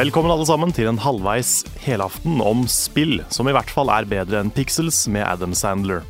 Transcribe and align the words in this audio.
Velkommen 0.00 0.32
alle 0.32 0.46
sammen 0.48 0.70
til 0.72 0.86
en 0.88 0.96
halvveis 1.02 1.58
helaften 1.82 2.38
om 2.40 2.62
spill, 2.72 3.18
som 3.28 3.50
i 3.50 3.52
hvert 3.52 3.68
fall 3.68 3.90
er 3.92 4.06
bedre 4.08 4.38
enn 4.40 4.48
Pixels 4.54 5.02
med 5.12 5.26
Adam 5.26 5.52
Sandler. 5.52 6.06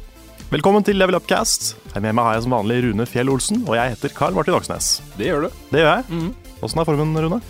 Velkommen 0.52 0.84
til 0.86 0.94
Level 1.00 1.16
Upcast. 1.18 1.72
Her 1.90 2.04
med 2.04 2.14
meg 2.14 2.28
har 2.28 2.36
jeg 2.36 2.44
som 2.44 2.54
vanlig 2.54 2.76
Rune 2.84 3.06
Fjell 3.10 3.32
Olsen, 3.32 3.64
og 3.66 3.74
jeg 3.74 3.96
heter 3.96 4.12
Karl 4.14 4.36
Martin 4.36 4.54
Oksnes. 4.54 4.92
Det 5.18 5.26
gjør 5.26 5.48
du. 5.48 5.56
Det 5.72 5.82
gjør 5.82 5.90
jeg. 5.90 6.20
Åssen 6.62 6.82
er 6.82 6.86
formen, 6.86 7.18
Rune? 7.24 7.40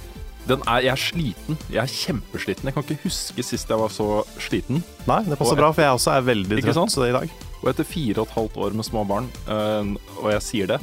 Den 0.47 0.65
er, 0.65 0.87
jeg 0.87 0.95
er 0.95 1.03
sliten. 1.03 1.59
Jeg 1.69 1.83
er 1.83 1.93
kjempesliten. 1.93 2.71
Jeg 2.71 2.77
kan 2.79 2.89
ikke 2.89 3.05
huske 3.05 3.45
sist 3.51 3.75
jeg 3.75 3.83
var 3.83 3.93
så 3.93 4.09
sliten. 4.41 4.81
Nei, 5.11 5.21
det 5.29 5.37
passer 5.37 5.59
Og- 5.59 5.61
bra, 5.61 5.71
for 5.77 5.85
jeg 5.85 5.99
også 5.99 6.15
er 6.15 6.25
veldig 6.31 6.63
trøtt 6.65 6.97
i 7.05 7.13
dag. 7.19 7.37
Og 7.61 7.69
etter 7.75 7.85
fire 7.85 8.25
og 8.25 8.31
et 8.31 8.37
halvt 8.39 8.57
år 8.57 8.81
med 8.81 8.89
små 8.89 9.05
barn, 9.05 9.29
øh, 9.45 9.93
og 10.25 10.33
jeg 10.33 10.47
sier 10.49 10.73
det, 10.73 10.81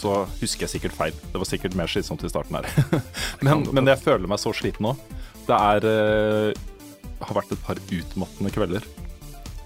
så 0.00 0.14
husker 0.40 0.66
jeg 0.66 0.74
sikkert 0.76 0.96
feil. 0.96 1.16
Det 1.32 1.40
var 1.40 1.48
sikkert 1.48 1.76
mer 1.78 1.90
slitsomt 1.90 2.24
i 2.24 2.32
starten 2.32 2.56
her. 2.58 3.00
men, 3.46 3.66
men 3.76 3.92
jeg 3.92 4.00
føler 4.02 4.30
meg 4.30 4.40
så 4.40 4.54
sliten 4.56 4.88
nå. 4.88 4.94
Det 5.46 5.56
er 5.56 5.86
uh, 5.86 6.66
har 7.20 7.36
vært 7.36 7.54
et 7.54 7.64
par 7.64 7.80
utmattende 7.80 8.52
kvelder. 8.54 8.86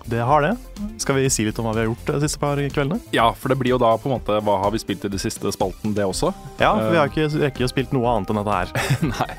Det 0.05 0.21
har 0.21 0.43
det. 0.45 0.53
Skal 1.01 1.17
vi 1.17 1.31
si 1.33 1.47
litt 1.47 1.59
om 1.59 1.67
hva 1.69 1.73
vi 1.75 1.83
har 1.83 1.89
gjort 1.89 2.11
de 2.11 2.21
siste 2.25 2.41
par 2.41 2.61
kveldene? 2.61 3.01
Ja, 3.15 3.31
for 3.39 3.53
det 3.53 3.57
blir 3.61 3.75
jo 3.75 3.81
da 3.81 3.95
på 4.01 4.11
en 4.11 4.17
måte 4.19 4.37
Hva 4.45 4.59
har 4.61 4.75
vi 4.75 4.81
spilt 4.83 5.05
i 5.07 5.11
det 5.13 5.21
siste 5.23 5.53
spalten, 5.55 5.95
det 5.97 6.05
også? 6.05 6.33
Ja, 6.61 6.75
for 6.77 6.93
vi 6.93 7.01
har 7.01 7.11
ikke 7.13 7.29
rekket 7.47 7.67
å 7.67 7.73
spilt 7.73 7.95
noe 7.97 8.13
annet 8.13 8.33
enn 8.33 8.41
dette 8.43 8.59
her. 8.59 8.75
Nei. 9.15 9.31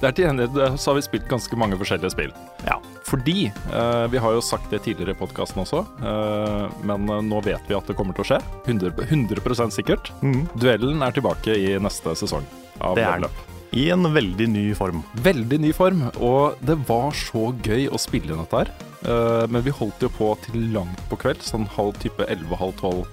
Det 0.00 0.08
er 0.08 0.16
til 0.16 0.28
gjengjeld 0.28 0.60
så 0.80 0.90
har 0.90 0.98
vi 0.98 1.06
spilt 1.06 1.28
ganske 1.30 1.60
mange 1.60 1.78
forskjellige 1.80 2.14
spill. 2.16 2.34
Ja. 2.64 2.80
Fordi 3.04 3.50
uh, 3.72 4.06
Vi 4.12 4.20
har 4.20 4.36
jo 4.36 4.44
sagt 4.44 4.70
det 4.72 4.82
tidligere 4.86 5.14
i 5.14 5.18
podkasten 5.18 5.62
også, 5.64 5.84
uh, 6.00 6.68
men 6.88 7.08
eh, 7.08 7.24
nå 7.24 7.40
vet 7.44 7.68
vi 7.68 7.76
at 7.76 7.88
det 7.88 7.96
kommer 7.98 8.16
til 8.16 8.24
å 8.24 8.30
skje. 8.32 8.40
100, 8.64 8.94
100 9.08 9.72
sikkert. 9.74 10.12
Mm. 10.24 10.46
Duellen 10.56 11.04
er 11.04 11.16
tilbake 11.16 11.58
i 11.58 11.74
neste 11.80 12.16
sesong 12.18 12.46
av 12.80 12.96
Level. 12.98 13.28
Up. 13.28 13.53
I 13.74 13.88
en 13.90 14.06
veldig 14.14 14.46
ny 14.52 14.64
form. 14.78 15.00
Veldig 15.24 15.58
ny 15.64 15.72
form, 15.74 16.04
og 16.22 16.60
det 16.62 16.76
var 16.88 17.10
så 17.18 17.48
gøy 17.64 17.88
å 17.90 17.98
spille 17.98 18.30
inn 18.30 18.42
dette 18.44 18.60
her. 18.62 18.70
Uh, 19.04 19.44
men 19.50 19.64
vi 19.66 19.74
holdt 19.74 20.00
jo 20.04 20.08
på 20.14 20.30
til 20.46 20.68
langt 20.72 21.00
på 21.10 21.18
kveld, 21.24 21.42
sånn 21.44 21.66
halv 21.74 21.96
type 22.02 22.26
11-halv 22.30 22.80
12 22.80 23.04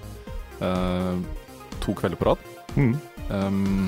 Uh, 0.62 1.18
to 1.82 1.96
kvelder 1.98 2.20
på 2.22 2.26
rad. 2.28 2.42
Mm. 2.78 2.92
Um, 3.34 3.88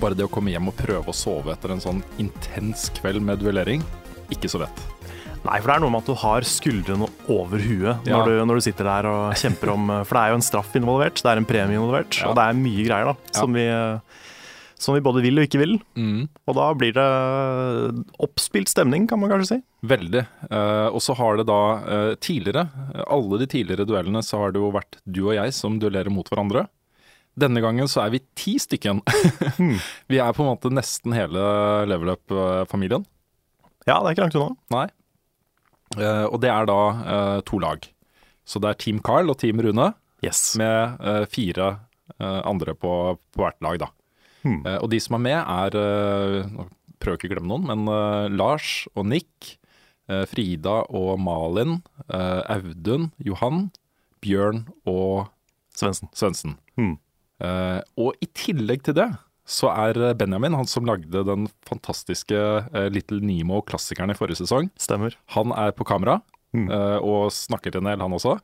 bare 0.00 0.16
det 0.16 0.24
å 0.24 0.30
komme 0.32 0.48
hjem 0.48 0.70
og 0.70 0.76
prøve 0.78 1.12
å 1.12 1.14
sove 1.16 1.52
etter 1.52 1.74
en 1.74 1.82
sånn 1.84 1.98
intens 2.22 2.86
kveld 2.96 3.20
med 3.20 3.42
duellering, 3.42 3.84
ikke 4.32 4.48
så 4.48 4.62
lett. 4.62 4.80
Nei, 5.42 5.58
for 5.58 5.68
det 5.68 5.74
er 5.74 5.82
noe 5.84 5.92
med 5.92 6.00
at 6.00 6.08
du 6.08 6.16
har 6.22 6.46
skuldrene 6.48 7.10
over 7.34 7.60
huet 7.60 8.08
Ja. 8.08 8.22
når, 8.22 8.24
du, 8.30 8.40
når 8.48 8.56
du 8.62 8.64
sitter 8.70 8.88
der 8.88 9.10
og 9.10 9.36
kjemper 9.36 9.74
om 9.74 9.88
For 10.06 10.14
det 10.16 10.22
er 10.22 10.32
jo 10.32 10.38
en 10.38 10.48
straff 10.48 10.72
involvert, 10.80 11.20
det 11.20 11.28
er 11.34 11.40
en 11.42 11.48
premie 11.52 11.76
involvert, 11.76 12.16
Ja. 12.22 12.30
og 12.30 12.38
det 12.40 12.48
er 12.48 12.60
mye 12.62 12.88
greier 12.88 13.10
da, 13.12 13.14
som, 13.36 13.52
vi, 13.52 13.68
som 14.82 14.96
vi 14.96 15.02
både 15.04 15.22
vil 15.22 15.38
og 15.38 15.46
ikke 15.46 15.60
vil. 15.62 15.76
Og 16.50 16.56
da 16.58 16.66
blir 16.74 16.92
det 16.96 17.06
oppspilt 18.22 18.70
stemning, 18.72 19.06
kan 19.10 19.20
man 19.22 19.30
kanskje 19.32 19.48
si. 19.54 19.58
Veldig. 19.86 20.22
Eh, 20.50 20.88
og 20.90 21.00
så 21.04 21.14
har 21.18 21.38
det 21.38 21.46
da 21.50 21.58
eh, 21.82 22.12
tidligere, 22.22 22.64
eh, 22.94 23.04
alle 23.14 23.38
de 23.42 23.48
tidligere 23.52 23.86
duellene, 23.88 24.22
så 24.26 24.40
har 24.42 24.54
det 24.54 24.62
jo 24.62 24.72
vært 24.74 24.98
du 25.06 25.22
og 25.28 25.36
jeg 25.38 25.54
som 25.56 25.78
duellerer 25.82 26.10
mot 26.14 26.28
hverandre. 26.30 26.66
Denne 27.38 27.62
gangen 27.64 27.88
så 27.88 28.02
er 28.04 28.12
vi 28.12 28.20
ti 28.36 28.58
stykken. 28.60 29.00
vi 30.12 30.18
er 30.20 30.34
på 30.36 30.44
en 30.44 30.50
måte 30.52 30.72
nesten 30.74 31.14
hele 31.16 31.46
level 31.88 32.12
up-familien. 32.16 33.06
Ja, 33.88 33.96
det 34.02 34.10
er 34.10 34.14
ikke 34.16 34.26
langt 34.26 34.36
unna. 34.38 34.58
Nei. 34.74 34.84
Eh, 35.98 36.26
og 36.28 36.38
det 36.44 36.50
er 36.52 36.68
da 36.68 36.80
eh, 37.14 37.38
to 37.48 37.58
lag. 37.62 37.86
Så 38.44 38.60
det 38.62 38.72
er 38.74 38.78
Team 38.82 39.00
Carl 39.04 39.30
og 39.32 39.38
Team 39.40 39.62
Rune, 39.62 39.92
Yes. 40.22 40.52
med 40.60 41.00
eh, 41.02 41.24
fire 41.26 41.70
eh, 42.20 42.40
andre 42.46 42.76
på, 42.78 42.92
på 43.34 43.42
hvert 43.42 43.58
lag, 43.64 43.80
da. 43.82 43.88
Hmm. 44.42 44.60
Eh, 44.66 44.78
og 44.82 44.90
de 44.90 44.98
som 45.02 45.16
er 45.18 45.22
med, 45.22 45.38
er 45.38 45.76
eh, 45.78 46.46
Nå 46.50 46.68
prøver 47.02 47.16
jeg 47.16 47.20
ikke 47.22 47.28
å 47.30 47.34
glemme 47.36 47.50
noen, 47.50 47.66
men 47.70 47.90
eh, 47.90 48.28
Lars 48.38 48.86
og 48.94 49.06
Nick, 49.10 49.56
Frida 50.28 50.80
og 50.92 51.14
Malin, 51.22 51.76
Audun, 52.10 53.06
Johan, 53.24 53.68
Bjørn 54.20 54.64
og 54.90 55.30
Svendsen. 55.78 56.10
Svendsen. 56.12 56.56
Hmm. 56.76 56.96
Og 57.96 58.18
i 58.20 58.28
tillegg 58.36 58.82
til 58.84 58.96
det 58.98 59.06
så 59.48 59.70
er 59.72 60.12
Benjamin, 60.18 60.58
han 60.58 60.68
som 60.68 60.84
lagde 60.90 61.22
den 61.30 61.46
fantastiske 61.70 62.36
Little 62.92 63.22
Nemo-klassikeren 63.24 64.12
i 64.12 64.18
forrige 64.18 64.42
sesong, 64.42 64.68
Stemmer. 64.76 65.16
han 65.38 65.54
er 65.54 65.72
på 65.72 65.86
kamera 65.88 66.18
Mm. 66.52 66.66
og 67.00 67.30
snakker 67.32 67.78
en 67.78 67.86
del, 67.88 68.02
han 68.04 68.12
også. 68.12 68.34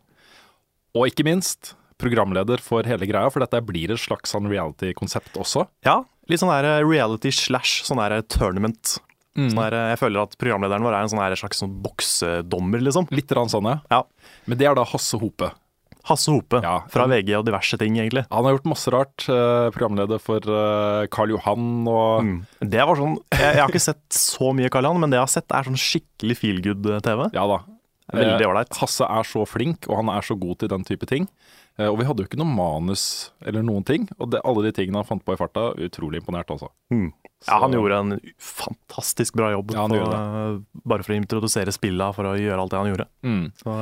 Og 0.97 1.11
ikke 1.11 1.27
minst 1.29 1.75
programleder 1.99 2.61
for 2.63 2.87
hele 2.89 3.07
greia, 3.11 3.31
for 3.31 3.41
dette 3.45 3.61
blir 3.67 3.91
et 3.95 4.01
slags 4.03 4.33
sånn 4.35 4.49
reality-konsept 4.51 5.37
også. 5.41 5.67
Ja, 5.87 6.01
litt 6.31 6.41
sånn 6.43 6.53
der 6.55 6.85
reality 6.87 7.33
slash 7.35 7.83
sånn 7.89 8.01
der 8.03 8.23
tournament. 8.23 8.99
Sånn 9.39 9.55
der, 9.55 9.75
jeg 9.93 9.99
føler 10.01 10.25
at 10.25 10.33
programlederen 10.41 10.83
vår 10.83 10.97
er 10.97 11.05
en 11.07 11.11
sånn 11.13 11.21
der 11.23 11.37
slags 11.39 11.61
sånn 11.63 11.77
boksedommer, 11.85 12.81
liksom. 12.83 13.07
Litt 13.15 13.31
sånn, 13.31 13.69
ja. 13.71 13.77
Ja. 13.93 14.03
Men 14.51 14.59
det 14.59 14.67
er 14.67 14.75
da 14.75 14.83
Hasse 14.89 15.19
Hope. 15.21 15.53
Hasse 16.09 16.33
Hope 16.33 16.59
Ja. 16.65 16.81
fra 16.91 17.05
VG 17.07 17.35
og 17.37 17.45
diverse 17.47 17.79
ting, 17.79 17.95
egentlig. 18.01 18.25
Han 18.33 18.45
har 18.45 18.57
gjort 18.57 18.65
masse 18.67 18.91
rart. 18.91 19.29
eh, 19.29 19.71
programleder 19.71 20.19
for 20.21 20.39
eh, 20.43 21.07
Karl 21.07 21.31
Johan 21.37 21.87
og 21.87 22.23
Mm. 22.25 22.47
Det 22.61 22.81
var 22.87 22.97
sånn, 22.97 23.17
jeg, 23.31 23.55
jeg 23.55 23.61
har 23.63 23.69
ikke 23.69 23.81
sett 23.81 24.09
så 24.11 24.53
mye 24.55 24.71
Karl 24.71 24.85
Johan, 24.85 25.01
men 25.01 25.11
det 25.11 25.17
jeg 25.19 25.27
har 25.27 25.35
sett 25.37 25.53
er 25.53 25.63
sånn 25.69 25.79
skikkelig 25.79 26.37
feel 26.37 26.61
good-TV. 26.61 27.31
Ja 27.33 27.47
da. 27.47 27.59
Veldig 28.11 28.43
Eh. 28.43 28.65
Hasse 28.81 29.05
er 29.05 29.23
så 29.23 29.47
flink, 29.47 29.87
og 29.89 29.97
han 30.03 30.09
er 30.09 30.23
så 30.23 30.35
god 30.41 30.59
til 30.59 30.69
den 30.69 30.83
type 30.83 31.07
ting. 31.07 31.29
Eh, 31.79 31.87
og 31.87 31.99
vi 32.01 32.07
hadde 32.09 32.25
jo 32.25 32.29
ikke 32.29 32.41
noe 32.41 32.51
manus 32.51 33.05
eller 33.47 33.63
noen 33.67 33.87
ting. 33.87 34.09
Og 34.19 34.33
det, 34.33 34.43
alle 34.47 34.67
de 34.67 34.75
tingene 34.75 34.99
han 35.01 35.07
fant 35.09 35.25
på 35.25 35.35
i 35.37 35.39
farta, 35.41 35.71
utrolig 35.79 36.21
imponert, 36.23 36.51
altså. 36.51 36.73
Mm. 36.95 37.09
Ja, 37.47 37.59
han 37.63 37.75
gjorde 37.77 37.99
en 38.03 38.15
fantastisk 38.43 39.37
bra 39.39 39.53
jobb, 39.55 39.75
Ja, 39.77 39.87
på, 39.87 39.99
gjorde 40.01 40.21
bare 40.91 41.07
for 41.07 41.15
å 41.15 41.19
introdusere 41.21 41.75
spilla, 41.75 42.11
for 42.17 42.27
å 42.33 42.37
gjøre 42.39 42.59
alt 42.65 42.75
det 42.75 42.81
han 42.83 42.91
gjorde. 42.93 43.11
Mm. 43.27 43.45
Så, 43.63 43.77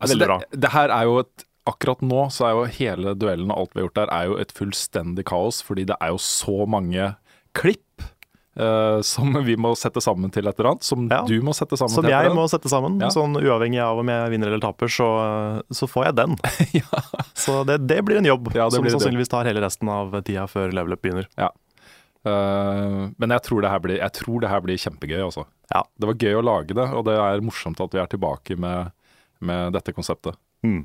Altså, 0.00 0.14
veldig 0.14 0.26
bra. 0.30 0.36
det, 0.40 0.60
det 0.64 0.68
her 0.72 0.92
er 0.94 1.08
jo 1.10 1.22
et 1.26 1.46
Akkurat 1.68 2.00
nå 2.00 2.22
så 2.32 2.46
er 2.46 2.54
jo 2.56 2.62
hele 2.72 3.12
duellen 3.20 3.50
og 3.52 3.58
alt 3.60 3.74
vi 3.74 3.82
har 3.82 3.84
gjort 3.84 3.98
der, 3.98 4.10
er 4.16 4.28
jo 4.30 4.36
et 4.40 4.52
fullstendig 4.56 5.26
kaos, 5.28 5.58
fordi 5.62 5.84
det 5.90 5.98
er 6.00 6.08
jo 6.14 6.16
så 6.24 6.64
mange 6.66 7.10
klipp 7.54 7.84
eh, 8.60 9.00
som 9.06 9.32
vi 9.46 9.56
må 9.60 9.72
sette 9.78 10.02
sammen 10.04 10.30
til 10.34 10.46
et 10.50 10.58
eller 10.60 10.70
annet. 10.74 10.84
Som 10.86 11.06
Ja. 11.10 11.22
du 11.26 11.36
må 11.46 11.54
sette 11.56 11.78
sammen 11.80 11.94
som 11.94 12.04
til 12.04 12.10
et 12.12 12.16
jeg 12.18 12.28
eller 12.30 12.36
må 12.38 12.44
sette 12.52 12.68
sammen, 12.72 13.00
Ja. 13.00 13.08
sånn 13.14 13.34
uavhengig 13.40 13.80
av 13.82 13.98
om 14.02 14.12
jeg 14.12 14.30
vinner 14.34 14.52
eller 14.52 14.60
taper, 14.66 14.92
så, 14.92 15.08
så 15.72 15.88
får 15.90 16.10
jeg 16.10 16.18
den. 16.20 16.36
ja. 16.82 17.02
Så 17.34 17.62
det, 17.66 17.80
det 17.88 18.02
blir 18.04 18.20
en 18.20 18.28
jobb 18.28 18.52
Ja, 18.54 18.68
som 18.70 18.84
sannsynligvis 18.84 19.32
tar 19.32 19.48
hele 19.48 19.64
resten 19.64 19.88
av 19.88 20.12
tida 20.22 20.46
før 20.50 20.72
level 20.76 20.92
up 20.98 21.02
begynner. 21.02 21.26
Eh, 21.40 23.08
men 23.16 23.32
jeg 23.32 23.42
tror, 23.46 23.62
det 23.64 23.70
her 23.72 23.80
blir, 23.80 23.98
jeg 24.02 24.12
tror 24.20 24.42
det 24.44 24.50
her 24.52 24.60
blir 24.64 24.76
kjempegøy, 24.80 25.20
altså. 25.24 25.46
Ja. 25.72 25.84
Det 25.98 26.08
var 26.10 26.18
gøy 26.20 26.36
å 26.40 26.44
lage 26.44 26.76
det, 26.76 26.86
og 26.92 27.06
det 27.08 27.16
er 27.16 27.40
morsomt 27.46 27.80
at 27.80 27.94
vi 27.96 28.00
er 28.02 28.10
tilbake 28.12 28.58
med, 28.60 28.90
med 29.40 29.72
dette 29.76 29.94
konseptet. 29.96 30.36
Mm. 30.66 30.82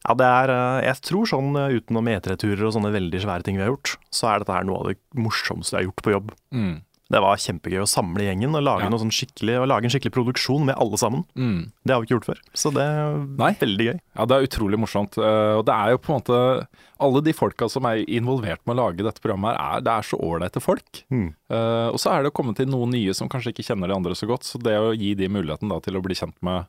Ja, 0.00 0.14
det 0.16 0.26
er 0.28 0.50
eh, 0.54 0.82
Jeg 0.88 1.00
tror 1.04 1.28
sånn 1.28 1.56
utenom 1.56 2.06
E3-turer 2.12 2.66
og 2.68 2.74
sånne 2.76 2.92
veldig 2.94 3.20
svære 3.24 3.44
ting 3.46 3.56
vi 3.58 3.64
har 3.64 3.72
gjort, 3.72 3.94
så 4.12 4.30
er 4.34 4.42
dette 4.44 4.54
her 4.58 4.68
noe 4.68 4.82
av 4.82 4.90
det 4.92 4.98
morsomste 5.16 5.76
jeg 5.76 5.80
har 5.82 5.88
gjort 5.90 6.04
på 6.06 6.14
jobb. 6.14 6.30
Mm. 6.56 6.76
Det 7.10 7.18
var 7.18 7.34
kjempegøy 7.42 7.80
å 7.82 7.88
samle 7.90 8.22
gjengen 8.22 8.54
og 8.54 8.62
lage, 8.62 8.84
Ja. 8.86 8.90
sånn 9.02 9.10
skikkelig, 9.10 9.56
og 9.60 9.66
lage 9.66 9.84
en 9.88 9.90
skikkelig 9.90 10.12
produksjon 10.14 10.64
med 10.68 10.76
alle 10.78 10.96
sammen. 10.96 11.24
Mm. 11.34 11.72
Det 11.84 11.90
har 11.92 12.00
vi 12.00 12.06
ikke 12.06 12.14
gjort 12.20 12.28
før, 12.30 12.40
så 12.54 12.70
det 12.72 12.84
er 12.86 13.16
Nei. 13.40 13.50
veldig 13.58 13.86
gøy. 13.88 13.98
Ja, 14.14 14.26
det 14.30 14.36
er 14.36 14.46
utrolig 14.46 14.78
morsomt. 14.78 15.18
eh, 15.18 15.56
Og 15.58 15.64
det 15.66 15.74
er 15.74 15.90
jo 15.90 15.98
på 15.98 16.14
en 16.14 16.20
måte 16.20 16.66
Alle 17.00 17.22
de 17.24 17.32
folka 17.32 17.68
som 17.70 17.82
er 17.86 18.04
involvert 18.06 18.60
med 18.66 18.76
å 18.76 18.92
lage 18.92 19.02
dette 19.02 19.20
programmet, 19.24 19.56
her, 19.56 19.78
er, 19.78 19.80
det 19.80 19.88
er 19.90 20.02
så 20.04 20.18
ålreite 20.20 20.60
folk. 20.60 21.02
Mm. 21.10 21.34
Eh, 21.50 21.88
og 21.90 21.96
så 21.98 22.12
er 22.12 22.22
det 22.22 22.30
å 22.30 22.36
komme 22.36 22.54
til 22.54 22.66
noen 22.66 22.90
nye 22.92 23.14
som 23.14 23.26
kanskje 23.26 23.54
ikke 23.54 23.64
kjenner 23.72 23.88
de 23.88 23.94
andre 23.96 24.12
så 24.14 24.28
godt. 24.28 24.44
Så 24.44 24.60
det 24.62 24.76
å 24.78 24.92
gi 24.94 25.14
de 25.16 25.26
muligheten 25.28 25.68
da 25.70 25.80
til 25.80 25.94
å 25.96 26.02
bli 26.04 26.14
kjent 26.14 26.36
med, 26.42 26.66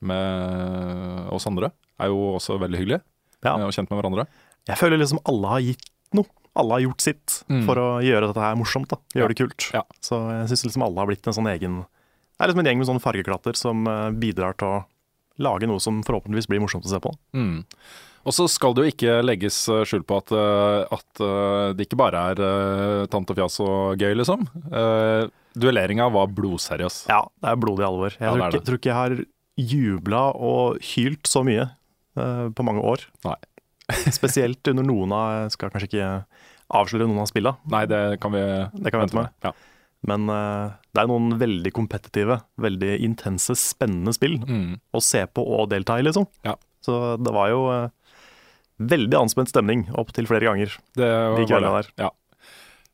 med 0.00 1.28
oss 1.32 1.46
andre, 1.48 1.72
er 1.98 2.06
jo 2.12 2.36
også 2.38 2.58
veldig 2.60 2.78
hyggelig. 2.82 3.00
Ja. 3.42 3.56
eh, 3.58 3.64
Og 3.66 3.72
kjent 3.74 3.90
med 3.90 3.98
hverandre. 4.02 4.26
Jeg 4.68 4.76
føler 4.78 4.98
liksom 5.00 5.18
alle 5.26 5.48
har 5.48 5.60
gitt 5.64 5.88
noe. 6.14 6.26
Alle 6.56 6.76
har 6.76 6.82
gjort 6.84 7.00
sitt 7.00 7.38
Mm. 7.48 7.64
for 7.66 7.76
å 7.80 7.88
gjøre 8.04 8.28
dette 8.28 8.40
her 8.44 8.54
morsomt. 8.60 8.88
da, 8.88 8.96
Gjøre 9.14 9.28
det 9.32 9.38
kult. 9.40 9.70
Ja. 9.72 9.82
Så 10.00 10.18
jeg 10.30 10.48
syns 10.52 10.64
liksom 10.68 10.82
alle 10.84 11.00
har 11.00 11.06
blitt 11.08 11.26
en 11.26 11.32
sånn 11.32 11.48
egen 11.48 11.84
Det 11.86 12.40
er 12.44 12.48
liksom 12.48 12.60
en 12.60 12.66
gjeng 12.66 12.78
med 12.78 12.86
sånne 12.88 13.02
fargeklatter 13.04 13.54
som 13.56 13.86
eh, 13.86 14.10
bidrar 14.10 14.56
til 14.58 14.66
å 14.68 14.84
lage 15.38 15.66
noe 15.68 15.78
som 15.80 16.02
forhåpentligvis 16.02 16.48
blir 16.48 16.60
morsomt 16.60 16.84
å 16.84 16.90
se 16.90 16.98
på. 16.98 17.12
Mm. 17.34 17.64
Og 18.24 18.32
så 18.34 18.48
skal 18.50 18.74
det 18.74 18.82
jo 18.84 18.90
ikke 18.92 19.14
legges 19.24 19.68
eh, 19.68 19.84
skjul 19.86 20.02
på 20.04 20.16
at, 20.18 20.32
eh, 20.32 20.86
at 20.90 21.22
det 21.76 21.86
ikke 21.86 21.98
bare 21.98 22.24
er 22.32 22.42
uh, 22.42 23.06
og 23.06 23.36
fjas 23.36 23.60
og 23.60 23.96
gøy, 23.98 24.14
liksom. 24.18 24.44
Uh, 24.72 25.28
duelleringa 25.54 26.10
var 26.12 26.26
blodseriøs. 26.34 27.06
Ja, 27.08 27.22
det 27.42 27.48
er 27.52 27.56
blodig 27.56 27.86
alvor. 27.86 28.10
Jeg 28.10 28.20
Ja, 28.20 28.32
tror, 28.34 28.48
ikke, 28.50 28.64
tror 28.66 28.78
ikke 28.80 28.90
jeg 28.90 29.00
har 29.00 29.16
jubla 29.58 30.22
og 30.34 30.78
hylt 30.94 31.28
så 31.28 31.44
mye 31.46 31.68
uh, 32.16 32.48
på 32.50 32.64
mange 32.66 32.82
år. 32.82 33.04
Nei. 33.26 33.36
Spesielt 34.18 34.68
under 34.70 34.86
noen 34.86 35.12
av 35.16 35.26
Jeg 35.44 35.54
skal 35.56 35.70
kanskje 35.74 35.88
ikke 35.90 36.10
avsløre 36.72 37.08
noen 37.08 37.20
av 37.24 37.28
spillene. 37.28 37.58
Nei, 37.72 37.84
det 37.90 38.02
kan 38.22 38.32
vi 38.32 38.40
Det 38.42 38.90
kan 38.92 39.00
vi 39.02 39.06
vente 39.06 39.18
med. 39.18 39.28
Ja. 39.44 39.52
men 40.08 40.24
uh, 40.30 40.72
det 40.94 41.02
er 41.02 41.06
noen 41.10 41.34
veldig 41.38 41.70
kompetitive, 41.76 42.40
veldig 42.58 42.94
intense, 43.06 43.54
spennende 43.60 44.12
spill 44.16 44.38
Mm. 44.42 44.80
å 44.94 45.00
se 45.04 45.20
på 45.26 45.44
og 45.44 45.68
delta 45.70 45.98
i, 46.00 46.02
liksom. 46.06 46.26
Ja. 46.44 46.56
Så 46.82 47.16
det 47.22 47.32
var 47.34 47.50
jo 47.52 47.60
uh, 47.70 47.88
veldig 48.82 49.14
anspent 49.20 49.52
stemning 49.52 49.84
opptil 49.94 50.26
flere 50.26 50.48
ganger. 50.48 50.74
Det 50.98 51.06
var 51.06 51.38
De 51.38 51.46
kveldene 51.46 51.76
der. 51.82 51.92
Ja. 52.02 52.10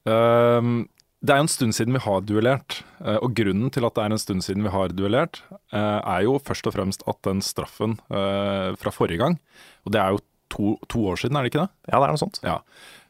Ehm, 0.08 0.88
det 1.24 1.32
er 1.34 1.40
jo 1.40 1.46
en 1.46 1.50
stund 1.52 1.74
siden 1.74 1.96
vi 1.96 2.02
har 2.04 2.20
duellert, 2.22 2.82
eh, 3.04 3.16
og 3.24 3.32
grunnen 3.34 3.72
til 3.74 3.84
at 3.88 3.94
det 3.96 4.04
er 4.04 4.12
en 4.14 4.20
stund 4.22 4.44
siden 4.44 4.62
vi 4.66 4.70
har 4.74 4.92
duellert, 4.94 5.40
er 5.72 6.22
jo 6.26 6.36
først 6.38 6.68
og 6.70 6.74
fremst 6.76 7.02
at 7.10 7.18
den 7.26 7.40
straffen 7.42 7.96
fra 8.08 8.92
forrige 8.94 9.18
gang, 9.24 9.38
og 9.84 9.92
det 9.92 10.00
er 10.00 10.14
jo 10.14 10.20
to, 10.52 10.76
to 10.88 11.04
år 11.10 11.20
siden, 11.20 11.36
er 11.38 11.44
det 11.46 11.52
ikke 11.52 11.64
det? 11.66 11.70
Ja, 11.92 11.98
det 11.98 12.06
er 12.06 12.14
noe 12.14 12.20
sånt. 12.22 12.40
Ja. 12.44 12.60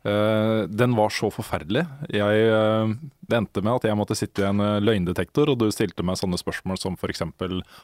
Uh, 0.07 0.63
den 0.71 0.95
var 0.95 1.11
så 1.11 1.27
forferdelig. 1.35 1.83
Jeg, 2.15 2.45
uh, 2.55 2.93
det 3.29 3.39
endte 3.41 3.63
med 3.67 3.75
at 3.81 3.89
jeg 3.89 3.99
måtte 3.99 4.17
sitte 4.17 4.45
i 4.45 4.47
en 4.49 4.63
eh, 4.63 4.77
løgndetektor, 4.81 5.51
og 5.53 5.59
du 5.61 5.67
stilte 5.75 6.05
meg 6.07 6.17
sånne 6.17 6.39
spørsmål 6.41 6.79
som 6.81 6.95
f.eks.: 6.97 7.21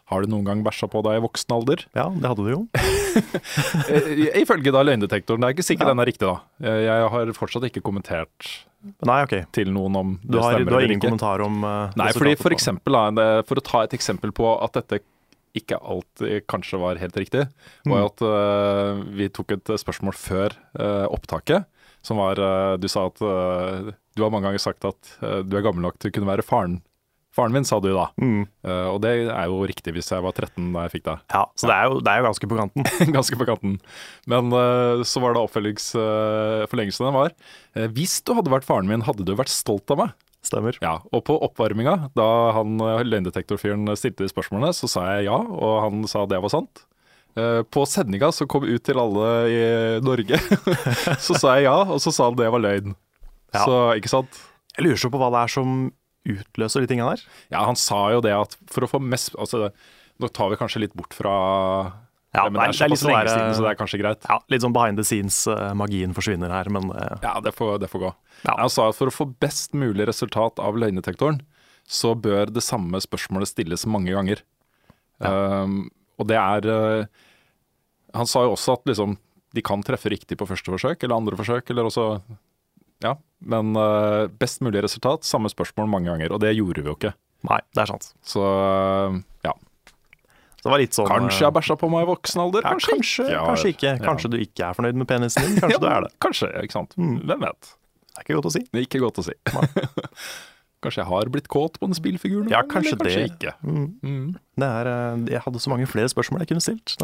Har 0.08 0.22
du 0.24 0.30
noen 0.32 0.46
gang 0.46 0.62
bæsja 0.64 0.88
på 0.88 1.02
deg 1.04 1.18
i 1.18 1.24
voksen 1.26 1.52
alder? 1.52 1.82
Ja, 1.92 2.06
det 2.08 2.30
hadde 2.30 2.46
du 2.46 2.52
jo. 2.54 2.60
Ifølge 4.40 4.72
da 4.72 4.84
løgndetektoren. 4.86 5.42
Det 5.42 5.50
er 5.50 5.56
ikke 5.58 5.66
sikkert 5.66 5.90
Ja. 5.90 5.92
den 5.92 6.00
er 6.00 6.08
riktig, 6.08 6.30
da. 6.30 6.70
Jeg 6.86 7.10
har 7.12 7.32
fortsatt 7.36 7.66
ikke 7.68 7.82
kommentert 7.84 8.48
Nei, 9.04 9.22
OK. 9.24 9.34
til 9.52 9.70
noen 9.72 9.96
om 9.96 10.14
Du 10.22 10.38
det 10.38 10.42
har, 10.42 10.56
stemmer 10.56 10.70
du 10.70 10.76
har 10.76 10.86
ingen 10.86 10.96
ikke. 10.98 11.08
kommentar 11.08 11.44
om 11.44 11.60
uh, 11.64 11.92
Nei, 11.96 12.10
fordi 12.16 12.34
for 12.40 12.52
eksempel, 12.56 12.96
da, 13.16 13.42
for 13.48 13.60
å 13.60 13.64
ta 13.64 13.84
et 13.84 13.94
eksempel 13.96 14.32
på 14.32 14.48
at 14.64 14.80
dette 14.80 15.02
ikke 15.54 15.78
alltid 15.78 16.46
kanskje 16.50 16.80
var 16.82 16.98
helt 17.02 17.16
riktig, 17.20 17.44
var 17.86 18.00
Mm. 18.02 18.08
at 18.08 18.24
uh, 18.26 19.02
vi 19.14 19.28
tok 19.30 19.52
et 19.56 19.74
spørsmål 19.80 20.16
før 20.18 20.56
uh, 20.80 21.06
opptaket, 21.14 21.64
som 22.04 22.18
var 22.20 22.36
uh, 22.42 22.74
Du 22.76 22.88
sa 22.90 23.06
at 23.08 23.22
eh, 23.24 23.92
Du 24.16 24.22
har 24.22 24.30
mange 24.34 24.44
ganger 24.44 24.60
sagt 24.60 24.84
at 24.84 25.14
eh, 25.22 25.40
du 25.46 25.54
er 25.56 25.62
gammel 25.64 25.80
nok 25.86 25.96
til 25.98 26.10
å 26.10 26.14
kunne 26.18 26.28
være 26.28 26.44
faren. 26.44 26.82
Faren 27.34 27.50
min, 27.50 27.64
sa 27.66 27.80
du 27.82 27.88
da. 27.90 28.04
Mm. 28.22 28.44
Eh, 28.62 28.88
og 28.92 29.00
det 29.02 29.10
er 29.26 29.48
jo 29.50 29.64
riktig 29.66 29.90
hvis 29.96 30.12
jeg 30.12 30.22
var 30.22 30.30
13 30.36 30.68
da 30.76 30.84
jeg 30.84 30.92
fikk 30.92 31.06
det. 31.08 31.14
Ja, 31.32 31.40
så 31.58 31.66
det 31.66 31.74
er, 31.74 31.88
jo, 31.90 31.96
det 32.04 32.12
er 32.12 32.20
jo 32.20 32.26
ganske 32.28 32.50
på 32.52 32.58
kanten. 32.60 32.86
Ganske 33.16 33.38
på 33.40 33.46
kanten. 33.48 33.72
Men 34.30 34.52
eh, 34.54 35.02
så 35.08 35.18
var 35.24 35.34
det 35.34 35.42
oppfølgingsforlengelsen 35.42 36.70
forlengelsen 36.70 37.10
var 37.16 37.32
eh, 37.74 37.88
Hvis 37.96 38.20
du 38.22 38.34
hadde 38.38 38.52
vært 38.54 38.68
faren 38.68 38.86
min, 38.90 39.02
hadde 39.08 39.26
du 39.26 39.34
vært 39.34 39.50
stolt 39.50 39.90
av 39.90 39.98
meg? 40.04 40.14
Stemmer. 40.44 40.76
Ja, 40.84 40.98
og 41.08 41.22
på 41.24 41.36
oppvarminga, 41.46 42.10
da 42.16 42.26
han 42.58 42.76
løgndetektorfyren 43.08 43.88
stilte 43.96 44.26
de 44.26 44.32
spørsmålene, 44.32 44.74
så 44.76 44.90
sa 44.90 45.06
jeg 45.14 45.30
ja, 45.30 45.38
og 45.40 45.78
han 45.86 46.04
sa 46.10 46.26
det 46.28 46.42
var 46.44 46.52
sant. 46.52 46.84
Eh, 47.34 47.62
På 47.66 47.86
sendinga 47.88 48.28
som 48.34 48.46
kom 48.50 48.66
ut 48.68 48.84
til 48.86 49.00
alle 49.00 49.30
i 49.50 49.62
Norge, 50.04 50.38
så 51.26 51.34
sa 51.40 51.56
jeg 51.56 51.66
ja, 51.66 51.78
og 51.88 51.96
så 52.04 52.12
sa 52.14 52.28
han 52.28 52.36
det 52.38 52.50
var 52.52 52.62
løgn. 52.62 52.92
Ja. 53.54 53.64
Så, 53.64 53.78
ikke 53.98 54.12
sant? 54.12 54.40
Jeg 54.76 54.84
lurer 54.88 55.00
så 55.00 55.10
på 55.14 55.18
hva 55.22 55.32
det 55.32 55.40
er 55.46 55.52
som 55.56 55.74
utløser 56.24 56.84
de 56.84 56.88
tinga 56.90 57.08
der. 57.12 57.24
Ja, 57.52 57.64
han 57.68 57.76
sa 57.78 58.06
jo 58.14 58.22
det 58.24 58.32
at 58.36 58.56
for 58.72 58.86
å 58.86 58.88
få 58.90 59.00
mest 59.02 59.34
Altså, 59.36 59.68
nå 60.20 60.30
tar 60.32 60.52
vi 60.52 60.58
kanskje 60.60 60.84
litt 60.84 60.94
bort 60.96 61.14
fra 61.16 61.34
Ja, 62.34 62.44
men 62.50 62.58
det 62.58 62.64
er 62.66 62.72
litt 62.90 62.98
såpass 62.98 63.02
sånn 63.04 63.12
lenge 63.12 63.24
der, 63.28 63.32
siden, 63.32 63.52
så 63.54 63.62
det 63.64 63.70
er 63.70 63.76
kanskje 63.78 63.98
greit. 64.00 64.24
Ja, 64.26 64.38
Litt 64.50 64.64
sånn 64.64 64.74
behind 64.74 64.98
the 64.98 65.04
scenes-magien 65.06 66.14
forsvinner 66.16 66.50
her, 66.50 66.70
men 66.74 66.90
eh, 66.90 67.18
Ja, 67.22 67.36
det 67.44 67.52
får, 67.54 67.76
det 67.84 67.90
får 67.92 68.02
gå. 68.08 68.14
Ja. 68.42 68.56
Han 68.58 68.72
sa 68.74 68.88
at 68.90 68.98
for 68.98 69.10
å 69.10 69.14
få 69.14 69.28
best 69.44 69.76
mulig 69.78 70.08
resultat 70.10 70.58
av 70.58 70.78
løgndetektoren, 70.82 71.42
så 71.86 72.14
bør 72.18 72.50
det 72.50 72.64
samme 72.64 72.98
spørsmålet 73.04 73.52
stilles 73.52 73.84
mange 73.86 74.14
ganger. 74.16 74.42
Um, 75.22 75.84
og 76.18 76.26
det 76.26 76.34
er 76.40 76.66
uh, 76.66 77.04
Han 78.18 78.26
sa 78.26 78.42
jo 78.42 78.56
også 78.56 78.74
at 78.74 78.88
liksom, 78.90 79.14
de 79.54 79.62
kan 79.62 79.82
treffe 79.86 80.10
riktig 80.10 80.36
på 80.40 80.48
første 80.48 80.72
forsøk 80.74 81.04
eller 81.04 81.14
andre 81.14 81.38
forsøk, 81.38 81.70
eller 81.70 81.86
også 81.86 82.08
Ja, 83.04 83.14
men 83.46 83.76
uh, 83.78 84.26
best 84.26 84.58
mulig 84.64 84.82
resultat, 84.82 85.22
samme 85.28 85.52
spørsmål 85.52 85.86
mange 85.92 86.10
ganger. 86.10 86.34
Og 86.34 86.42
det 86.42 86.56
gjorde 86.56 86.82
vi 86.82 86.90
jo 86.90 86.96
ikke. 86.98 87.14
nei, 87.46 87.60
det 87.76 87.84
er 87.84 87.92
sant. 87.94 88.10
Så 88.26 88.42
uh, 88.42 89.22
ja. 89.46 89.54
Så 90.53 90.53
det 90.53 90.53
var 90.53 90.53
litt 90.53 90.53
sånn 90.64 91.08
Kanskje 91.10 91.44
jeg 91.44 91.54
bæsja 91.58 91.76
på 91.80 91.90
meg 91.92 92.06
i 92.06 92.10
voksen 92.10 92.40
alder? 92.44 92.64
ja, 92.64 92.72
Kanskje, 92.74 92.94
kanskje, 92.96 93.28
Ja, 93.30 93.44
kanskje 93.48 93.72
ikke. 93.74 93.94
ja. 94.00 94.16
Du 94.32 94.36
ikke 94.40 94.68
er 94.70 94.74
fornøyd 94.78 94.98
med 95.02 95.08
penisen 95.10 95.44
din. 95.46 95.60
Kanskje 95.60 95.80
du 95.84 95.88
er 95.90 96.06
det. 96.06 96.12
Kanskje, 96.24 96.50
ikke 96.64 96.76
sant. 96.78 96.96
Mm. 96.96 97.18
Hvem 97.28 97.46
vet. 97.48 97.70
Det 98.14 98.18
er 98.20 98.26
ikke 98.28 98.36
godt 98.40 98.48
å 98.50 98.54
si. 98.54 98.64
Det 98.70 98.80
er 98.80 98.86
ikke 98.88 99.02
godt 99.04 99.22
å 99.22 99.24
si. 99.26 99.34
kanskje 100.84 101.00
jeg 101.00 101.08
har 101.08 101.28
blitt 101.32 101.46
kåt 101.48 101.78
på 101.80 101.88
en 101.88 101.96
spillfigur 101.96 102.50
Ja, 102.52 102.58
kanskje 102.68 102.96
kanskje 103.00 103.22
det. 103.22 103.30
ikke. 103.32 103.52
Mm. 103.64 103.86
Mm. 104.04 104.26
Det 104.60 104.66
er, 104.68 104.90
eh, 104.92 105.22
jeg 105.32 105.40
hadde 105.46 105.62
så 105.64 105.70
mange 105.72 105.86
flere 105.88 106.10
spørsmål 106.12 106.44
jeg 106.44 106.50
kunne 106.52 106.64
stilt. 106.64 106.96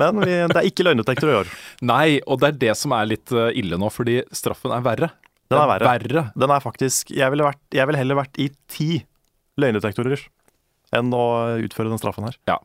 Men 0.00 0.18
vi, 0.24 0.34
det 0.50 0.58
er 0.58 0.66
ikke 0.66 0.86
løgndetektor 0.88 1.30
i 1.30 1.36
år. 1.44 1.52
Nei, 1.92 2.08
og 2.26 2.40
det 2.42 2.48
er 2.50 2.58
det 2.66 2.74
som 2.80 2.94
er 2.98 3.06
litt 3.12 3.30
eh, 3.34 3.52
ille 3.62 3.78
nå, 3.78 3.90
fordi 3.94 4.18
straffen 4.34 4.74
er 4.74 4.82
verre. 4.86 5.10
Den 5.46 5.60
er 5.62 5.70
verre. 5.70 5.86
verre. 5.94 6.22
Den 6.34 6.50
er 6.50 6.62
faktisk 6.64 7.12
Jeg 7.14 7.30
ville, 7.30 7.46
vært, 7.46 7.60
jeg 7.70 7.86
ville 7.86 8.00
heller 8.02 8.18
vært 8.18 8.40
i 8.42 8.48
ti 8.66 8.88
løgndetektorer 9.62 10.26
enn 10.92 11.10
å 11.14 11.58
utføre 11.64 11.88
den 11.90 11.98
straffen 11.98 12.24
her. 12.24 12.36
Ja. 12.46 12.58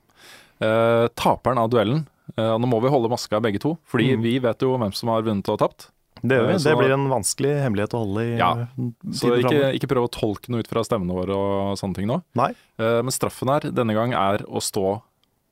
Eh, 0.62 1.08
taperen 1.18 1.58
av 1.58 1.70
duellen 1.74 2.04
eh, 2.38 2.58
Nå 2.62 2.68
må 2.70 2.78
vi 2.84 2.90
holde 2.94 3.10
maska 3.10 3.40
begge 3.42 3.60
to, 3.60 3.78
fordi 3.90 4.12
Mm. 4.16 4.22
vi 4.22 4.38
vet 4.40 4.60
jo 4.62 4.78
hvem 4.78 4.94
som 4.94 5.10
har 5.10 5.22
vunnet 5.24 5.50
og 5.50 5.58
tapt. 5.60 5.90
Det, 6.22 6.38
gjør 6.38 6.48
vi. 6.48 6.54
Eh, 6.54 6.58
så- 6.60 6.70
det 6.70 6.78
blir 6.78 6.94
en 6.94 7.10
vanskelig 7.10 7.54
hemmelighet 7.64 7.94
å 7.98 8.06
holde 8.06 8.22
i 8.22 8.38
Ja, 8.38 8.68
Så 9.12 9.42
ikke, 9.42 9.74
ikke 9.74 9.88
prøv 9.90 10.06
å 10.08 10.12
tolke 10.12 10.50
noe 10.50 10.60
ut 10.60 10.68
fra 10.68 10.84
stemmene 10.84 11.14
våre 11.18 11.34
og 11.34 11.78
sånne 11.78 11.96
ting 11.96 12.06
nå. 12.08 12.22
Nei. 12.36 12.52
Eh, 12.78 13.02
men 13.02 13.10
straffen 13.12 13.50
her 13.50 13.72
denne 13.72 13.94
gang 13.94 14.14
er 14.14 14.38
å 14.46 14.62
stå 14.62 15.02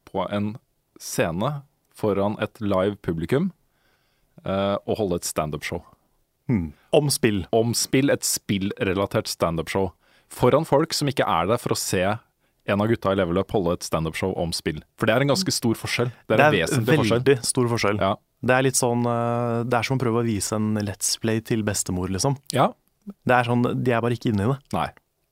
på 0.06 0.32
en 0.32 0.58
scene 1.00 1.64
foran 1.96 2.38
et 2.40 2.62
live 2.62 2.96
publikum 2.98 3.52
eh, 4.46 4.78
og 4.88 4.98
holde 4.98 5.16
et 5.16 5.24
standup-show. 5.24 5.82
Hmm. 6.48 6.74
Om 6.94 7.10
spill. 7.10 7.46
om 7.52 7.74
spill, 7.74 8.10
et 8.10 8.22
spillrelatert 8.22 9.28
standup-show. 9.28 9.92
Foran 10.30 10.66
folk 10.66 10.94
som 10.94 11.08
ikke 11.08 11.28
er 11.28 11.48
der 11.48 11.58
for 11.58 11.70
å 11.70 11.78
se 11.78 12.20
en 12.70 12.82
av 12.84 12.88
gutta 12.92 13.12
i 13.14 13.18
Level 13.20 13.38
Up 13.42 13.52
holde 13.56 13.74
et 13.78 13.84
standupshow 13.88 14.32
om 14.40 14.52
spill. 14.56 14.80
For 15.00 15.10
det 15.10 15.16
er 15.18 15.26
en 15.26 15.32
ganske 15.34 15.54
stor 15.56 15.76
forskjell. 15.80 16.12
Det 16.30 16.38
er 16.38 16.46
en 16.48 16.56
vesentlig 16.56 17.00
forskjell. 17.02 17.20
veldig 17.24 17.38
stor 17.50 17.70
forskjell. 17.74 18.00
Ja. 18.04 18.14
Det 18.40 18.56
er 18.56 18.64
litt 18.64 18.78
sånn 18.80 19.02
eh, 19.04 19.58
Det 19.68 19.76
er 19.76 19.84
som 19.84 19.98
å 19.98 20.02
prøve 20.02 20.22
å 20.22 20.26
vise 20.28 20.56
en 20.56 20.70
Let's 20.88 21.18
Play 21.20 21.42
til 21.44 21.66
bestemor, 21.68 22.08
liksom. 22.14 22.38
ja. 22.56 22.70
Det 23.26 23.34
er 23.34 23.48
sånn, 23.48 23.64
De 23.84 23.92
er 23.96 24.02
bare 24.06 24.14
ikke 24.14 24.30
inne 24.32 24.46
i 24.46 24.50
det. 24.52 24.58
Nei. 24.76 24.88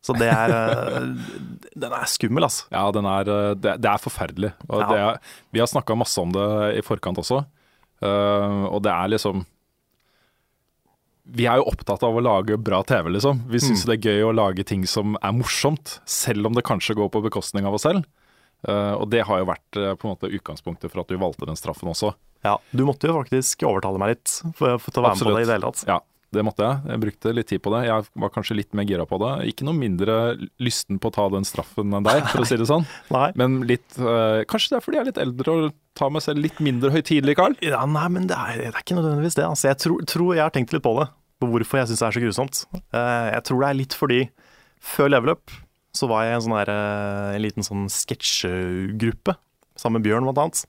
Så 0.07 0.15
det 0.17 0.27
er 0.33 0.53
eh, 0.55 1.05
Den 1.83 1.93
er 1.93 2.07
skummel, 2.09 2.47
altså. 2.47 2.65
Ja, 2.73 2.85
den 2.95 3.05
er, 3.05 3.29
eh, 3.29 3.51
det, 3.59 3.75
det 3.83 3.91
er 3.91 4.01
forferdelig. 4.01 4.51
Og 4.69 4.81
Ja. 4.81 4.87
det 4.89 4.97
er, 5.03 5.19
vi 5.53 5.61
har 5.61 5.69
snakka 5.69 5.95
masse 5.99 6.17
om 6.23 6.31
det 6.33 6.47
i 6.79 6.81
forkant 6.85 7.21
også. 7.21 7.43
Og 8.01 8.81
det 8.85 8.91
er 8.93 9.07
liksom 9.15 9.45
Vi 11.27 11.45
er 11.49 11.59
jo 11.59 11.65
opptatt 11.67 12.03
av 12.07 12.15
å 12.15 12.21
lage 12.23 12.55
bra 12.57 12.79
TV, 12.87 13.09
liksom. 13.17 13.41
Vi 13.51 13.59
syns 13.59 13.83
Mm. 13.83 13.89
det 13.89 13.95
er 13.97 14.11
gøy 14.11 14.21
å 14.29 14.35
lage 14.35 14.63
ting 14.65 14.85
som 14.87 15.17
er 15.21 15.33
morsomt, 15.35 15.99
selv 16.05 16.45
om 16.47 16.53
det 16.55 16.63
kanskje 16.63 16.95
går 16.95 17.09
på 17.11 17.23
bekostning 17.25 17.65
av 17.67 17.73
oss 17.75 17.83
selv. 17.83 18.05
Uh, 18.67 18.95
og 18.97 19.09
det 19.11 19.21
har 19.27 19.39
jo 19.43 19.45
vært 19.45 19.77
uh, 19.77 19.93
på 19.99 20.07
en 20.07 20.15
måte 20.15 20.31
utgangspunktet 20.33 20.89
for 20.89 21.03
at 21.03 21.07
du 21.11 21.17
valgte 21.21 21.45
den 21.45 21.55
straffen 21.59 21.91
også. 21.91 22.13
Ja, 22.43 22.57
Du 22.73 22.85
måtte 22.87 23.05
jo 23.09 23.13
faktisk 23.19 23.63
overtale 23.67 23.99
meg 24.01 24.15
litt 24.15 24.31
for, 24.55 24.77
for 24.79 25.01
å 25.01 25.03
være 25.03 25.17
med 25.19 25.27
på 25.27 25.35
det 25.35 25.43
i 25.43 25.49
det 25.49 25.57
hele 25.57 25.69
tatt. 25.69 25.83
Ja, 25.87 25.99
det 26.33 26.43
måtte 26.43 26.65
jeg. 26.65 26.79
Jeg 26.89 27.01
brukte 27.03 27.33
litt 27.37 27.47
tid 27.51 27.61
på 27.63 27.71
det. 27.75 27.83
Jeg 27.87 28.07
var 28.23 28.31
kanskje 28.33 28.57
litt 28.57 28.73
mer 28.73 28.87
gira 28.89 29.05
på 29.07 29.19
det. 29.21 29.31
Ikke 29.51 29.67
noe 29.67 29.77
mindre 29.77 30.17
lysten 30.59 30.97
på 30.99 31.11
å 31.11 31.15
ta 31.15 31.27
den 31.33 31.45
straffen 31.47 31.93
enn 31.93 32.03
deg, 32.07 32.23
for 32.31 32.41
å 32.43 32.47
si 32.49 32.57
det 32.59 32.67
sånn. 32.67 32.87
Nei. 33.15 33.29
Men 33.39 33.61
litt 33.69 33.99
uh, 34.01 34.41
Kanskje 34.49 34.73
det 34.73 34.79
er 34.79 34.85
fordi 34.87 34.97
jeg 34.99 35.05
er 35.05 35.11
litt 35.11 35.21
eldre 35.23 35.53
og 35.53 35.69
tar 35.97 36.11
meg 36.13 36.23
selv 36.25 36.43
litt 36.43 36.59
mindre 36.63 36.91
høytidelig, 36.93 37.37
Carl? 37.39 37.55
Ja, 37.65 37.83
nei, 37.89 38.07
men 38.13 38.27
det 38.29 38.37
er, 38.37 38.59
det 38.61 38.71
er 38.71 38.81
ikke 38.83 38.97
nødvendigvis 38.97 39.37
det. 39.39 39.47
Altså. 39.47 39.71
Jeg 39.71 39.81
tror, 39.83 40.03
tror 40.09 40.35
jeg 40.37 40.45
har 40.45 40.53
tenkt 40.55 40.75
litt 40.75 40.85
på 40.85 40.93
det. 40.99 41.09
på 41.37 41.49
hvorfor 41.51 41.81
jeg 41.81 41.89
syns 41.91 42.01
det 42.01 42.07
er 42.07 42.15
så 42.15 42.23
grusomt. 42.23 42.63
Eh, 42.73 43.27
jeg 43.35 43.43
tror 43.45 43.61
det 43.61 43.67
er 43.67 43.77
litt 43.77 43.95
fordi 43.97 44.21
før 44.81 45.11
Level 45.13 45.35
Up 45.35 45.53
så 45.97 46.09
var 46.09 46.25
jeg 46.25 46.33
i 46.33 46.37
en, 46.37 46.43
sånn 46.45 46.57
der, 46.57 46.71
eh, 46.73 47.35
en 47.35 47.43
liten 47.43 47.65
sånn 47.65 47.85
sketsjegruppe 47.93 49.37
sammen 49.77 49.99
med 50.01 50.07
Bjørn, 50.07 50.25
blant 50.29 50.41
annet. 50.45 50.63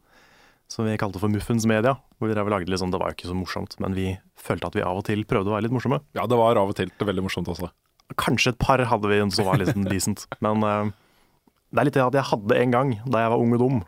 Som 0.68 0.85
vi 0.85 0.99
kalte 1.00 1.20
for 1.20 1.32
Muffens 1.32 1.64
Media. 1.68 1.94
Hvor 2.20 2.28
vi 2.28 2.37
drev 2.37 2.49
og 2.49 2.52
lagde 2.52 2.68
litt 2.68 2.80
sånn, 2.82 2.92
Det 2.92 3.00
var 3.00 3.12
jo 3.12 3.16
ikke 3.16 3.30
så 3.30 3.37
morsomt, 3.37 3.76
men 3.80 3.97
vi 3.97 4.08
følte 4.37 4.68
at 4.68 4.76
vi 4.76 4.85
av 4.85 5.00
og 5.00 5.06
til 5.08 5.25
prøvde 5.25 5.49
å 5.49 5.56
være 5.56 5.68
litt 5.68 5.76
morsomme. 5.76 6.02
Ja, 6.16 6.26
det 6.28 6.37
var 6.37 6.61
av 6.61 6.73
og 6.73 6.76
til 6.76 6.92
veldig 7.00 7.25
morsomt 7.25 7.49
også. 7.49 7.70
Kanskje 8.20 8.52
et 8.52 8.61
par 8.61 8.80
hadde 8.80 9.08
vi 9.08 9.20
som 9.32 9.49
var 9.49 9.61
litt 9.61 9.73
sånn 9.73 9.88
decent. 9.88 10.26
Men 10.44 10.64
uh, 10.64 10.92
det 11.73 11.80
er 11.80 11.88
litt 11.88 11.97
det 11.97 12.04
at 12.04 12.16
jeg 12.16 12.28
hadde 12.32 12.61
en 12.61 12.75
gang, 12.75 12.92
da 13.08 13.25
jeg 13.25 13.32
var 13.32 13.40
ung 13.40 13.56
og 13.56 13.62
dum, 13.64 13.80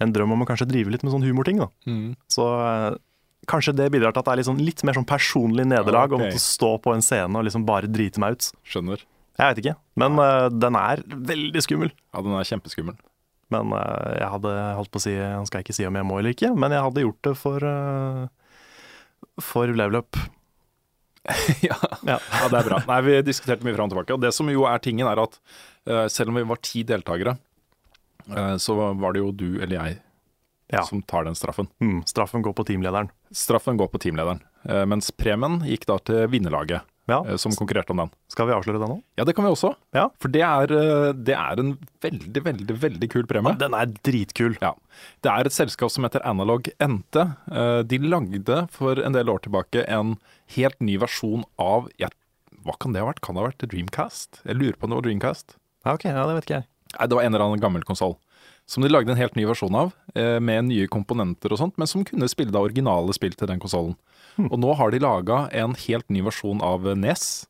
en 0.00 0.12
drøm 0.14 0.32
om 0.36 0.42
å 0.44 0.46
kanskje 0.48 0.68
drive 0.70 0.92
litt 0.94 1.02
med 1.06 1.12
sånn 1.14 1.24
humorting. 1.26 1.58
da. 1.62 1.68
Så 2.30 2.44
eh, 2.62 2.96
kanskje 3.50 3.74
det 3.78 3.88
bidrar 3.94 4.12
til 4.14 4.22
at 4.22 4.28
det 4.28 4.32
er 4.34 4.40
litt, 4.42 4.48
sånn, 4.50 4.62
litt 4.62 4.82
mer 4.86 4.94
sånn 4.98 5.08
personlig 5.08 5.64
nederlag 5.66 6.12
om 6.14 6.22
Ok. 6.26 6.36
å 6.38 6.42
stå 6.42 6.72
på 6.84 6.94
en 6.94 7.02
scene 7.04 7.34
og 7.38 7.46
liksom 7.48 7.64
bare 7.66 7.90
drite 7.90 8.20
meg 8.22 8.36
ut. 8.38 8.50
Skjønner. 8.68 9.02
Jeg 9.38 9.52
vet 9.54 9.60
ikke, 9.62 9.76
men 10.02 10.18
uh, 10.18 10.48
den 10.50 10.74
er 10.78 11.02
veldig 11.06 11.60
skummel. 11.62 11.92
Ja, 12.14 12.22
den 12.26 12.34
er 12.34 12.46
kjempeskummel. 12.48 12.96
Men 13.54 13.70
uh, 13.72 14.14
jeg 14.18 14.30
hadde 14.34 14.54
holdt 14.76 14.90
på 14.92 14.98
å 15.00 15.04
si 15.06 15.12
Jeg 15.14 15.46
skal 15.48 15.62
ikke 15.62 15.76
si 15.76 15.86
om 15.88 15.94
jeg 15.96 16.04
må 16.04 16.18
eller 16.18 16.34
ikke, 16.34 16.50
men 16.58 16.74
jeg 16.74 16.82
hadde 16.84 17.04
gjort 17.06 17.22
det 17.28 17.34
for 17.38 17.64
uh, 17.64 18.26
For 19.40 19.70
level 19.70 20.00
up. 20.02 20.18
ja. 21.68 21.76
Ja. 22.08 22.18
det 22.50 22.58
er 22.58 22.66
bra. 22.66 22.82
Nei, 22.88 22.98
Vi 23.06 23.16
diskuterte 23.26 23.66
mye 23.66 23.76
fram 23.76 23.88
og 23.88 23.94
tilbake. 23.94 24.14
Og 24.16 24.22
det 24.26 24.34
som 24.36 24.50
jo 24.50 24.66
er 24.68 24.82
tingen, 24.82 25.06
er 25.10 25.22
at 25.22 25.38
selv 26.12 26.28
om 26.32 26.36
vi 26.36 26.44
var 26.44 26.58
ti 26.60 26.82
deltakere, 26.84 27.36
så 28.58 28.76
var 28.98 29.12
det 29.12 29.20
jo 29.24 29.32
du 29.32 29.60
eller 29.62 29.76
jeg 29.78 29.98
Ja. 30.70 30.82
som 30.84 31.00
tar 31.02 31.24
den 31.24 31.34
straffen. 31.34 31.68
Mm, 31.80 32.02
straffen 32.04 32.42
går 32.44 32.52
på 32.54 32.64
teamlederen. 32.68 33.08
Straffen 33.32 33.78
går 33.80 33.88
på 33.88 33.98
teamlederen, 34.04 34.42
eh, 34.68 34.84
mens 34.84 35.10
premien 35.10 35.62
gikk 35.64 35.86
da 35.88 35.96
til 35.98 36.26
vinnerlaget, 36.28 36.82
Ja. 37.08 37.22
eh, 37.24 37.36
som 37.40 37.52
konkurrerte 37.52 37.88
om 37.90 37.96
den. 38.02 38.10
Skal 38.28 38.46
vi 38.46 38.52
avsløre 38.52 38.78
det 38.78 38.88
nå? 38.90 39.02
Ja, 39.16 39.24
det 39.24 39.34
kan 39.34 39.46
vi 39.46 39.50
også. 39.50 39.74
Ja. 39.94 40.10
For 40.20 40.28
det 40.28 40.42
er, 40.42 40.64
eh, 40.70 41.12
det 41.14 41.34
er 41.34 41.58
en 41.58 41.78
veldig, 42.02 42.42
veldig, 42.44 42.76
veldig 42.82 43.08
kul 43.10 43.24
premie. 43.24 43.56
Den 43.56 43.72
er 43.72 43.86
dritkul. 43.86 44.58
Ja. 44.60 44.74
Det 45.22 45.30
er 45.32 45.46
et 45.46 45.52
selskap 45.56 45.90
som 45.90 46.04
heter 46.04 46.20
Analog 46.22 46.68
NT. 46.78 47.16
Eh, 47.50 47.82
De 47.84 47.98
lagde 47.98 48.68
for 48.70 49.00
en 49.00 49.12
del 49.12 49.24
år 49.30 49.40
tilbake 49.40 49.88
en 49.88 50.18
helt 50.48 50.78
ny 50.82 50.98
versjon 50.98 51.44
av 51.58 51.88
Hva 51.98 52.74
kan 52.78 52.92
det 52.92 53.00
ha 53.00 53.10
vært? 53.10 53.22
Kan 53.22 53.36
det 53.36 53.40
ha 53.42 53.48
vært 53.48 53.70
Dreamcast? 53.70 54.42
Jeg 54.44 54.56
lurer 54.56 54.76
på 54.76 54.84
om 54.84 54.90
det 54.90 54.96
var 54.96 55.02
Dreamcast. 55.02 55.56
Ja, 55.86 55.94
ok, 55.94 56.04
ja, 56.04 56.26
det 56.26 56.34
vet 56.34 56.44
ikke 56.44 56.56
jeg. 56.60 56.66
Nei, 56.94 57.06
det 57.06 57.16
var 57.18 57.24
en 57.26 57.34
eller 57.34 57.44
annen 57.44 57.62
gammel 57.62 57.84
konsoll. 57.86 58.16
Som 58.68 58.84
de 58.84 58.90
lagde 58.90 59.12
en 59.12 59.20
helt 59.20 59.36
ny 59.36 59.46
versjon 59.48 59.74
av, 59.76 59.92
eh, 60.14 60.38
med 60.40 60.68
nye 60.68 60.88
komponenter 60.88 61.52
og 61.52 61.60
sånt, 61.60 61.78
men 61.80 61.88
som 61.88 62.04
kunne 62.04 62.28
spille 62.28 62.52
da 62.52 62.60
originale 62.60 63.14
spill 63.16 63.32
til 63.32 63.48
den 63.48 63.60
konsollen. 63.60 63.96
Og 64.38 64.58
nå 64.60 64.74
har 64.76 64.92
de 64.92 65.00
laga 65.02 65.48
en 65.56 65.74
helt 65.74 66.08
ny 66.12 66.22
versjon 66.22 66.60
av 66.62 66.84
NES 66.96 67.46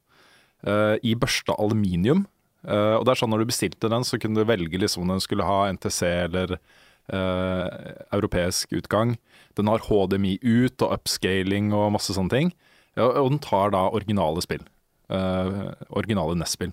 eh, 0.65 0.97
i 1.05 1.15
børsta 1.19 1.57
aluminium. 1.59 2.27
Eh, 2.67 2.95
og 2.97 3.05
det 3.07 3.13
er 3.13 3.21
sånn 3.21 3.31
Når 3.31 3.45
du 3.45 3.51
bestilte 3.51 3.91
den, 3.93 4.07
så 4.07 4.19
kunne 4.19 4.41
du 4.41 4.49
velge 4.49 4.81
liksom 4.81 5.05
om 5.05 5.13
den 5.15 5.23
skulle 5.23 5.47
ha 5.47 5.69
NTC 5.71 6.01
eller 6.07 6.57
eh, 6.57 7.67
europeisk 8.15 8.73
utgang. 8.73 9.17
Den 9.59 9.71
har 9.71 9.85
HDMI 9.85 10.39
ut 10.43 10.83
og 10.83 10.97
upscaling 10.97 11.73
og 11.77 11.93
masse 11.95 12.15
sånne 12.15 12.35
ting. 12.35 12.53
Ja, 12.99 13.11
og 13.21 13.31
den 13.31 13.43
tar 13.43 13.73
da 13.75 13.89
originale 13.95 14.43
spill. 14.43 14.65
Eh, 15.09 15.59
originale 15.89 16.37
NES-spill. 16.39 16.73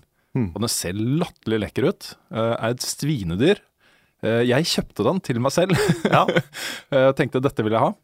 Og 0.54 0.62
den 0.62 0.72
ser 0.72 0.96
latterlig 0.96 1.60
lekker 1.64 1.88
ut. 1.90 2.10
Eh, 2.30 2.54
er 2.56 2.74
et 2.74 2.84
svinedyr. 2.84 3.62
Eh, 4.24 4.42
jeg 4.48 4.68
kjøpte 4.72 5.06
den 5.06 5.22
til 5.24 5.40
meg 5.42 5.54
selv. 5.54 5.78
Ja. 6.16 6.24
Eh, 6.90 7.10
tenkte 7.18 7.42
dette 7.44 7.64
vil 7.66 7.76
jeg 7.76 7.84
ha. 7.84 7.94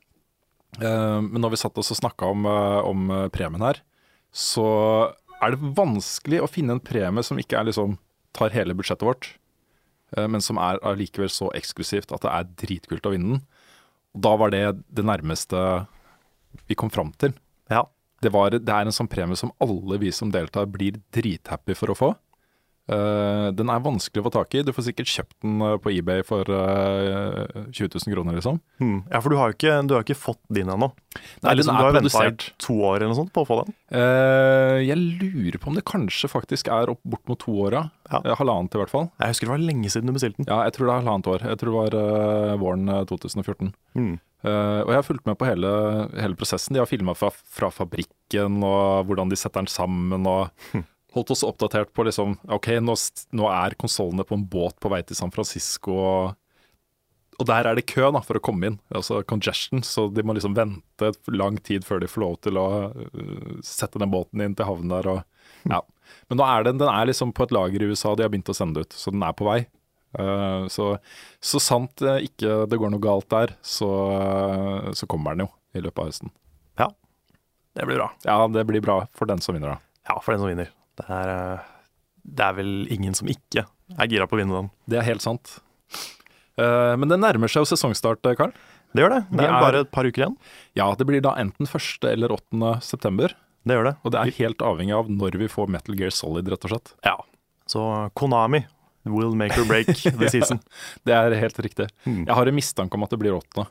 Men 0.81 1.43
når 1.45 1.53
vi 1.53 1.59
satt 1.61 1.77
oss 1.77 1.93
og 1.93 1.99
snakka 1.99 2.31
om, 2.33 2.47
om 2.49 3.11
premien 3.29 3.61
her, 3.61 3.83
så 4.33 4.65
er 5.45 5.53
det 5.53 5.73
vanskelig 5.77 6.39
å 6.41 6.49
finne 6.49 6.79
en 6.79 6.81
premie 6.81 7.21
som 7.27 7.37
ikke 7.37 7.59
er 7.59 7.67
liksom 7.69 7.99
tar 8.33 8.55
hele 8.57 8.73
budsjettet 8.73 9.05
vårt, 9.05 9.29
men 10.17 10.41
som 10.41 10.57
er 10.57 10.81
allikevel 10.81 11.29
så 11.29 11.51
eksklusivt 11.53 12.15
at 12.17 12.25
det 12.25 12.33
er 12.33 12.49
dritkult 12.65 13.05
å 13.05 13.13
vinne 13.13 13.35
den. 13.35 13.45
Og 14.17 14.25
da 14.25 14.33
var 14.41 14.55
det 14.57 14.63
det 14.89 15.05
nærmeste 15.05 15.61
vi 16.73 16.79
kom 16.81 16.89
fram 16.89 17.13
til. 17.21 17.37
Ja. 17.69 17.85
Det, 18.23 18.31
var, 18.31 18.55
det 18.55 18.73
er 18.73 18.87
en 18.87 18.95
sånn 18.95 19.11
premie 19.11 19.39
som 19.39 19.51
alle 19.63 19.99
vi 20.03 20.13
som 20.15 20.31
deltar 20.33 20.69
blir 20.71 21.01
drithappy 21.15 21.75
for 21.79 21.93
å 21.93 21.99
få. 21.99 22.11
Eh, 22.91 23.49
den 23.55 23.71
er 23.71 23.83
vanskelig 23.83 24.23
å 24.23 24.27
få 24.27 24.33
tak 24.35 24.57
i. 24.59 24.63
Du 24.67 24.73
får 24.75 24.89
sikkert 24.89 25.11
kjøpt 25.11 25.37
den 25.45 25.63
eh, 25.63 25.77
på 25.83 25.93
eBay 25.95 26.25
for 26.27 26.49
uh, 26.51 27.69
20 27.71 27.93
000 27.95 28.15
kroner, 28.17 28.39
liksom. 28.39 28.59
Hmm. 28.83 29.05
ja, 29.07 29.21
for 29.23 29.31
du 29.31 29.39
har 29.39 29.53
jo 29.53 29.57
ikke, 29.57 29.77
du 29.87 29.95
har 29.95 30.07
ikke 30.07 30.19
fått 30.19 30.41
din 30.53 30.71
ennå. 30.73 30.91
Nei, 31.45 31.55
liksom, 31.59 31.79
du 31.79 31.87
har 31.87 31.95
venta 31.95 32.25
i 32.27 32.35
to 32.63 32.77
år 32.81 32.99
eller 32.99 33.13
noe 33.13 33.21
sånt 33.21 33.33
på 33.35 33.45
å 33.45 33.49
få 33.49 33.61
den. 33.63 33.77
Uh, 33.95 34.81
jeg 34.83 34.99
lurer 34.99 35.61
på 35.63 35.71
om 35.71 35.79
det 35.79 35.87
kanskje 35.89 36.31
faktisk 36.33 36.73
er 36.75 36.91
opp 36.91 37.03
bort 37.07 37.25
mot 37.31 37.41
to 37.43 37.55
åra. 37.69 37.87
ja. 38.11 38.23
Halvannet 38.41 38.75
i 38.75 38.83
hvert 38.83 38.93
fall. 38.93 39.09
Jeg 39.23 39.37
husker 39.37 39.49
det 39.49 39.55
var 39.55 39.67
lenge 39.71 39.93
siden 39.93 40.11
du 40.11 40.17
bestilte 40.17 40.43
den. 40.43 40.51
Ja, 40.51 40.65
jeg 40.67 40.75
tror 40.77 40.89
det 40.89 40.93
er 40.93 41.03
halvannet 41.05 41.33
år. 41.37 41.49
Jeg 41.53 41.63
tror 41.63 41.73
det 41.73 42.03
var 42.03 42.63
våren 42.63 42.91
eh, 42.91 43.05
2014. 43.09 43.75
Hmm. 43.99 44.15
Uh, 44.43 44.83
og 44.83 44.91
jeg 44.91 44.99
har 44.99 45.07
fulgt 45.07 45.29
med 45.29 45.39
på 45.39 45.47
hele, 45.47 45.69
hele 46.19 46.35
prosessen. 46.39 46.75
De 46.75 46.83
har 46.83 46.91
filma 46.91 47.15
fra, 47.15 47.31
fra 47.31 47.71
fabrikken 47.71 48.59
og 48.67 49.07
hvordan 49.07 49.31
de 49.31 49.39
setter 49.39 49.63
den 49.63 49.71
sammen. 49.71 50.27
og 50.27 50.51
Holdt 51.13 51.33
oss 51.35 51.45
oppdatert 51.45 51.93
på 51.93 52.07
liksom 52.07 52.39
OK, 52.49 52.71
nå, 52.81 52.95
nå 53.37 53.49
er 53.53 53.77
konsollene 53.81 54.25
på 54.25 54.39
en 54.39 54.47
båt 54.49 54.79
på 54.81 54.93
vei 54.93 55.03
til 55.05 55.19
San 55.19 55.33
Francisco. 55.35 55.97
Og, 56.01 56.39
og 57.37 57.49
der 57.49 57.69
er 57.69 57.77
det 57.77 57.85
kø 57.91 58.09
da, 58.15 58.23
for 58.25 58.39
å 58.39 58.45
komme 58.45 58.71
inn. 58.71 58.79
Altså 58.95 59.21
congestion. 59.29 59.85
Så 59.85 60.07
de 60.15 60.25
må 60.25 60.37
liksom 60.37 60.57
vente 60.57 61.13
lang 61.33 61.61
tid 61.61 61.85
før 61.85 62.01
de 62.01 62.09
får 62.09 62.25
lov 62.25 62.39
til 62.47 62.61
å 62.61 62.67
uh, 62.95 63.53
sette 63.67 64.01
den 64.01 64.13
båten 64.13 64.45
inn 64.45 64.57
til 64.57 64.69
havnen 64.69 64.95
der. 64.95 65.11
Og, 65.13 65.53
ja. 65.69 65.83
Men 66.31 66.41
nå 66.41 66.49
er 66.49 66.67
den, 66.69 66.81
den 66.81 66.93
er 66.93 67.09
liksom 67.09 67.35
på 67.37 67.45
et 67.45 67.55
lager 67.55 67.85
i 67.85 67.93
USA, 67.93 68.15
de 68.17 68.25
har 68.25 68.33
begynt 68.33 68.53
å 68.53 68.57
sende 68.57 68.81
det 68.81 68.89
ut. 68.89 68.99
Så 68.99 69.13
den 69.13 69.25
er 69.27 69.37
på 69.37 69.49
vei. 69.49 69.61
Uh, 70.17 70.69
så, 70.69 70.95
så 71.41 71.61
sant 71.61 72.03
eh, 72.05 72.27
ikke 72.27 72.67
det 72.69 72.77
går 72.77 72.91
noe 72.93 73.01
galt 73.01 73.31
der, 73.33 73.55
så, 73.65 73.89
så 74.93 75.09
kommer 75.09 75.33
den 75.33 75.47
jo 75.47 75.53
i 75.73 75.81
løpet 75.81 76.03
av 76.03 76.11
høsten. 76.11 76.33
Ja, 76.81 76.91
det 77.77 77.89
blir 77.89 78.01
bra. 78.01 78.11
Ja, 78.27 78.37
det 78.53 78.65
blir 78.69 78.85
bra 78.85 78.99
for 79.17 79.29
den 79.29 79.41
som 79.41 79.57
vinner, 79.57 79.77
da. 79.77 79.93
Ja, 80.11 80.19
for 80.21 80.35
den 80.35 80.43
som 80.43 80.53
vinner. 80.53 80.73
Det 81.01 81.07
er, 81.09 81.31
eh, 81.33 81.71
det 82.25 82.47
er 82.47 82.57
vel 82.59 82.73
ingen 82.93 83.15
som 83.19 83.31
ikke 83.31 83.65
er 83.99 84.11
gira 84.11 84.27
på 84.29 84.37
å 84.37 84.43
vinne 84.43 84.57
den. 84.57 84.71
Det 84.89 85.01
er 85.01 85.09
helt 85.09 85.25
sant. 85.25 85.59
Eh, 86.61 86.95
men 87.01 87.09
det 87.09 87.21
nærmer 87.21 87.51
seg 87.51 87.65
jo 87.65 87.71
sesongstart, 87.73 88.25
eh, 88.29 88.37
Karl. 88.39 88.53
Det 88.93 89.01
gjør 89.03 89.15
det. 89.15 89.23
Det 89.31 89.41
Vi 89.41 89.49
er 89.49 89.65
bare 89.65 89.81
et 89.87 89.91
par 89.91 90.05
uker 90.05 90.27
igjen. 90.27 90.37
Ja, 90.77 90.91
det 90.95 91.07
blir 91.09 91.23
da 91.25 91.33
enten 91.41 91.67
1. 91.67 92.05
eller 92.13 92.29
8. 92.37 92.81
september. 92.85 93.33
Det 93.65 93.77
gjør 93.77 93.89
det. 93.89 93.97
Og 94.05 94.13
det 94.13 94.21
er 94.21 94.37
helt 94.43 94.59
avhengig 94.59 94.95
av 94.97 95.09
når 95.09 95.39
vi 95.41 95.49
får 95.49 95.71
Metal 95.73 95.97
Gear 95.97 96.11
Solid, 96.11 96.49
rett 96.51 96.65
og 96.67 96.75
slett. 96.75 96.93
Ja. 97.07 97.17
Så 97.67 98.11
Konami 98.19 98.67
will 99.05 99.35
make 99.35 99.57
or 99.59 99.65
break 99.65 99.87
the 100.21 100.29
season. 100.29 100.61
Det 101.07 101.15
er 101.15 101.35
helt 101.39 101.57
riktig. 101.65 101.89
Mm. 102.05 102.27
Jeg 102.27 102.35
har 102.35 102.47
en 102.47 102.55
mistanke 102.59 102.95
om 102.99 103.07
at 103.07 103.15
det 103.15 103.21
blir 103.23 103.39
8. 103.39 103.65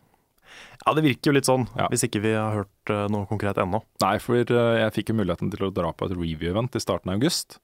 Ja, 0.86 0.94
det 0.98 1.04
virker 1.06 1.30
jo 1.32 1.36
litt 1.38 1.46
sånn, 1.50 1.68
Ja. 1.78 1.88
hvis 1.92 2.04
ikke 2.08 2.22
vi 2.24 2.34
har 2.34 2.56
hørt 2.64 2.90
eh, 2.94 3.08
noe 3.14 3.28
konkret 3.30 3.58
ennå. 3.62 3.84
Nei, 4.02 4.16
for 4.24 4.36
eh, 4.36 4.46
jeg 4.82 4.94
fikk 4.98 5.12
jo 5.14 5.18
muligheten 5.20 5.52
til 5.54 5.68
å 5.68 5.74
dra 5.74 5.92
på 5.94 6.08
et 6.10 6.16
review-event 6.18 6.76
i 6.76 6.82
starten 6.84 7.12
av 7.14 7.20
august. 7.20 7.60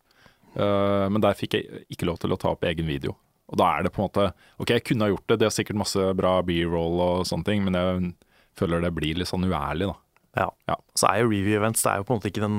Eh, 0.55 1.07
men 1.09 1.21
der 1.21 1.33
fikk 1.37 1.57
jeg 1.57 1.85
ikke 1.89 2.05
lov 2.09 2.19
til 2.21 2.33
å 2.33 2.39
ta 2.39 2.53
opp 2.53 2.63
egen 2.69 2.87
video. 2.89 3.15
Og 3.47 3.57
da 3.61 3.77
er 3.77 3.83
det 3.87 3.93
på 3.95 4.01
en 4.03 4.09
måte 4.09 4.33
Ok, 4.59 4.73
jeg 4.75 4.83
kunne 4.83 5.05
ha 5.07 5.11
gjort 5.13 5.27
det, 5.31 5.39
det 5.39 5.45
er 5.47 5.55
sikkert 5.55 5.79
masse 5.79 6.07
bra 6.19 6.41
b-roll 6.43 6.99
og 6.99 7.25
sånne 7.29 7.47
ting, 7.47 7.63
men 7.63 7.73
jeg 7.79 8.13
føler 8.59 8.81
det 8.83 8.93
blir 8.97 9.15
litt 9.15 9.29
sånn 9.29 9.45
uærlig, 9.47 9.87
da. 9.87 9.95
Ja. 10.37 10.49
Ja. 10.67 10.75
Så 10.97 11.07
er 11.09 11.21
jo 11.23 11.29
review 11.31 11.55
events 11.57 11.81
det 11.85 11.91
er 11.93 12.01
jo 12.01 12.07
på 12.09 12.13
en 12.13 12.19
måte 12.19 12.29
ikke 12.29 12.43
den 12.43 12.57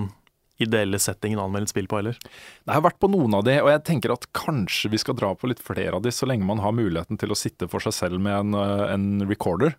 ideelle 0.58 0.98
settingen 0.98 1.38
å 1.38 1.44
anmelde 1.46 1.70
spill 1.70 1.86
på 1.86 2.00
heller. 2.00 2.16
Jeg 2.66 2.74
har 2.74 2.82
vært 2.82 2.98
på 2.98 3.10
noen 3.12 3.36
av 3.38 3.44
de, 3.46 3.60
og 3.62 3.68
jeg 3.70 3.84
tenker 3.86 4.10
at 4.10 4.24
kanskje 4.34 4.90
vi 4.90 4.98
skal 4.98 5.14
dra 5.14 5.30
på 5.38 5.46
litt 5.52 5.60
flere 5.62 5.94
av 5.94 6.02
de, 6.02 6.10
så 6.10 6.26
lenge 6.26 6.48
man 6.48 6.58
har 6.64 6.74
muligheten 6.74 7.20
til 7.20 7.30
å 7.30 7.38
sitte 7.38 7.68
for 7.70 7.78
seg 7.84 7.94
selv 7.94 8.18
med 8.24 8.34
en, 8.34 8.56
en 8.58 9.28
recorder. 9.30 9.76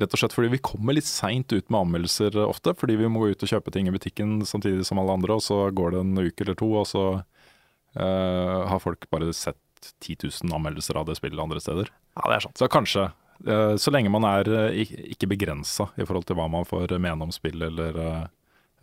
Rett 0.00 0.14
og 0.16 0.20
slett 0.22 0.32
fordi 0.32 0.48
vi 0.54 0.60
kommer 0.64 0.96
litt 0.96 1.04
seint 1.08 1.52
ut 1.52 1.68
med 1.68 1.82
anmeldelser 1.82 2.36
eh, 2.38 2.48
ofte, 2.48 2.72
fordi 2.78 2.96
vi 2.96 3.08
må 3.12 3.20
gå 3.26 3.34
ut 3.34 3.42
og 3.44 3.50
kjøpe 3.50 3.72
ting 3.74 3.90
i 3.90 3.92
butikken 3.92 4.38
samtidig 4.48 4.86
som 4.88 5.00
alle 5.02 5.12
andre, 5.18 5.36
og 5.36 5.42
så 5.44 5.66
går 5.74 5.92
det 5.92 6.00
en 6.00 6.14
uke 6.22 6.46
eller 6.46 6.56
to, 6.56 6.70
og 6.80 6.86
så 6.88 7.02
uh, 7.20 8.60
har 8.70 8.80
folk 8.80 9.04
bare 9.12 9.32
sett 9.36 9.58
10 10.00 10.16
000 10.46 10.54
anmeldelser 10.56 10.96
av 10.96 11.08
det 11.10 11.18
spillet 11.18 11.42
andre 11.42 11.60
steder. 11.60 11.90
Ja, 12.16 12.24
det 12.30 12.38
er 12.38 12.46
sant. 12.48 12.60
Så 12.62 12.70
kanskje, 12.72 13.10
Uh, 13.42 13.74
så 13.74 13.90
lenge 13.90 14.06
man 14.12 14.22
er 14.22 14.46
uh, 14.46 14.68
ikke 14.70 15.26
begrensa 15.26 15.88
i 15.98 16.04
forhold 16.06 16.28
til 16.28 16.36
hva 16.38 16.44
man 16.52 16.62
får 16.68 16.92
mene 17.02 17.24
om 17.26 17.32
spill, 17.34 17.58
eller 17.66 17.96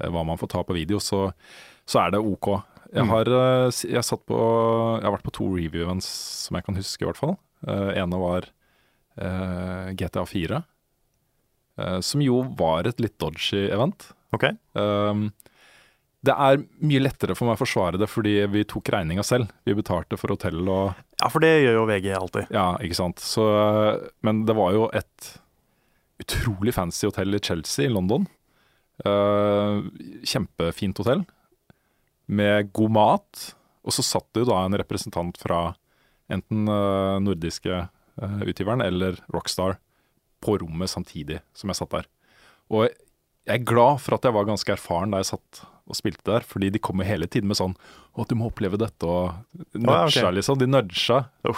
hva 0.03 0.23
man 0.27 0.35
får 0.41 0.49
ta 0.51 0.63
på 0.67 0.75
video, 0.75 0.99
så, 0.99 1.29
så 1.87 2.01
er 2.01 2.11
det 2.11 2.19
ok. 2.19 2.49
Jeg 2.91 3.05
Mm. 3.05 3.11
har, 3.13 3.29
jeg, 3.71 4.03
satt 4.03 4.25
på, 4.27 4.35
jeg 4.35 5.05
har 5.05 5.13
vært 5.15 5.23
på 5.29 5.31
to 5.37 5.47
review-events 5.53 6.09
som 6.43 6.57
jeg 6.57 6.65
kan 6.65 6.75
huske, 6.75 7.05
i 7.05 7.07
hvert 7.07 7.21
fall. 7.21 7.37
Uh, 7.63 7.93
ene 7.95 8.19
var 8.19 8.49
GTA 9.95 10.25
4, 10.27 10.59
eh, 10.59 10.67
som 12.03 12.21
jo 12.23 12.41
var 12.59 12.87
et 12.89 12.99
litt 13.03 13.15
dodgy 13.21 13.67
event. 13.69 14.09
Ok. 14.35 14.45
Um, 14.77 15.29
det 16.25 16.35
er 16.35 16.59
mye 16.83 17.01
lettere 17.01 17.35
for 17.37 17.47
meg 17.47 17.55
å 17.55 17.61
forsvare 17.61 17.99
det 17.99 18.09
fordi 18.11 18.33
vi 18.51 18.65
tok 18.67 18.91
regninga 18.91 19.23
selv. 19.23 19.51
Vi 19.63 19.75
betalte 19.77 20.19
for 20.19 20.33
hotell 20.35 20.59
og 20.67 20.97
Ja, 21.21 21.29
for 21.31 21.43
det 21.43 21.53
gjør 21.61 21.77
jo 21.77 21.85
VG 21.87 22.09
alltid. 22.17 22.51
ja, 22.51 22.73
ikke 22.83 22.97
sant. 22.99 23.23
Så, 23.23 23.45
men 24.25 24.43
det 24.47 24.55
var 24.57 24.75
jo 24.75 24.89
et 24.95 25.29
utrolig 26.19 26.75
fancy 26.75 27.07
hotell 27.07 27.37
i 27.37 27.39
Chelsea 27.43 27.87
i 27.87 27.93
London. 27.93 28.27
Uh, 29.07 29.87
kjempefint 30.27 30.99
hotell 30.99 31.23
med 32.27 32.73
god 32.75 32.91
mat. 32.97 33.45
Og 33.87 33.95
så 33.95 34.03
satt 34.03 34.27
det 34.35 34.43
jo 34.43 34.51
da 34.51 34.65
en 34.65 34.75
representant 34.77 35.39
fra 35.39 35.69
enten 36.29 36.67
uh, 36.67 37.15
nordiske 37.23 37.85
uh, 37.87 38.41
utgiveren 38.43 38.83
eller 38.83 39.23
Rockstar 39.31 39.79
på 40.43 40.57
rommet 40.61 40.91
samtidig 40.91 41.41
som 41.57 41.71
jeg 41.71 41.79
satt 41.79 41.95
der. 41.97 42.09
Og 42.69 42.87
jeg 42.87 43.57
er 43.57 43.65
glad 43.65 44.01
for 44.03 44.17
at 44.17 44.25
jeg 44.27 44.35
var 44.35 44.47
ganske 44.47 44.73
erfaren 44.75 45.13
da 45.13 45.21
jeg 45.23 45.31
satt 45.33 45.63
og 45.89 45.97
spilte 45.97 46.25
der, 46.27 46.45
fordi 46.45 46.69
de 46.69 46.81
kommer 46.81 47.07
hele 47.07 47.25
tiden 47.25 47.49
med 47.49 47.57
sånn 47.57 47.73
Å, 48.13 48.25
du 48.29 48.35
må 48.37 48.49
oppleve 48.51 48.77
dette, 48.77 49.07
og 49.07 49.33
nudga, 49.73 50.05
okay. 50.05 50.27
liksom. 50.37 50.59
De 50.61 50.67
nudga. 50.69 51.23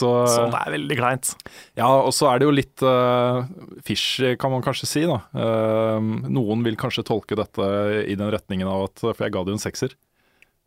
så 0.00 0.10
Sånn, 0.30 0.50
det 0.54 0.60
er 0.64 0.74
veldig 0.74 0.96
kleint. 0.98 1.32
ja, 1.78 1.86
og 1.86 2.10
så 2.16 2.30
er 2.30 2.40
det 2.40 2.48
jo 2.48 2.54
litt 2.54 2.84
uh, 2.86 3.44
fishy, 3.86 4.34
kan 4.40 4.54
man 4.54 4.64
kanskje 4.66 4.88
si. 4.90 5.04
da. 5.06 5.20
Uh, 5.36 6.00
noen 6.26 6.64
vil 6.66 6.78
kanskje 6.80 7.06
tolke 7.06 7.38
dette 7.38 7.66
i 8.02 8.16
den 8.18 8.32
retningen 8.34 8.70
av 8.70 8.88
at 8.88 9.04
For 9.04 9.26
jeg 9.26 9.36
ga 9.36 9.44
det 9.44 9.54
jo 9.54 9.60
en 9.60 9.66
sekser. 9.68 9.94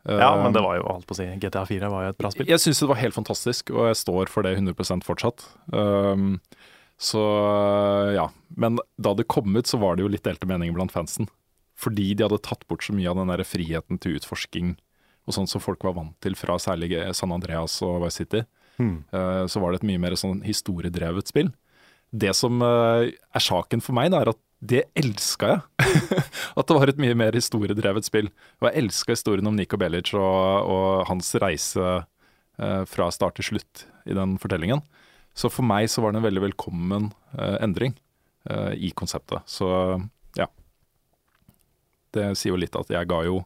Ja, 0.03 0.33
men 0.36 0.51
det 0.51 0.60
var 0.63 0.75
jo 0.75 0.83
holdt 0.88 1.07
på 1.07 1.15
å 1.15 1.17
si 1.22 1.25
GTA 1.39 1.63
4 1.69 1.89
var 1.91 2.05
jo 2.05 2.12
et 2.12 2.19
bra 2.19 2.31
spill. 2.33 2.50
Jeg 2.51 2.60
syns 2.60 2.81
det 2.83 2.89
var 2.89 3.00
helt 3.00 3.15
fantastisk, 3.15 3.72
og 3.72 3.88
jeg 3.88 4.00
står 4.01 4.31
for 4.31 4.43
det 4.43 4.57
100 4.57 5.05
fortsatt. 5.05 5.45
Um, 5.72 6.41
så 7.00 7.22
ja. 8.15 8.27
Men 8.60 8.81
da 9.00 9.13
det 9.15 9.29
kom 9.31 9.55
ut, 9.55 9.69
så 9.69 9.79
var 9.79 9.95
det 9.95 10.03
jo 10.03 10.12
litt 10.12 10.25
delte 10.27 10.50
meninger 10.50 10.75
blant 10.75 10.91
fansen. 10.91 11.29
Fordi 11.79 12.12
de 12.13 12.27
hadde 12.27 12.41
tatt 12.43 12.67
bort 12.67 12.83
så 12.83 12.95
mye 12.95 13.10
av 13.10 13.22
den 13.22 13.31
der 13.31 13.45
friheten 13.48 14.00
til 14.01 14.19
utforsking 14.19 14.75
og 15.24 15.36
sånn 15.38 15.48
som 15.48 15.63
folk 15.63 15.83
var 15.88 15.95
vant 15.95 16.15
til 16.24 16.36
fra 16.36 16.57
særlig 16.60 16.98
San 17.15 17.31
Andreas 17.31 17.77
og 17.86 18.01
Vice 18.03 18.24
City. 18.24 18.43
Hmm. 18.75 19.03
Uh, 19.13 19.45
så 19.48 19.62
var 19.63 19.72
det 19.72 19.81
et 19.81 19.89
mye 19.93 20.01
mer 20.01 20.17
sånn 20.19 20.41
historiedrevet 20.43 21.31
spill. 21.31 21.53
Det 22.12 22.33
som 22.38 22.60
uh, 22.62 23.07
er 23.07 23.43
saken 23.43 23.81
for 23.81 23.95
meg, 23.98 24.12
da, 24.13 24.22
er 24.22 24.33
at 24.33 24.41
det 24.63 24.84
elska 25.00 25.50
jeg. 25.51 25.62
at 26.60 26.70
det 26.70 26.77
var 26.77 26.91
et 26.91 27.01
mye 27.01 27.17
mer 27.17 27.36
historiedrevet 27.36 28.08
spill. 28.08 28.29
Og 28.62 28.70
jeg 28.70 28.84
elska 28.84 29.15
historien 29.17 29.50
om 29.50 29.58
Niko 29.58 29.79
Belic 29.79 30.13
og, 30.15 30.70
og 30.70 31.05
hans 31.10 31.34
reise 31.43 31.84
eh, 31.84 32.84
fra 32.89 33.10
start 33.13 33.39
til 33.39 33.51
slutt 33.51 33.86
i 34.10 34.15
den 34.17 34.38
fortellingen. 34.41 34.84
Så 35.36 35.50
for 35.50 35.65
meg 35.65 35.89
så 35.89 36.03
var 36.03 36.13
det 36.13 36.22
en 36.22 36.27
veldig 36.27 36.46
velkommen 36.48 37.10
eh, 37.38 37.58
endring 37.65 37.96
eh, 38.50 38.74
i 38.77 38.93
konseptet. 38.96 39.43
Så 39.50 39.67
ja. 40.38 40.48
Det 42.13 42.32
sier 42.38 42.53
jo 42.53 42.62
litt 42.62 42.77
at 42.77 42.91
jeg 42.93 43.10
ga 43.10 43.24
jo 43.27 43.41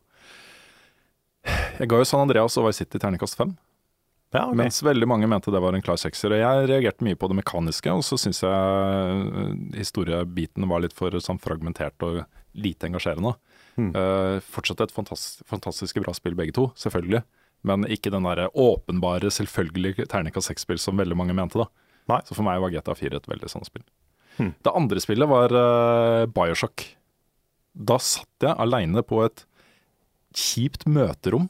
Jeg 1.78 1.88
ga 1.88 2.00
jo 2.02 2.06
San 2.08 2.26
Andreas 2.26 2.58
og 2.60 2.66
Vice 2.68 2.84
City 2.84 3.00
terningkast 3.00 3.38
fem. 3.40 3.54
Ja, 4.36 4.43
okay. 4.43 4.57
Mens 4.60 4.81
veldig 4.84 5.07
mange 5.07 5.27
mente 5.29 5.51
det 5.53 5.62
var 5.63 5.75
en 5.75 5.84
klar 5.84 6.00
sekser. 6.00 6.34
Og 6.36 6.41
jeg 6.41 6.67
reagerte 6.67 7.05
mye 7.07 7.17
på 7.19 7.29
det 7.31 7.38
mekaniske, 7.39 7.93
og 7.96 8.03
så 8.03 8.19
syns 8.19 8.43
jeg 8.43 8.51
øh, 8.51 9.53
historiebiten 9.77 10.67
var 10.67 10.84
litt 10.84 10.96
for 10.98 11.15
sånn 11.24 11.39
fragmentert 11.39 12.03
og 12.03 12.25
lite 12.57 12.89
engasjerende. 12.89 13.36
Mm. 13.77 13.91
Uh, 13.93 14.38
fortsatt 14.41 14.81
et 14.84 14.93
fantastisk, 14.93 15.46
fantastisk 15.48 16.00
bra 16.01 16.13
spill 16.17 16.36
begge 16.38 16.55
to, 16.57 16.67
selvfølgelig. 16.79 17.22
Men 17.67 17.86
ikke 17.93 18.12
den 18.13 18.27
der 18.27 18.48
åpenbare, 18.51 19.31
selvfølgelige 19.34 20.07
terningkast 20.12 20.51
seks-spill 20.51 20.81
som 20.81 21.00
veldig 21.00 21.17
mange 21.17 21.36
mente. 21.38 21.62
da. 21.62 21.69
Nei. 22.12 22.22
Så 22.27 22.36
for 22.36 22.46
meg 22.48 22.60
var 22.63 22.74
GTA 22.74 22.96
4 22.98 23.22
et 23.22 23.31
veldig 23.31 23.51
sånn 23.51 23.67
spill. 23.67 23.86
Mm. 24.38 24.53
Det 24.65 24.74
andre 24.75 25.01
spillet 25.03 25.29
var 25.29 25.53
uh, 25.55 26.27
Bioshock. 26.29 26.84
Da 27.77 28.00
satt 28.01 28.43
jeg 28.43 28.57
aleine 28.57 29.03
på 29.05 29.22
et 29.25 29.46
kjipt 30.38 30.86
møterom 30.89 31.48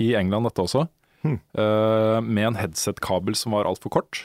i 0.00 0.12
England, 0.16 0.48
dette 0.48 0.64
også, 0.64 0.86
Hmm. 1.22 1.38
uh, 1.58 2.18
med 2.20 2.50
en 2.50 2.58
headset-kabel 2.58 3.36
som 3.38 3.54
var 3.54 3.68
altfor 3.70 3.92
kort. 3.94 4.24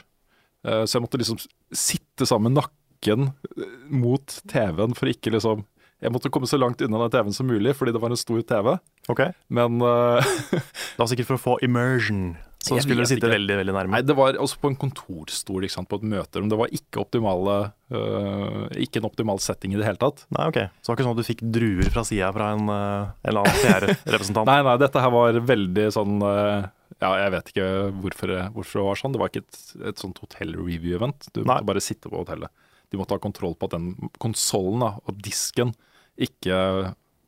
Uh, 0.66 0.82
så 0.84 0.98
jeg 0.98 1.04
måtte 1.06 1.20
liksom 1.20 1.38
sitte 1.70 2.26
sammen 2.26 2.50
med 2.50 2.64
nakken 2.64 3.28
eh, 3.30 3.74
mot 3.94 4.40
TV-en 4.50 4.96
for 4.98 5.10
ikke 5.10 5.30
liksom 5.34 5.66
Jeg 6.02 6.12
måtte 6.14 6.30
komme 6.30 6.46
så 6.46 6.58
langt 6.58 6.82
unna 6.82 6.98
den 7.04 7.10
TV-en 7.10 7.34
som 7.34 7.48
mulig, 7.50 7.72
fordi 7.74 7.90
det 7.94 8.00
var 8.02 8.12
en 8.14 8.18
stor 8.18 8.42
TV. 8.46 8.76
Ok. 9.10 9.22
Men 9.50 9.80
uh, 9.82 10.22
Det 10.94 10.98
var 11.00 11.08
sikkert 11.10 11.30
for 11.30 11.38
å 11.38 11.42
få 11.42 11.56
immersion. 11.66 12.36
Så 12.58 12.74
Jeg 12.74 12.84
skulle 12.84 13.04
du 13.06 13.08
sitte 13.08 13.22
ikke. 13.22 13.36
veldig 13.36 13.56
veldig 13.60 13.74
nærme. 13.74 13.92
Nei, 13.94 14.02
det 14.06 14.16
var 14.18 14.38
også 14.42 14.58
på 14.58 14.70
en 14.72 14.76
kontorstol 14.78 15.66
ikke 15.66 15.76
sant, 15.76 15.88
på 15.90 16.00
et 16.00 16.06
møterom. 16.10 16.48
Det 16.50 16.58
var 16.58 16.72
ikke 16.74 17.02
optimale 17.04 17.54
uh, 17.94 18.64
Ikke 18.82 18.98
en 18.98 19.06
optimal 19.08 19.38
setting 19.42 19.74
i 19.74 19.78
det 19.78 19.86
hele 19.86 20.00
tatt. 20.00 20.24
Nei, 20.34 20.48
ok. 20.50 20.58
Så 20.82 20.90
det 20.90 20.90
var 20.90 20.98
ikke 20.98 21.06
sånn 21.06 21.14
at 21.14 21.22
du 21.22 21.28
fikk 21.28 21.44
druer 21.54 21.92
fra 21.94 22.04
sida 22.06 22.32
fra 22.34 22.50
en, 22.56 22.66
uh, 22.66 23.12
en 23.22 23.30
eller 23.30 23.46
annen 23.46 23.62
PR-representant? 23.62 24.48
Nei, 24.50 24.58
nei, 24.66 24.74
dette 24.82 25.04
her 25.04 25.14
var 25.14 25.38
veldig 25.52 25.86
sånn 25.94 26.18
øh, 26.26 26.66
Ja, 26.98 27.12
jeg 27.20 27.30
vet 27.36 27.50
ikke 27.52 27.66
hvorfor, 28.02 28.32
hvorfor 28.56 28.80
det 28.80 28.86
var 28.88 28.98
sånn. 28.98 29.14
Det 29.14 29.20
var 29.22 29.30
ikke 29.30 29.44
et, 29.44 29.60
et 29.92 30.00
sånt 30.02 30.18
hotell-review-event. 30.22 31.28
Du 31.30 31.42
Nei. 31.42 31.52
måtte 31.52 31.68
bare 31.70 31.84
sitte 31.84 32.10
på 32.10 32.24
hotellet. 32.24 32.50
De 32.90 32.98
måtte 32.98 33.14
ha 33.14 33.22
kontroll 33.22 33.54
på 33.58 33.68
at 33.68 33.76
den 33.76 34.10
konsollen 34.22 34.82
og 34.88 35.20
disken 35.22 35.74
ikke 36.18 36.56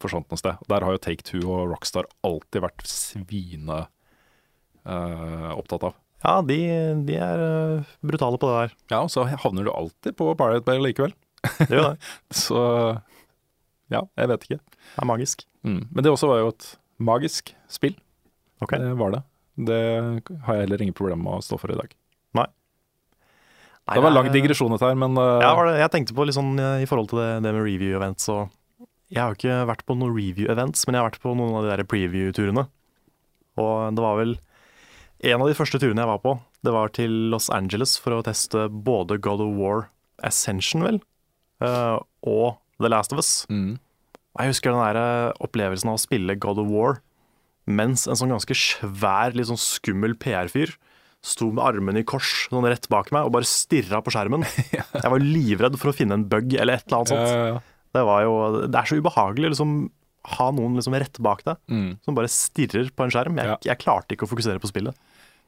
forsvant 0.00 0.30
noe 0.32 0.40
sted. 0.40 0.60
Der 0.72 0.86
har 0.86 0.96
jo 0.96 1.02
Take 1.02 1.26
Two 1.26 1.44
og 1.44 1.70
Rockstar 1.74 2.08
alltid 2.26 2.64
vært 2.64 2.86
svine 2.88 3.82
eh, 4.88 5.50
opptatt 5.54 5.90
av. 5.90 5.98
Ja, 6.24 6.34
de, 6.44 6.58
de 7.08 7.16
er 7.16 7.44
eh, 7.44 7.92
brutale 8.04 8.40
på 8.40 8.50
det 8.50 8.56
der. 8.64 8.76
Ja, 8.92 9.02
og 9.04 9.12
så 9.12 9.24
havner 9.28 9.68
du 9.68 9.72
alltid 9.72 10.16
på 10.18 10.32
Pirate 10.40 10.66
Bay 10.66 10.80
likevel. 10.82 11.14
Det 11.62 11.70
gjør 11.72 11.92
det. 11.94 12.10
Så 12.42 12.60
ja, 13.90 14.02
jeg 14.20 14.28
vet 14.30 14.44
ikke. 14.46 14.60
Det 14.60 15.00
er 15.02 15.08
magisk. 15.08 15.46
Mm. 15.64 15.82
Men 15.88 16.04
det 16.04 16.12
også 16.12 16.28
var 16.28 16.42
jo 16.42 16.50
et 16.52 16.66
magisk 17.00 17.54
spill. 17.72 17.96
Okay. 18.60 18.80
Det 18.82 18.92
var 19.00 19.14
det. 19.16 19.22
Det 19.56 19.80
har 20.46 20.56
jeg 20.56 20.66
heller 20.66 20.82
ingen 20.84 20.96
problemer 20.96 21.22
med 21.24 21.40
å 21.40 21.44
stå 21.44 21.58
for 21.60 21.72
i 21.72 21.78
dag. 21.78 21.96
Nei, 23.90 23.96
Det 23.96 24.04
var 24.04 24.12
lang 24.14 24.28
digresjon 24.30 24.70
dette 24.70 24.86
her, 24.86 24.98
men 24.98 25.16
uh, 25.18 25.40
Ja, 25.42 25.50
det, 25.66 25.78
jeg 25.80 25.92
tenkte 25.94 26.14
på 26.14 26.26
litt 26.28 26.36
sånn 26.36 26.52
eh, 26.62 26.84
i 26.84 26.88
forhold 26.88 27.10
til 27.10 27.18
det, 27.18 27.30
det 27.42 27.50
med 27.56 27.64
review-events 27.64 28.28
og 28.30 28.52
Jeg 29.10 29.22
har 29.24 29.34
ikke 29.34 29.56
vært 29.66 29.82
på 29.88 29.96
noen 29.98 30.14
review-events, 30.14 30.84
men 30.86 30.94
jeg 30.94 31.02
har 31.02 31.08
vært 31.08 31.24
på 31.24 31.32
noen 31.34 31.56
av 31.58 31.66
de 31.66 31.72
der 31.72 31.88
preview-turene. 31.90 32.68
Og 33.58 33.96
det 33.96 34.04
var 34.04 34.20
vel 34.20 34.36
En 35.26 35.42
av 35.42 35.50
de 35.50 35.56
første 35.58 35.80
turene 35.82 36.00
jeg 36.00 36.08
var 36.12 36.22
på, 36.22 36.36
det 36.64 36.72
var 36.72 36.92
til 36.96 37.16
Los 37.32 37.50
Angeles 37.52 37.96
for 38.00 38.16
å 38.16 38.22
teste 38.24 38.68
både 38.70 39.18
God 39.20 39.42
of 39.44 39.58
War 39.58 39.88
Ascension, 40.24 40.84
vel, 40.86 41.00
uh, 41.64 41.98
og 42.24 42.60
The 42.80 42.88
Last 42.92 43.12
of 43.12 43.20
Us. 43.20 43.46
mm. 43.50 43.78
Jeg 44.38 44.52
husker 44.52 44.70
den 44.70 44.94
der 44.94 45.34
opplevelsen 45.42 45.90
av 45.90 45.96
å 45.98 46.00
spille 46.00 46.36
God 46.38 46.60
of 46.62 46.68
War 46.70 47.00
mens 47.66 48.06
en 48.08 48.16
sånn 48.18 48.32
ganske 48.32 48.56
svær, 48.56 49.34
litt 49.36 49.50
sånn 49.50 49.60
skummel 49.60 50.16
PR-fyr 50.20 50.72
sto 51.20 51.50
med 51.52 51.60
armene 51.60 52.00
i 52.00 52.06
kors 52.08 52.46
sånn 52.48 52.64
rett 52.64 52.86
bak 52.88 53.10
meg 53.12 53.26
og 53.28 53.34
bare 53.34 53.44
stirra 53.48 54.00
på 54.00 54.12
skjermen. 54.14 54.46
Jeg 54.72 55.10
var 55.12 55.20
livredd 55.20 55.76
for 55.80 55.92
å 55.92 55.96
finne 55.96 56.16
en 56.16 56.24
bug 56.30 56.54
eller 56.56 56.78
et 56.80 56.86
eller 56.88 57.02
annet 57.02 57.12
sånt. 57.12 57.26
Ja, 57.28 57.36
ja, 57.36 57.48
ja. 57.54 57.60
Det, 57.90 58.04
var 58.06 58.22
jo, 58.24 58.34
det 58.70 58.78
er 58.78 58.86
så 58.88 58.96
ubehagelig 59.02 59.48
å 59.50 59.52
liksom 59.52 59.72
ha 60.38 60.46
noen 60.54 60.76
liksom 60.78 60.94
rett 61.00 61.18
bak 61.24 61.42
deg 61.46 61.56
Mm. 61.72 61.90
som 62.04 62.14
bare 62.16 62.28
stirrer 62.30 62.88
på 62.94 63.04
en 63.04 63.10
skjerm. 63.12 63.36
Jeg, 63.40 63.56
jeg 63.66 63.80
klarte 63.82 64.14
ikke 64.16 64.24
å 64.28 64.30
fokusere 64.30 64.60
på 64.62 64.68
spillet. 64.70 64.96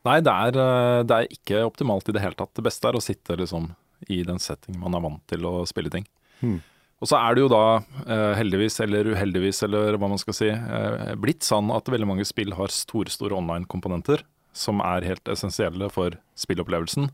Nei, 0.05 0.17
det 0.25 0.33
er, 0.33 0.57
uh, 0.59 1.03
det 1.07 1.17
er 1.21 1.29
ikke 1.37 1.61
optimalt 1.69 2.09
i 2.11 2.15
det 2.17 2.23
hele 2.25 2.35
tatt. 2.35 2.51
Det 2.59 2.65
beste 2.67 2.89
er 2.91 2.99
å 2.99 3.03
sitte 3.05 3.37
liksom 3.39 3.71
i 4.11 4.23
den 4.27 4.41
settingen 4.43 4.81
man 4.83 4.97
er 4.99 5.05
vant 5.05 5.23
til 5.31 5.45
å 5.47 5.61
spille 5.69 5.93
ting. 5.95 6.05
Mm. 6.43 6.57
Og 7.03 7.09
så 7.11 7.19
er 7.19 7.35
det 7.35 7.43
jo 7.43 7.49
da, 7.51 7.63
eh, 8.07 8.33
heldigvis 8.39 8.77
eller 8.85 9.09
uheldigvis, 9.11 9.65
eller 9.67 9.97
hva 9.99 10.09
man 10.13 10.21
skal 10.23 10.37
si, 10.39 10.51
eh, 10.55 11.15
blitt 11.19 11.43
sånn 11.43 11.73
at 11.75 11.91
veldig 11.91 12.07
mange 12.07 12.27
spill 12.29 12.55
har 12.55 12.71
store, 12.71 13.11
store 13.11 13.35
online-komponenter 13.41 14.23
som 14.55 14.79
er 14.85 15.03
helt 15.09 15.25
essensielle 15.33 15.89
for 15.91 16.15
spillopplevelsen. 16.39 17.09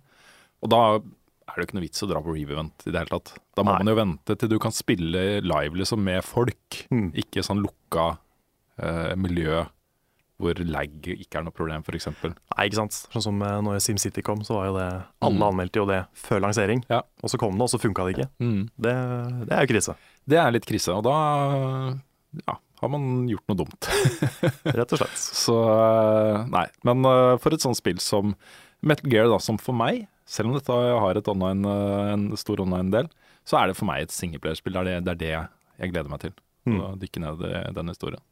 Og 0.62 0.68
da 0.74 0.82
er 0.98 1.54
det 1.56 1.62
jo 1.62 1.66
ikke 1.70 1.78
noe 1.78 1.86
vits 1.86 2.02
å 2.04 2.08
dra 2.10 2.20
på 2.20 2.34
review-event 2.34 2.84
i 2.84 2.92
det 2.92 3.00
hele 3.00 3.14
tatt. 3.14 3.32
Da 3.56 3.64
må 3.64 3.72
Nei. 3.72 3.78
man 3.80 3.90
jo 3.94 3.96
vente 3.96 4.36
til 4.36 4.50
du 4.52 4.58
kan 4.60 4.74
spille 4.76 5.40
live 5.40 5.72
liksom 5.80 6.04
med 6.04 6.20
folk, 6.26 6.84
Mm. 6.92 7.12
ikke 7.14 7.40
sånn 7.46 7.64
lukka 7.64 8.18
eh, 8.78 9.14
miljø 9.16 9.64
hvor 10.38 10.54
lag 10.70 10.92
ikke 11.10 11.40
er 11.40 11.44
noe 11.48 11.54
problem, 11.54 11.82
f.eks. 11.82 12.06
Nei, 12.22 12.66
ikke 12.68 12.78
sant. 12.78 12.94
Sånn 13.10 13.24
som 13.24 13.40
eh, 13.42 13.56
når 13.66 13.80
SimCity 13.82 14.22
kom, 14.22 14.44
så 14.46 14.54
var 14.60 14.68
jo 14.68 14.76
det 14.76 14.86
Alle 15.26 15.34
Mm. 15.38 15.46
anmeldte 15.48 15.80
jo 15.80 15.86
det 15.90 15.96
før 16.14 16.44
lansering. 16.44 16.84
Ja. 16.88 17.00
Og 17.22 17.32
så 17.32 17.40
kom 17.42 17.56
det, 17.58 17.66
og 17.66 17.72
så 17.72 17.80
funka 17.82 18.06
det 18.06 18.14
ikke. 18.14 18.28
Mm. 18.38 18.60
Det, 18.78 18.94
det 19.48 19.56
er 19.56 19.64
jo 19.66 19.72
krise, 19.72 19.96
Det 20.28 20.38
er 20.38 20.54
litt 20.54 20.68
krise, 20.68 20.94
og 20.94 21.02
da 21.08 21.16
ja, 22.46 22.54
har 22.82 22.92
man 22.92 23.26
gjort 23.28 23.50
noe 23.50 23.58
dumt. 23.64 23.88
rett 24.78 24.94
og 24.94 25.00
slett. 25.02 25.18
Så 25.18 25.58
eh, 25.58 26.46
nei. 26.54 26.66
Men 26.86 27.02
eh, 27.10 27.34
for 27.42 27.56
et 27.56 27.64
sånt 27.66 27.80
spill 27.80 27.98
som 28.04 28.36
Metal 28.86 29.10
Gear, 29.10 29.26
da, 29.32 29.40
som 29.42 29.58
for 29.58 29.74
meg, 29.74 30.04
selv 30.28 30.52
om 30.52 30.58
dette 30.58 30.70
har 31.02 31.18
et 31.18 31.28
online, 31.34 31.66
en 32.14 32.28
stor 32.38 32.62
online-del, 32.62 33.10
så 33.48 33.58
er 33.58 33.70
det 33.72 33.78
for 33.78 33.88
meg 33.88 34.04
et 34.04 34.14
er 34.14 34.84
det, 34.86 34.96
det 35.02 35.12
er 35.16 35.20
det 35.24 35.34
jeg 35.34 35.90
gleder 35.90 36.10
meg 36.12 36.22
til. 36.22 36.34
Mm. 36.68 36.78
Å 36.78 36.94
dykke 37.00 37.22
ned 37.24 37.42
i 37.48 37.72
den 37.74 37.90
historien. 37.90 38.22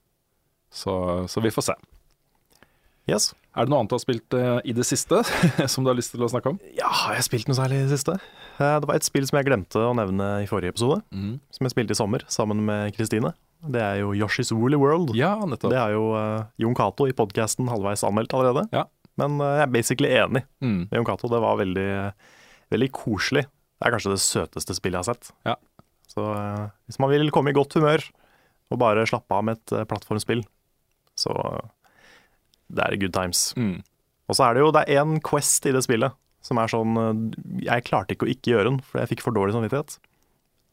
Så, 0.71 0.93
så 1.31 1.41
vi 1.41 1.51
får 1.51 1.71
se. 1.71 1.77
Yes. 3.09 3.31
Er 3.57 3.65
det 3.67 3.71
noe 3.73 3.79
annet 3.81 3.93
du 3.93 3.95
har 3.97 4.03
spilt 4.03 4.35
uh, 4.35 4.59
i 4.67 4.73
det 4.77 4.85
siste 4.85 5.21
som 5.73 5.85
du 5.87 5.91
har 5.93 5.97
lyst 5.99 6.11
til 6.15 6.25
å 6.27 6.29
snakke 6.31 6.51
om? 6.53 6.57
Ja, 6.77 6.89
har 6.91 7.15
jeg 7.15 7.27
spilt 7.29 7.47
noe 7.49 7.57
særlig 7.59 7.79
i 7.79 7.85
det 7.87 7.95
siste? 7.99 8.17
Uh, 8.59 8.79
Det 8.83 8.89
var 8.91 8.97
et 8.99 9.07
spill 9.07 9.27
som 9.29 9.39
jeg 9.39 9.47
glemte 9.49 9.79
å 9.81 9.93
nevne 9.97 10.27
i 10.43 10.49
forrige 10.51 10.75
episode, 10.75 11.01
Mm. 11.15 11.37
som 11.55 11.69
jeg 11.69 11.75
spilte 11.77 11.95
i 11.95 11.99
sommer 12.01 12.25
sammen 12.33 12.65
med 12.67 12.95
Kristine. 12.97 13.31
Det 13.67 13.81
er 13.83 14.01
jo 14.03 14.11
Yoshi's 14.19 14.51
Woolly 14.53 14.77
World. 14.79 15.15
Ja, 15.17 15.37
nettopp. 15.49 15.71
Det 15.73 15.79
er 15.81 15.95
jo 15.95 16.11
uh, 16.19 16.43
Jon 16.61 16.75
Cato 16.77 17.07
i 17.09 17.15
podkasten 17.17 17.71
halvveis 17.73 18.03
anmeldt 18.07 18.35
allerede. 18.37 18.67
Ja. 18.75 18.85
Men 19.17 19.39
jeg 19.41 19.63
er 19.65 19.71
basically 19.73 20.11
enig 20.13 20.43
Mm. 20.61 20.89
med 20.91 20.99
Jon 20.99 21.07
Cato. 21.09 21.31
Det 21.33 21.41
var 21.41 21.57
veldig, 21.63 21.89
veldig 22.75 22.91
koselig. 22.93 23.47
Det 23.81 23.87
er 23.89 23.95
kanskje 23.95 24.13
det 24.13 24.21
søteste 24.25 24.75
spillet 24.77 24.99
jeg 24.99 25.07
har 25.07 25.15
sett. 25.15 25.31
Ja. 25.47 25.55
Så 26.11 26.27
hvis 26.89 26.99
man 27.01 27.11
vil 27.15 27.31
komme 27.33 27.51
i 27.53 27.57
godt 27.57 27.75
humør 27.79 28.05
og 28.73 28.79
bare 28.83 29.07
slappe 29.09 29.33
av 29.37 29.45
med 29.47 29.57
et 29.63 29.87
plattformspill, 29.89 30.43
så 31.17 31.33
det 32.73 32.83
er 32.85 32.97
good 33.01 33.15
times. 33.15 33.53
Mm. 33.57 33.83
Og 34.27 34.35
så 34.39 34.47
er 34.49 34.55
det 34.57 34.63
jo 34.65 34.73
det 34.75 34.83
er 34.89 35.03
én 35.05 35.21
quest 35.23 35.67
i 35.67 35.73
det 35.77 35.85
spillet 35.87 36.15
som 36.47 36.59
er 36.63 36.71
sånn 36.71 36.99
eh, 36.99 37.65
Jeg 37.67 37.85
klarte 37.89 38.15
ikke 38.15 38.27
å 38.27 38.31
ikke 38.31 38.53
gjøre 38.55 38.71
den, 38.71 38.81
for 38.83 39.01
jeg 39.03 39.11
fikk 39.15 39.23
for 39.25 39.35
dårlig 39.35 39.55
samvittighet. 39.57 39.97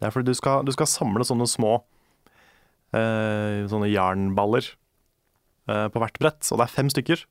Det 0.01 0.08
er 0.10 0.13
fordi 0.13 0.34
du 0.34 0.38
skal, 0.38 0.65
du 0.67 0.71
skal 0.75 0.89
samle 0.89 1.25
sånne 1.25 1.47
små 1.49 1.75
eh, 2.93 3.63
sånne 3.71 3.89
jernballer 3.91 4.65
eh, 5.69 5.88
på 5.93 6.01
hvert 6.01 6.19
brett, 6.21 6.49
og 6.51 6.60
det 6.60 6.67
er 6.67 6.73
fem 6.75 6.91
stykker. 6.93 7.23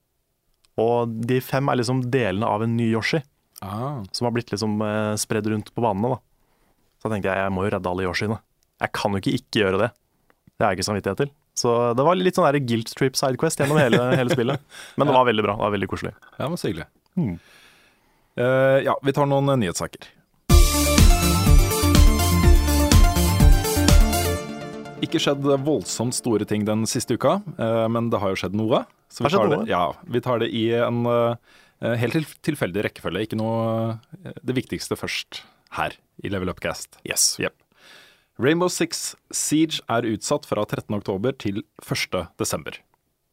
Og 0.83 1.13
de 1.29 1.39
fem 1.45 1.69
er 1.69 1.79
liksom 1.83 2.07
delene 2.13 2.49
av 2.49 2.65
en 2.65 2.77
ny 2.79 2.89
Yoshi, 2.95 3.23
Ah. 3.63 4.03
som 4.11 4.27
har 4.27 4.33
blitt 4.35 4.51
liksom 4.51 4.81
eh, 4.83 5.13
spredd 5.23 5.47
rundt 5.47 5.69
på 5.71 5.83
banene. 5.85 6.17
da. 6.17 6.19
Så 6.99 7.11
tenkte 7.13 7.31
jeg 7.31 7.45
jeg 7.45 7.53
må 7.55 7.63
jo 7.63 7.71
redde 7.71 7.91
alle 7.93 8.03
Yoshiene. 8.09 8.41
Jeg 8.83 8.91
kan 8.99 9.15
jo 9.15 9.21
ikke 9.21 9.35
ikke 9.39 9.61
gjøre 9.61 9.79
det. 9.85 9.89
Det 10.57 10.65
har 10.65 10.73
jeg 10.73 10.81
ikke 10.81 10.87
samvittighet 10.89 11.21
til. 11.21 11.31
Så 11.59 11.93
det 11.93 12.05
var 12.05 12.17
litt 12.17 12.39
sånn 12.39 12.49
der 12.49 12.65
guilt 12.65 12.93
trip 12.97 13.19
sidequest 13.19 13.61
gjennom 13.61 13.81
hele, 13.81 14.01
hele 14.19 14.33
spillet. 14.33 14.63
Men 14.97 15.11
det 15.11 15.17
var 15.17 15.29
veldig 15.29 15.45
bra. 15.45 15.57
Det 15.59 15.67
var 15.67 15.75
veldig 15.77 15.91
koselig. 15.93 16.15
Ja, 16.39 16.49
men 16.49 16.61
så 16.61 16.71
hyggelig. 16.71 16.89
Mm. 17.21 17.37
Uh, 18.41 18.81
ja, 18.87 18.97
vi 19.05 19.13
tar 19.13 19.29
noen 19.29 19.53
eh, 19.53 19.59
nyhetssaker. 19.61 20.09
Ikke 25.03 25.21
skjedd 25.21 25.45
voldsomt 25.67 26.17
store 26.17 26.47
ting 26.49 26.65
den 26.65 26.87
siste 26.89 27.19
uka, 27.19 27.41
uh, 27.59 27.89
men 27.93 28.09
det 28.13 28.23
har 28.23 28.33
jo 28.33 28.39
skjedd 28.41 28.57
noe. 28.57 28.87
Så 29.13 29.27
vi 29.27 29.35
tar? 29.35 29.51
Det, 29.53 29.65
ja, 29.69 29.85
vi 30.09 30.23
tar 30.25 30.41
det 30.41 30.49
i 30.57 30.71
en 30.79 31.03
uh, 31.05 31.35
helt 32.01 32.39
tilfeldig 32.47 32.87
rekkefølge. 32.89 33.27
Ikke 33.27 33.37
noe 33.37 33.99
Det 34.41 34.57
viktigste 34.57 34.97
først 34.97 35.43
her 35.77 35.99
i 36.25 36.33
Level 36.33 36.55
Upcast. 36.55 36.97
Yes. 37.05 37.35
Jep. 37.43 37.62
Rainbow 38.43 38.71
Six 38.73 39.13
Siege 39.35 39.83
er 39.93 40.07
utsatt 40.11 40.47
fra 40.49 40.65
13.10 40.67 41.37
til 41.43 41.63
1.12. 41.83 42.81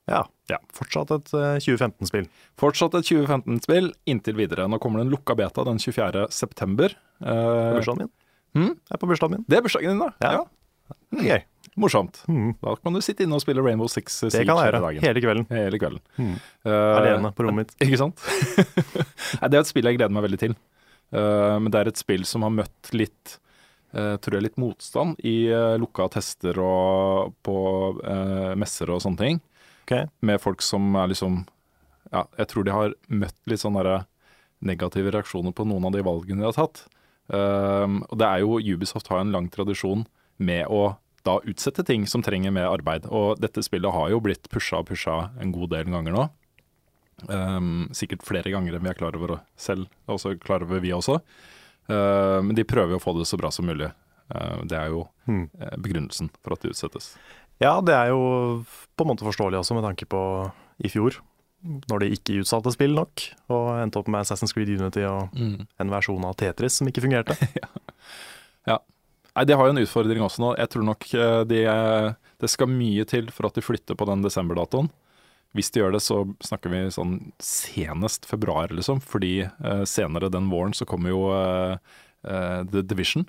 Ja. 0.10 0.24
Ja. 0.50 0.58
Fortsatt 0.74 1.12
et 1.14 1.32
eh, 1.38 1.58
2015-spill. 1.62 2.28
Fortsatt 2.60 2.96
et 2.98 3.06
2015-spill 3.10 3.92
inntil 4.10 4.38
videre. 4.40 4.66
Nå 4.70 4.80
kommer 4.82 5.02
det 5.02 5.08
en 5.08 5.14
lukka 5.14 5.36
beta 5.38 5.66
den 5.68 5.82
24. 5.82 6.28
september. 6.34 6.96
På 7.20 7.30
Eh, 7.30 7.74
bursdagen 7.76 8.06
min. 8.06 8.12
Hmm? 8.56 8.70
Jeg 8.88 8.96
er 8.96 9.02
på 9.02 9.08
bursdagen 9.10 9.34
min. 9.38 9.46
Det 9.50 9.58
er 9.58 9.66
bursdagen 9.66 9.92
din, 9.92 10.00
da. 10.00 10.12
Ja. 10.24 10.32
ja. 10.40 10.96
Mm. 11.14 11.24
Gøy. 11.26 11.42
Morsomt. 11.80 12.22
Mm. 12.32 12.54
Da 12.62 12.74
kan 12.80 12.96
du 12.96 13.02
sitte 13.06 13.24
inne 13.26 13.38
og 13.38 13.44
spille 13.44 13.62
Rainbow 13.66 13.90
Six 13.92 14.16
Siege 14.22 14.40
Det 14.40 14.46
kan 14.48 14.58
jeg 14.58 14.70
gjøre. 14.72 14.82
dagen. 14.86 15.04
Hele 15.06 15.22
kvelden. 15.26 15.46
Hele 15.54 15.80
kvelden. 15.82 16.02
Mm. 16.18 16.32
Uh, 16.66 16.72
Alene 17.00 17.32
på 17.36 17.46
rommet 17.46 17.70
mitt. 17.70 17.76
Ikke 17.86 18.00
sant? 18.02 18.24
Det 19.50 19.54
er 19.54 19.62
et 19.62 19.70
spill 19.70 19.90
jeg 19.90 20.00
gleder 20.00 20.14
meg 20.16 20.26
veldig 20.30 20.40
til. 20.42 20.56
Uh, 21.14 21.58
men 21.62 21.70
det 21.74 21.80
er 21.82 21.92
et 21.92 22.00
spill 22.02 22.26
som 22.30 22.44
har 22.46 22.52
møtt 22.54 22.92
litt 22.94 23.36
eh, 23.36 23.40
tror 23.92 24.38
jeg 24.38 24.46
litt 24.46 24.60
motstand 24.62 25.20
i 25.26 25.50
eh, 25.50 25.78
lukka 25.82 26.10
tester 26.14 26.60
og 26.62 27.34
på 27.46 27.58
eh, 28.06 28.54
messer 28.60 28.92
og 28.94 29.02
sånne 29.06 29.24
ting. 29.24 29.42
Okay. 29.86 30.06
Med 30.22 30.42
folk 30.44 30.62
som 30.62 30.94
er 31.00 31.10
liksom 31.14 31.44
Ja, 32.14 32.24
jeg 32.38 32.50
tror 32.50 32.66
de 32.66 32.74
har 32.74 32.94
møtt 33.10 33.38
litt 33.50 33.62
sånne 33.62 33.84
der 33.86 34.08
negative 34.66 35.12
reaksjoner 35.14 35.54
på 35.56 35.66
noen 35.70 35.86
av 35.88 35.94
de 35.94 36.02
valgene 36.06 36.42
de 36.42 36.50
har 36.50 36.58
tatt. 36.58 36.84
Um, 37.30 38.00
og 38.10 38.18
det 38.18 38.26
er 38.26 38.42
jo 38.42 38.58
Ubisoft 38.58 39.12
har 39.14 39.22
en 39.22 39.32
lang 39.32 39.46
tradisjon 39.54 40.08
med 40.42 40.66
å 40.74 40.98
da 41.28 41.38
utsette 41.46 41.86
ting 41.86 42.08
som 42.10 42.24
trenger 42.26 42.54
mer 42.56 42.72
arbeid. 42.72 43.06
Og 43.14 43.38
dette 43.44 43.64
spillet 43.66 43.94
har 43.94 44.10
jo 44.10 44.22
blitt 44.24 44.50
pusha 44.52 44.82
og 44.82 44.90
pusha 44.90 45.30
en 45.40 45.54
god 45.54 45.74
del 45.76 45.92
ganger 45.94 46.16
nå. 46.16 46.26
Um, 47.28 47.88
sikkert 47.96 48.26
flere 48.26 48.52
ganger 48.54 48.78
enn 48.78 48.86
vi 48.86 48.92
er 48.92 48.98
klar 48.98 49.18
over 49.18 49.40
selv, 49.60 49.90
også 50.10 50.38
klar 50.42 50.64
over 50.66 50.82
vi 50.84 50.96
også. 50.96 51.20
Uh, 51.90 52.40
men 52.46 52.54
de 52.58 52.64
prøver 52.68 52.96
å 52.98 53.02
få 53.02 53.16
det 53.18 53.26
så 53.30 53.38
bra 53.40 53.50
som 53.52 53.66
mulig. 53.66 53.90
Uh, 54.30 54.62
det 54.70 54.78
er 54.78 54.92
jo 54.94 55.08
Hmm. 55.26 55.48
uh, 55.62 55.76
begrunnelsen 55.78 56.30
for 56.44 56.54
at 56.54 56.62
det 56.62 56.72
utsettes. 56.76 57.16
Ja, 57.62 57.82
det 57.82 57.94
er 57.98 58.12
jo 58.14 58.64
på 58.96 59.04
en 59.06 59.10
måte 59.12 59.26
forståelig 59.28 59.60
også, 59.60 59.76
med 59.76 59.84
tanke 59.84 60.06
på 60.10 60.22
i 60.86 60.90
fjor. 60.90 61.18
Når 61.92 62.00
de 62.06 62.08
ikke 62.16 62.38
utsatte 62.40 62.72
spill 62.72 62.94
nok, 62.96 63.26
og 63.52 63.66
endte 63.82 64.00
opp 64.00 64.08
med 64.08 64.22
Assassin's 64.24 64.54
Creed 64.56 64.70
Unity 64.80 65.04
og 65.04 65.34
en 65.36 65.90
versjon 65.92 66.24
av 66.24 66.38
Tetris 66.40 66.78
som 66.80 66.88
ikke 66.88 67.04
fungerte. 67.04 67.36
Nei, 69.36 69.46
De 69.46 69.56
har 69.56 69.68
jo 69.68 69.74
en 69.76 69.82
utfordring 69.84 70.24
også 70.24 70.42
nå. 70.44 70.54
Jeg 70.60 70.72
tror 70.74 70.86
nok 70.88 71.06
eh, 71.16 71.42
de, 71.48 71.60
eh, 71.70 72.08
det 72.42 72.50
skal 72.52 72.72
mye 72.72 73.06
til 73.08 73.30
for 73.32 73.48
at 73.50 73.56
de 73.60 73.64
flytter 73.64 73.96
på 74.00 74.08
den 74.10 74.24
desemberdatoen. 74.26 74.90
Hvis 75.58 75.72
de 75.74 75.82
gjør 75.82 75.96
det, 75.96 76.04
så 76.06 76.22
snakker 76.46 76.70
vi 76.70 76.84
sånn 76.94 77.16
senest 77.42 78.28
februar, 78.30 78.70
liksom. 78.76 79.02
Fordi 79.02 79.34
eh, 79.48 79.84
senere 79.90 80.30
den 80.30 80.50
våren 80.52 80.76
så 80.78 80.86
kommer 80.86 81.10
jo 81.14 81.24
eh, 81.34 81.78
eh, 82.30 82.60
The 82.70 82.84
Division. 82.86 83.26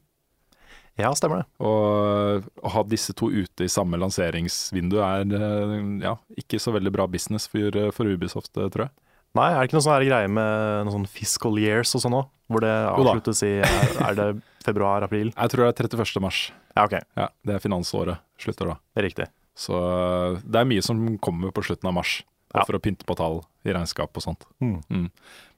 Ja, 1.00 1.14
stemmer 1.16 1.40
det. 1.40 1.46
Og 1.64 2.48
å 2.60 2.72
ha 2.74 2.82
disse 2.84 3.14
to 3.16 3.30
ute 3.32 3.64
i 3.64 3.70
samme 3.72 3.96
lanseringsvindu 4.02 4.98
er 5.00 5.24
eh, 5.32 5.76
ja, 6.04 6.16
ikke 6.36 6.60
så 6.60 6.74
veldig 6.76 6.92
bra 6.92 7.06
business 7.08 7.48
for, 7.48 7.72
eh, 7.72 7.88
for 7.94 8.10
Ubisoft, 8.10 8.52
eh, 8.60 8.68
tror 8.68 8.88
jeg. 8.88 8.94
Nei, 9.38 9.48
er 9.54 9.60
det 9.62 9.68
ikke 9.70 9.78
noe 9.78 9.86
sånn 9.86 10.04
greie 10.08 10.28
med 10.28 10.86
noen 10.88 10.94
sånn 10.98 11.08
fiscal 11.08 11.58
years 11.62 11.94
og 11.94 12.02
sånn 12.04 12.16
òg? 12.18 12.30
Hvor 12.50 12.64
det 12.64 12.76
avsluttes 12.90 13.44
i 13.46 13.52
er, 13.62 13.92
er 14.02 14.16
det 14.18 14.30
februar-april? 14.66 15.30
Jeg 15.38 15.52
tror 15.52 15.68
det 15.68 15.70
er 15.70 15.86
31. 15.86 16.16
mars. 16.24 16.40
Ja, 16.74 16.84
OK. 16.84 16.96
Ja, 17.16 17.28
Det 17.46 17.54
er 17.56 17.62
finansåret 17.62 18.20
slutter 18.42 18.72
da. 18.74 18.80
Riktig. 18.98 19.28
Så 19.60 19.76
eh, 19.76 20.40
det 20.42 20.62
er 20.62 20.68
mye 20.68 20.84
som 20.84 21.00
kommer 21.22 21.52
på 21.54 21.64
slutten 21.66 21.90
av 21.90 21.96
mars. 22.00 22.20
Ja. 22.50 22.64
For 22.64 22.74
å 22.74 22.82
pynte 22.82 23.06
på 23.06 23.14
tall 23.14 23.44
i 23.62 23.70
regnskap 23.70 24.16
og 24.18 24.24
sånt. 24.24 24.42
Mm. 24.58 24.80
Mm. 24.90 25.04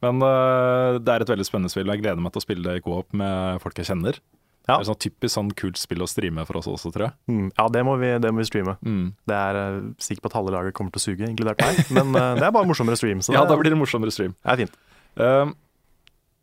Men 0.04 0.18
uh, 0.20 0.98
det 1.00 1.08
er 1.08 1.24
et 1.24 1.30
veldig 1.32 1.46
spennende 1.48 1.72
spill. 1.72 1.88
Jeg 1.88 2.02
gleder 2.02 2.20
meg 2.20 2.34
til 2.34 2.42
å 2.42 2.44
spille 2.44 2.66
det 2.66 2.82
i 2.82 2.82
co-op 2.84 3.16
med 3.16 3.62
folk 3.62 3.80
jeg 3.80 3.88
kjenner. 3.88 4.18
Ja. 4.66 4.76
Det 4.76 4.82
er 4.82 4.88
sånn 4.90 5.00
typisk 5.00 5.32
sånn 5.32 5.54
kult 5.56 5.80
spill 5.80 6.04
å 6.04 6.10
streame 6.10 6.44
for 6.44 6.60
oss 6.60 6.68
også, 6.68 6.92
tror 6.92 7.06
jeg. 7.08 7.16
Mm. 7.32 7.48
Ja, 7.56 7.66
det 7.72 7.86
må, 7.88 7.96
vi, 8.02 8.12
det 8.20 8.34
må 8.34 8.42
vi 8.42 8.46
streame. 8.50 8.76
Mm. 8.84 9.06
Det 9.30 9.38
er 9.38 9.60
uh, 9.62 9.88
sikker 10.04 10.26
på 10.26 10.34
at 10.34 10.36
halve 10.36 10.52
laget 10.52 10.76
kommer 10.76 10.92
til 10.92 11.00
å 11.00 11.06
suge, 11.06 11.32
inkludert 11.32 11.64
meg. 11.64 11.80
Men 11.96 12.12
uh, 12.12 12.34
det 12.36 12.44
er 12.44 12.52
bare 12.52 12.68
morsommere 12.68 13.00
stream. 13.00 13.24
Så 13.24 13.32
Ja, 13.32 13.46
da 13.48 13.56
blir 13.56 13.72
det 13.72 13.80
morsommere 13.80 14.12
stream. 14.12 14.36
det 14.44 14.52
er 14.52 14.64
fint. 14.66 14.76
Uh, 15.16 15.56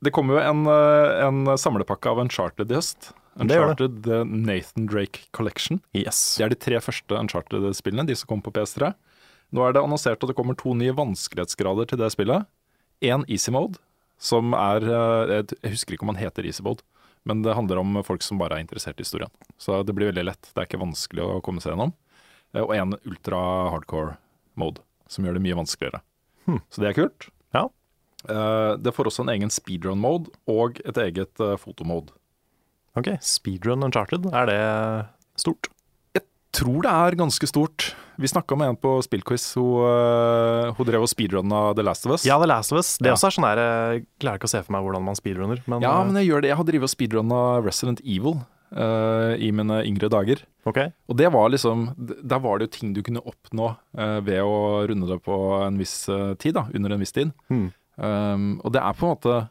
det 0.06 0.14
kommer 0.16 0.38
jo 0.38 0.44
en, 0.44 0.68
eh, 0.72 1.28
en 1.28 1.58
samlepakke 1.60 2.12
av 2.12 2.22
Uncharted 2.24 2.72
i 2.72 2.78
høst. 2.78 3.12
Det 3.48 3.56
det. 3.56 3.60
Uncharted 3.64 4.04
The 4.04 4.24
Nathan 4.26 4.86
Drake 4.90 5.20
Collection. 5.32 5.80
Yes. 5.96 6.36
Det 6.38 6.46
er 6.46 6.50
de 6.50 6.56
tre 6.60 6.80
første 6.84 7.16
Uncharted-spillene, 7.16 8.06
de 8.08 8.16
som 8.16 8.28
kom 8.28 8.42
på 8.42 8.52
PS3. 8.52 8.94
Nå 9.56 9.64
er 9.66 9.74
det 9.74 9.82
annonsert 9.82 10.22
at 10.22 10.30
det 10.30 10.36
kommer 10.38 10.58
to 10.60 10.74
nye 10.78 10.92
vanskelighetsgrader 10.94 11.88
til 11.90 11.98
det 12.02 12.12
spillet. 12.14 12.46
En 13.02 13.24
easy 13.32 13.50
mode, 13.56 13.80
som 14.20 14.52
er 14.54 14.84
eh, 14.84 15.44
Jeg 15.64 15.72
husker 15.78 15.96
ikke 15.96 16.04
om 16.04 16.12
han 16.14 16.20
heter 16.22 16.46
easy 16.46 16.62
mode, 16.66 16.84
men 17.26 17.42
det 17.46 17.56
handler 17.56 17.80
om 17.80 17.98
folk 18.04 18.22
som 18.26 18.38
bare 18.38 18.58
er 18.60 18.66
interessert 18.66 19.00
i 19.00 19.06
historien. 19.08 19.32
Så 19.58 19.82
det 19.88 19.96
blir 19.96 20.12
veldig 20.12 20.26
lett. 20.28 20.52
Det 20.54 20.60
er 20.62 20.68
ikke 20.70 20.82
vanskelig 20.84 21.24
å 21.26 21.40
komme 21.46 21.64
seg 21.64 21.74
gjennom. 21.74 21.94
Eh, 22.54 22.62
Og 22.62 22.76
en 22.76 22.94
ultra 23.06 23.40
hardcore 23.72 24.18
mode, 24.60 24.82
som 25.08 25.24
gjør 25.26 25.40
det 25.40 25.46
mye 25.48 25.58
vanskeligere. 25.64 26.02
Hmm. 26.46 26.60
Så 26.70 26.82
det 26.84 26.90
er 26.92 27.00
kult. 27.00 27.30
Ja. 27.56 27.70
Eh, 28.28 28.76
Det 28.78 28.94
får 28.94 29.10
også 29.10 29.24
en 29.26 29.34
egen 29.34 29.50
speedrun 29.50 30.00
mode 30.04 30.30
og 30.48 30.82
et 30.86 30.98
eget 30.98 31.34
fotomode. 31.64 32.12
OK. 33.00 33.10
Speedrun 33.24 33.86
Uncharted, 33.88 34.28
er 34.34 34.50
det 34.50 34.60
stort? 35.40 35.72
Jeg 36.18 36.26
tror 36.66 36.82
det 36.86 36.92
er 36.92 37.18
ganske 37.20 37.48
stort. 37.50 37.92
Vi 38.20 38.28
snakka 38.28 38.58
med 38.60 38.74
en 38.74 38.78
på 38.80 38.98
spillquiz. 39.06 39.54
Hun, 39.56 39.86
øh, 39.88 40.74
hun 40.76 40.88
drev 40.88 41.06
og 41.06 41.12
speedrunna 41.12 41.74
The 41.78 41.86
Last 41.86 42.08
of 42.08 42.18
Us. 42.18 42.26
Ja, 42.28 42.40
The 42.42 42.50
Last 42.50 42.74
of 42.74 42.82
Us. 42.82 42.98
Det 42.98 43.08
Ja. 43.08 43.14
også 43.14 43.28
er 43.28 43.36
sånn 43.38 43.48
her 43.48 43.60
Jeg 43.94 44.06
klarer 44.20 44.40
ikke 44.40 44.50
å 44.50 44.56
se 44.56 44.64
for 44.64 44.74
meg 44.74 44.84
hvordan 44.84 45.06
man 45.06 45.16
speedrunner, 45.16 45.62
men, 45.68 45.82
Ja, 45.82 46.02
eh, 46.02 46.06
men 46.06 46.16
jeg 46.16 46.28
gjør 46.28 46.42
det. 46.42 46.50
Jeg 46.50 46.58
har 46.58 46.66
drevet 46.66 46.84
og 46.84 46.90
speedrunna 46.90 47.64
Resident 47.64 48.02
Evil 48.04 48.42
Uh, 48.70 49.34
i 49.42 49.50
mine 49.50 49.80
yngre 49.82 50.06
dager. 50.14 50.44
OK. 50.70 50.78
Og 51.10 51.18
det 51.18 51.32
var 51.34 51.50
liksom 51.50 51.88
Der 51.98 52.38
var 52.38 52.60
det 52.60 52.68
jo 52.68 52.78
ting 52.78 52.94
du 52.94 53.02
kunne 53.02 53.24
oppnå 53.26 53.72
uh, 53.98 54.20
ved 54.22 54.44
å 54.46 54.86
runde 54.86 55.08
det 55.10 55.24
på 55.26 55.66
en 55.66 55.80
viss 55.80 56.08
uh, 56.08 56.36
tid, 56.36 56.54
da. 56.54 56.68
Under 56.76 56.94
en 56.94 57.00
viss 57.02 57.12
tid. 57.16 57.32
Hmm. 57.50 57.72
Um, 57.98 58.62
og 58.64 58.72
det 58.72 58.84
er 58.84 58.94
på 58.94 59.08
en 59.08 59.16
måte 59.16 59.50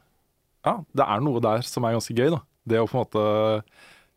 Ja, 0.64 0.76
det 0.94 1.04
er 1.04 1.20
noe 1.20 1.42
der 1.42 1.66
som 1.66 1.82
er 1.88 1.96
ganske 1.98 2.14
gøy, 2.14 2.30
da. 2.30 2.38
Det 2.68 2.80
å 2.82 2.88
på 2.88 2.98
en 2.98 3.04
måte 3.06 3.24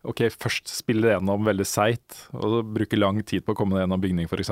Ok, 0.01 0.23
først 0.33 0.71
spille 0.73 1.05
det 1.05 1.11
gjennom 1.13 1.43
veldig 1.45 1.65
seigt, 1.69 2.23
og 2.33 2.41
så 2.41 2.61
bruke 2.65 2.97
lang 2.97 3.19
tid 3.21 3.43
på 3.45 3.53
å 3.53 3.57
komme 3.59 3.77
det 3.77 3.83
gjennom 3.83 4.01
bygning, 4.01 4.25
f.eks. 4.25 4.49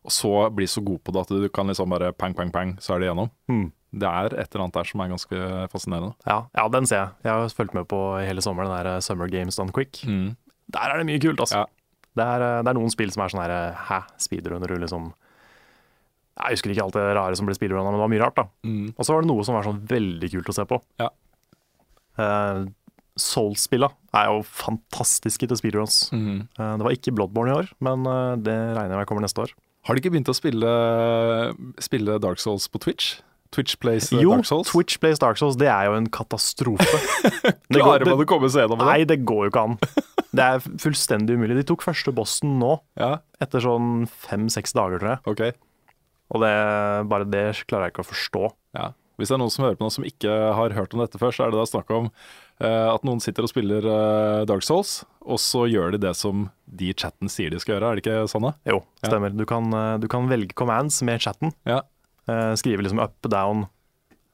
Og 0.00 0.14
så 0.14 0.30
bli 0.56 0.64
så 0.70 0.80
god 0.80 1.02
på 1.04 1.12
det 1.12 1.20
at 1.26 1.32
du 1.36 1.48
kan 1.52 1.68
liksom 1.68 1.92
bare 1.92 2.14
pang, 2.16 2.32
pang, 2.32 2.48
pang, 2.54 2.72
så 2.80 2.94
er 2.94 3.02
det 3.02 3.10
gjennom. 3.10 3.28
Hmm. 3.50 3.66
Det 3.90 4.06
er 4.06 4.36
et 4.38 4.54
eller 4.54 4.64
annet 4.64 4.78
der 4.78 4.88
som 4.88 5.02
er 5.02 5.10
ganske 5.10 5.50
fascinerende. 5.72 6.14
Ja, 6.24 6.38
ja, 6.56 6.64
den 6.72 6.86
ser 6.88 7.00
jeg. 7.02 7.12
Jeg 7.26 7.32
har 7.34 7.52
fulgt 7.58 7.76
med 7.76 7.88
på 7.90 8.00
hele 8.22 8.44
sommeren, 8.44 8.70
den 8.70 8.78
der 8.78 8.94
eh, 8.94 9.02
Summer 9.04 9.28
Games 9.28 9.58
Done 9.58 9.74
Quick. 9.74 10.00
Mm. 10.06 10.36
Der 10.70 10.94
er 10.94 11.02
det 11.02 11.08
mye 11.10 11.22
kult, 11.22 11.42
altså. 11.42 11.64
Ja. 11.64 12.06
Det, 12.14 12.24
er, 12.24 12.44
eh, 12.46 12.60
det 12.62 12.72
er 12.72 12.78
noen 12.78 12.94
spill 12.94 13.12
som 13.12 13.24
er 13.24 13.32
sånn 13.34 13.42
her 13.42 13.54
eh, 13.54 13.82
Hæ, 13.90 13.98
speedrunner 14.18 14.70
du 14.70 14.80
liksom 14.82 15.10
Jeg 16.40 16.56
husker 16.56 16.72
ikke 16.72 16.86
alt 16.86 16.96
det 16.96 17.04
rare 17.18 17.36
som 17.38 17.46
ble 17.46 17.54
speedrunna, 17.58 17.84
men 17.90 17.98
det 17.98 18.04
var 18.04 18.12
mye 18.14 18.22
rart, 18.22 18.38
da. 18.38 18.46
Mm. 18.64 18.94
Og 18.94 19.04
så 19.04 19.12
var 19.12 19.26
det 19.26 19.30
noe 19.34 19.44
som 19.46 19.58
var 19.58 19.66
sånn 19.66 19.82
veldig 19.90 20.30
kult 20.38 20.54
å 20.54 20.56
se 20.56 20.66
på. 20.70 20.80
Ja. 21.02 21.10
Eh, 22.20 22.62
Souls-spilla 23.22 23.90
er 24.16 24.28
jo 24.30 24.44
fantastiske 24.44 25.48
til 25.48 25.58
speedruns. 25.58 26.02
Mm. 26.14 26.46
Eh, 26.58 26.74
det 26.80 26.86
var 26.86 26.94
ikke 26.96 27.14
Bloodborne 27.16 27.52
i 27.52 27.58
år, 27.62 27.72
men 27.84 28.06
eh, 28.08 28.36
det 28.42 28.58
regner 28.76 28.96
jeg 28.96 29.02
med 29.02 29.10
kommer 29.10 29.26
neste 29.26 29.46
år. 29.46 29.54
Har 29.88 29.96
de 29.96 30.02
ikke 30.02 30.12
begynt 30.12 30.28
å 30.28 30.36
spille, 30.36 30.70
spille 31.80 32.18
Dark 32.20 32.42
Souls 32.42 32.68
på 32.68 32.82
Twitch? 32.82 33.18
Twitch 33.50 33.74
plays 33.82 34.10
uh, 34.12 34.20
Jo, 34.20 34.36
Dark 34.36 34.46
Souls? 34.46 34.68
Jo, 34.68 34.76
Twitch 34.76 35.00
plays 35.02 35.18
Dark 35.22 35.40
Souls, 35.40 35.56
det 35.58 35.70
er 35.72 35.88
jo 35.88 35.96
en 35.98 36.06
katastrofe. 36.12 37.00
Klarer 37.72 38.06
man 38.06 38.22
å 38.22 38.28
komme 38.28 38.50
seg 38.52 38.66
gjennom 38.66 38.82
det? 38.82 38.90
Nei, 38.90 39.00
det 39.08 39.20
går 39.26 39.48
jo 39.48 39.52
ikke 39.54 39.64
an. 39.70 39.80
Det 40.30 40.46
er 40.46 40.62
fullstendig 40.84 41.34
umulig. 41.34 41.56
De 41.58 41.66
tok 41.66 41.82
første 41.82 42.14
bossen 42.14 42.58
nå, 42.60 42.76
Ja, 43.00 43.16
etter 43.42 43.64
sånn 43.64 44.06
fem-seks 44.28 44.76
dager, 44.76 45.02
tror 45.02 45.16
jeg. 45.16 45.22
Okay. 45.32 45.56
Og 46.30 46.44
det, 46.44 46.54
bare 47.10 47.26
det 47.26 47.44
klarer 47.66 47.88
jeg 47.88 47.96
ikke 47.96 48.04
å 48.04 48.10
forstå. 48.12 48.44
Ja. 48.78 48.92
Hvis 49.20 49.28
det 49.28 49.36
er 49.36 49.42
noen 49.42 49.52
som 49.52 49.66
hører 49.66 49.76
på 49.76 49.84
noe 49.84 49.92
som 49.92 50.06
ikke 50.06 50.36
har 50.56 50.76
hørt 50.76 50.94
om 50.96 51.02
dette 51.02 51.18
før, 51.20 51.34
så 51.34 51.44
er 51.44 51.52
det 51.52 51.58
da 51.60 51.66
snakk 51.68 51.90
om 51.92 52.06
eh, 52.08 52.12
at 52.68 53.04
noen 53.08 53.20
sitter 53.24 53.46
og 53.46 53.50
spiller 53.52 53.86
eh, 53.88 54.44
Dark 54.48 54.62
Souls, 54.66 55.04
og 55.24 55.38
så 55.40 55.64
gjør 55.70 55.92
de 55.94 56.00
det 56.02 56.14
som 56.18 56.48
de 56.66 56.90
i 56.90 56.94
chatten 56.96 57.28
sier 57.32 57.50
de 57.52 57.58
skal 57.60 57.76
gjøre. 57.78 57.90
Er 57.90 57.98
det 58.00 58.04
ikke 58.04 58.28
sånn? 58.30 58.46
da? 58.48 58.52
Jo, 58.68 58.82
stemmer. 59.04 59.32
Du, 59.36 59.44
kan, 59.48 59.68
eh, 59.72 59.96
du 60.02 60.08
kan 60.12 60.28
velge 60.30 60.52
commands 60.56 61.00
med 61.06 61.20
chatten. 61.24 61.52
Ja. 61.68 61.80
Eh, 62.28 62.52
skrive 62.60 62.84
liksom 62.84 63.00
up, 63.02 63.16
down, 63.32 63.66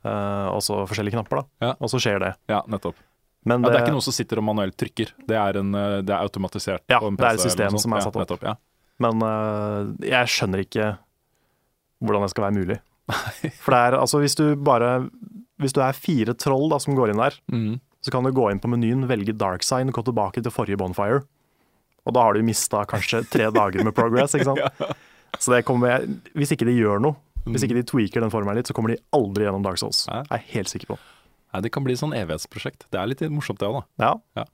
eh, 0.04 0.46
og 0.52 0.62
så 0.66 0.82
forskjellige 0.90 1.14
knapper, 1.18 1.42
da. 1.42 1.68
Ja. 1.68 1.74
Og 1.80 1.90
så 1.92 2.00
skjer 2.02 2.18
det. 2.24 2.32
ja, 2.50 2.62
nettopp. 2.66 2.98
Men 3.46 3.62
Ja, 3.62 3.70
det 3.70 3.76
er 3.78 3.84
ikke 3.86 3.94
noe 3.94 4.02
som 4.02 4.14
sitter 4.16 4.40
og 4.42 4.48
manuelt 4.48 4.74
trykker. 4.74 5.12
Det 5.22 5.36
er, 5.38 5.60
en, 5.60 5.68
eh, 5.78 6.00
det 6.02 6.10
er 6.10 6.18
automatisert. 6.26 6.82
Ja, 6.90 6.98
på 6.98 7.12
en 7.12 7.16
det 7.16 7.28
er 7.28 7.36
et 7.38 7.44
system 7.46 7.78
som 7.78 7.92
er 7.94 8.02
satt 8.02 8.16
opp. 8.16 8.18
Ja, 8.18 8.24
Nettopp, 8.26 8.42
ja. 8.42 8.56
Men 8.98 9.20
uh, 9.22 9.92
jeg 10.02 10.30
skjønner 10.32 10.62
ikke 10.64 10.86
hvordan 12.02 12.22
det 12.24 12.30
skal 12.32 12.46
være 12.46 12.56
mulig. 12.56 12.78
For 13.62 13.74
det 13.76 13.80
er 13.86 13.96
altså 14.00 14.18
hvis 14.22 14.34
du 14.34 14.56
bare 14.56 14.88
Hvis 15.62 15.72
du 15.76 15.78
er 15.84 15.92
fire 15.94 16.34
troll 16.34 16.66
da 16.72 16.78
som 16.82 16.96
går 16.98 17.12
inn 17.12 17.20
der, 17.22 17.36
Mhm. 17.52 17.76
Så 18.06 18.12
kan 18.14 18.26
du 18.26 18.30
gå 18.34 18.44
inn 18.52 18.60
på 18.62 18.70
menyen, 18.70 19.08
velge 19.10 19.34
dark 19.34 19.66
sign, 19.66 19.90
gå 19.90 20.04
tilbake 20.06 20.42
til 20.44 20.54
forrige 20.54 20.78
bonfire. 20.78 21.24
Og 22.06 22.14
da 22.14 22.22
har 22.22 22.36
du 22.36 22.46
mista 22.46 22.84
kanskje 22.86 23.24
tre 23.32 23.48
dager 23.58 23.82
med 23.82 23.96
progress, 23.96 24.36
ikke 24.38 24.52
sant. 24.52 24.92
Så 25.42 25.52
det 25.52 25.64
kommer 25.66 26.04
Hvis 26.38 26.54
ikke 26.54 26.68
de 26.68 26.76
gjør 26.78 27.02
noe, 27.02 27.18
hvis 27.50 27.66
ikke 27.66 27.76
de 27.78 27.84
tweaker 27.86 28.22
den 28.22 28.30
formelen 28.32 28.58
litt, 28.60 28.70
så 28.70 28.74
kommer 28.74 28.94
de 28.94 29.00
aldri 29.14 29.46
gjennom 29.46 29.62
Dark 29.66 29.78
Souls. 29.82 30.04
Jeg 30.06 30.30
er 30.34 30.44
helt 30.54 30.70
sikker 30.70 30.94
på. 30.94 30.98
Nei, 31.54 31.62
det 31.62 31.70
kan 31.74 31.84
bli 31.86 31.94
sånn 31.98 32.14
evighetsprosjekt. 32.16 32.88
Det 32.90 32.98
er 32.98 33.10
litt 33.10 33.22
morsomt 33.30 33.60
det 33.62 33.68
òg, 33.68 33.82
da. 33.98 34.14
Ja. 34.42 34.46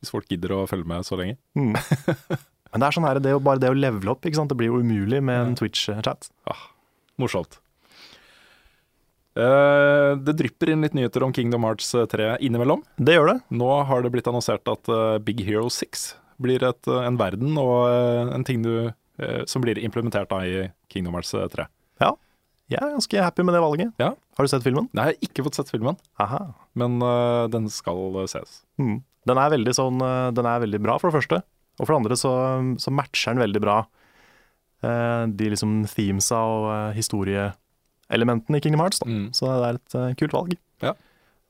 Hvis 0.00 0.12
folk 0.12 0.28
gidder 0.28 0.52
å 0.52 0.64
følge 0.68 0.88
med 0.88 1.06
så 1.08 1.16
lenge. 1.20 1.38
Men 1.56 2.82
det 2.82 2.88
er 2.88 2.96
sånn 2.96 3.06
her, 3.08 3.20
det 3.22 3.30
er 3.32 3.36
jo 3.38 3.44
bare 3.44 3.62
det 3.62 3.70
å 3.72 3.76
levele 3.76 4.12
opp, 4.12 4.24
ikke 4.26 4.40
sant. 4.40 4.52
Det 4.52 4.58
blir 4.60 4.72
jo 4.72 4.80
umulig 4.84 5.22
med 5.24 5.40
en 5.40 5.56
Twitch-chat. 5.60 6.28
Morsomt. 7.20 7.60
Eh, 9.34 10.10
det 10.22 10.36
drypper 10.38 10.70
inn 10.70 10.84
litt 10.86 10.94
nyheter 10.94 11.24
om 11.26 11.32
Kingdom 11.34 11.66
Hearts 11.66 11.90
3 12.10 12.36
innimellom. 12.44 12.84
Det 12.96 13.16
gjør 13.16 13.32
det. 13.32 13.38
Nå 13.50 13.70
har 13.88 14.04
det 14.04 14.12
blitt 14.14 14.28
annonsert 14.30 14.68
at 14.70 14.90
uh, 14.92 15.18
Big 15.18 15.42
Hero 15.46 15.66
6 15.72 16.12
blir 16.42 16.62
et, 16.66 16.90
uh, 16.90 17.02
en 17.06 17.18
verden 17.18 17.56
og 17.60 17.88
eh, 17.88 18.34
en 18.34 18.44
ting 18.46 18.62
du, 18.64 18.90
eh, 18.90 19.40
som 19.50 19.62
blir 19.62 19.78
implementert 19.82 20.30
da 20.30 20.40
i 20.46 20.68
Kingdom 20.90 21.14
Hearts 21.18 21.34
3. 21.34 21.66
Ja. 22.02 22.12
Jeg 22.72 22.80
er 22.80 22.94
ganske 22.94 23.24
happy 23.26 23.44
med 23.44 23.54
det 23.54 23.62
valget. 23.62 23.90
Ja. 24.00 24.12
Har 24.38 24.46
du 24.46 24.50
sett 24.50 24.64
filmen? 24.64 24.88
Nei, 24.96 25.10
jeg 25.10 25.18
har 25.18 25.28
ikke 25.28 25.44
fått 25.46 25.58
sett 25.58 25.70
filmen, 25.70 25.98
Aha. 26.22 26.40
men 26.78 26.96
eh, 27.04 27.42
den 27.52 27.68
skal 27.70 28.22
eh, 28.22 28.30
ses. 28.30 28.62
Mm. 28.80 29.02
Den 29.28 29.40
er 29.40 29.52
veldig 29.54 29.72
sånn 29.76 30.00
eh, 30.04 30.30
Den 30.36 30.48
er 30.48 30.62
veldig 30.64 30.80
bra, 30.84 30.96
for 31.00 31.10
det 31.10 31.18
første. 31.18 31.42
Og 31.78 31.84
for 31.84 31.92
det 31.92 32.00
andre 32.02 32.18
så, 32.18 32.32
så 32.80 32.92
matcher 32.94 33.34
den 33.34 33.42
veldig 33.42 33.62
bra 33.62 33.76
eh, 34.84 35.22
de 35.26 35.50
liksom 35.52 35.82
themesa 35.90 36.40
og 36.50 36.66
eh, 36.70 36.90
historieelementene 38.04 38.58
i 38.58 38.60
Kingdom 38.60 38.80
Hearts. 38.80 39.00
Da. 39.00 39.08
Mm. 39.08 39.32
Så 39.32 39.48
det 39.48 39.68
er 39.68 39.78
et 39.78 39.96
uh, 39.96 40.14
kult 40.20 40.36
valg. 40.36 40.54
Ja. 40.82 40.94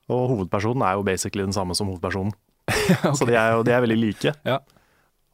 Og 0.09 0.29
hovedpersonen 0.31 0.83
er 0.85 0.95
jo 0.95 1.03
basically 1.03 1.43
den 1.43 1.53
samme 1.53 1.75
som 1.75 1.87
hovedpersonen. 1.87 2.33
Så 3.17 3.25
de 3.25 3.35
er 3.37 3.53
jo 3.53 3.63
de 3.65 3.73
er 3.73 3.81
veldig 3.83 3.97
like. 3.97 4.33
Ja. 4.45 4.59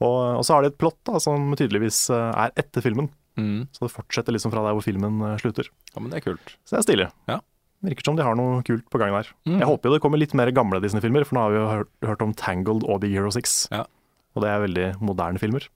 Og, 0.01 0.17
og 0.39 0.43
så 0.43 0.55
har 0.55 0.63
de 0.63 0.71
et 0.71 0.79
plott 0.81 0.97
da, 1.05 1.19
som 1.21 1.51
tydeligvis 1.53 2.09
eh, 2.09 2.31
er 2.33 2.53
etter 2.57 2.81
filmen. 2.81 3.11
Mm. 3.37 3.67
Så 3.69 3.85
det 3.85 3.93
fortsetter 3.93 4.33
liksom 4.33 4.51
fra 4.51 4.63
der 4.65 4.73
hvor 4.73 4.81
filmen 4.81 5.21
eh, 5.21 5.35
slutter. 5.37 5.69
Ja, 5.93 6.01
men 6.01 6.09
det 6.09 6.17
er 6.19 6.25
kult. 6.25 6.55
Så 6.65 6.73
det 6.73 6.79
er 6.79 6.87
stilig. 6.87 7.07
Ja. 7.29 7.37
Virker 7.85 8.09
som 8.09 8.17
de 8.17 8.25
har 8.25 8.35
noe 8.37 8.63
kult 8.65 8.87
på 8.89 8.97
gang 8.97 9.13
der. 9.13 9.29
Mm. 9.45 9.59
Jeg 9.59 9.69
håper 9.69 9.89
jo 9.89 9.93
det 9.93 10.01
kommer 10.01 10.21
litt 10.21 10.33
mer 10.37 10.49
gamle 10.57 10.81
Disney-filmer, 10.81 11.27
for 11.29 11.37
nå 11.37 11.45
har 11.45 11.53
vi 11.53 11.61
jo 11.61 11.69
hørt, 11.69 11.91
hørt 12.09 12.25
om 12.25 12.33
Tangled 12.33 12.81
og 12.81 13.03
Big 13.05 13.13
Hero 13.13 13.29
6. 13.33 13.55
Ja. 13.75 13.85
Og 14.33 14.41
det 14.41 14.49
er 14.49 14.65
veldig 14.65 14.87
moderne 15.05 15.41
filmer. 15.41 15.69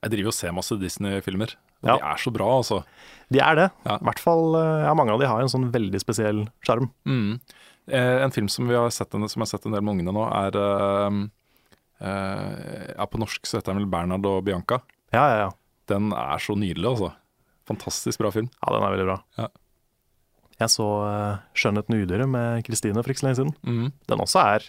Jeg 0.00 0.14
driver 0.14 0.32
og 0.32 0.36
ser 0.36 0.54
masse 0.56 0.76
Disney-filmer. 0.80 1.54
Ja. 1.84 1.96
De 1.96 1.98
er 2.12 2.20
så 2.20 2.32
bra, 2.32 2.46
altså. 2.60 2.82
De 3.32 3.40
er 3.44 3.58
det. 3.58 3.66
Ja. 3.84 3.98
I 4.00 4.08
hvert 4.08 4.22
fall, 4.22 4.54
eh, 4.56 4.84
ja, 4.86 4.94
mange 4.96 5.12
av 5.12 5.20
de 5.20 5.28
har 5.28 5.42
en 5.42 5.52
sånn 5.52 5.68
veldig 5.72 6.00
spesiell 6.00 6.46
sjarm. 6.66 6.88
Mm. 7.08 7.40
Eh, 7.90 8.16
en 8.24 8.34
film 8.34 8.48
som, 8.52 8.68
vi 8.68 8.76
har 8.78 8.90
sett 8.94 9.14
en, 9.16 9.28
som 9.28 9.40
jeg 9.40 9.48
har 9.48 9.52
sett 9.52 9.68
en 9.68 9.76
del 9.76 9.84
med 9.84 9.96
ungene 9.96 10.14
nå, 10.14 10.26
er 10.28 10.58
eh, 10.60 11.20
eh, 12.08 13.06
På 13.10 13.20
norsk 13.20 13.48
så 13.48 13.58
heter 13.58 13.74
den 13.74 13.82
vel 13.82 13.92
Bernhard 13.92 14.28
og 14.28 14.44
Bianca. 14.46 14.80
Ja, 15.12 15.24
ja, 15.24 15.40
ja. 15.46 15.50
Den 15.90 16.12
er 16.14 16.42
så 16.42 16.54
nydelig, 16.58 16.86
altså. 16.92 17.12
Fantastisk 17.68 18.22
bra 18.22 18.30
film. 18.34 18.50
Ja, 18.60 18.72
den 18.74 18.86
er 18.86 18.94
veldig 18.94 19.08
bra. 19.08 19.18
Ja. 19.40 19.50
Jeg 20.60 20.72
så 20.74 20.86
uh, 21.08 21.40
'Skjønnheten 21.56 21.96
og 21.96 22.02
udyret' 22.04 22.28
med 22.28 22.64
Kristine 22.66 23.00
for 23.00 23.12
ikke 23.12 23.22
så 23.22 23.26
lenge 23.30 23.38
siden. 23.38 23.52
Mm. 23.64 23.86
Den 24.12 24.22
også 24.22 24.42
er 24.44 24.66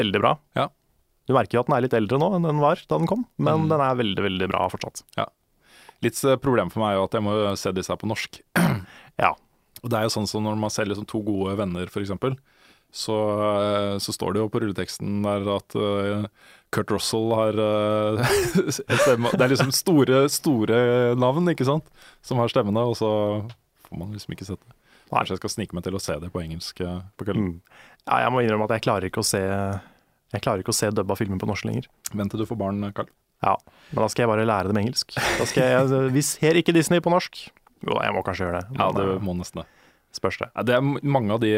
veldig 0.00 0.20
bra. 0.22 0.32
Ja. 0.56 0.68
Du 1.28 1.34
merker 1.36 1.58
jo 1.58 1.60
at 1.62 1.68
den 1.68 1.76
er 1.76 1.84
litt 1.84 1.94
eldre 1.98 2.18
nå 2.22 2.30
enn 2.38 2.46
den 2.48 2.62
var 2.62 2.80
da 2.88 2.96
den 2.98 3.06
kom, 3.10 3.26
men 3.36 3.66
Mm. 3.66 3.68
den 3.74 3.80
er 3.84 3.98
veldig, 4.00 4.22
veldig 4.24 4.48
bra 4.48 4.66
fortsatt. 4.72 5.02
Litt 6.00 6.18
eh, 6.24 6.36
problem 6.40 6.70
for 6.72 6.80
meg 6.80 6.94
er 6.94 7.00
jo 7.00 7.04
at 7.08 7.16
jeg 7.18 7.24
må 7.26 7.34
se 7.58 7.72
disse 7.76 7.92
her 7.92 8.00
på 8.00 8.08
norsk. 8.08 8.40
Ja. 9.18 9.32
Og 9.82 9.90
det 9.90 9.98
er 9.98 10.04
jo 10.06 10.12
sånn 10.14 10.26
som 10.30 10.42
når 10.46 10.56
man 10.58 10.70
ser 10.70 10.86
liksom 10.86 11.04
to 11.10 11.20
gode 11.26 11.56
venner, 11.58 11.86
f.eks., 11.90 12.10
så, 12.94 13.14
eh, 13.60 13.96
så 14.00 14.12
står 14.14 14.32
det 14.32 14.40
jo 14.40 14.48
på 14.48 14.60
rulleteksten 14.62 15.18
der 15.26 15.44
at 15.58 15.74
eh, 15.76 16.22
Kurt 16.72 16.90
Russell 16.94 17.28
har 17.36 17.52
stemme. 19.02 19.28
Det 19.34 19.44
er 19.44 19.52
liksom 19.52 19.72
store, 19.76 20.22
store 20.32 20.78
navn, 21.18 21.50
ikke 21.52 21.66
sant, 21.68 21.84
som 22.24 22.40
har 22.40 22.48
stemmene, 22.52 22.80
og 22.88 22.96
så 22.96 23.10
får 23.88 23.98
man 24.00 24.14
liksom 24.16 24.32
ikke 24.36 24.48
sett 24.48 24.62
det. 24.64 24.74
Kanskje 25.12 25.34
jeg 25.36 25.42
skal 25.42 25.52
snike 25.58 25.76
meg 25.76 25.84
til 25.84 25.96
å 25.96 26.00
se 26.02 26.16
det 26.20 26.30
på 26.32 26.40
engelsk 26.42 26.80
på 26.84 27.24
kvelden. 27.28 27.52
Mm. 27.58 27.84
ja, 28.08 28.22
jeg 28.24 28.32
må 28.34 28.42
innrømme 28.44 28.66
at 28.68 28.74
jeg 28.78 28.84
klarer 28.88 29.08
ikke 29.10 29.22
å 29.24 29.28
se 29.28 29.42
Jeg 30.34 30.44
klarer 30.44 30.60
ikke 30.62 30.74
å 30.74 30.76
se 30.76 30.90
dubba 30.92 31.16
filmer 31.16 31.40
på 31.40 31.48
norsk 31.48 31.64
lenger. 31.68 31.88
Vent 32.12 32.32
til 32.34 32.42
du 32.42 32.46
får 32.48 32.58
barn, 32.60 32.82
Karl. 32.96 33.08
Ja, 33.44 33.54
men 33.92 34.02
da 34.02 34.08
skal 34.10 34.24
jeg 34.24 34.30
bare 34.32 34.46
lære 34.48 34.72
dem 34.72 34.80
engelsk. 34.80 35.14
Da 35.14 35.46
skal 35.46 35.68
jeg, 35.70 36.12
Vi 36.12 36.22
ser 36.26 36.58
ikke 36.58 36.74
Disney 36.74 37.00
på 37.04 37.12
norsk. 37.12 37.44
Jo, 37.86 37.98
jeg 38.02 38.14
må 38.14 38.24
kanskje 38.26 38.48
gjøre 38.48 38.62
det. 38.62 38.78
Ja, 38.80 38.88
det 38.96 39.04
eh, 39.06 39.20
må 39.22 39.34
nesten 39.38 39.62
det. 39.62 39.68
spørs 40.18 40.40
det. 40.42 40.50
Ja, 40.50 40.64
det 40.66 40.74
er, 40.74 40.82
mange, 40.82 41.36
av 41.36 41.42
de, 41.44 41.52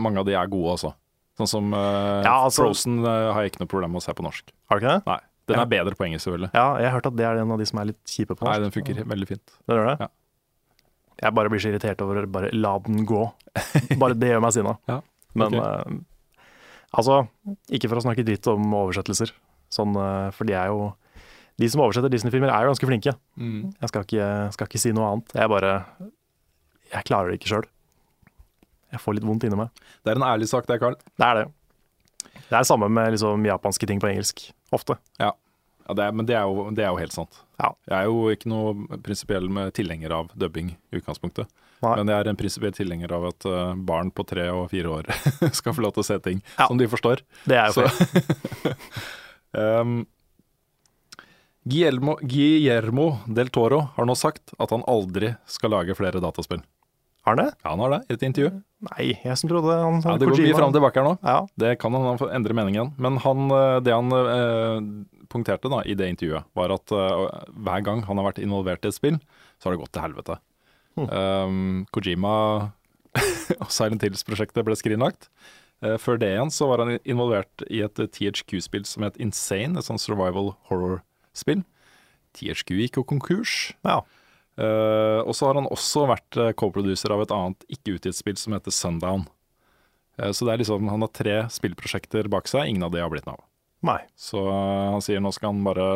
mange 0.00 0.22
av 0.22 0.28
de 0.28 0.36
er 0.38 0.50
gode, 0.50 0.78
altså. 0.78 0.94
Sånn 1.36 1.50
som 1.50 1.72
uh, 1.76 2.24
Ja, 2.24 2.38
altså- 2.46 2.64
Frozen 2.64 3.02
uh, 3.04 3.34
har 3.36 3.44
jeg 3.44 3.52
ikke 3.52 3.66
noe 3.66 3.72
problem 3.72 3.92
med 3.92 4.00
å 4.00 4.06
se 4.06 4.14
på 4.16 4.24
norsk. 4.24 4.54
Har 4.72 4.80
du 4.80 4.86
ikke 4.86 4.94
det? 4.96 5.10
Nei, 5.10 5.18
Den 5.52 5.62
er 5.62 5.72
bedre 5.74 5.98
på 5.98 6.06
engelsk, 6.08 6.24
selvfølgelig. 6.24 6.50
Ja, 6.56 6.68
jeg 6.80 6.88
har 6.88 6.96
hørt 6.96 7.10
at 7.12 7.18
det 7.20 7.26
er 7.28 7.42
en 7.42 7.52
av 7.52 7.60
de 7.60 7.68
som 7.68 7.82
er 7.82 7.90
litt 7.92 8.00
kjipe 8.08 8.32
på 8.32 8.40
norsk. 8.46 8.54
Nei, 8.54 8.62
den 8.64 8.72
funker 8.74 9.10
veldig 9.12 9.28
fint. 9.34 9.58
Det 9.68 9.76
gjør 9.76 9.90
det? 9.92 9.98
Ja. 10.06 10.08
Jeg 11.26 11.36
bare 11.36 11.52
blir 11.52 11.60
så 11.60 11.70
irritert 11.70 12.02
over 12.04 12.26
bare 12.28 12.48
la 12.56 12.74
den 12.88 13.04
gå. 13.08 13.22
Bare 14.00 14.16
det 14.16 14.32
gjør 14.32 14.42
meg 14.44 14.56
sinna. 14.56 14.74
Ja, 14.88 14.98
Men 15.36 15.60
ok. 15.60 16.00
Altså, 16.96 17.22
ikke 17.72 17.90
for 17.90 18.00
å 18.00 18.04
snakke 18.06 18.24
dritt 18.26 18.48
om 18.50 18.72
oversettelser, 18.80 19.32
sånn, 19.72 19.96
eh, 20.00 20.30
for 20.36 20.48
de 20.48 20.56
er 20.56 20.72
jo 20.72 20.94
De 21.56 21.68
som 21.72 21.80
oversetter 21.80 22.12
Disney-filmer 22.12 22.50
er 22.52 22.66
jo 22.66 22.72
ganske 22.74 22.84
flinke. 22.84 23.12
Mm. 23.40 23.70
Jeg 23.80 23.88
skal 23.88 24.02
ikke, 24.04 24.26
skal 24.52 24.68
ikke 24.68 24.80
si 24.82 24.90
noe 24.92 25.06
annet. 25.08 25.30
Jeg 25.32 25.48
bare 25.48 25.70
Jeg 26.92 27.06
klarer 27.08 27.32
det 27.32 27.38
ikke 27.38 27.48
sjøl. 27.48 27.64
Jeg 28.92 29.00
får 29.00 29.16
litt 29.16 29.24
vondt 29.24 29.46
inni 29.48 29.56
meg. 29.56 29.70
Det 30.04 30.12
er 30.12 30.20
en 30.20 30.26
ærlig 30.28 30.50
sak, 30.50 30.68
det, 30.68 30.76
Karl. 30.82 30.98
Det 31.16 31.24
er 31.24 31.40
det. 31.40 31.46
Det 32.36 32.52
er 32.52 32.60
det 32.60 32.68
samme 32.68 32.90
med 32.92 33.16
liksom 33.16 33.48
japanske 33.48 33.88
ting 33.88 34.02
på 34.02 34.10
engelsk. 34.10 34.44
Ofte. 34.76 34.98
Ja, 35.16 35.32
ja 35.88 35.96
det 35.96 36.04
er, 36.04 36.12
men 36.12 36.28
det 36.28 36.36
er, 36.36 36.44
jo, 36.44 36.68
det 36.76 36.84
er 36.84 36.92
jo 36.92 37.00
helt 37.00 37.16
sant. 37.16 37.40
Ja. 37.56 37.72
Jeg 37.88 37.96
er 37.98 38.10
jo 38.10 38.36
ikke 38.36 38.52
noe 38.52 39.00
prinsipiell 39.00 39.48
med 39.48 39.72
tilhenger 39.80 40.12
av 40.12 40.30
dubbing 40.36 40.74
i 40.76 41.00
utgangspunktet. 41.00 41.48
Nei. 41.84 41.94
Men 42.00 42.08
jeg 42.08 42.16
er 42.24 42.28
en 42.32 42.38
prinsipiell 42.40 42.72
tilhenger 42.72 43.12
av 43.12 43.26
at 43.28 43.44
eh, 43.50 43.74
barn 43.88 44.10
på 44.10 44.24
tre 44.26 44.46
og 44.52 44.70
fire 44.72 44.88
år 45.00 45.10
skal 45.58 45.74
få 45.76 45.82
lov 45.84 45.92
til 45.96 46.04
å 46.04 46.08
se 46.08 46.18
ting 46.24 46.42
Ja. 46.58 46.66
som 46.70 46.78
de 46.80 46.88
forstår. 46.88 47.20
Det 47.44 47.56
er 47.60 47.72
jo 47.72 47.86
Så- 47.86 48.76
Um, 49.56 50.06
Guillermo, 51.66 52.14
Guillermo 52.22 53.06
del 53.26 53.48
Toro 53.50 53.80
har 53.96 54.06
nå 54.06 54.14
sagt 54.18 54.52
at 54.60 54.70
han 54.70 54.84
aldri 54.86 55.32
skal 55.50 55.72
lage 55.74 55.96
flere 55.98 56.20
dataspill. 56.22 56.60
Har 57.26 57.34
han 57.34 57.40
det? 57.40 57.54
Ja, 57.64 57.70
han 57.72 57.80
har 57.82 57.90
det, 57.90 58.00
i 58.06 58.14
et 58.14 58.22
intervju. 58.22 58.50
Nei, 58.86 59.06
jeg 59.24 59.38
som 59.40 59.50
trodde 59.50 59.74
han 59.80 59.96
Ja, 60.04 60.12
det 60.20 60.28
går 60.28 60.38
mye 60.44 60.54
fram 60.54 60.70
og 60.70 60.76
tilbake 60.76 61.00
her 61.00 61.08
nå. 61.08 61.14
Ja. 61.26 61.38
Det 61.58 61.72
kan 61.82 61.96
han 61.96 62.20
endre 62.36 62.54
mening 62.54 62.76
igjen. 62.76 62.92
Men 63.02 63.16
han, 63.24 63.48
eh, 63.50 63.78
det 63.82 63.96
han 63.96 64.12
eh, 64.14 64.76
punkterte 65.32 65.72
da, 65.72 65.80
i 65.82 65.96
det 65.98 66.06
intervjuet, 66.12 66.46
var 66.54 66.70
at 66.76 66.92
eh, 66.94 67.24
hver 67.66 67.82
gang 67.88 68.04
han 68.06 68.20
har 68.22 68.28
vært 68.28 68.38
involvert 68.44 68.86
i 68.86 68.92
et 68.92 68.98
spill, 69.00 69.18
så 69.58 69.66
har 69.66 69.74
det 69.74 69.82
gått 69.82 69.94
til 69.96 70.04
helvete. 70.06 70.38
Um, 70.96 71.84
Kojima 71.92 72.34
og 73.62 73.70
Silent 73.72 74.04
Hills-prosjektet 74.06 74.66
ble 74.66 74.76
skrinlagt. 74.78 75.28
Uh, 75.84 75.96
før 76.00 76.20
det 76.20 76.32
igjen 76.32 76.52
så 76.54 76.70
var 76.70 76.82
han 76.82 76.96
involvert 77.04 77.64
i 77.68 77.82
et 77.84 78.00
THQ-spill 78.00 78.86
som 78.88 79.04
het 79.06 79.18
Insane, 79.20 79.76
et 79.76 79.88
sånt 79.88 80.02
survival 80.02 80.54
horror-spill. 80.70 81.64
THQ 82.36 82.76
gikk 82.82 83.00
jo 83.00 83.08
konkurs. 83.08 83.74
ja. 83.86 84.02
Uh, 84.56 85.20
og 85.28 85.34
så 85.36 85.50
har 85.50 85.58
han 85.58 85.66
også 85.68 86.06
vært 86.08 86.36
eh, 86.40 86.54
co-producer 86.56 87.12
av 87.12 87.20
et 87.20 87.32
annet 87.34 87.66
ikke-utgitt 87.74 88.16
spill 88.16 88.38
som 88.40 88.54
heter 88.56 88.72
Sundown. 88.72 89.26
Uh, 90.16 90.30
så 90.32 90.48
det 90.48 90.54
er 90.54 90.62
liksom, 90.62 90.88
han 90.88 91.04
har 91.04 91.12
tre 91.12 91.34
spillprosjekter 91.52 92.30
bak 92.32 92.48
seg, 92.48 92.70
ingen 92.70 92.86
av 92.86 92.94
de 92.94 93.02
har 93.04 93.12
blitt 93.12 93.28
noe 93.28 93.36
av. 93.36 93.44
Nei. 93.84 94.00
Så 94.16 94.40
eh, 94.40 94.86
han 94.94 95.04
sier 95.04 95.22
nå 95.22 95.32
skal 95.34 95.52
han 95.52 95.66
bare 95.66 95.88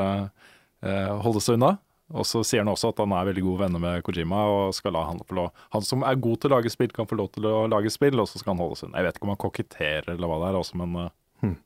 eh, 0.85 1.13
holde 1.25 1.43
seg 1.45 1.59
unna. 1.59 1.75
Og 2.11 2.27
så 2.27 2.43
sier 2.47 2.65
han 2.65 2.73
også 2.73 2.91
at 2.91 3.01
han 3.05 3.13
er 3.15 3.29
veldig 3.29 3.45
gode 3.47 3.63
venner 3.65 3.83
med 3.83 4.05
Kojima, 4.07 4.43
og 4.51 4.75
skal 4.75 4.97
la 4.97 5.05
han 5.07 5.21
få 5.23 5.37
lov 5.39 5.65
Han 5.77 5.85
som 5.87 6.03
er 6.07 6.19
god 6.19 6.41
til 6.43 6.51
å 6.51 6.57
lage 6.57 6.73
spill, 6.73 6.91
kan 6.95 7.09
få 7.11 7.19
lov 7.21 7.31
til 7.37 7.47
å 7.47 7.55
lage 7.71 7.93
spill, 7.95 8.19
og 8.19 8.29
så 8.31 8.41
skal 8.41 8.55
han 8.55 8.63
holde 8.65 8.81
seg. 8.81 8.93
Jeg 8.97 9.07
vet 9.07 9.19
ikke 9.19 9.29
om 9.29 9.35
han 9.35 9.43
koketterer 9.45 10.13
eller 10.15 10.31
hva 10.33 10.41
det 10.43 10.51
er, 10.51 10.59
også, 10.61 10.81
men 10.81 10.99
hmm. 11.45 11.57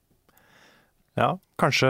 Ja, 1.14 1.30
kanskje, 1.62 1.88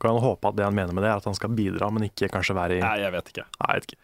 Kan 0.00 0.14
han 0.14 0.24
håpe 0.24 0.50
at 0.50 0.58
det 0.58 0.66
han 0.66 0.76
mener 0.76 0.96
med 0.96 1.04
det, 1.04 1.12
er 1.12 1.22
at 1.22 1.28
han 1.28 1.36
skal 1.36 1.54
bidra, 1.58 1.90
men 1.92 2.08
ikke 2.08 2.30
kanskje 2.32 2.56
være 2.56 2.78
i 2.78 2.84
Nei, 2.84 2.98
jeg 3.02 3.14
vet 3.14 3.32
ikke. 3.34 3.46
Nei, 3.60 3.70
jeg 3.72 3.82
vet 3.82 3.92
ikke. 3.92 4.02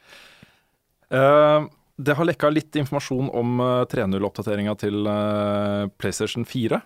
Uh, 1.11 1.69
det 2.01 2.15
har 2.17 2.27
lekka 2.27 2.51
litt 2.53 2.77
informasjon 2.81 3.29
om 3.37 3.61
uh, 3.63 3.83
3.0-oppdateringa 3.91 4.77
til 4.81 5.09
uh, 5.09 5.89
PlayStation 6.01 6.47
4. 6.49 6.81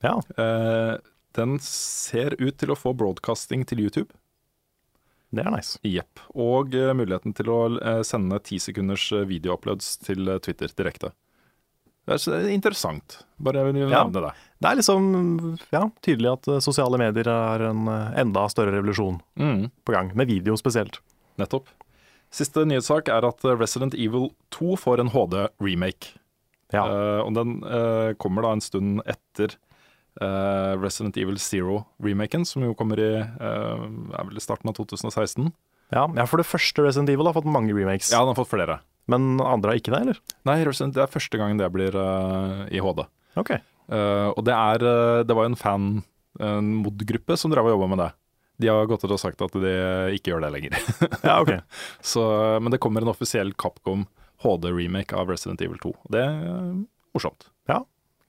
Ja. 0.00 0.16
Eh, 0.36 0.94
den 1.36 1.58
ser 1.62 2.34
ut 2.40 2.56
til 2.60 2.72
å 2.72 2.78
få 2.78 2.94
broadcasting 2.96 3.66
til 3.68 3.84
YouTube. 3.84 4.08
Det 5.30 5.44
er 5.46 5.50
nice. 5.54 5.78
Jepp. 5.86 6.20
Og 6.34 6.74
eh, 6.74 6.92
muligheten 6.96 7.34
til 7.38 7.50
å 7.52 7.58
eh, 7.78 8.00
sende 8.06 8.40
ti 8.42 8.58
sekunders 8.58 9.04
eh, 9.14 9.26
videouploads 9.30 9.92
til 10.02 10.26
Twitter 10.42 10.72
direkte. 10.74 11.12
Det 12.08 12.16
er 12.16 12.34
er 12.40 12.48
interessant. 12.50 13.20
Bare 13.38 13.60
jeg 13.60 13.72
vil 13.74 13.82
Ja. 13.90 14.02
nevne 14.04 14.24
det. 14.24 14.32
Det 14.58 14.70
er 14.70 14.76
liksom 14.80 15.58
ja, 15.70 15.82
tydelig 16.02 16.32
at 16.32 16.48
sosiale 16.64 16.98
medier 16.98 17.28
er 17.30 17.62
en 17.68 17.86
enda 17.88 18.48
større 18.50 18.72
revolusjon 18.74 19.20
Mm, 19.38 19.70
på 19.84 19.92
gang, 19.94 20.10
med 20.16 20.26
video 20.26 20.56
spesielt. 20.56 20.98
nettopp. 21.38 21.68
Siste 22.32 22.64
nyhetssak 22.66 23.08
er 23.08 23.24
at 23.28 23.44
Resident 23.44 23.94
Evil 23.94 24.30
2 24.50 24.76
får 24.78 25.00
en 25.00 25.10
HD-remake. 25.10 26.16
Ja. 26.72 26.84
Uh, 26.86 27.20
og 27.26 27.34
den 27.34 27.62
uh, 27.64 28.12
kommer 28.14 28.42
da 28.42 28.52
en 28.52 28.60
stund 28.62 29.00
etter 29.06 29.56
eh, 30.20 30.72
Resident 30.80 31.16
Evil 31.20 31.38
Zero-remaken, 31.40 32.46
som 32.48 32.64
jo 32.66 32.74
kommer 32.78 33.00
i 33.00 33.10
uh, 33.20 33.84
er 34.18 34.42
starten 34.42 34.70
av 34.70 34.76
2016. 34.78 35.50
Ja, 35.90 36.04
ja, 36.14 36.26
for 36.30 36.38
det 36.38 36.46
første 36.46 36.84
Resident 36.86 37.10
Evil 37.10 37.26
har 37.28 37.34
fått 37.34 37.48
mange 37.50 37.74
remakes, 37.74 38.12
Ja, 38.12 38.22
den 38.22 38.32
har 38.32 38.38
fått 38.38 38.52
flere. 38.52 38.78
men 39.10 39.40
andre 39.42 39.72
har 39.72 39.80
ikke 39.80 39.94
det, 39.94 40.00
eller? 40.04 40.20
Nei, 40.46 40.60
Resident, 40.66 40.94
det 40.94 41.02
er 41.02 41.10
første 41.10 41.38
gangen 41.40 41.58
det 41.58 41.70
blir 41.74 41.94
uh, 41.98 42.66
i 42.70 42.82
HD. 42.82 43.04
Ok. 43.40 43.56
Og 43.90 44.44
det 44.46 44.54
er 44.54 44.78
Det 45.26 45.34
var 45.34 45.42
jo 45.42 45.50
en 45.50 45.58
fan, 45.58 45.86
en 46.38 46.68
mod-gruppe, 46.84 47.34
som 47.34 47.50
drev 47.50 47.66
og 47.66 47.72
jobba 47.74 47.88
med 47.90 47.98
det. 47.98 48.10
De 48.62 48.68
har 48.70 48.86
gått 48.86 49.02
ut 49.02 49.10
og 49.10 49.18
sagt 49.18 49.42
at 49.42 49.56
de 49.58 49.72
ikke 50.14 50.30
gjør 50.30 50.44
det 50.44 50.50
lenger. 50.54 50.76
Ja, 51.26 51.40
ok. 51.42 51.50
Så, 51.98 52.22
men 52.62 52.70
det 52.70 52.78
kommer 52.78 53.02
en 53.02 53.10
offisiell 53.10 53.50
Capcom 53.58 54.04
HD-remake 54.44 55.16
av 55.16 55.32
Resident 55.32 55.60
Evil 55.64 55.80
2. 55.82 55.92
Det 56.14 56.22
er 56.22 56.70
morsomt. 57.16 57.48
Ja, 57.70 57.80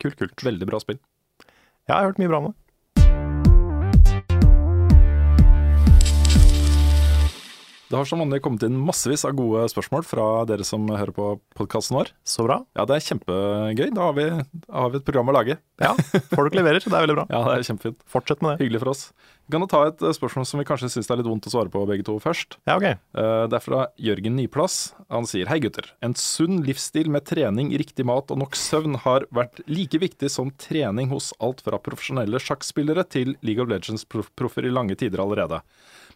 kult, 0.01 0.17
kult. 0.17 0.41
Veldig 0.45 0.67
bra 0.69 0.79
spill. 0.81 0.97
Ja, 1.89 1.95
jeg 1.95 2.01
har 2.03 2.11
hørt 2.11 2.19
mye 2.21 2.29
bra 2.31 2.41
om 2.41 2.49
det. 2.51 2.57
Det 7.91 7.97
har 7.99 8.07
som 8.07 8.21
vanlig 8.23 8.37
kommet 8.39 8.61
inn 8.63 8.77
massevis 8.87 9.25
av 9.27 9.33
gode 9.35 9.65
spørsmål 9.67 10.05
fra 10.07 10.25
dere 10.47 10.63
som 10.63 10.85
hører 10.87 11.11
på 11.11 11.25
podkasten 11.59 11.97
vår. 11.97 12.13
Så 12.23 12.45
bra. 12.45 12.61
Ja, 12.77 12.85
det 12.87 12.95
er 12.95 13.03
kjempegøy. 13.03 13.89
Da 13.97 14.05
har 14.05 14.15
vi, 14.15 14.27
har 14.71 14.93
vi 14.93 15.01
et 15.01 15.07
program 15.09 15.27
å 15.27 15.35
lage. 15.35 15.57
Ja, 15.81 15.91
folk 16.31 16.55
leverer, 16.55 16.79
det 16.79 16.87
er 16.93 17.03
veldig 17.03 17.17
bra. 17.17 17.25
Ja, 17.33 17.41
det 17.49 17.57
er 17.57 17.67
kjempefint. 17.67 17.99
Fortsett 18.07 18.45
med 18.45 18.53
det. 18.53 18.63
Hyggelig 18.63 18.79
for 18.85 18.93
oss. 18.93 19.03
Kan 19.51 19.63
da 19.65 19.67
ta 19.67 19.81
et 19.89 20.01
eh, 20.05 20.13
spørsmål 20.15 20.45
som 20.47 20.61
vi 20.61 20.65
kanskje 20.67 20.89
syns 20.93 21.09
er 21.11 21.19
litt 21.19 21.27
vondt 21.27 21.49
å 21.49 21.51
svare 21.51 21.71
på 21.73 21.81
begge 21.89 22.05
to 22.07 22.15
først. 22.23 22.55
Ja, 22.69 22.77
ok. 22.77 22.85
Eh, 22.87 23.47
Det 23.51 23.57
er 23.57 23.63
fra 23.65 23.81
Jørgen 23.99 24.37
Nyplass. 24.39 24.93
Han 25.11 25.27
sier 25.27 25.49
Hei 25.51 25.59
gutter. 25.63 25.89
En 26.01 26.15
sunn 26.15 26.61
livsstil 26.63 27.11
med 27.11 27.25
trening, 27.27 27.73
riktig 27.75 28.05
mat 28.07 28.31
og 28.31 28.39
nok 28.39 28.55
søvn 28.55 28.95
har 29.03 29.27
vært 29.35 29.59
like 29.67 29.99
viktig 29.99 30.29
som 30.31 30.53
trening 30.61 31.11
hos 31.11 31.33
alt 31.43 31.61
fra 31.65 31.81
profesjonelle 31.83 32.39
sjakkspillere 32.39 33.03
til 33.11 33.35
League 33.41 33.61
of 33.61 33.69
Legends-proffer 33.71 34.65
i 34.69 34.71
lange 34.71 34.95
tider 34.95 35.19
allerede. 35.19 35.61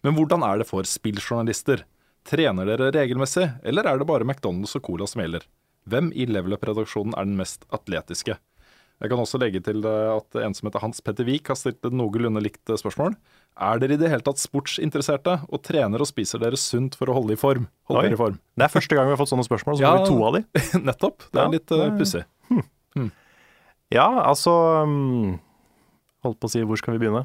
Men 0.02 0.16
hvordan 0.16 0.44
er 0.46 0.62
det 0.62 0.70
for 0.70 0.88
spilljournalister? 0.88 1.84
Trener 2.26 2.66
dere 2.66 2.90
regelmessig, 2.90 3.46
eller 3.62 3.86
er 3.86 4.00
det 4.00 4.08
bare 4.08 4.26
McDonald's 4.26 4.74
og 4.78 4.82
Cola 4.88 5.06
som 5.06 5.22
gjelder? 5.22 5.44
Hvem 5.86 6.08
i 6.18 6.26
Level 6.26 6.56
Up-redaksjonen 6.56 7.14
er 7.14 7.28
den 7.28 7.36
mest 7.38 7.62
atletiske? 7.70 8.40
Jeg 9.02 9.10
kan 9.12 9.20
også 9.20 9.38
legge 9.42 9.60
til 9.60 9.84
eh, 9.84 10.10
at 10.16 10.38
en 10.40 10.54
som 10.56 10.68
heter 10.70 10.80
Hans 10.80 11.02
Petter 11.04 11.26
Wiik 11.28 11.50
har 11.52 11.58
stilt 11.60 11.84
et 11.84 11.92
noenlunde 11.92 12.40
likt 12.40 12.70
eh, 12.72 12.78
spørsmål. 12.80 13.16
Er 13.60 13.78
dere 13.80 13.96
i 13.96 14.00
det 14.00 14.08
hele 14.12 14.24
tatt 14.24 14.40
sportsinteresserte, 14.40 15.34
og 15.52 15.62
trener 15.64 16.00
og 16.00 16.08
spiser 16.08 16.40
dere 16.40 16.56
sunt 16.60 16.96
for 16.96 17.08
å 17.12 17.16
holde 17.18 17.36
i 17.36 17.40
form? 17.40 17.66
Holde 17.88 18.12
i 18.12 18.18
form. 18.20 18.38
Det 18.56 18.64
er 18.68 18.72
første 18.72 18.96
gang 18.96 19.08
vi 19.08 19.14
har 19.16 19.20
fått 19.20 19.32
sånne 19.32 19.44
spørsmål, 19.48 19.78
så 19.78 19.84
Ja. 19.84 19.92
får 19.96 20.04
vi 20.04 20.08
to 20.12 20.24
av 20.24 20.36
de. 20.36 20.42
Nettopp. 20.88 21.26
Det 21.30 21.40
Ja, 21.40 21.46
er 21.46 21.54
litt 21.58 21.72
uh, 21.76 21.86
pussig. 21.98 22.24
Hmm. 22.48 22.62
Hmm. 22.96 23.10
Ja, 23.92 24.06
altså 24.26 24.52
um, 24.84 25.38
Holdt 26.24 26.40
på 26.42 26.48
å 26.48 26.52
si, 26.56 26.62
hvor 26.66 26.80
skal 26.80 26.96
vi 26.96 27.04
begynne? 27.04 27.22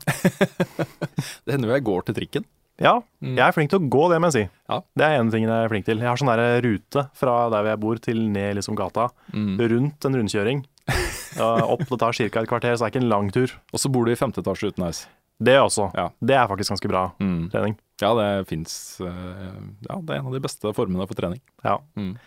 Det 1.48 1.56
hender 1.56 1.72
jo 1.72 1.78
jeg 1.80 1.86
går 1.88 2.04
til 2.10 2.18
trikken. 2.20 2.44
Ja, 2.82 2.96
jeg 3.22 3.42
er 3.46 3.54
flink 3.54 3.70
til 3.72 3.78
å 3.80 3.88
gå, 3.94 4.08
det 4.10 4.18
må 4.22 4.30
jeg 4.32 4.36
si. 4.36 4.44
Ja. 4.72 4.78
Det 4.98 5.06
er 5.06 5.20
en 5.20 5.30
ting 5.34 5.44
jeg 5.46 5.54
er 5.54 5.70
flink 5.70 5.86
til. 5.86 6.00
Jeg 6.02 6.10
har 6.10 6.18
sånn 6.18 6.32
der 6.34 6.62
rute 6.66 7.04
fra 7.18 7.36
der 7.54 7.68
jeg 7.72 7.80
bor 7.84 8.00
til 8.02 8.24
ned 8.34 8.56
liksom 8.58 8.78
gata, 8.80 9.08
rundt 9.36 10.08
en 10.10 10.18
rundkjøring. 10.18 10.64
Opp, 11.40 11.86
det 11.88 12.00
tar 12.02 12.14
ca. 12.18 12.42
et 12.42 12.50
kvarter, 12.50 12.74
så 12.76 12.84
det 12.84 12.90
er 12.90 12.94
ikke 12.96 13.04
en 13.06 13.10
lang 13.12 13.32
tur. 13.32 13.54
Og 13.74 13.80
så 13.80 13.92
bor 13.92 14.06
du 14.06 14.12
i 14.12 14.16
femte 14.20 14.42
etasje 14.44 14.72
uten 14.74 14.84
heis. 14.86 15.06
Det 15.42 15.56
også. 15.58 15.88
Ja. 15.98 16.10
Det 16.22 16.36
er 16.38 16.48
faktisk 16.52 16.70
ganske 16.76 16.90
bra 16.92 17.12
Mm. 17.20 17.50
trening. 17.52 17.78
Ja, 18.02 18.14
det 18.18 18.48
fins 18.50 18.98
Ja, 19.02 19.96
det 20.02 20.10
er 20.10 20.20
en 20.20 20.28
av 20.28 20.34
de 20.34 20.40
beste 20.44 20.74
formene 20.74 21.08
for 21.08 21.16
trening. 21.18 21.40
Ja. 21.64 21.78
Mm. 21.98 22.18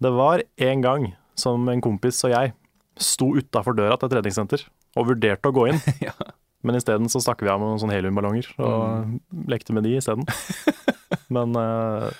Det 0.00 0.12
var 0.12 0.42
en 0.58 0.80
gang 0.82 1.06
som 1.34 1.68
en 1.68 1.80
kompis 1.80 2.22
og 2.24 2.30
jeg 2.34 2.52
sto 2.98 3.30
utafor 3.34 3.74
døra 3.76 3.96
til 3.98 4.08
et 4.08 4.12
treningssenter 4.16 4.64
og 4.96 5.06
vurderte 5.06 5.48
å 5.48 5.54
gå 5.54 5.68
inn. 5.70 5.80
Ja. 6.08 6.12
Men 6.66 6.74
isteden 6.74 7.06
så 7.08 7.20
stakk 7.22 7.40
vi 7.40 7.48
av 7.48 7.60
med 7.60 7.68
noen 7.70 7.78
sånne 7.78 7.94
heliumballonger 7.94 8.48
og 8.58 9.20
lekte 9.46 9.72
med 9.72 9.84
de 9.86 9.92
isteden. 10.00 10.26
Men 11.30 11.54
uh, 11.54 12.10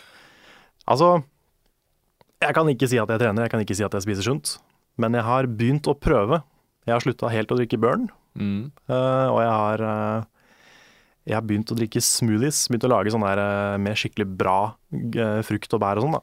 altså 0.87 1.25
Jeg 2.41 2.55
kan 2.55 2.69
ikke 2.71 2.87
si 2.89 3.01
at 3.03 3.09
jeg 3.11 3.19
trener, 3.19 3.43
jeg 3.43 3.51
kan 3.51 3.61
ikke 3.65 3.75
si 3.75 3.83
at 3.83 3.93
jeg 3.99 4.05
spiser 4.07 4.23
sunt. 4.31 4.59
Men 4.99 5.15
jeg 5.19 5.27
har 5.27 5.49
begynt 5.51 5.89
å 5.91 5.97
prøve. 5.99 6.43
Jeg 6.89 6.95
har 6.97 7.05
slutta 7.05 7.31
helt 7.33 7.53
å 7.55 7.61
drikke 7.61 7.81
Burn, 7.81 8.09
Mm. 8.39 8.69
Uh, 8.87 9.29
og 9.33 9.39
jeg 9.43 9.51
har 9.51 9.83
uh, 9.83 10.27
jeg 11.27 11.35
har 11.35 11.43
begynt 11.43 11.73
å 11.75 11.77
drikke 11.77 11.99
smoothies. 12.05 12.61
Begynt 12.71 12.85
å 12.87 12.91
lage 12.93 13.11
sånne 13.11 13.33
der, 13.33 13.41
uh, 13.43 13.79
med 13.83 13.99
skikkelig 13.99 14.27
bra 14.39 14.59
eh, 14.95 15.41
frukt 15.43 15.75
og 15.75 15.83
bær 15.83 15.99
og 15.99 16.07
sånn. 16.07 16.15
da. 16.15 16.23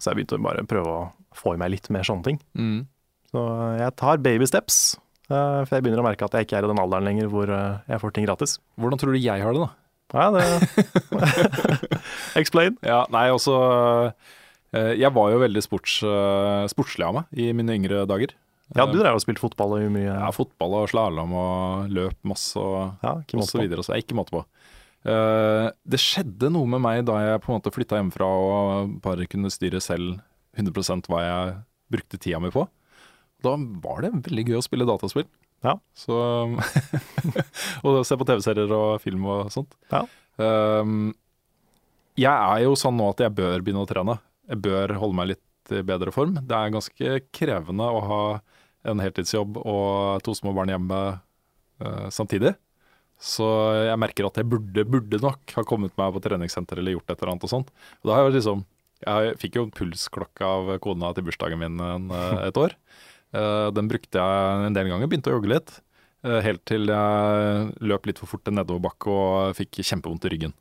Så 0.00 0.10
jeg 0.10 0.20
begynte 0.20 0.38
å 0.38 0.44
bare 0.46 0.64
prøve 0.66 0.94
å 0.94 1.02
få 1.36 1.54
i 1.54 1.60
meg 1.60 1.74
litt 1.74 1.90
mer 1.92 2.06
sånne 2.06 2.26
ting. 2.26 2.40
Mm. 2.56 2.80
Så 3.30 3.44
eh, 3.44 3.76
jeg 3.84 3.96
tar 4.00 4.22
baby 4.24 4.48
steps, 4.48 4.80
eh, 5.28 5.60
for 5.66 5.76
jeg 5.76 5.84
begynner 5.84 6.02
å 6.02 6.08
merke 6.08 6.26
at 6.26 6.34
jeg 6.34 6.48
ikke 6.48 6.58
er 6.58 6.66
i 6.66 6.72
den 6.72 6.82
alderen 6.82 7.06
lenger 7.06 7.30
hvor 7.30 7.52
eh, 7.54 7.78
jeg 7.92 8.02
får 8.02 8.16
ting 8.16 8.26
gratis. 8.26 8.56
Hvordan 8.80 9.02
tror 9.02 9.14
du 9.14 9.20
jeg 9.22 9.44
har 9.44 9.54
det, 9.54 9.68
da? 9.68 9.70
Ja, 10.10 10.26
det 10.34 10.42
Explain. 12.40 12.80
Ja, 12.82 13.04
nei, 13.14 13.28
også 13.34 13.54
eh, 13.68 14.32
Jeg 14.72 15.10
var 15.16 15.32
jo 15.32 15.40
veldig 15.42 15.62
sports, 15.64 15.96
eh, 16.06 16.66
sportslig 16.70 17.06
av 17.08 17.14
meg 17.16 17.40
i 17.42 17.48
mine 17.56 17.74
yngre 17.74 18.04
dager. 18.06 18.36
Ja, 18.76 18.84
du 18.86 19.00
drev 19.00 19.16
og 19.18 19.22
spilte 19.24 19.42
fotball 19.42 19.72
og 19.80 19.88
mye 19.90 20.06
Ja, 20.12 20.28
fotball 20.30 20.76
og 20.78 20.90
slalåm 20.92 21.32
og 21.34 21.88
løp 21.90 22.14
masse 22.22 22.54
og, 22.60 22.92
Ja, 23.02 23.16
ikke 23.18 23.40
og 23.40 23.48
så 23.48 23.58
på. 23.58 23.64
videre. 23.66 23.82
Så 23.82 23.96
jeg 23.96 24.04
ikke 24.04 24.14
måte 24.20 24.30
på. 24.30 24.44
Eh, 25.10 25.70
det 25.90 25.98
skjedde 25.98 26.52
noe 26.54 26.68
med 26.70 26.80
meg 26.84 27.04
da 27.08 27.16
jeg 27.18 27.42
på 27.42 27.50
en 27.50 27.58
måte 27.58 27.72
flytta 27.74 27.98
hjemmefra 27.98 28.28
og 28.30 29.00
bare 29.02 29.26
kunne 29.26 29.50
styre 29.50 29.80
selv 29.82 30.20
100% 30.56 31.08
hva 31.10 31.20
jeg 31.24 31.56
brukte 31.90 32.20
tida 32.20 32.38
mi 32.38 32.50
på. 32.54 32.68
Da 33.42 33.56
var 33.56 34.02
det 34.02 34.12
veldig 34.22 34.46
gøy 34.52 34.58
å 34.60 34.62
spille 34.62 34.86
dataspill. 34.86 35.26
Ja. 35.64 35.74
Så 35.96 36.14
Og 37.84 38.04
se 38.06 38.16
på 38.16 38.26
TV-serier 38.28 38.70
og 38.70 39.00
film 39.02 39.26
og 39.26 39.50
sånt. 39.50 39.74
Ja. 39.90 40.04
Um, 40.38 41.10
jeg 42.20 42.30
er 42.30 42.62
jo 42.64 42.76
sånn 42.78 42.96
nå 43.00 43.10
at 43.10 43.22
jeg 43.24 43.34
bør 43.34 43.62
begynne 43.64 43.82
å 43.82 43.88
trene. 43.88 44.18
Jeg 44.50 44.62
bør 44.64 44.96
holde 44.98 45.16
meg 45.18 45.32
litt 45.34 45.74
i 45.74 45.82
bedre 45.86 46.12
form. 46.14 46.34
Det 46.42 46.56
er 46.56 46.74
ganske 46.74 47.20
krevende 47.36 47.86
å 47.86 48.00
ha 48.06 48.22
en 48.90 49.02
heltidsjobb 49.02 49.60
og 49.60 50.24
to 50.24 50.34
små 50.36 50.54
barn 50.56 50.72
hjemme 50.72 51.00
uh, 51.20 52.08
samtidig. 52.12 52.54
Så 53.20 53.46
jeg 53.84 54.00
merker 54.00 54.26
at 54.26 54.40
jeg 54.40 54.48
burde, 54.48 54.86
burde 54.88 55.20
nok 55.20 55.52
ha 55.58 55.64
kommet 55.68 55.92
meg 56.00 56.14
på 56.14 56.22
treningssenter 56.24 56.80
eller 56.80 56.96
gjort 56.96 57.12
et 57.12 57.18
eller 57.18 57.34
annet 57.34 57.44
og 57.44 57.52
sånt. 57.52 57.72
Og 58.00 58.08
da 58.08 58.16
har 58.16 58.28
jeg 58.28 58.38
liksom 58.40 58.64
Jeg 59.00 59.36
fikk 59.40 59.54
jo 59.56 59.62
en 59.64 59.72
pulsklokke 59.72 60.44
av 60.44 60.74
kona 60.84 61.08
til 61.16 61.24
bursdagen 61.24 61.56
min 61.56 61.78
en, 61.80 62.10
eh, 62.12 62.40
et 62.50 62.58
år. 62.60 62.74
Uh, 63.32 63.70
Den 63.72 63.88
brukte 63.88 64.20
jeg 64.20 64.66
en 64.66 64.76
del 64.76 64.90
ganger, 64.90 65.08
begynte 65.08 65.32
å 65.32 65.38
jogge 65.38 65.54
litt. 65.54 65.78
Helt 66.20 66.60
til 66.68 66.84
jeg 66.92 67.68
løp 67.80 68.04
litt 68.04 68.18
for 68.20 68.28
fort 68.28 68.44
en 68.50 68.58
nedoverbakke 68.58 69.08
og 69.08 69.54
fikk 69.56 69.78
kjempevondt 69.80 70.26
i 70.28 70.32
ryggen. 70.34 70.52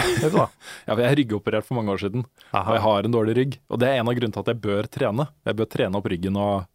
Vet 0.00 0.32
du 0.32 0.38
hva? 0.38 0.48
Ja, 0.86 0.94
for 0.94 1.02
Jeg 1.04 1.10
er 1.10 1.18
ryggoperert 1.20 1.68
for 1.68 1.78
mange 1.78 1.94
år 1.94 2.02
siden, 2.02 2.24
og 2.56 2.72
jeg 2.74 2.84
har 2.86 3.06
en 3.06 3.14
dårlig 3.14 3.36
rygg. 3.38 3.56
Og 3.70 3.80
det 3.82 3.88
er 3.90 4.00
en 4.00 4.10
av 4.10 4.16
grunnene 4.16 4.36
til 4.36 4.44
at 4.44 4.52
jeg 4.52 4.62
bør 4.64 4.88
trene. 4.90 5.28
Jeg 5.46 5.58
bør 5.58 5.70
trene 5.70 6.00
opp 6.00 6.08
ryggen 6.10 6.38
og 6.40 6.66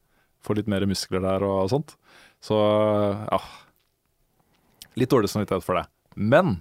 få 0.46 0.56
litt 0.58 0.70
mer 0.72 0.86
muskler 0.90 1.24
der 1.26 1.46
og 1.48 1.70
sånt. 1.74 1.98
Så 2.44 2.58
ja 2.58 3.42
Litt 4.96 5.12
dårlig 5.12 5.28
samvittighet 5.28 5.66
for 5.66 5.76
det. 5.76 5.90
Men 6.16 6.60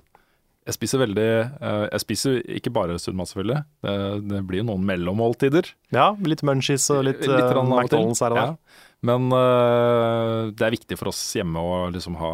jeg 0.64 0.78
spiser 0.78 1.02
veldig 1.02 1.28
eh, 1.28 1.84
Jeg 1.92 2.02
spiser 2.02 2.40
ikke 2.58 2.72
bare 2.74 2.96
sunn 3.00 3.18
mat, 3.18 3.30
selvfølgelig. 3.30 3.60
Det, 3.84 3.94
det 4.30 4.40
blir 4.48 4.62
jo 4.62 4.68
noen 4.70 4.86
mellommåltider. 4.88 5.68
Ja, 5.94 6.08
litt 6.24 6.42
munchies 6.46 6.88
og 6.94 7.04
litt, 7.06 7.20
Litt 7.22 7.52
uh. 7.52 7.60
McDonald's 7.62 8.24
her 8.24 8.34
og 8.34 8.40
der. 8.40 8.54
Ja. 8.54 8.90
Men 9.04 9.28
uh, 9.28 10.50
det 10.56 10.64
er 10.64 10.72
viktig 10.78 10.96
for 10.96 11.12
oss 11.12 11.20
hjemme 11.36 11.60
å 11.60 11.90
liksom 11.92 12.16
ha 12.16 12.32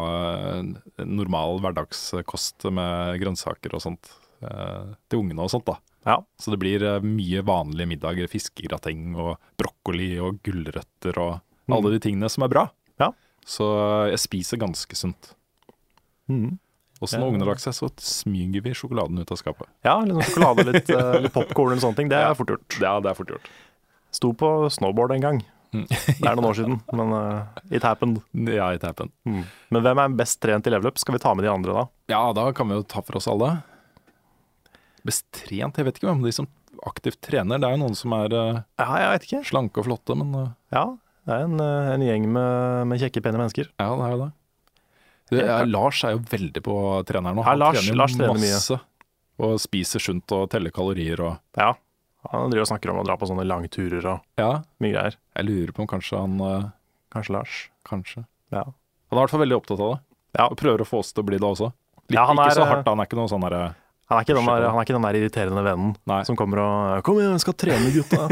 normal 1.03 1.59
hverdagskost 1.65 2.69
med 2.71 3.19
grønnsaker 3.21 3.75
og 3.75 3.83
sånt 3.83 4.13
til 4.41 5.19
ungene 5.21 5.45
og 5.45 5.51
sånt. 5.53 5.65
da. 5.69 5.77
Ja. 6.05 6.17
Så 6.41 6.49
det 6.53 6.59
blir 6.63 6.81
eh, 6.83 7.03
mye 7.05 7.43
vanlige 7.45 7.87
middager, 7.91 8.27
fiskegrateng 8.31 9.15
og 9.21 9.35
brokkoli 9.61 10.15
og 10.19 10.41
gulrøtter 10.43 11.17
og 11.21 11.39
Mm. 11.69 11.75
alle 11.77 11.91
de 11.93 11.99
tingene 12.03 12.27
som 12.27 12.43
er 12.43 12.49
bra. 12.49 12.63
Ja. 12.99 13.11
Så 13.45 13.63
jeg 14.09 14.17
spiser 14.19 14.57
ganske 14.59 14.95
sunt. 14.97 15.35
Mm. 16.27 16.57
Og 16.99 17.07
så 17.09 17.17
når 17.21 17.29
ungene 17.31 17.45
har 17.45 17.51
lagt 17.53 17.63
seg, 17.63 17.73
så 17.77 17.87
smyger 18.01 18.61
vi 18.65 18.73
sjokoladen 18.75 19.17
ut 19.21 19.31
av 19.31 19.37
skapet. 19.39 19.69
Ja, 19.85 19.93
litt 20.01 20.17
sånn 20.17 20.25
sjokolade, 20.35 20.65
litt, 20.73 20.89
uh, 20.89 21.15
litt 21.23 21.33
popkorn 21.33 21.71
eller 21.73 21.81
sånne 21.85 21.97
ting. 22.01 22.09
Det 22.11 22.17
er 22.19 22.35
fort 22.37 22.51
gjort. 22.53 22.77
Ja, 22.81 22.95
det 22.99 23.09
er 23.13 23.17
fort 23.17 23.31
gjort. 23.33 23.47
Sto 24.11 24.33
på 24.37 24.51
snowboard 24.73 25.15
en 25.15 25.23
gang. 25.23 25.39
Mm. 25.71 25.85
Det 25.87 26.27
er 26.27 26.35
noen 26.35 26.49
år 26.49 26.57
siden, 26.59 26.81
men 26.99 27.13
uh, 27.15 27.45
it 27.71 27.85
happened. 27.87 28.19
Ja, 28.33 28.71
it 28.75 28.83
happened. 28.83 29.13
Mm. 29.25 29.45
Men 29.71 29.85
hvem 29.87 30.01
er 30.03 30.17
best 30.19 30.41
trent 30.43 30.67
i 30.67 30.73
level 30.73 30.91
up? 30.91 30.99
Skal 30.99 31.15
vi 31.15 31.23
ta 31.23 31.33
med 31.37 31.45
de 31.47 31.53
andre 31.53 31.77
da? 31.77 31.85
Ja, 32.11 32.21
da 32.35 32.49
kan 32.57 32.67
vi 32.67 32.75
jo 32.81 32.83
ta 32.83 33.01
for 33.05 33.21
oss 33.21 33.29
alle. 33.31 33.53
Best 35.07 35.25
trent? 35.33 35.77
Jeg 35.79 35.85
vet 35.87 35.97
ikke 35.99 36.09
hvem 36.11 36.23
de 36.25 36.31
som 36.35 36.47
aktivt 36.87 37.19
trener. 37.25 37.59
Det 37.61 37.67
er 37.67 37.75
jo 37.75 37.81
noen 37.83 37.95
som 37.97 38.13
er 38.17 38.33
uh, 38.33 38.59
Ja, 38.79 38.89
jeg 39.13 39.23
ikke. 39.27 39.41
slanke 39.49 39.81
og 39.81 39.87
flotte, 39.89 40.15
men 40.17 40.31
uh, 40.35 40.51
Ja, 40.73 40.85
det 41.27 41.35
er 41.37 41.43
en, 41.47 41.57
uh, 41.61 41.91
en 41.95 42.05
gjeng 42.05 42.27
med, 42.31 42.87
med 42.91 43.01
kjekke, 43.01 43.21
pene 43.25 43.37
mennesker. 43.41 43.69
ja, 43.79 43.89
det 43.97 44.05
er 44.07 44.15
jo 44.15 44.19
det. 44.23 44.31
det 45.31 45.43
er, 45.47 45.65
Lars 45.69 46.03
er 46.07 46.15
jo 46.15 46.23
veldig 46.31 46.63
på 46.65 46.75
treneren 47.09 47.37
nå. 47.39 47.45
Ja, 47.45 47.53
Lars- 47.59 47.91
Lars 47.95 48.15
trener 48.17 48.39
mye. 48.41 48.79
Og 49.41 49.55
spiser 49.63 49.99
sunt 50.03 50.29
og 50.37 50.49
teller 50.53 50.73
kalorier 50.75 51.21
og 51.25 51.39
Ja. 51.57 51.73
Han 52.31 52.51
driver 52.53 52.67
og 52.67 52.69
snakker 52.69 52.91
om 52.93 52.99
å 53.01 53.03
dra 53.07 53.15
på 53.17 53.25
sånne 53.25 53.47
langturer 53.49 54.03
og 54.05 54.19
Ja, 54.37 54.61
mye 54.79 54.93
greier. 54.93 55.15
jeg 55.35 55.45
lurer 55.47 55.71
på 55.73 55.81
om 55.81 55.87
kanskje 55.89 56.19
han 56.21 56.71
Kanskje 57.11 57.33
Lars. 57.33 57.55
Kanskje. 57.89 58.21
Ja. 58.53 58.61
Han 58.63 59.17
er 59.17 59.17
i 59.17 59.23
hvert 59.25 59.31
fall 59.33 59.41
veldig 59.41 59.57
opptatt 59.57 59.81
av 59.81 59.89
det. 59.95 59.99
Ja. 60.37 60.45
Og 60.47 60.55
prøver 60.61 60.83
å 60.83 60.87
få 60.87 60.99
oss 61.01 61.09
til 61.11 61.23
å 61.23 61.27
bli 61.27 61.39
det 61.41 61.47
også. 61.47 61.71
Litt, 62.07 62.13
Ja, 62.15 62.25
han 62.29 62.37
ikke 62.37 62.51
er, 62.53 62.55
så 62.55 62.61
eh, 62.63 62.69
hardt, 62.69 62.85
han 62.87 63.01
er 63.01 63.09
ikke 63.09 63.17
noe 63.19 63.27
sånn 63.31 63.43
derre 63.43 63.63
Han 64.11 64.19
er 64.19 64.25
ikke 64.25 64.35
den 64.35 64.49
der, 64.49 64.65
er 64.67 64.81
ikke 64.83 64.97
den 64.97 65.05
der 65.07 65.17
irriterende 65.21 65.63
vennen 65.63 65.93
Nei. 66.09 66.23
som 66.27 66.35
kommer 66.35 66.59
og 66.59 67.03
'Kom 67.07 67.15
igjen, 67.21 67.31
jeg 67.37 67.45
skal 67.45 67.55
trene, 67.55 67.93
gutta'. 67.95 68.27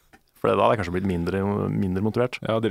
For 0.40 0.48
da 0.48 0.56
hadde 0.56 0.72
jeg 0.72 0.80
kanskje 0.80 0.94
blitt 0.94 1.08
mindre, 1.08 1.40
mindre 1.68 2.02
motivert. 2.04 2.38
Ja, 2.46 2.54
de 2.64 2.70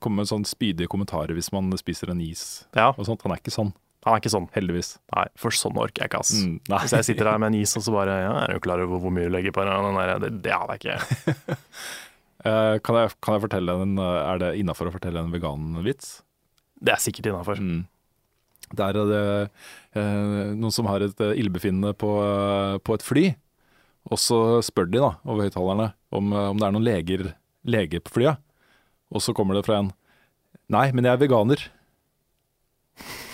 kommer 0.00 0.22
med 0.22 0.30
sånn 0.30 0.46
spydige 0.48 0.88
kommentarer 0.88 1.34
hvis 1.36 1.50
man 1.52 1.68
spiser 1.76 2.14
en 2.14 2.22
is 2.24 2.64
Ja, 2.72 2.94
og 2.94 3.04
sånt. 3.04 3.20
Han 3.26 3.34
er 3.34 3.42
ikke 3.42 3.52
sånn, 3.52 3.74
Han 4.06 4.14
er 4.14 4.22
ikke 4.22 4.32
sånn. 4.32 4.46
heldigvis. 4.54 4.94
Nei, 5.12 5.26
for 5.36 5.50
sånn 5.50 5.76
orker 5.76 6.06
jeg 6.06 6.08
ikke, 6.08 6.20
ass. 6.22 6.32
Mm. 6.46 6.60
Hvis 6.70 6.94
jeg 6.96 7.08
sitter 7.10 7.28
her 7.28 7.42
med 7.42 7.52
en 7.52 7.58
is 7.60 7.76
og 7.76 7.82
så 7.84 7.92
bare 7.92 8.14
ja, 8.22 8.32
Er 8.46 8.54
du 8.54 8.60
klar 8.64 8.80
over 8.80 9.02
hvor 9.02 9.12
mye 9.12 9.26
du 9.26 9.34
legger 9.34 9.52
på 9.52 9.66
den 9.66 9.98
der? 9.98 10.18
Det, 10.22 10.30
det 10.46 10.54
hadde 10.54 10.78
jeg 10.78 10.80
ikke. 10.80 11.58
uh, 12.46 12.78
kan, 12.86 13.02
jeg, 13.02 13.12
kan 13.20 13.34
jeg 13.36 13.44
fortelle 13.50 13.76
en 13.82 13.98
eh, 13.98 14.22
Er 14.30 14.38
det 14.38 14.54
innafor 14.62 14.88
å 14.88 14.94
fortelle 14.94 15.20
en 15.20 15.34
veganvits? 15.34 16.22
Det 16.80 16.94
er 16.94 17.02
sikkert 17.02 17.32
innafor. 17.34 17.60
Mm. 17.60 17.84
Der 18.74 18.98
er 18.98 19.10
det 19.10 19.24
eh, 19.94 20.54
noen 20.56 20.74
som 20.74 20.88
har 20.90 21.04
et 21.04 21.20
eh, 21.22 21.36
illebefinnende 21.38 21.92
på, 21.98 22.10
eh, 22.22 22.78
på 22.82 22.96
et 22.96 23.04
fly. 23.06 23.26
Og 24.10 24.18
så 24.22 24.40
spør 24.66 24.90
de 24.90 25.02
da, 25.02 25.12
over 25.26 25.46
høyttalerne 25.46 25.92
om, 26.14 26.32
eh, 26.32 26.50
om 26.50 26.58
det 26.58 26.66
er 26.66 26.74
noen 26.74 26.86
leger, 26.86 27.30
leger 27.66 28.02
på 28.02 28.16
flyet. 28.18 28.42
Og 29.14 29.22
så 29.22 29.34
kommer 29.36 29.58
det 29.58 29.66
fra 29.68 29.82
en 29.84 29.94
Nei, 30.72 30.88
men 30.90 31.06
jeg 31.06 31.14
er 31.14 31.20
veganer. 31.20 31.60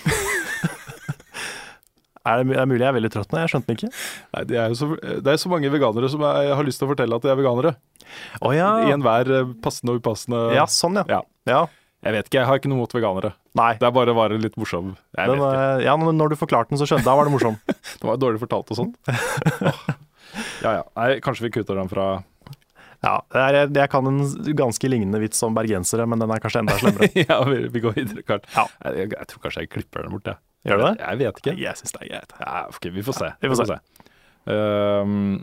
Er 2.22 2.38
det, 2.38 2.54
er 2.54 2.68
mulig 2.70 2.84
jeg 2.84 2.86
er 2.86 2.94
veldig 2.94 3.08
trøtt 3.10 3.32
nå? 3.34 3.38
Jeg 3.40 3.50
skjønte 3.50 3.66
den 3.66 3.78
ikke. 3.80 3.88
Nei, 4.36 4.42
det 4.46 4.58
er 4.62 4.74
så, 4.78 4.86
det 4.94 5.32
er 5.32 5.38
så 5.42 5.50
mange 5.50 5.70
veganere 5.72 6.06
som 6.12 6.22
er, 6.22 6.52
har 6.54 6.66
lyst 6.68 6.78
til 6.78 6.86
å 6.86 6.92
fortelle 6.92 7.16
at 7.18 7.24
de 7.24 7.32
er 7.32 7.38
veganere. 7.40 7.72
Oh, 8.38 8.52
ja. 8.54 8.68
I 8.86 8.92
enhver 8.94 9.32
passende 9.64 9.96
og 9.96 10.04
upassende 10.04 10.44
ja, 10.54 10.68
sånn 10.70 11.00
ja. 11.00 11.04
Ja. 11.10 11.18
ja. 11.50 11.62
Jeg 12.06 12.14
vet 12.14 12.28
ikke, 12.30 12.38
jeg 12.38 12.50
har 12.50 12.60
ikke 12.60 12.70
noe 12.70 12.84
mot 12.84 12.94
veganere. 12.94 13.32
Nei. 13.58 13.72
Det 13.76 13.84
er 13.84 13.92
bare 13.92 14.14
var 14.16 14.32
litt 14.40 14.54
morsom. 14.56 14.94
Jeg 15.16 15.28
Den, 15.28 15.38
vet 15.42 15.52
ikke. 15.52 15.64
eh, 15.76 15.84
ja, 15.84 15.96
men 16.00 16.16
når 16.16 16.32
du 16.32 16.36
forklarte 16.40 16.72
den, 16.72 16.80
så 16.80 16.86
skjønte 16.88 17.04
jeg. 17.04 17.10
Da 17.10 17.16
var 17.18 17.28
det 17.28 17.34
morsom. 17.34 17.58
Det 18.00 18.06
var 18.08 18.16
dårlig 18.22 18.40
fortalt 18.40 18.70
og 18.72 18.78
sånt. 18.78 18.96
Ja 20.62 20.70
ja. 20.78 20.84
Nei, 20.96 21.08
kanskje 21.24 21.44
vi 21.48 21.50
kutter 21.58 21.76
den 21.76 21.90
fra 21.92 22.06
Ja, 23.02 23.16
det 23.34 23.42
er, 23.42 23.56
jeg 23.82 23.90
kan 23.92 24.06
en 24.08 24.22
ganske 24.56 24.88
lignende 24.88 25.18
vits 25.20 25.40
som 25.42 25.52
bergensere, 25.56 26.06
men 26.08 26.22
den 26.22 26.30
er 26.32 26.40
kanskje 26.40 26.62
enda 26.62 26.76
slemmere. 26.80 27.10
Ja, 27.28 27.40
vi, 27.48 27.58
vi 27.74 27.82
går 27.84 27.96
videre, 27.98 28.22
Karl. 28.28 28.44
Ja. 28.54 28.64
Jeg, 28.86 28.96
jeg, 29.02 29.12
jeg 29.18 29.28
tror 29.32 29.44
kanskje 29.44 29.64
jeg 29.66 29.72
klipper 29.74 30.06
den 30.06 30.14
bort, 30.14 30.30
jeg. 30.32 30.38
Gjør 30.70 30.78
du 30.78 30.84
det? 30.86 30.92
Jeg 31.02 31.18
vet 31.24 31.40
ikke. 31.42 31.54
Jeg 31.58 31.80
syns 31.80 31.92
det 31.96 32.02
er 32.06 32.10
greit. 32.12 32.34
Ja, 32.40 32.60
ok, 32.70 32.84
vi 32.94 33.02
får 33.02 33.16
se. 33.18 33.30
vi 33.42 33.50
får 33.50 33.66
se. 33.72 33.78
Um, 34.46 35.42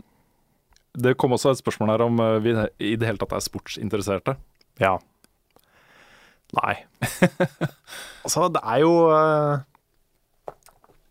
det 1.04 1.12
kom 1.20 1.36
også 1.36 1.52
et 1.52 1.60
spørsmål 1.60 1.92
her 1.92 2.02
om 2.08 2.18
eh, 2.24 2.38
vi 2.42 2.54
i 2.90 2.94
det 2.98 3.06
hele 3.06 3.20
tatt 3.20 3.36
er 3.36 3.44
sportsinteresserte. 3.44 4.34
Ja. 4.80 4.96
Nei. 6.58 6.74
altså, 8.24 8.48
det 8.50 8.62
er 8.66 8.80
jo 8.82 8.94
eh, 9.14 9.60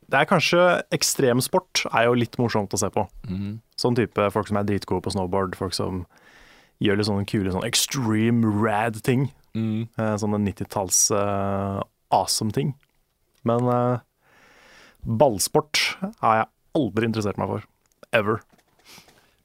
Det 0.09 0.17
er 0.19 0.27
kanskje 0.27 0.63
Ekstremsport 0.95 1.85
er 1.93 2.09
jo 2.09 2.17
litt 2.19 2.35
morsomt 2.41 2.73
å 2.75 2.81
se 2.81 2.89
på. 2.91 3.05
Sånn 3.79 3.99
type 3.99 4.29
folk 4.35 4.49
som 4.49 4.59
er 4.59 4.67
dritgode 4.67 5.05
på 5.05 5.13
snowboard, 5.15 5.55
folk 5.59 5.77
som 5.77 6.03
gjør 6.83 6.99
litt 6.99 7.07
sånne 7.09 7.27
kule 7.27 7.53
sånn 7.53 7.67
extreme 7.67 8.51
rad 8.63 8.99
ting. 9.05 9.29
Mm. 9.55 9.87
Sånne 9.95 10.41
90-talls 10.43 11.07
eh, 11.15 11.79
awesome 12.15 12.51
ting. 12.55 12.73
Men 13.47 13.67
uh, 13.69 13.99
ballsport 15.03 15.81
har 16.21 16.41
jeg 16.41 16.49
aldri 16.79 17.09
interessert 17.09 17.39
meg 17.39 17.51
for. 17.53 17.67
Ever. 18.15 18.41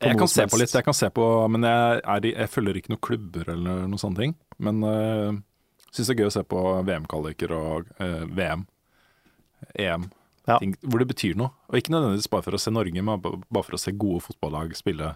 På 0.00 0.10
Jeg 0.10 0.18
kan 0.20 0.30
se 0.30 0.46
på 0.50 0.60
litt, 0.60 0.74
jeg 0.74 0.86
kan 0.86 0.96
se 0.96 1.08
på, 1.14 1.24
men 1.52 1.66
jeg, 1.68 2.00
er, 2.02 2.28
jeg 2.32 2.50
følger 2.50 2.78
ikke 2.80 2.92
noen 2.92 3.04
klubber 3.04 3.50
eller 3.54 3.84
noen 3.86 4.00
sånne 4.00 4.20
ting. 4.20 4.34
Men 4.64 4.82
uh, 4.84 5.36
syns 5.94 6.08
det 6.10 6.14
er 6.16 6.22
gøy 6.24 6.30
å 6.30 6.34
se 6.34 6.42
på 6.50 6.60
VM-kvaliker 6.88 7.54
og 7.56 7.90
eh, 8.02 8.24
VM, 8.34 8.66
EM, 9.78 10.08
Ja. 10.48 10.58
ting, 10.60 10.74
hvor 10.84 11.00
det 11.00 11.08
betyr 11.14 11.38
noe. 11.40 11.54
Og 11.70 11.78
ikke 11.80 11.94
nødvendigvis 11.94 12.28
bare 12.32 12.44
for 12.44 12.56
å 12.58 12.60
se 12.60 12.72
Norge, 12.74 13.00
men 13.00 13.22
bare 13.24 13.64
for 13.64 13.78
å 13.78 13.80
se 13.80 13.94
gode 13.96 14.20
fotballag 14.26 14.74
spille 14.76 15.14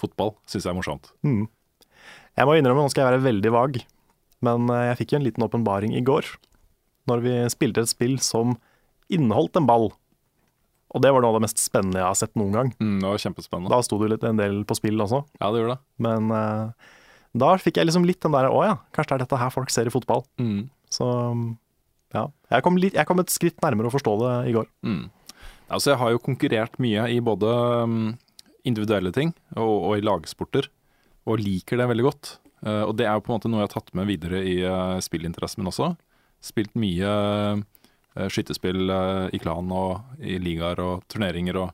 fotball. 0.00 0.32
Syns 0.48 0.64
jeg 0.66 0.72
er 0.72 0.78
morsomt. 0.80 1.12
Jeg 1.22 2.46
må 2.48 2.56
innrømme, 2.58 2.82
nå 2.86 2.90
skal 2.90 3.04
jeg 3.04 3.12
være 3.12 3.24
veldig 3.28 3.52
vag, 3.54 3.78
men 4.46 4.70
eh, 4.72 4.86
jeg 4.90 4.98
fikk 5.02 5.12
jo 5.14 5.20
en 5.20 5.26
liten 5.28 5.44
åpenbaring 5.46 5.94
i 5.94 6.02
går. 6.06 6.26
Når 7.10 7.22
vi 7.24 7.32
spilte 7.52 7.82
et 7.84 7.90
spill 7.92 8.18
som 8.22 8.56
inneholdt 9.10 9.56
en 9.58 9.66
ball. 9.68 9.90
Og 10.90 11.02
det 11.04 11.10
var 11.14 11.22
noe 11.22 11.30
av 11.32 11.36
det 11.38 11.44
mest 11.46 11.60
spennende 11.62 12.00
jeg 12.00 12.06
har 12.08 12.18
sett 12.18 12.34
noen 12.38 12.54
gang. 12.56 12.70
Mm, 12.82 12.96
det 13.02 13.08
var 13.12 13.20
kjempespennende. 13.22 13.70
Da 13.70 13.78
sto 13.86 13.98
det 14.00 14.08
jo 14.08 14.12
litt 14.16 14.24
en 14.26 14.38
del 14.40 14.60
på 14.66 14.74
spill 14.78 14.98
også, 15.04 15.20
Ja, 15.40 15.50
det 15.54 15.60
gjorde 15.62 15.76
det. 15.76 15.82
men 16.06 16.30
eh, 16.34 16.90
da 17.36 17.54
fikk 17.62 17.78
jeg 17.78 17.86
liksom 17.86 18.06
litt 18.08 18.20
den 18.24 18.34
der 18.34 18.48
Å 18.50 18.60
ja, 18.66 18.76
kanskje 18.96 19.12
det 19.12 19.16
er 19.20 19.24
dette 19.24 19.38
her 19.38 19.52
folk 19.54 19.70
ser 19.70 19.86
i 19.86 19.94
fotball. 19.94 20.24
Mm. 20.42 20.64
Så 20.90 21.06
ja. 22.14 22.24
Jeg 22.50 22.66
kom, 22.66 22.78
litt, 22.82 22.96
jeg 22.98 23.06
kom 23.06 23.22
et 23.22 23.30
skritt 23.30 23.60
nærmere 23.62 23.90
å 23.90 23.94
forstå 23.94 24.16
det 24.24 24.34
i 24.50 24.54
går. 24.56 24.66
Altså, 25.70 25.92
jeg 25.92 26.00
har 26.00 26.10
jo 26.10 26.22
konkurrert 26.24 26.78
mye 26.82 27.06
i 27.14 27.20
både 27.22 27.50
um, 27.86 27.98
individuelle 28.66 29.12
ting 29.14 29.30
og, 29.54 29.74
og 29.76 29.92
i 30.00 30.02
lagsporter, 30.02 30.66
og 31.30 31.42
liker 31.42 31.78
det 31.78 31.86
veldig 31.92 32.06
godt. 32.08 32.32
Eh, 32.66 32.82
og 32.84 32.96
det 32.98 33.06
er 33.06 33.16
jo 33.16 33.24
på 33.24 33.32
en 33.32 33.38
måte 33.38 33.50
noe 33.50 33.62
jeg 33.62 33.70
har 33.70 33.76
tatt 33.76 33.92
med 33.96 34.08
videre 34.10 34.42
i 34.44 34.58
uh, 34.66 34.98
spillinteressen 35.02 35.62
min 35.62 35.70
også. 35.70 35.92
Spilt 36.44 36.74
mye 36.80 37.12
eh, 38.16 39.28
i 39.30 39.40
klan 39.40 39.70
og 39.70 40.18
i 40.18 40.40
ligaer 40.42 40.80
og 40.82 41.04
turneringer 41.12 41.60
og, 41.62 41.70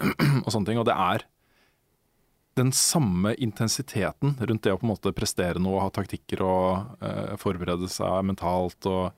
og 0.44 0.50
sånne 0.50 0.72
ting. 0.72 0.80
Og 0.80 0.88
det 0.88 0.96
er 0.96 1.24
den 2.58 2.72
samme 2.74 3.34
intensiteten 3.38 4.34
rundt 4.40 4.66
det 4.66 4.74
å 4.74 4.80
på 4.80 4.86
en 4.86 4.92
måte 4.92 5.14
prestere 5.16 5.62
noe, 5.62 5.80
ha 5.84 5.92
taktikker 5.94 6.42
og 6.44 6.98
uh, 7.04 7.34
forberede 7.40 7.88
seg 7.92 8.26
mentalt 8.26 8.88
og 8.90 9.12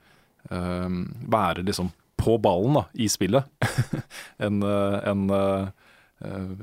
uh, 0.52 0.88
være 1.32 1.64
liksom 1.66 1.90
på 2.20 2.36
ballen 2.42 2.76
da, 2.76 2.84
i 3.00 3.08
spillet. 3.08 3.48
en, 4.44 4.60
eh, 4.60 4.96
en 5.08 5.22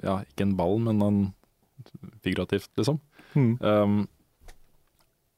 Ja, 0.05 0.19
ikke 0.21 0.45
en 0.45 0.51
ball, 0.53 0.75
men 0.85 1.01
en 1.01 1.17
figurativt, 2.21 2.69
liksom. 2.77 2.99
Um, 3.33 4.03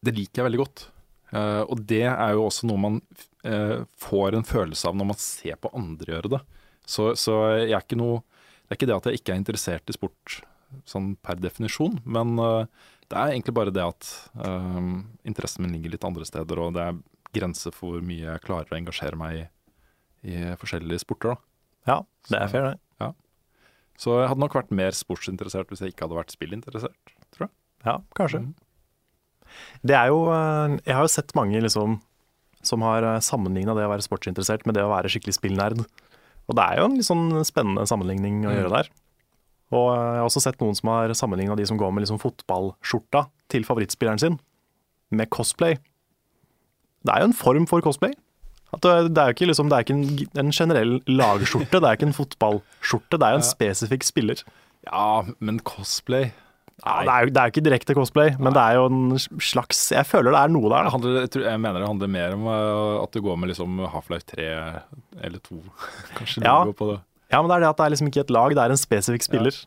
det 0.03 0.15
liker 0.17 0.41
jeg 0.41 0.49
veldig 0.49 0.59
godt. 0.59 0.83
Uh, 1.29 1.63
og 1.69 1.83
det 1.87 2.05
er 2.09 2.33
jo 2.33 2.47
også 2.47 2.67
noe 2.69 2.81
man 2.81 2.99
uh, 3.45 3.85
får 4.01 4.35
en 4.35 4.47
følelse 4.47 4.89
av 4.89 4.97
når 4.97 5.11
man 5.11 5.21
ser 5.21 5.59
på 5.61 5.71
andre 5.77 6.15
gjøre 6.15 6.33
det. 6.35 6.41
Så, 6.89 7.11
så 7.19 7.35
jeg 7.59 7.75
er 7.75 7.83
ikke 7.83 7.99
noe 7.99 8.23
Det 8.23 8.73
er 8.73 8.77
ikke 8.79 8.87
det 8.89 8.95
at 8.95 9.07
jeg 9.07 9.19
ikke 9.19 9.33
er 9.33 9.41
interessert 9.41 9.91
i 9.91 9.93
sport 9.93 10.39
sånn 10.89 11.13
per 11.25 11.39
definisjon, 11.41 11.99
men 12.05 12.35
eh, 12.43 12.89
det 13.09 13.17
er 13.17 13.33
egentlig 13.33 13.55
bare 13.57 13.73
det 13.73 13.85
at 13.85 14.09
eh, 14.45 14.89
interessen 15.29 15.65
min 15.65 15.73
ligger 15.77 15.95
litt 15.95 16.05
andre 16.07 16.27
steder, 16.27 16.61
og 16.61 16.75
det 16.77 16.85
er 16.85 16.99
grenser 17.35 17.73
for 17.75 17.95
hvor 17.97 18.05
mye 18.05 18.25
jeg 18.25 18.43
klarer 18.45 18.73
å 18.73 18.77
engasjere 18.79 19.19
meg 19.19 19.39
i, 19.39 19.47
i 20.29 20.37
forskjellige 20.59 21.03
sporter. 21.05 21.35
da. 21.35 21.43
Ja, 21.89 21.97
det 22.29 22.39
er 22.41 22.53
fair, 22.53 22.69
det. 22.71 22.79
Så 23.99 24.13
jeg 24.15 24.29
hadde 24.31 24.39
nok 24.39 24.53
vært 24.55 24.69
mer 24.71 24.95
sportsinteressert 24.95 25.67
hvis 25.67 25.81
jeg 25.83 25.91
ikke 25.91 26.05
hadde 26.05 26.15
vært 26.21 26.31
spillinteressert, 26.31 27.11
tror 27.35 27.49
jeg. 27.49 27.53
Ja, 27.83 27.95
kanskje. 28.15 28.39
Det 29.83 29.95
er 29.97 30.11
jo 30.11 30.21
eh, 30.31 30.77
Jeg 30.85 30.95
har 30.95 31.03
jo 31.03 31.11
sett 31.11 31.33
mange 31.35 31.59
liksom 31.59 31.97
som 32.63 32.83
har 32.83 33.05
sammenligna 33.23 33.71
det 33.75 33.85
å 33.87 33.91
være 33.91 34.03
sportsinteressert 34.03 34.65
med 34.67 34.75
det 34.75 34.83
å 34.83 34.91
være 34.91 35.11
skikkelig 35.11 35.37
spillnerd. 35.37 35.83
Og 36.49 36.57
det 36.57 36.63
er 36.65 36.79
jo 36.81 36.87
en 36.89 36.97
litt 36.97 37.07
sånn 37.07 37.27
spennende 37.47 37.85
sammenligning 37.87 38.41
å 38.47 38.55
gjøre 38.55 38.71
der. 38.73 38.89
Og 39.75 39.91
eh, 39.93 40.05
jeg 40.15 40.21
har 40.21 40.29
også 40.29 40.43
sett 40.45 40.61
noen 40.63 40.77
som 40.77 40.91
har 40.93 41.13
sammenligna 41.17 41.57
de 41.59 41.67
som 41.69 41.77
går 41.79 41.93
med 41.93 42.05
liksom 42.05 42.21
fotballskjorta 42.21 43.27
til 43.53 43.65
favorittspilleren 43.67 44.21
sin, 44.21 44.39
med 45.13 45.29
cosplay. 45.33 45.77
Det 47.05 47.13
er 47.13 47.23
jo 47.23 47.29
en 47.31 47.37
form 47.37 47.69
for 47.69 47.85
cosplay. 47.85 48.13
At 48.75 48.83
det, 48.85 49.17
er 49.17 49.31
jo 49.31 49.33
ikke, 49.33 49.47
liksom, 49.49 49.69
det 49.71 49.77
er 49.77 49.85
ikke 49.85 49.95
en, 49.95 50.43
en 50.43 50.51
generell 50.53 50.99
lagskjorte, 51.09 51.79
det 51.81 51.87
er 51.87 51.97
ikke 51.97 52.09
en 52.11 52.17
fotballskjorte, 52.17 53.17
det 53.17 53.25
er 53.25 53.33
jo 53.33 53.39
en 53.39 53.47
spesifikk 53.47 54.05
spiller. 54.05 54.43
Ja, 54.85 55.23
men 55.43 55.57
cosplay 55.65 56.29
Ja, 56.79 57.01
det, 57.03 57.11
er 57.11 57.25
jo, 57.25 57.31
det 57.35 57.41
er 57.41 57.51
ikke 57.51 57.63
direkte 57.65 57.95
cosplay, 57.97 58.29
men 58.39 58.53
det 58.55 58.61
er 58.61 58.77
jo 58.77 58.85
en 58.87 59.17
slags 59.19 59.81
Jeg 59.91 60.07
føler 60.07 60.31
det 60.31 60.39
er 60.39 60.53
noe 60.53 60.69
der. 60.71 60.87
Handler, 60.93 61.17
jeg, 61.25 61.31
tror, 61.33 61.43
jeg 61.49 61.61
mener 61.65 61.81
det 61.81 61.89
handler 61.89 62.13
mer 62.13 62.35
om 62.37 62.45
uh, 62.47 63.01
at 63.01 63.11
du 63.11 63.19
går 63.25 63.41
med 63.41 63.51
liksom 63.51 63.81
Half-Life 63.91 64.29
3 64.31 64.47
eller 65.27 65.41
2, 65.49 65.59
kanskje. 66.21 66.45
Ja. 66.45 66.61
går 66.69 66.77
på 66.77 66.91
det. 66.93 66.99
Ja, 67.29 67.41
men 67.41 67.49
det 67.51 67.59
er 67.59 67.63
det 67.63 67.69
at 67.69 67.77
det 67.77 67.85
er 67.85 67.93
liksom 67.93 68.09
ikke 68.09 68.23
et 68.25 68.31
lag, 68.33 68.53
det 68.57 68.63
er 68.63 68.73
en 68.73 68.79
spesifikk 68.79 69.25
spiller. 69.25 69.57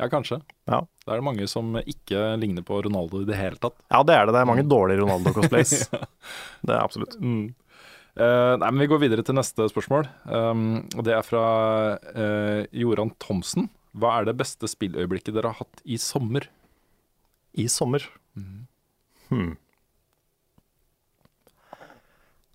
Ja, 0.00 0.08
kanskje. 0.08 0.38
Ja. 0.70 0.80
Det 1.04 1.12
er 1.12 1.20
det 1.20 1.26
mange 1.26 1.46
som 1.50 1.74
ikke 1.80 2.22
ligner 2.40 2.64
på 2.64 2.78
Ronaldo 2.86 3.20
i 3.20 3.28
det 3.28 3.36
hele 3.36 3.60
tatt. 3.60 3.76
Ja, 3.92 4.00
det 4.06 4.16
er 4.16 4.26
det. 4.26 4.34
Det 4.36 4.40
er 4.40 4.48
mange 4.48 4.64
dårlige 4.68 5.02
Ronaldo-cosplays. 5.02 5.74
Det 6.66 6.72
er 6.72 6.80
absolutt. 6.80 7.18
Eh, 7.20 8.54
nei, 8.60 8.68
men 8.68 8.80
Vi 8.84 8.88
går 8.92 9.00
videre 9.02 9.24
til 9.26 9.36
neste 9.36 9.66
spørsmål. 9.72 10.08
Um, 10.24 10.82
og 10.96 11.04
Det 11.04 11.14
er 11.16 11.26
fra 11.26 11.44
uh, 12.00 12.64
Joran 12.72 13.12
Thomsen. 13.20 13.68
Hva 13.92 14.18
er 14.18 14.28
det 14.30 14.38
beste 14.40 14.68
spilløyeblikket 14.70 15.34
dere 15.36 15.52
har 15.52 15.60
hatt 15.60 15.82
i 15.84 15.98
sommer? 16.00 16.48
I 17.52 17.68
sommer. 17.68 18.06
Hmm. 19.28 19.56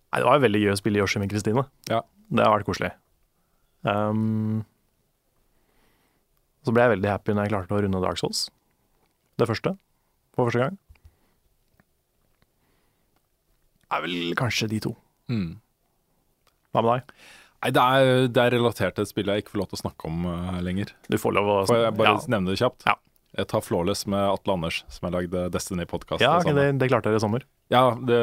Nei, 0.07 0.21
det 0.21 0.25
var 0.25 0.41
veldig 0.41 0.63
gøy 0.63 0.73
å 0.73 0.79
spille 0.79 1.01
Yoshi 1.03 1.21
med 1.21 1.29
Kristine. 1.29 1.67
Ja. 1.91 2.01
Det 2.33 2.41
har 2.41 2.55
vært 2.55 2.69
koselig. 2.69 2.95
Um, 3.85 4.65
så 6.65 6.73
ble 6.75 6.83
jeg 6.83 6.97
veldig 6.97 7.11
happy 7.11 7.35
når 7.35 7.47
jeg 7.47 7.53
klarte 7.53 7.77
å 7.77 7.81
runde 7.83 8.03
Dark 8.03 8.19
Souls. 8.19 8.47
Det 9.39 9.47
første. 9.47 9.75
For 10.35 10.49
første 10.49 10.65
gang. 10.65 10.77
Er 13.93 14.03
vel 14.03 14.33
kanskje 14.35 14.67
de 14.73 14.81
to. 14.83 14.93
Mm. 15.31 15.59
Hva 16.75 16.83
med 16.83 16.89
deg? 16.91 17.19
Nei, 17.57 17.71
det 17.73 17.83
er, 17.83 18.27
det 18.29 18.41
er 18.43 18.53
relatert 18.57 18.97
til 18.97 19.07
et 19.07 19.09
spill 19.09 19.31
jeg 19.31 19.43
ikke 19.43 19.55
får 19.55 19.61
lov 19.61 19.69
til 19.71 19.77
å 19.79 19.83
snakke 19.85 20.09
om 20.09 20.25
uh, 20.29 20.57
lenger. 20.65 20.91
Du 21.07 21.17
får 21.21 21.33
lov 21.37 21.47
å 21.49 21.59
Får 21.69 21.79
jeg 21.85 21.95
bare 21.97 22.17
ja. 22.17 22.23
nevne 22.35 22.51
det 22.51 22.59
kjapt? 22.59 22.85
Ja. 22.89 22.97
Jeg 23.37 23.49
tar 23.51 23.63
Flawless 23.63 24.05
med 24.09 24.23
Atle 24.23 24.55
Anders, 24.55 24.81
som 24.91 25.07
har 25.07 25.13
lagd 25.17 25.33
Destiny-podkast. 25.53 26.23
Ja, 26.23 26.39
det, 26.41 26.67
det 26.81 26.89
klarte 26.89 27.11
dere 27.11 27.19
i 27.19 27.23
sommer. 27.23 27.45
ja, 27.73 27.83
det, 28.01 28.19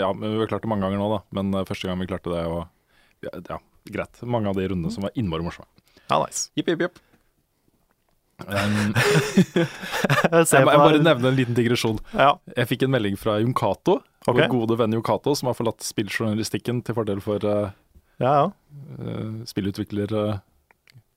ja, 0.00 0.10
vi 0.18 0.34
har 0.40 0.50
klart 0.50 0.64
det 0.64 0.70
mange 0.72 0.86
ganger 0.86 1.00
nå, 1.00 1.08
da. 1.14 1.20
Men 1.36 1.52
uh, 1.56 1.64
første 1.68 1.88
gang 1.88 2.00
vi 2.00 2.08
klarte 2.10 2.32
det, 2.32 2.42
og 2.48 2.64
ja, 3.24 3.32
ja, 3.54 3.58
greit. 3.90 4.22
Mange 4.22 4.48
av 4.48 4.56
de 4.58 4.68
rundene 4.68 4.92
som 4.92 5.06
var 5.06 5.14
innmari 5.18 5.44
morsomme. 5.46 5.68
Ja, 6.08 6.20
nice. 6.20 6.50
Jipp, 6.54 6.68
jipp, 6.68 6.86
jipp. 6.86 7.02
Um, 8.44 8.94
Jeg 10.34 10.46
jeg, 10.50 10.66
bare 10.66 11.02
nevne 11.02 11.30
en 11.30 11.36
liten 11.38 11.56
digresjon. 11.56 12.00
Ja, 12.12 12.34
Jeg 12.56 12.70
fikk 12.72 12.86
en 12.86 12.94
melding 12.94 13.18
fra 13.20 13.38
Jon 13.40 13.54
Cato, 13.56 14.00
okay. 14.24 14.44
vår 14.44 14.50
gode 14.52 14.78
venn 14.80 14.96
Jon 14.96 15.04
Cato, 15.06 15.36
som 15.38 15.50
har 15.50 15.58
forlatt 15.58 15.84
spilljournalistikken 15.86 16.82
til 16.84 16.98
fordel 16.98 17.22
for 17.24 17.44
uh, 17.46 17.70
ja. 18.22 18.32
ja. 18.32 18.48
eh, 19.00 19.44
spillutvikler... 19.50 20.14
Uh, 20.14 20.42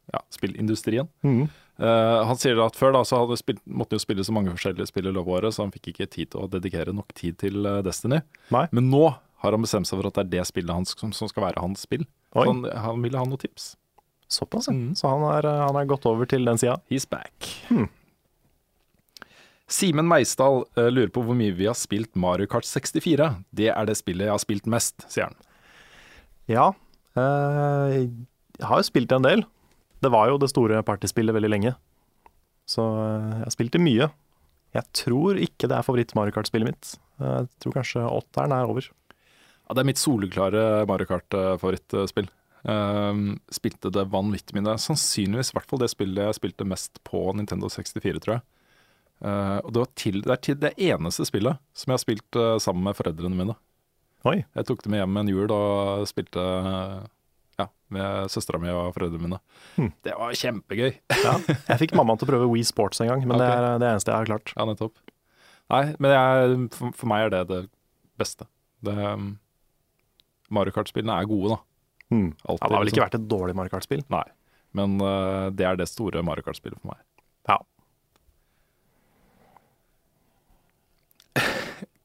ja, 0.08 0.22
spillindustrien. 0.32 1.10
Mm. 1.20 1.50
Uh, 1.84 2.22
han 2.30 2.38
sier 2.40 2.62
at 2.64 2.78
før 2.80 2.94
da, 2.96 3.02
så 3.04 3.18
spilt, 3.36 3.60
måtte 3.68 3.92
han 3.92 4.00
jo 4.00 4.06
spille 4.06 4.24
så 4.24 4.32
mange 4.32 4.54
forskjellige 4.54 4.88
spill 4.88 5.10
i 5.10 5.12
løpet 5.12 5.28
av 5.28 5.34
året, 5.36 5.56
så 5.56 5.66
han 5.66 5.74
fikk 5.74 5.90
ikke 5.92 6.08
tid 6.14 6.30
til 6.32 6.46
å 6.46 6.48
dedikere 6.54 6.94
nok 6.96 7.12
tid 7.18 7.36
til 7.42 7.68
Destiny. 7.84 8.22
Nei. 8.56 8.64
Men 8.72 8.88
nå 8.88 9.10
har 9.44 9.54
han 9.54 9.64
bestemt 9.64 9.90
seg 9.90 10.00
for 10.00 10.10
at 10.10 10.18
det 10.18 10.24
er 10.26 10.32
det 10.38 10.48
spillet 10.50 10.74
hans 10.74 10.96
som, 10.98 11.12
som 11.14 11.30
skal 11.30 11.50
være 11.50 11.62
hans 11.62 11.86
spill. 11.86 12.08
Han, 12.38 12.64
han 12.66 13.04
ville 13.04 13.20
ha 13.20 13.28
noen 13.28 13.42
tips. 13.42 13.76
Såpass. 14.28 14.68
Mhm. 14.70 14.96
Så 14.98 15.08
han 15.12 15.24
er, 15.30 15.48
han 15.64 15.78
er 15.80 15.88
gått 15.90 16.06
over 16.10 16.28
til 16.30 16.46
den 16.48 16.60
sida. 16.60 16.80
He's 16.92 17.08
back. 17.10 17.52
Simen 19.68 20.08
Meisdal 20.08 20.64
uh, 20.80 20.88
lurer 20.88 21.12
på 21.12 21.24
hvor 21.28 21.36
mye 21.36 21.56
vi 21.56 21.68
har 21.68 21.76
spilt 21.76 22.14
Mario 22.16 22.48
Kart 22.50 22.68
64. 22.68 23.30
Det 23.52 23.70
er 23.74 23.88
det 23.90 23.98
spillet 24.00 24.28
jeg 24.30 24.34
har 24.34 24.44
spilt 24.44 24.70
mest, 24.72 25.04
sier 25.12 25.28
han. 25.28 25.36
Ja. 26.48 26.70
uh, 27.20 27.92
jeg 27.92 28.64
har 28.70 28.80
jo 28.80 28.88
spilt 28.88 29.12
en 29.16 29.28
del. 29.28 29.44
Det 30.04 30.12
var 30.14 30.30
jo 30.32 30.38
det 30.40 30.52
store 30.54 30.80
partyspillet 30.88 31.36
veldig 31.36 31.52
lenge. 31.52 31.74
Så 32.68 32.84
uh, 32.84 33.44
jeg 33.44 33.58
spilte 33.58 33.82
mye. 33.84 34.08
Jeg 34.76 34.88
tror 34.96 35.40
ikke 35.42 35.68
det 35.68 35.76
er 35.76 35.86
favoritt-Mario 35.88 36.36
Kart-spillet 36.36 36.68
mitt. 36.72 36.96
Jeg 37.20 37.48
tror 37.64 37.76
kanskje 37.80 38.04
åtteren 38.08 38.54
er 38.56 38.72
over. 38.72 38.88
Ja, 39.68 39.76
det 39.76 39.84
er 39.84 39.90
mitt 39.90 40.00
soleklare 40.00 40.62
Mario 40.88 41.10
Kart-favorittspill. 41.10 42.30
Um, 42.68 43.38
spilte 43.54 43.92
det 43.94 44.08
vanvittig 44.12 44.56
mye. 44.56 44.78
Sannsynligvis 44.80 45.52
i 45.52 45.58
hvert 45.58 45.68
fall 45.70 45.82
det 45.84 45.92
spillet 45.92 46.24
jeg 46.24 46.38
spilte 46.40 46.68
mest 46.68 47.02
på 47.08 47.26
Nintendo 47.36 47.70
64, 47.72 48.22
tror 48.24 48.38
jeg. 48.38 48.46
Uh, 49.18 49.60
og 49.66 49.72
det, 49.74 49.84
til, 49.98 50.22
det 50.24 50.34
er 50.34 50.42
til 50.46 50.58
det 50.62 50.74
eneste 50.78 51.26
spillet 51.26 51.58
som 51.74 51.90
jeg 51.90 51.98
har 51.98 52.04
spilt 52.04 52.38
uh, 52.40 52.56
sammen 52.62 52.86
med 52.86 52.98
foreldrene 52.98 53.40
mine. 53.40 53.56
Oi. 54.28 54.42
Jeg 54.44 54.68
tok 54.68 54.84
det 54.84 54.92
med 54.94 55.02
hjem 55.02 55.22
en 55.22 55.32
jul 55.32 55.54
og 55.54 56.04
spilte 56.10 56.44
uh, 56.44 57.02
ja, 57.58 57.68
med 57.94 58.32
søstera 58.32 58.62
mi 58.62 58.72
og 58.72 58.94
foreldrene 58.96 59.26
mine. 59.26 59.42
Hmm. 59.76 59.92
Det 60.06 60.16
var 60.20 60.38
kjempegøy. 60.38 60.92
Ja. 61.24 61.34
Jeg 61.72 61.82
fikk 61.84 61.96
mammaen 61.98 62.22
til 62.22 62.30
å 62.30 62.32
prøve 62.32 62.52
Wii 62.54 62.68
Sports 62.68 63.04
en 63.04 63.12
gang, 63.12 63.26
men 63.28 63.42
det 63.42 63.50
er 63.52 63.82
det 63.82 63.92
eneste 63.92 64.14
jeg 64.14 64.24
har 64.24 64.32
klart. 64.32 64.54
Ja, 64.56 64.68
nettopp. 64.70 64.96
Nei, 65.74 65.84
men 66.00 66.14
jeg, 66.14 66.62
for, 66.78 66.96
for 66.96 67.12
meg 67.12 67.28
er 67.28 67.34
det 67.34 67.44
det 67.50 67.62
beste. 68.22 68.48
Det, 68.86 68.94
um, 68.96 69.34
Mario 70.54 70.72
Kart-spillene 70.76 71.16
er 71.22 71.28
gode, 71.30 71.56
da. 71.56 71.60
Mm. 72.14 72.30
Altid, 72.48 72.62
det 72.62 72.68
har 72.68 72.72
vel 72.72 72.86
liksom. 72.88 72.96
ikke 72.98 73.06
vært 73.06 73.18
et 73.20 73.28
dårlig 73.32 73.56
Mario 73.60 73.74
Kart-spill. 73.74 74.04
Nei, 74.14 74.24
men 74.78 75.00
uh, 75.04 75.48
det 75.52 75.66
er 75.68 75.80
det 75.80 75.88
store 75.92 76.24
Mario 76.24 76.46
Kart-spillet 76.46 76.80
for 76.80 76.94
meg. 76.94 77.02
Ja. 77.50 77.58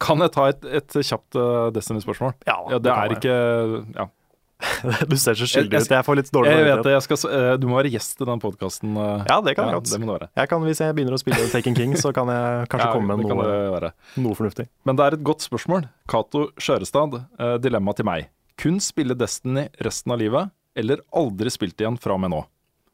Kan 0.03 0.19
jeg 0.25 0.33
ta 0.35 0.49
et, 0.51 0.65
et 0.67 0.97
kjapt 0.99 1.39
uh, 1.39 1.69
Destiny-spørsmål? 1.75 2.35
Ja, 2.49 2.57
Ja, 2.73 2.79
det 2.79 2.83
det 2.89 2.93
er 2.97 3.13
jeg. 3.15 3.21
ikke 3.21 3.37
ja. 4.01 4.09
Du 5.11 5.17
ser 5.21 5.37
så 5.39 5.49
skyldig 5.49 5.81
ut. 5.83 5.91
Jeg 5.93 6.07
får 6.07 6.19
litt 6.19 6.31
dårlig 6.35 6.53
samvittighet. 6.53 7.27
eh, 7.31 7.49
du 7.61 7.67
må 7.71 7.79
være 7.81 7.93
gjest 7.95 8.23
i 8.23 8.29
den 8.29 8.43
podkasten. 8.43 8.95
Ja, 9.29 9.41
det 9.45 9.57
kan 9.59 9.71
jeg 9.71 9.81
godt. 9.81 10.29
Jeg 10.39 10.51
kan, 10.53 10.65
hvis 10.69 10.83
jeg 10.85 10.97
begynner 10.99 11.17
å 11.17 11.21
spille 11.23 11.51
Taken 11.53 11.77
King, 11.79 11.97
så 12.01 12.15
kan 12.15 12.31
jeg 12.33 12.69
kanskje 12.73 12.89
Ja, 12.89 12.95
komme 12.95 13.19
med 13.19 13.27
noe, 13.27 13.93
noe 14.23 14.39
fornuftig. 14.39 14.69
Men 14.89 14.99
det 15.01 15.07
er 15.09 15.19
et 15.19 15.27
godt 15.27 15.45
spørsmål. 15.45 15.87
Cato 16.11 16.49
Skjørestad, 16.61 17.21
eh, 17.39 17.59
dilemma 17.65 17.95
til 17.99 18.09
meg. 18.09 18.31
Kun 18.61 18.81
spille 18.85 19.17
Destiny 19.19 19.69
resten 19.83 20.15
av 20.15 20.21
livet, 20.23 20.53
eller 20.79 21.03
aldri 21.13 21.53
spilt 21.53 21.81
igjen 21.83 21.99
fra 22.01 22.17
og 22.17 22.23
med 22.25 22.33
nå? 22.35 22.43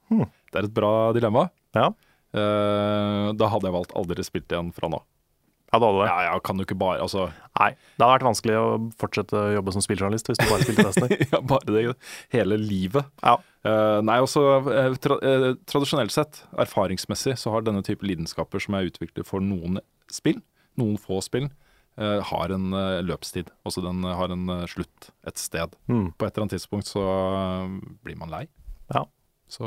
Hmm. 0.09 0.29
Det 0.49 0.63
er 0.63 0.69
et 0.71 0.77
bra 0.77 0.93
dilemma. 1.17 1.49
Ja, 1.77 1.91
Eh, 2.29 3.29
da 3.41 3.47
hadde 3.49 3.69
jeg 3.71 3.73
valgt 3.73 3.95
aldri 3.97 4.25
spilt 4.27 4.53
igjen 4.53 4.69
fra 4.77 4.91
nå. 4.93 4.99
Ja 5.69 5.79
det 5.79 5.89
hadde 5.89 6.01
det. 6.01 6.09
Ja, 6.09 6.19
ja, 6.29 6.39
kan 6.41 6.57
du 6.57 6.65
ikke 6.65 6.79
bare 6.81 7.03
Altså, 7.05 7.27
Nei, 7.59 7.71
det 7.77 8.01
hadde 8.01 8.15
vært 8.15 8.27
vanskelig 8.29 8.57
å 8.57 8.67
fortsette 9.01 9.37
å 9.37 9.53
jobbe 9.59 9.75
som 9.75 9.85
spilljournalist 9.85 10.31
hvis 10.31 10.41
du 10.41 10.47
bare 10.49 10.65
spilte 10.65 10.87
Destiny. 10.89 11.19
ja, 11.35 11.41
bare 11.45 11.75
det 11.75 11.85
hele 12.33 12.59
livet. 12.63 13.09
Ja. 13.21 13.37
Uh, 13.67 13.99
nei, 14.07 14.19
også 14.25 14.45
uh, 14.65 14.97
tra 15.03 15.19
uh, 15.21 15.49
tradisjonelt 15.69 16.15
sett, 16.15 16.43
erfaringsmessig, 16.57 17.37
så 17.37 17.53
har 17.53 17.67
denne 17.67 17.83
type 17.85 18.07
lidenskaper 18.07 18.63
som 18.65 18.79
jeg 18.79 18.95
utvikler 18.95 19.27
for 19.29 19.45
noen 19.45 19.81
spill, 20.09 20.41
noen 20.81 20.97
få 21.03 21.21
spill, 21.25 21.51
eh, 21.99 22.21
har 22.31 22.55
en 22.55 22.73
eh, 22.73 23.01
løpstid. 23.05 23.51
Altså 23.67 23.83
den 23.85 24.05
eh, 24.07 24.15
har 24.17 24.33
en 24.33 24.49
eh, 24.55 24.67
slutt 24.71 25.11
et 25.27 25.41
sted. 25.41 25.75
Mm. 25.91 26.13
På 26.15 26.27
et 26.27 26.33
eller 26.33 26.47
annet 26.47 26.57
tidspunkt 26.57 26.89
så 26.91 27.03
eh, 27.03 27.77
blir 28.07 28.19
man 28.21 28.33
lei. 28.33 28.45
Ja. 28.95 29.05
Så 29.51 29.67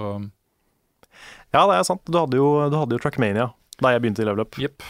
ja, 1.52 1.66
det 1.68 1.76
er 1.76 1.84
sant. 1.88 2.04
Du 2.08 2.18
hadde 2.18 2.40
jo, 2.40 2.48
du 2.72 2.78
hadde 2.80 2.96
jo 2.96 3.04
Trackmania 3.04 3.52
da 3.82 3.96
jeg 3.96 4.04
begynte 4.04 4.22
i 4.24 4.28
Level 4.28 4.46
Up. 4.46 4.58
jepp. 4.62 4.86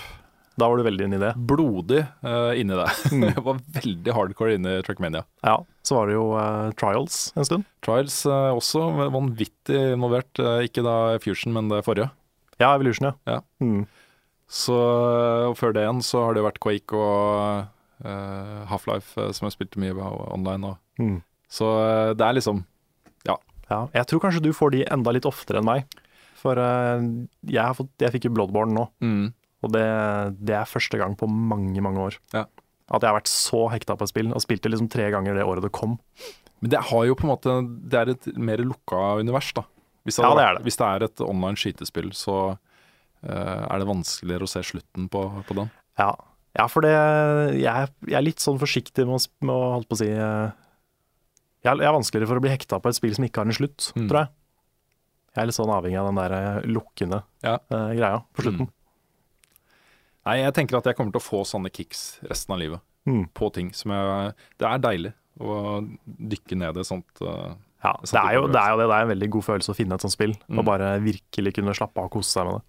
Da 0.59 0.67
var 0.67 0.77
du 0.77 0.83
veldig 0.83 1.05
inne 1.07 1.15
i 1.17 1.21
det. 1.21 1.29
Blodig 1.47 2.01
uh, 2.25 2.51
inni 2.59 2.75
det. 2.75 2.87
Mm. 3.11 3.23
jeg 3.29 3.43
var 3.45 3.59
veldig 3.77 4.13
hardcore 4.17 4.55
inne 4.57 4.73
i 4.77 4.81
Trackmania. 4.85 5.23
Ja, 5.47 5.55
Så 5.87 5.95
var 5.95 6.07
det 6.09 6.15
jo 6.17 6.25
uh, 6.35 6.71
Trials 6.79 7.31
en 7.39 7.47
stund. 7.47 7.65
Trials 7.85 8.17
uh, 8.27 8.51
også 8.57 8.83
vanvittig 9.13 9.79
involvert. 9.95 10.31
eh, 10.39 10.65
ikke 10.67 10.83
da 10.85 10.95
Fusion, 11.23 11.53
men 11.55 11.69
det 11.71 11.81
forrige. 11.87 12.09
Ja, 12.59 12.73
Evolution, 12.75 13.09
ja. 13.09 13.37
Ja. 13.37 13.39
Mm. 13.63 13.85
Så 14.51 14.75
og 15.47 15.55
før 15.57 15.71
det 15.73 15.85
igjen 15.85 16.01
så 16.03 16.25
har 16.25 16.35
det 16.35 16.41
jo 16.43 16.47
vært 16.49 16.59
Quake 16.63 16.97
og 16.99 18.05
eh, 18.05 18.61
Half-Life 18.69 19.15
eh, 19.23 19.31
som 19.35 19.47
jeg 19.47 19.55
spilte 19.55 19.79
mye 19.81 19.95
av 19.95 20.17
online. 20.35 20.73
Og. 20.73 20.77
Mm. 21.01 21.19
Så 21.51 21.69
eh, 21.85 22.11
det 22.19 22.27
er 22.27 22.37
liksom 22.37 22.65
ja. 23.71 23.85
Jeg 23.95 24.03
tror 24.11 24.19
kanskje 24.19 24.41
du 24.43 24.49
får 24.51 24.73
de 24.75 24.81
enda 24.91 25.13
litt 25.15 25.23
oftere 25.29 25.61
enn 25.61 25.69
meg. 25.69 25.85
For 26.41 26.59
eh, 26.59 27.05
jeg, 27.47 27.61
har 27.63 27.77
fått, 27.77 27.93
jeg 28.03 28.11
fikk 28.17 28.27
jo 28.27 28.33
Bloodborne 28.35 28.75
nå, 28.75 28.83
og 29.61 29.71
det, 29.75 29.85
det 30.41 30.55
er 30.57 30.69
første 30.69 30.97
gang 30.97 31.13
på 31.19 31.27
mange, 31.29 31.81
mange 31.85 32.01
år. 32.09 32.17
Ja. 32.33 32.45
At 32.91 33.03
jeg 33.05 33.11
har 33.11 33.19
vært 33.19 33.31
så 33.31 33.59
hekta 33.71 33.95
på 33.95 34.03
et 34.07 34.11
spill, 34.11 34.31
og 34.35 34.41
spilte 34.43 34.71
liksom 34.71 34.89
tre 34.91 35.05
ganger 35.13 35.37
det 35.37 35.45
året 35.47 35.63
det 35.63 35.71
kom. 35.75 35.99
Men 36.61 36.73
det 36.73 36.81
har 36.91 37.05
jo 37.07 37.15
på 37.17 37.23
en 37.25 37.31
måte 37.31 37.53
Det 37.89 37.97
er 37.97 38.09
et 38.13 38.25
mer 38.37 38.61
lukka 38.61 38.97
univers, 39.21 39.51
da. 39.57 39.63
Hvis 40.05 40.17
det, 40.19 40.25
Ja, 40.25 40.33
det 40.37 40.43
er 40.43 40.57
det. 40.57 40.63
Hvis 40.65 40.77
det 40.81 40.87
er 40.89 41.05
et 41.07 41.21
online 41.23 41.57
skytespill, 41.61 42.09
så 42.17 42.35
uh, 42.57 43.63
er 43.69 43.79
det 43.81 43.87
vanskeligere 43.89 44.45
å 44.45 44.51
se 44.51 44.61
slutten 44.65 45.07
på, 45.13 45.23
på 45.47 45.57
den. 45.57 45.71
Ja, 46.01 46.09
ja 46.57 46.65
for 46.67 46.81
det 46.85 46.91
jeg, 46.91 47.89
jeg 48.09 48.17
er 48.17 48.25
litt 48.25 48.41
sånn 48.43 48.59
forsiktig 48.61 49.05
med 49.07 49.17
å, 49.17 49.23
med 49.45 49.55
å 49.55 49.71
holdt 49.77 49.89
på 49.89 49.97
å 49.97 50.01
si 50.01 50.09
uh, 50.11 50.49
jeg, 51.61 51.77
jeg 51.77 51.85
er 51.87 51.93
vanskeligere 51.95 52.29
for 52.33 52.41
å 52.41 52.43
bli 52.43 52.51
hekta 52.53 52.81
på 52.81 52.89
et 52.91 52.97
spill 52.97 53.13
som 53.17 53.25
ikke 53.29 53.43
har 53.43 53.49
en 53.49 53.57
slutt, 53.61 53.91
Mm. 53.95 54.07
tror 54.09 54.23
jeg. 54.23 54.31
Jeg 55.31 55.41
er 55.43 55.47
litt 55.47 55.55
sånn 55.55 55.71
avhengig 55.71 55.99
av 56.01 56.07
den 56.09 56.17
der 56.19 56.33
eh, 56.35 56.65
lukkende 56.67 57.21
Ja. 57.45 57.53
uh, 57.71 57.93
greia 57.95 58.17
på 58.35 58.43
slutten. 58.43 58.67
Nei, 60.25 60.37
jeg 60.43 60.53
tenker 60.53 60.77
at 60.77 60.85
jeg 60.85 60.95
kommer 60.97 61.11
til 61.15 61.21
å 61.21 61.25
få 61.25 61.41
sånne 61.49 61.71
kicks 61.73 62.19
resten 62.29 62.53
av 62.53 62.59
livet. 62.61 62.81
Mm. 63.09 63.23
På 63.33 63.49
ting 63.53 63.71
som 63.73 63.89
jeg 63.95 64.33
Det 64.61 64.67
er 64.69 64.77
deilig 64.83 65.13
å 65.41 65.55
dykke 66.05 66.57
ned 66.61 66.77
i 66.77 66.83
sånt. 66.85 67.09
Uh, 67.21 67.55
Ja, 67.81 67.95
det 68.05 68.13
er, 68.13 68.33
jo, 68.37 68.43
det 68.53 68.59
er 68.61 68.69
jo 68.69 68.77
det. 68.77 68.85
Det 68.91 68.97
er 68.99 69.01
en 69.07 69.09
veldig 69.15 69.29
god 69.33 69.43
følelse 69.47 69.71
å 69.73 69.77
finne 69.79 69.95
et 69.97 70.03
sånt 70.05 70.13
spill, 70.13 70.35
Mm. 70.45 70.59
og 70.59 70.65
bare 70.67 70.99
virkelig 71.01 71.55
kunne 71.55 71.73
slappe 71.73 71.97
av 71.97 72.05
og 72.05 72.11
kose 72.13 72.29
seg 72.29 72.45
med 72.45 72.59
det. 72.59 72.61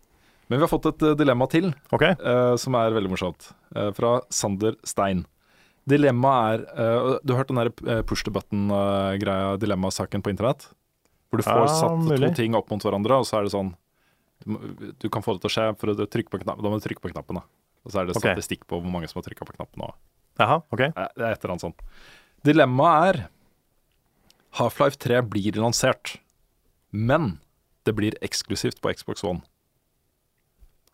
Men 0.49 0.59
vi 0.59 0.65
har 0.65 0.71
fått 0.73 0.87
et 0.89 1.03
eh, 1.03 1.15
dilemma 1.21 1.47
til, 1.53 1.75
okay. 1.93 2.15
uh, 2.25 2.57
som 2.57 2.75
er 2.81 2.97
veldig 2.97 3.11
morsomt. 3.13 3.51
Uh, 3.77 3.91
fra 3.93 4.21
Sander 4.33 4.75
Stein. 4.89 5.27
Dilemmaet 5.89 6.65
er 6.79 7.19
Du 7.27 7.35
har 7.35 7.43
hørt 7.43 7.49
den 7.53 7.61
der 7.61 8.03
push 8.09 8.23
to 8.25 8.31
button-greia, 8.31 9.59
dilemmasaken 9.59 10.23
på 10.23 10.31
internett? 10.33 10.69
Hvor 11.29 11.41
du 11.41 11.43
får 11.43 11.61
Ja, 11.67 11.67
satt 11.75 11.99
mulig. 12.07 12.29
to 12.29 12.35
ting 12.35 12.55
opp 12.55 12.71
mot 12.71 12.81
hverandre, 12.83 13.19
og 13.19 13.25
så 13.27 13.39
er 13.39 13.43
det 13.45 13.53
sånn 13.53 13.75
Du, 14.45 14.93
du 14.99 15.09
kan 15.13 15.25
få 15.25 15.37
det 15.37 15.45
til 15.45 15.51
å 15.51 15.55
skje 15.57 15.67
for 15.81 15.93
å 15.93 16.07
trykke 16.07 16.33
på 16.33 16.41
knappen. 16.43 16.65
Da 16.65 16.73
må 16.73 16.79
du 16.81 16.87
trykke 16.87 17.05
på 17.05 17.13
knappen, 17.13 17.41
da. 17.41 17.45
Og 17.83 17.93
så 17.93 18.01
er 18.03 18.09
det 18.09 18.17
Ok. 18.17 18.23
statistikk 18.25 18.67
på 18.71 18.79
hvor 18.81 18.91
mange 18.91 19.09
som 19.11 19.19
har 19.21 19.27
trykka 19.27 19.47
på 19.49 19.57
knappen. 19.57 19.83
Og, 19.87 19.95
Jaha, 20.41 20.61
ok. 20.73 20.85
Nei, 20.97 21.09
det 21.17 21.25
er 21.27 21.33
et 21.35 21.45
eller 21.45 21.55
annet 21.55 21.67
sånt. 21.67 21.83
Dilemmaet 22.47 23.09
er 23.09 23.29
Half-Life 24.59 24.99
3 25.01 25.23
blir 25.29 25.57
lansert, 25.61 26.17
men 26.93 27.39
det 27.85 27.95
blir 27.97 28.17
eksklusivt 28.23 28.81
på 28.81 28.93
Xbox 28.95 29.25
One. 29.25 29.43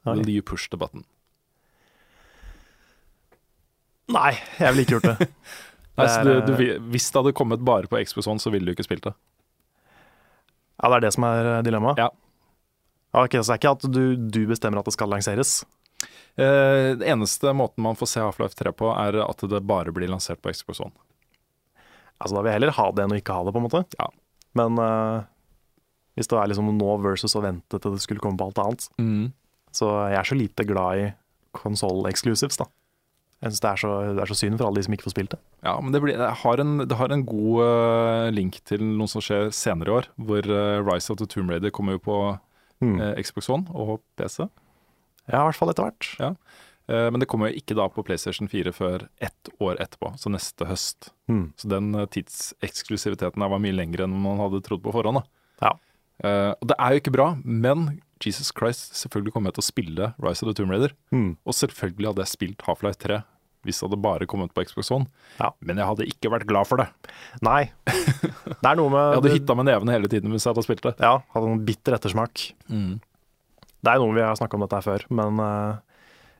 Will 0.07 0.21
okay. 0.21 0.33
you 0.39 0.43
push 0.43 0.69
the 0.71 0.79
button? 0.81 1.05
Nei, 4.09 4.39
jeg 4.57 4.73
ville 4.73 4.85
ikke 4.87 4.97
gjort 4.97 5.11
det. 5.11 5.29
Nei, 5.99 6.07
så 6.07 6.21
du, 6.23 6.31
Det 6.31 6.37
er, 6.37 6.47
du, 6.47 6.53
vil- 6.57 6.85
hvis 6.95 7.11
det 7.11 7.19
hadde 7.21 7.35
kommet 7.37 7.65
bare 7.67 7.91
på 7.91 7.99
Xbox 8.07 8.29
One, 8.31 8.41
så 8.41 8.53
ville 8.55 8.65
du 8.71 8.73
ikke 8.73 8.87
spilt 8.87 9.05
det. 9.05 9.13
Ja, 10.79 10.89
det 10.89 10.97
er 11.01 11.05
det 11.09 11.13
som 11.17 11.27
er 11.27 11.49
eh, 11.57 11.63
dilemmaet? 11.67 11.99
Ja. 11.99 12.09
Ok, 13.17 13.39
Så 13.41 13.49
det 13.49 13.57
er 13.57 13.61
ikke 13.63 13.75
at 13.77 13.87
du, 13.89 14.03
du 14.17 14.41
bestemmer 14.51 14.83
at 14.83 14.89
det 14.89 14.97
skal 14.97 15.11
lanseres? 15.13 15.63
Eh, 16.39 16.95
det 17.01 17.09
eneste 17.09 17.53
måten 17.57 17.83
man 17.83 17.97
får 17.99 18.13
se 18.13 18.23
Half-Life 18.23 18.59
3 18.59 18.75
på, 18.77 18.91
er 18.95 19.21
at 19.25 19.45
det 19.51 19.65
bare 19.67 19.95
blir 19.95 20.11
lansert 20.11 20.43
på 20.45 20.53
Xbox 20.55 20.83
One. 20.85 20.95
Altså 22.19 22.37
Da 22.37 22.43
vil 22.43 22.51
jeg 22.53 22.59
heller 22.61 22.77
ha 22.77 22.87
det 22.93 23.05
enn 23.05 23.15
å 23.15 23.19
ikke 23.19 23.35
ha 23.35 23.47
det, 23.47 23.55
på 23.55 23.63
en 23.63 23.67
måte. 23.67 23.85
Ja. 23.99 24.11
Men 24.59 24.79
eh, 24.83 25.27
hvis 26.19 26.31
det 26.31 26.39
er 26.39 26.51
liksom 26.51 26.71
nå 26.77 26.97
versus 27.03 27.37
å 27.39 27.45
vente 27.45 27.79
til 27.79 27.95
det 27.95 28.03
skulle 28.03 28.23
komme 28.23 28.39
på 28.41 28.51
alt 28.51 28.61
annet, 28.63 28.89
så 29.75 29.93
jeg 30.11 30.19
er 30.19 30.27
så 30.27 30.37
lite 30.39 30.67
glad 30.67 31.03
i 31.03 31.09
konsoll-exclusives, 31.57 32.59
da. 32.61 32.67
Jeg 33.39 33.53
synes 33.53 33.63
det 33.63 33.71
er, 33.71 33.79
så, 33.79 33.91
det 34.17 34.23
er 34.25 34.31
så 34.33 34.37
synd 34.41 34.59
for 34.59 34.67
alle 34.67 34.81
de 34.81 34.87
som 34.89 34.95
ikke 34.97 35.07
får 35.07 35.15
spilt 35.15 35.35
det. 35.37 35.39
Ja, 35.63 35.77
men 35.79 35.95
det, 35.95 36.01
blir, 36.03 36.17
det, 36.19 36.31
har 36.41 36.59
en, 36.59 36.73
det 36.91 36.97
har 36.99 37.13
en 37.15 37.23
god 37.27 37.61
uh, 37.63 38.31
link 38.35 38.59
til 38.67 38.83
noe 38.83 39.07
som 39.11 39.23
skjer 39.23 39.53
senere 39.55 39.93
i 39.93 39.95
år, 40.01 40.09
hvor 40.19 40.49
uh, 40.51 40.83
Rise 40.83 41.13
of 41.15 41.21
the 41.21 41.29
Tomb 41.31 41.53
Raider 41.55 41.71
kommer 41.75 41.95
jo 41.95 42.03
på 42.03 42.17
Hmm. 42.83 42.99
eh, 43.01 43.20
Xbox 43.24 43.49
One 43.51 43.70
og 43.74 44.01
PC. 44.18 44.47
Ja, 45.29 45.43
i 45.43 45.47
hvert 45.49 45.59
fall 45.59 45.72
etter 45.72 45.89
hvert. 45.89 46.11
Ja. 46.22 46.33
Eh, 46.89 47.09
men 47.12 47.20
det 47.20 47.29
kommer 47.29 47.51
jo 47.51 47.61
ikke 47.61 47.76
da 47.76 47.89
på 47.93 48.05
PlayStation 48.07 48.49
4 48.49 48.72
før 48.72 49.09
ett 49.20 49.51
år 49.61 49.81
etterpå, 49.83 50.14
så 50.20 50.33
neste 50.33 50.68
høst. 50.68 51.11
Mm. 51.29 51.51
Så 51.61 51.68
den 51.68 51.91
eh, 51.95 52.09
tidseksklusiviteten 52.16 53.45
der 53.45 53.53
var 53.53 53.61
mye 53.62 53.76
lengre 53.76 54.07
enn 54.09 54.16
man 54.24 54.41
hadde 54.41 54.62
trodd 54.64 54.83
på 54.85 54.95
forhånd. 54.95 55.20
Ja. 55.61 55.74
Eh, 56.24 56.53
og 56.57 56.70
det 56.70 56.79
er 56.79 56.95
jo 56.95 57.03
ikke 57.03 57.14
bra, 57.14 57.29
men 57.45 58.01
Jesus 58.24 58.51
Christ, 58.57 58.97
selvfølgelig 58.99 59.35
kommer 59.35 59.53
jeg 59.53 59.59
til 59.59 59.66
å 59.66 59.68
spille 59.68 60.12
Rise 60.18 60.43
of 60.43 60.51
the 60.51 60.57
Tomb 60.59 60.72
Raider. 60.72 60.95
Mm. 61.14 61.37
Og 61.45 61.55
selvfølgelig 61.55 62.12
hadde 62.12 62.24
jeg 62.24 62.35
spilt 62.35 62.64
Half-Life 62.66 63.03
3 63.05 63.20
hvis 63.67 63.81
det 63.81 63.89
hadde 63.89 64.01
bare 64.03 64.29
kommet 64.31 64.53
på 64.55 64.65
Xbox 64.67 64.91
One. 64.95 65.09
Ja. 65.39 65.51
Men 65.65 65.81
jeg 65.81 65.89
hadde 65.91 66.07
ikke 66.09 66.33
vært 66.33 66.47
glad 66.49 66.69
for 66.71 66.83
det. 66.83 66.89
Nei. 67.45 67.71
Det 68.59 68.65
er 68.65 68.79
noe 68.79 68.91
med 68.91 69.03
Jeg 69.03 69.19
hadde 69.21 69.33
hitta 69.35 69.55
med 69.59 69.67
nevene 69.69 69.93
hele 69.93 70.09
tiden 70.11 70.33
hvis 70.33 70.47
jeg 70.47 70.55
hadde 70.55 70.65
spilt 70.65 70.87
det. 70.87 70.95
Ja, 71.05 71.19
hadde 71.35 71.51
en 71.53 71.67
bitter 71.67 71.95
ettersmak. 71.99 72.47
Det 73.79 73.93
er 73.93 74.01
noe 74.01 74.17
vi 74.17 74.25
har 74.25 74.39
snakka 74.39 74.57
om 74.57 74.65
dette 74.65 74.79
her 74.81 74.87
før, 74.87 75.05
men 75.15 75.43
uh, 75.43 75.77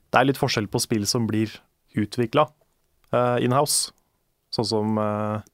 det 0.09 0.19
er 0.19 0.27
litt 0.31 0.41
forskjell 0.41 0.67
på 0.73 0.81
spill 0.83 1.05
som 1.07 1.29
blir 1.29 1.53
utvikla 1.99 2.49
inhouse. 3.45 3.93
Sånn 4.53 4.67
som 4.69 4.99
uh, 5.01 5.45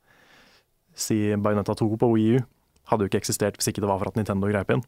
si 0.95 1.35
Bayonetta 1.37 1.75
2 1.79 1.91
på 2.01 2.11
Wii 2.15 2.39
U. 2.39 2.45
Hadde 2.91 3.07
jo 3.07 3.11
ikke 3.11 3.21
eksistert 3.23 3.59
hvis 3.59 3.71
ikke 3.73 3.83
det 3.85 3.91
var 3.91 4.01
for 4.01 4.11
at 4.11 4.19
Nintendo 4.19 4.51
greip 4.51 4.71
inn. 4.75 4.85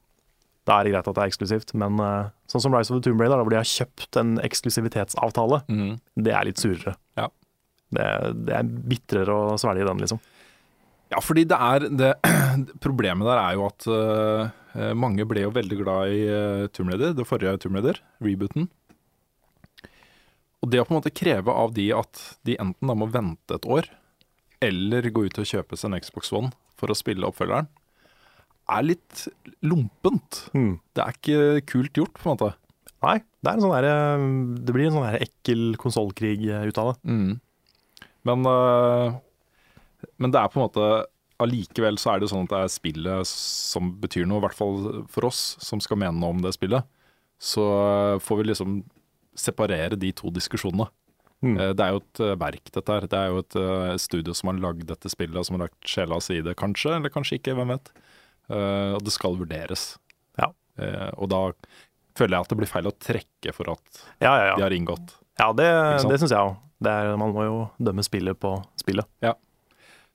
Da 0.67 0.77
er 0.77 0.87
det 0.87 0.95
greit 0.95 1.09
at 1.09 1.15
det 1.15 1.23
er 1.23 1.31
eksklusivt, 1.31 1.75
men 1.79 2.01
uh, 2.03 2.31
sånn 2.51 2.65
som 2.65 2.75
Rise 2.75 2.91
of 2.91 2.99
the 2.99 3.07
Tomb 3.07 3.21
Raider, 3.23 3.39
da, 3.39 3.45
hvor 3.47 3.55
de 3.55 3.61
har 3.61 3.69
kjøpt 3.71 4.19
en 4.19 4.37
eksklusivitetsavtale, 4.43 5.61
det 6.19 6.33
er 6.35 6.49
litt 6.49 6.63
surere. 6.63 6.97
Ja. 7.19 7.29
Det, 7.95 8.07
det 8.49 8.57
er 8.57 8.73
bitrere 8.91 9.37
å 9.37 9.59
svelge 9.63 9.87
den, 9.87 10.03
liksom. 10.03 10.19
Ja, 11.13 11.21
fordi 11.23 11.45
det 11.47 11.59
er 11.63 11.87
det, 11.87 12.15
Problemet 12.87 13.29
der 13.29 13.39
er 13.39 13.55
jo 13.55 13.69
at 13.69 13.87
uh, 13.87 14.91
mange 14.99 15.27
ble 15.29 15.45
jo 15.47 15.55
veldig 15.55 15.79
glad 15.85 16.17
i 16.17 16.25
uh, 16.27 16.67
Tomb 16.75 16.91
Raider, 16.91 17.15
det 17.15 17.29
forrige 17.29 17.55
Tomb 17.63 17.79
Raider, 17.79 18.03
rebooten. 18.25 18.67
Og 20.65 20.73
det 20.73 20.83
å 20.83 20.87
på 20.89 20.95
en 20.95 20.99
måte 20.99 21.15
kreve 21.15 21.53
av 21.53 21.77
de 21.77 21.91
at 21.95 22.23
de 22.49 22.57
enten 22.59 22.91
da 22.91 22.97
må 22.99 23.07
vente 23.13 23.55
et 23.55 23.69
år, 23.71 23.87
eller 24.65 25.11
gå 25.15 25.29
ut 25.29 25.39
og 25.39 25.47
kjøpe 25.47 25.79
seg 25.79 25.93
en 25.93 26.01
Xbox 26.03 26.33
One 26.35 26.51
for 26.81 26.91
å 26.91 26.97
spille 26.97 27.29
oppfølgeren, 27.29 27.69
er 28.67 28.87
litt 28.87 29.27
lompent. 29.63 30.47
Mm. 30.57 30.77
Det 30.97 31.03
er 31.05 31.17
ikke 31.19 31.67
kult 31.71 31.99
gjort, 32.01 32.17
på 32.19 32.27
en 32.31 32.37
måte. 32.37 32.53
Nei, 33.05 33.19
det, 33.45 33.51
er 33.51 33.53
en 33.55 33.63
sånn 33.63 33.75
der, 33.77 33.87
eh, 33.91 34.25
det 34.67 34.75
blir 34.75 34.89
en 34.89 34.97
sånn 34.97 35.07
der 35.07 35.23
ekkel 35.27 35.77
konsollkrig 35.81 36.41
ut 36.49 36.81
av 36.83 36.95
det. 36.95 36.97
Men, 38.27 38.49
øh, 38.51 39.19
men 40.19 40.33
det 40.35 40.41
er 40.41 40.51
på 40.51 40.59
en 40.61 40.67
måte 40.67 40.89
Allikevel 41.37 41.99
så 42.01 42.15
er 42.15 42.23
det 42.23 42.31
sånn 42.31 42.47
at 42.47 42.53
det 42.55 42.61
er 42.65 42.71
spillet 42.73 43.29
som 43.29 43.91
betyr 44.01 44.25
noe, 44.25 44.41
i 44.41 44.45
hvert 44.47 44.57
fall 44.57 45.05
for 45.13 45.29
oss 45.29 45.59
som 45.61 45.83
skal 45.85 45.99
mene 46.01 46.17
noe 46.17 46.33
om 46.33 46.41
det 46.41 46.55
spillet. 46.57 46.87
Så 47.37 47.61
får 48.25 48.39
vi 48.41 48.47
liksom 48.49 48.79
separere 49.37 49.99
de 50.01 50.15
to 50.17 50.33
diskusjonene. 50.33 50.89
Mm. 51.45 51.59
Eh, 51.61 51.73
Det 51.77 51.85
er 51.85 51.93
jo 51.93 52.01
et 52.01 52.23
verk, 52.41 52.73
dette 52.73 52.89
her. 52.89 53.05
Det 53.05 53.21
er 53.21 53.29
jo 53.29 53.43
et 53.45 54.01
studio 54.01 54.33
som 54.33 54.49
har 54.49 54.63
lagd 54.65 54.89
dette 54.89 55.13
spillet, 55.13 55.45
som 55.45 55.59
har 55.59 55.67
lagt 55.69 55.85
sjela 55.85 56.19
si 56.25 56.41
i 56.41 56.47
det, 56.47 56.57
kanskje, 56.57 56.97
eller 56.97 57.13
kanskje 57.13 57.37
ikke, 57.37 57.55
hvem 57.55 57.77
vet. 57.77 57.93
Eh, 58.51 58.93
Og 58.95 59.03
det 59.05 59.13
skal 59.13 59.37
vurderes. 59.37 59.97
Ja. 60.39 60.53
Eh, 60.79 61.11
Og 61.19 61.29
da 61.33 61.41
føler 62.17 62.37
jeg 62.39 62.41
at 62.47 62.49
det 62.49 62.59
blir 62.59 62.71
feil 62.71 62.87
å 62.89 62.95
trekke 62.99 63.53
for 63.55 63.71
at 63.73 64.05
Ja, 64.21 64.35
ja, 64.51 64.55
de 64.57 64.63
har 64.63 64.71
inngått. 64.77 65.15
ja 65.39 65.53
det, 65.53 65.67
det 66.09 66.21
syns 66.21 66.31
jeg 66.31 66.39
òg. 66.39 66.57
Man 67.19 67.33
må 67.33 67.45
jo 67.45 67.71
dømme 67.81 68.05
spillet 68.05 68.39
på 68.39 68.55
spillet. 68.81 69.07
Ja. 69.23 69.35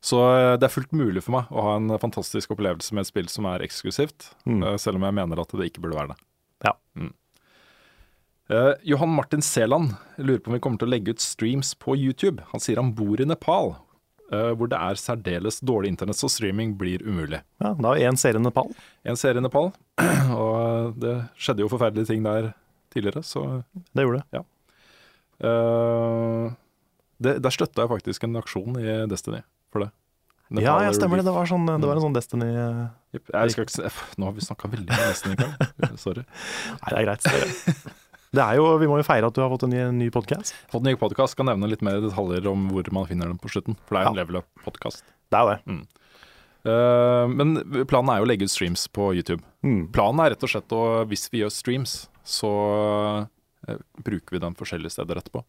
Så 0.02 0.18
eh, 0.34 0.58
det 0.58 0.66
er 0.66 0.74
fullt 0.74 0.92
mulig 0.98 1.22
for 1.24 1.32
meg 1.38 1.50
å 1.54 1.62
ha 1.62 1.76
en 1.78 1.90
fantastisk 2.02 2.52
opplevelse 2.56 2.94
med 2.94 3.02
et 3.02 3.08
spill 3.12 3.28
som 3.30 3.46
er 3.46 3.60
eksklusivt, 3.62 4.32
Mm. 4.46 4.64
selv 4.80 4.96
om 4.98 5.04
jeg 5.04 5.14
mener 5.14 5.40
at 5.42 5.50
det 5.54 5.68
ikke 5.72 5.82
burde 5.82 5.98
være 6.00 6.14
det. 6.16 6.18
Ja. 6.66 6.74
Mm. 6.98 7.14
Uh, 8.52 8.74
Johan 8.84 9.10
Martin 9.16 9.42
Seland 9.42 9.94
lurer 10.18 10.40
på 10.44 10.50
om 10.52 10.54
vi 10.58 10.60
kommer 10.60 10.78
til 10.82 10.90
å 10.90 10.92
legge 10.92 11.14
ut 11.14 11.22
streams 11.24 11.74
på 11.80 11.94
YouTube. 11.96 12.42
Han 12.52 12.60
sier 12.60 12.82
han 12.82 12.92
bor 12.98 13.22
i 13.22 13.26
Nepal, 13.26 13.76
hvor 14.56 14.70
det 14.72 14.78
er 14.80 14.96
særdeles 15.00 15.60
dårlig 15.60 15.92
internett, 15.92 16.16
så 16.20 16.30
streaming 16.32 16.78
blir 16.80 17.04
umulig. 17.04 17.42
Ja, 17.62 17.74
Da 17.76 17.94
er 17.98 18.08
én 18.10 18.18
serie 18.20 18.40
i 18.40 18.44
Nepal. 18.44 18.70
En 19.04 19.20
serie 19.20 19.42
i 19.42 19.44
Nepal, 19.44 19.72
og 20.44 20.96
det 21.02 21.18
skjedde 21.36 21.66
jo 21.66 21.72
forferdelige 21.72 22.08
ting 22.14 22.24
der 22.24 22.54
tidligere, 22.94 23.24
så 23.24 23.64
Det 23.96 24.04
gjorde 24.06 24.24
det. 24.32 24.44
eh, 25.44 26.52
det, 27.22 27.42
Der 27.44 27.50
støtta 27.54 27.84
jeg 27.86 27.90
faktisk 27.92 28.24
en 28.28 28.36
aksjon 28.40 28.78
i 28.82 28.96
Destiny 29.12 29.42
for 29.72 29.86
det. 29.86 29.92
Ja, 30.52 30.56
Nepal 30.60 30.84
ja, 30.84 30.92
stemmer 30.92 31.18
det. 31.22 31.26
Det 31.30 31.34
var, 31.36 31.46
sånn, 31.48 31.66
det 31.80 31.88
var 31.88 31.96
en 31.96 32.04
sånn 32.04 32.16
Destiny 32.18 32.48
Nei, 32.52 33.20
Jeg 33.32 33.52
skal 33.54 33.68
ikke 33.68 33.92
nå 34.20 34.28
har 34.28 34.34
vi 34.36 34.44
snakka 34.44 34.68
veldig 34.74 34.90
mye 34.92 35.10
Destiny 35.14 35.36
i 35.36 35.40
kveld. 35.40 36.00
Sorry. 36.06 36.24
det 36.90 36.98
er 36.98 37.06
greit. 37.08 37.24
Det- 38.34 38.44
er 38.44 38.56
jo, 38.56 38.78
Vi 38.80 38.88
må 38.88 38.98
jo 38.98 39.04
feire 39.04 39.28
at 39.28 39.34
du 39.36 39.42
har 39.42 39.50
fått 39.52 39.64
en 39.64 39.70
ny, 39.72 40.06
ny 40.06 40.10
podkast. 40.10 40.54
Fått 40.72 40.86
en 40.86 40.92
ny 40.92 40.96
podkast. 40.96 41.34
Skal 41.36 41.46
nevne 41.46 41.68
litt 41.70 41.82
mer 41.82 42.00
detaljer 42.00 42.46
om 42.48 42.70
hvor 42.72 42.88
man 42.94 43.06
finner 43.06 43.28
den 43.28 43.38
på 43.38 43.50
slutten. 43.52 43.76
For 43.86 43.96
det 43.96 44.02
er 44.02 44.06
jo 44.06 44.10
en 44.12 44.16
Ja. 44.16 44.24
level 44.24 44.42
up-podkast. 44.42 45.04
Det 45.32 45.38
er 45.40 45.46
det. 45.52 45.66
Mm. 45.68 45.88
Uh, 46.64 47.28
men 47.28 47.56
planen 47.88 48.10
er 48.14 48.20
jo 48.22 48.26
å 48.26 48.30
legge 48.30 48.44
ut 48.44 48.52
streams 48.54 48.88
på 48.88 49.14
YouTube. 49.16 49.42
Mm. 49.64 49.88
Planen 49.92 50.20
er 50.24 50.30
rett 50.36 50.44
og 50.44 50.50
slett 50.50 50.70
å, 50.72 51.06
hvis 51.10 51.28
vi 51.32 51.40
gjør 51.42 51.52
streams, 51.52 52.08
så 52.24 52.52
uh, 53.68 53.76
bruker 54.02 54.32
vi 54.32 54.40
den 54.40 54.54
forskjellige 54.56 54.92
steder 54.94 55.16
etterpå. 55.20 55.44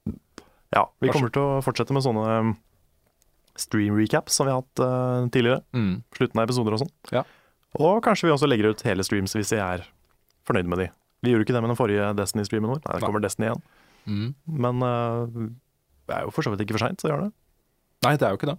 Ja, 0.73 0.87
Vi 1.01 1.09
Kanskje. 1.09 1.13
kommer 1.13 1.33
til 1.33 1.43
å 1.43 1.63
fortsette 1.63 1.93
med 1.93 2.03
sånne 2.03 2.39
um, 2.41 2.57
stream 3.55 3.95
recaps 3.95 4.33
som 4.33 4.47
vi 4.47 4.53
har 4.55 4.63
hatt 4.63 4.81
uh, 4.81 5.29
tidligere. 5.29 5.63
Slutten 6.17 6.41
av 6.41 6.49
episoder 6.49 6.73
og 6.73 6.81
sånn. 6.81 6.91
Ja. 7.13 7.23
Og 7.79 8.03
kanskje 8.03 8.27
vi 8.31 8.33
også 8.35 8.49
legger 8.49 8.71
ut 8.73 8.83
hele 8.89 9.05
streams 9.05 9.35
hvis 9.37 9.53
vi 9.53 9.59
er 9.61 9.85
fornøyd 10.49 10.67
med 10.67 10.79
de. 10.79 10.89
Vi 11.23 11.31
gjorde 11.33 11.47
ikke 11.47 11.55
det 11.55 11.63
med 11.63 11.71
den 11.73 11.79
forrige 11.79 12.09
Destiny-streamen 12.19 12.73
vår. 12.73 12.81
Nei, 12.87 12.99
det 12.99 13.07
kommer 13.07 13.23
Destiny 13.23 13.49
igjen. 13.49 13.63
Mm. 14.11 14.29
Men 14.67 14.83
uh, 14.83 15.49
det 16.11 16.17
er 16.17 16.25
jo 16.27 16.33
for 16.35 16.43
så 16.47 16.51
vidt 16.53 16.65
ikke 16.65 16.75
for 16.77 16.83
seint 16.83 17.05
å 17.07 17.11
gjøre 17.13 17.29
det. 17.29 17.33
Nei, 18.07 18.17
det 18.19 18.27
er 18.27 18.35
jo 18.35 18.41
ikke 18.41 18.51
det. 18.51 18.59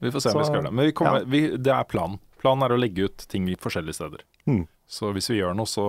Vi 0.00 0.12
får 0.12 0.22
se 0.24 0.28
om 0.30 0.32
Så- 0.32 0.38
vi 0.40 0.46
skal 0.48 0.58
gjøre 0.60 0.68
det. 0.70 0.74
Men 0.78 0.88
vi 0.88 0.94
kommer, 0.96 1.20
ja. 1.20 1.28
vi, 1.34 1.42
det 1.56 1.72
er 1.72 1.84
planen. 1.88 2.18
Planen 2.40 2.64
er 2.66 2.74
å 2.76 2.80
legge 2.80 3.08
ut 3.08 3.26
ting 3.28 3.48
i 3.48 3.56
forskjellige 3.60 3.96
steder. 3.98 4.24
Mm. 4.48 4.66
Så 4.86 5.12
hvis 5.16 5.28
vi 5.32 5.38
gjør 5.40 5.56
noe, 5.56 5.66
så 5.68 5.86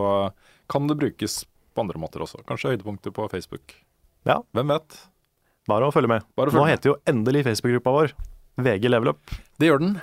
kan 0.72 0.88
det 0.88 0.98
brukes 1.00 1.42
på 1.76 1.84
andre 1.84 2.00
måter 2.02 2.24
også. 2.24 2.40
Kanskje 2.48 2.74
høydepunkter 2.74 3.14
på 3.16 3.28
Facebook. 3.32 3.76
Ja. 4.28 4.40
Hvem 4.56 4.72
vet? 4.74 4.96
Bare 5.68 5.88
å 5.88 5.94
følge 5.94 6.10
med. 6.12 6.24
Bare 6.40 6.50
å 6.50 6.56
følge 6.56 6.64
Nå 6.64 6.68
med. 6.68 6.76
heter 6.78 6.92
jo 6.92 6.96
endelig 7.12 7.44
Facebook-gruppa 7.48 7.94
vår 7.98 8.14
VG 8.64 8.90
Level 8.90 9.12
Up. 9.14 9.36
Det 9.60 9.68
gjør 9.70 9.84
den. 9.84 9.98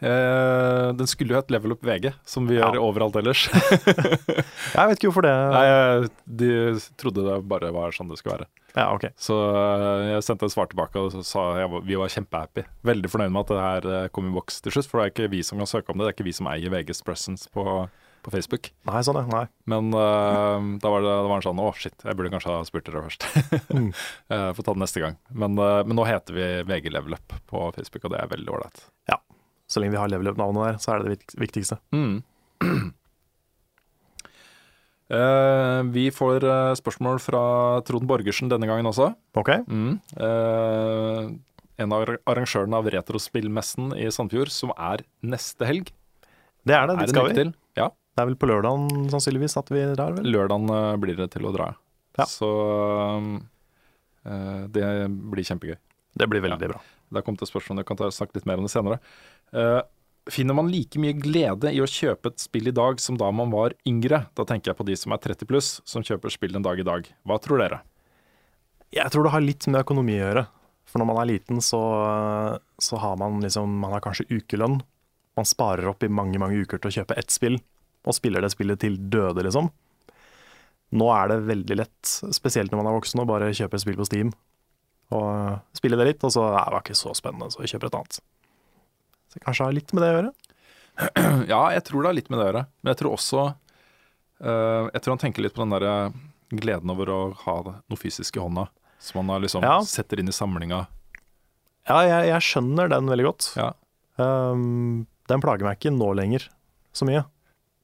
Eh, 0.00 0.86
den 0.96 1.06
skulle 1.10 1.34
jo 1.34 1.40
hett 1.40 1.50
Level 1.52 1.74
Up 1.76 1.82
VG, 1.84 2.12
som 2.24 2.46
vi 2.48 2.56
gjør 2.56 2.78
Ja. 2.78 2.80
overalt 2.80 3.16
ellers. 3.20 3.46
Jeg 4.74 4.88
vet 4.88 4.96
ikke 4.96 5.10
hvorfor 5.10 5.26
det 5.26 5.34
Nei, 5.52 6.08
de 6.40 6.50
trodde 7.00 7.24
det 7.26 7.36
bare 7.50 7.72
var 7.74 7.92
sånn 7.96 8.08
det 8.08 8.18
skulle 8.20 8.38
være. 8.38 8.48
Ja, 8.76 8.86
ok. 8.94 9.08
Så 9.18 9.34
eh, 9.50 10.10
jeg 10.14 10.22
sendte 10.24 10.46
et 10.46 10.54
svar 10.54 10.68
tilbake 10.70 11.00
og 11.02 11.16
sa 11.26 11.42
jeg 11.58 11.80
vi 11.88 11.96
var 11.98 12.12
kjempehappy. 12.12 12.62
Veldig 12.86 13.10
fornøyd 13.10 13.32
med 13.34 13.42
at 13.42 13.50
det 13.50 13.64
her 13.64 13.88
eh, 13.96 14.08
kom 14.14 14.28
i 14.30 14.34
boks 14.36 14.60
til 14.62 14.76
slutt, 14.76 14.86
for 14.90 15.00
det 15.00 15.08
er 15.08 15.14
ikke 15.14 15.32
vi 15.34 15.42
som 15.46 15.58
kan 15.60 15.68
søke 15.70 15.90
om 15.90 15.98
det. 15.98 16.06
Det 16.06 16.12
er 16.12 16.16
ikke 16.20 16.28
vi 16.30 16.36
som 16.38 16.50
eier 16.52 16.72
VGs 16.72 17.02
presence 17.06 17.50
på 17.52 17.66
på 18.20 18.28
Facebook. 18.34 18.66
Nei, 18.84 19.00
sånn 19.00 19.16
det, 19.16 19.22
Nei. 19.32 19.46
Men 19.72 19.86
uh, 19.96 20.60
da 20.76 20.90
var 20.92 21.00
det, 21.00 21.08
da 21.08 21.22
var 21.24 21.38
han 21.38 21.44
sånn 21.46 21.62
Å, 21.64 21.70
shit, 21.72 21.94
jeg 22.04 22.18
burde 22.18 22.28
kanskje 22.34 22.52
ha 22.52 22.58
spurt 22.68 22.84
dere 22.84 23.00
først. 23.06 23.24
Mm. 23.80 23.88
Får 24.28 24.66
ta 24.66 24.74
det 24.76 24.82
neste 24.82 25.00
gang. 25.00 25.16
Men, 25.32 25.56
men 25.56 25.96
nå 25.96 26.04
heter 26.04 26.36
vi 26.36 26.48
VG 26.68 26.92
Level 26.92 27.16
Up 27.16 27.32
på 27.48 27.64
Facebook, 27.78 28.04
og 28.04 28.12
det 28.12 28.20
er 28.20 28.28
veldig 28.36 28.52
ålreit. 28.58 28.84
Så 29.70 29.78
lenge 29.78 29.94
vi 29.94 30.00
har 30.00 30.10
level 30.10 30.32
up-navnet 30.32 30.66
der, 30.66 30.80
så 30.82 30.94
er 30.96 31.04
det 31.04 31.20
det 31.20 31.36
viktigste. 31.38 31.78
Mm. 31.94 32.22
Uh, 35.10 35.82
vi 35.96 36.08
får 36.14 36.46
uh, 36.46 36.72
spørsmål 36.78 37.22
fra 37.22 37.42
Trond 37.86 38.08
Borgersen 38.10 38.50
denne 38.50 38.66
gangen 38.70 38.90
også. 38.90 39.12
Ok? 39.38 39.52
Mm. 39.70 39.94
Uh, 40.18 41.30
en 41.80 41.94
av 41.96 42.10
arrangørene 42.28 42.82
av 42.82 42.90
Retrospillmessen 42.92 43.94
i 43.94 44.10
Sandfjord, 44.12 44.50
som 44.52 44.74
er 44.74 45.06
neste 45.22 45.70
helg. 45.70 45.94
Det 46.66 46.76
er 46.76 46.90
det. 46.90 46.98
Dit 46.98 47.06
det 47.06 47.14
skal 47.14 47.30
vi. 47.30 47.38
til? 47.38 47.54
Ja. 47.78 47.88
Det 48.18 48.24
er 48.24 48.32
vel 48.32 48.40
på 48.42 48.50
lørdagen 48.50 49.06
sannsynligvis 49.14 49.54
at 49.56 49.70
vi 49.72 49.86
drar, 49.94 50.18
vel? 50.18 50.26
Lørdagen 50.34 50.66
blir 51.00 51.16
det 51.16 51.30
til 51.32 51.46
å 51.48 51.54
dra. 51.54 51.70
Ja. 52.18 52.26
Så 52.28 52.50
det 54.74 54.84
blir 55.08 55.46
kjempegøy. 55.46 55.78
Det 56.20 56.26
blir 56.28 56.42
veldig 56.44 56.68
bra. 56.74 56.82
Det 57.10 57.22
kom 57.26 57.36
til 57.38 57.48
spørsmål, 57.48 57.80
jeg 57.82 57.88
kan 57.88 57.98
ta, 57.98 58.08
snakke 58.14 58.38
litt 58.38 58.46
mer 58.46 58.60
om 58.60 58.66
det 58.66 58.72
senere. 58.72 59.00
Eh, 59.52 59.80
finner 60.30 60.54
man 60.54 60.70
like 60.70 61.00
mye 61.02 61.16
glede 61.18 61.72
i 61.74 61.80
å 61.82 61.88
kjøpe 61.90 62.30
et 62.30 62.42
spill 62.42 62.70
i 62.70 62.74
dag 62.76 63.00
som 63.02 63.18
da 63.18 63.30
man 63.34 63.52
var 63.52 63.74
yngre? 63.88 64.24
Da 64.36 64.46
tenker 64.46 64.72
jeg 64.72 64.78
på 64.78 64.86
de 64.86 64.96
som 64.98 65.14
er 65.14 65.22
30 65.22 65.48
pluss, 65.50 65.70
som 65.88 66.04
kjøper 66.06 66.32
spill 66.32 66.56
en 66.56 66.66
dag 66.66 66.78
i 66.78 66.86
dag. 66.86 67.08
Hva 67.26 67.40
tror 67.42 67.62
dere? 67.62 67.82
Jeg 68.94 69.10
tror 69.12 69.26
det 69.26 69.34
har 69.34 69.44
litt 69.44 69.66
med 69.70 69.82
økonomi 69.84 70.18
å 70.18 70.24
gjøre. 70.24 70.46
For 70.90 70.98
når 70.98 71.10
man 71.12 71.20
er 71.22 71.28
liten, 71.30 71.60
så, 71.62 71.80
så 72.82 72.98
har 72.98 73.18
man 73.20 73.38
liksom 73.44 73.76
Man 73.78 73.92
har 73.94 74.02
kanskje 74.02 74.26
ukelønn. 74.30 74.80
Man 75.38 75.46
sparer 75.46 75.86
opp 75.86 76.02
i 76.02 76.10
mange, 76.10 76.40
mange 76.42 76.58
uker 76.58 76.80
til 76.80 76.90
å 76.90 76.96
kjøpe 76.98 77.16
ett 77.20 77.30
spill, 77.30 77.60
og 78.02 78.16
spiller 78.16 78.42
det 78.42 78.50
spillet 78.50 78.80
til 78.82 78.98
døde, 79.12 79.44
liksom. 79.46 79.70
Nå 80.98 81.06
er 81.14 81.30
det 81.30 81.44
veldig 81.46 81.76
lett, 81.78 82.14
spesielt 82.34 82.72
når 82.72 82.80
man 82.80 82.90
er 82.90 82.96
voksen, 82.98 83.22
å 83.22 83.28
bare 83.28 83.52
kjøpe 83.54 83.78
et 83.78 83.84
spill 83.84 83.98
på 84.00 84.08
Steam. 84.08 84.32
Og 85.14 85.78
spille 85.78 85.98
det 85.98 86.08
litt, 86.08 86.26
og 86.26 86.34
så 86.34 86.48
er 86.50 86.74
det 86.74 86.82
ikke 86.82 86.98
så 86.98 87.14
spennende, 87.14 87.50
så 87.54 87.62
vi 87.62 87.70
kjøper 87.70 87.90
et 87.90 87.98
annet. 88.00 88.18
Så 89.30 89.38
det 89.38 89.44
kanskje 89.46 89.66
har 89.68 89.76
litt 89.76 89.92
med 89.94 90.02
det 90.04 90.10
å 90.10 90.16
gjøre. 90.18 90.32
Ja, 91.48 91.60
jeg 91.72 91.84
tror 91.86 92.02
det 92.02 92.10
har 92.10 92.16
litt 92.18 92.30
med 92.32 92.40
det 92.40 92.44
å 92.44 92.48
gjøre. 92.50 92.64
Men 92.82 92.90
jeg 92.92 92.98
tror 93.00 93.14
også 93.14 93.42
uh, 93.54 94.88
Jeg 94.90 95.00
tror 95.00 95.14
han 95.14 95.22
tenker 95.22 95.44
litt 95.46 95.54
på 95.56 95.62
den 95.62 95.72
derre 95.72 95.94
gleden 96.50 96.90
over 96.92 97.12
å 97.14 97.18
ha 97.46 97.54
noe 97.70 97.98
fysisk 98.00 98.36
i 98.36 98.42
hånda. 98.42 98.66
Som 99.00 99.30
han 99.30 99.40
liksom 99.40 99.64
Ja. 99.64 99.78
setter 99.86 100.20
inn 100.20 100.28
i 100.28 100.34
samlinga. 100.34 100.82
Ja, 101.88 102.02
jeg, 102.04 102.26
jeg 102.28 102.44
skjønner 102.44 102.90
den 102.92 103.08
veldig 103.08 103.24
godt. 103.30 103.46
Ja. 103.56 103.70
Um, 104.20 105.06
den 105.30 105.40
plager 105.40 105.64
meg 105.64 105.78
ikke 105.78 105.94
nå 105.94 106.10
lenger 106.18 106.48
så 106.92 107.06
mye. 107.08 107.22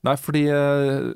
Nei, 0.05 0.13
fordi 0.21 0.43
uh, 0.53 1.15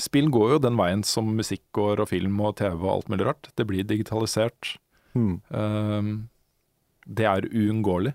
spill 0.00 0.30
går 0.32 0.54
jo 0.54 0.60
den 0.62 0.78
veien 0.78 1.02
som 1.04 1.32
musikk 1.36 1.64
går, 1.76 2.04
og 2.04 2.12
film 2.12 2.38
og 2.46 2.54
TV 2.60 2.76
og 2.78 2.92
alt 2.92 3.10
mulig 3.12 3.26
rart. 3.26 3.50
Det 3.58 3.66
blir 3.68 3.88
digitalisert. 3.88 4.76
Hmm. 5.16 5.40
Um, 5.50 6.12
det 7.04 7.26
er 7.28 7.48
uunngåelig. 7.50 8.14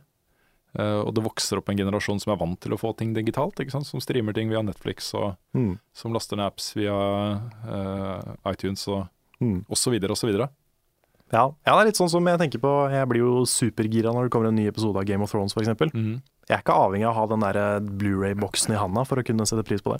Eh, 0.79 0.99
og 1.03 1.11
det 1.15 1.25
vokser 1.25 1.59
opp 1.59 1.69
en 1.71 1.79
generasjon 1.79 2.21
som 2.23 2.33
er 2.33 2.39
vant 2.39 2.59
til 2.63 2.75
å 2.75 2.79
få 2.79 2.93
ting 2.97 3.11
digitalt, 3.15 3.59
som 3.73 4.03
streamer 4.03 4.35
ting 4.37 4.51
via 4.51 4.63
Netflix, 4.63 5.11
og 5.17 5.33
mm. 5.57 5.73
som 5.95 6.15
laster 6.15 6.39
ned 6.39 6.47
apps 6.47 6.71
via 6.77 6.95
uh, 6.95 8.33
iTunes 8.51 8.85
og, 8.87 9.09
mm. 9.43 9.65
og 9.67 9.79
så 9.79 9.93
videre 9.93 10.15
og 10.15 10.21
så 10.21 10.29
videre. 10.29 10.49
Ja. 11.29 11.43
ja, 11.45 11.73
det 11.75 11.81
er 11.83 11.89
litt 11.91 11.99
sånn 11.99 12.09
som 12.09 12.25
jeg 12.25 12.39
tenker 12.41 12.57
på 12.57 12.69
Jeg 12.89 13.05
blir 13.05 13.21
jo 13.21 13.43
supergira 13.45 14.09
når 14.15 14.25
det 14.25 14.31
kommer 14.33 14.49
en 14.49 14.55
ny 14.57 14.63
episode 14.65 14.97
av 14.97 15.05
Game 15.05 15.21
of 15.21 15.29
Thrones, 15.29 15.53
f.eks. 15.53 15.75
Mm. 15.93 16.15
Jeg 16.49 16.55
er 16.55 16.63
ikke 16.63 16.77
avhengig 16.85 17.05
av 17.05 17.11
å 17.13 17.19
ha 17.19 17.25
den 17.29 17.43
der 17.45 17.59
eh, 17.61 17.89
Blu-ray-boksen 18.01 18.73
i 18.73 18.79
handa 18.79 19.03
for 19.05 19.21
å 19.21 19.25
kunne 19.25 19.45
sette 19.45 19.65
pris 19.67 19.83
på 19.85 19.93
det. 19.93 19.99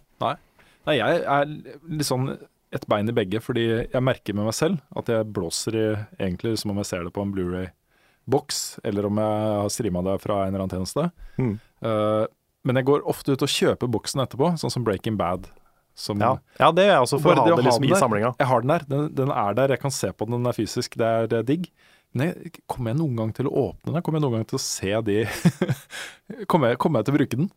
Nei, 0.88 0.96
jeg 0.98 1.20
er 1.22 1.52
litt 1.52 2.08
sånn 2.08 2.32
et 2.74 2.86
bein 2.90 3.10
i 3.10 3.14
begge, 3.14 3.42
fordi 3.42 3.66
jeg 3.68 4.02
merker 4.06 4.38
med 4.38 4.48
meg 4.48 4.56
selv 4.58 4.82
at 4.98 5.10
jeg 5.10 5.30
blåser 5.34 5.78
i 5.78 5.86
egentlig 6.22 6.56
som 6.62 6.74
om 6.74 6.82
jeg 6.82 6.90
ser 6.90 7.06
det 7.06 7.14
på 7.14 7.22
en 7.26 7.34
Blu-ray-boks, 8.30 8.80
eller 8.84 9.06
om 9.06 9.18
jeg 9.18 9.62
har 9.62 9.70
streama 9.70 10.02
det 10.06 10.20
fra 10.22 10.44
en 10.46 10.54
eller 10.54 10.66
annen 10.66 10.76
tjeneste. 10.78 11.10
Mm. 11.38 11.60
Uh, 11.84 12.26
men 12.64 12.76
jeg 12.76 12.86
går 12.86 13.08
ofte 13.08 13.34
ut 13.34 13.42
og 13.42 13.50
kjøper 13.50 13.88
boksen 13.90 14.22
etterpå, 14.22 14.58
sånn 14.58 14.72
som 14.72 14.84
Breaking 14.84 15.18
Bad. 15.18 15.50
Som, 15.96 16.20
Ja, 16.22 16.38
ja 16.60 16.72
det 16.72 16.86
jeg 16.86 17.00
også, 17.00 17.20
for 17.20 17.34
å 17.34 17.44
ha 17.44 17.56
det 17.56 17.64
liksom 17.66 17.84
i 17.84 17.96
samlinga. 17.96 18.34
Jeg 18.40 18.48
har 18.48 18.62
den 18.62 18.72
der, 18.72 18.86
den, 18.88 19.08
den 19.16 19.32
er 19.32 19.54
der, 19.54 19.70
jeg 19.70 19.82
kan 19.82 19.92
se 19.92 20.12
på 20.14 20.26
den, 20.26 20.40
den 20.40 20.48
er 20.48 20.56
fysisk, 20.56 20.96
det 20.96 21.06
er, 21.06 21.28
det 21.28 21.40
er 21.40 21.48
digg. 21.48 21.72
Men 22.16 22.32
jeg, 22.32 22.62
kommer 22.68 22.94
jeg 22.94 23.00
noen 23.02 23.18
gang 23.20 23.34
til 23.36 23.50
å 23.50 23.54
åpne 23.68 23.94
den? 23.94 24.04
Kommer 24.06 24.18
jeg 24.18 24.26
noen 24.26 24.40
gang 24.40 24.48
til 24.50 24.58
å 24.58 24.62
se 24.64 24.94
de 25.06 25.18
kommer, 26.50 26.72
jeg, 26.72 26.80
kommer 26.82 27.02
jeg 27.02 27.10
til 27.10 27.14
å 27.14 27.18
bruke 27.20 27.42
den? 27.42 27.52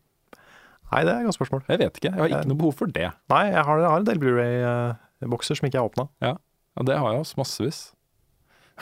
Nei, 0.92 1.06
det 1.08 1.12
er 1.12 1.22
et 1.22 1.28
godt 1.30 1.38
spørsmål. 1.38 1.62
Jeg 1.70 1.80
vet 1.80 1.98
ikke, 1.98 2.10
jeg 2.10 2.20
har 2.20 2.28
ikke 2.28 2.50
noe 2.50 2.60
behov 2.60 2.74
for 2.76 2.92
det. 2.92 3.06
Nei, 3.32 3.44
jeg 3.48 3.64
har, 3.64 3.80
jeg 3.80 3.88
har 3.94 4.02
en 4.02 4.08
del 4.10 4.20
Blu-ray-bokser 4.20 5.56
som 5.56 5.68
ikke 5.70 5.80
er 5.80 5.88
åpna. 5.88 6.04
Ja, 6.20 6.34
det 6.84 6.98
har 7.00 7.14
jeg 7.14 7.24
også 7.24 7.40
massevis. 7.40 7.80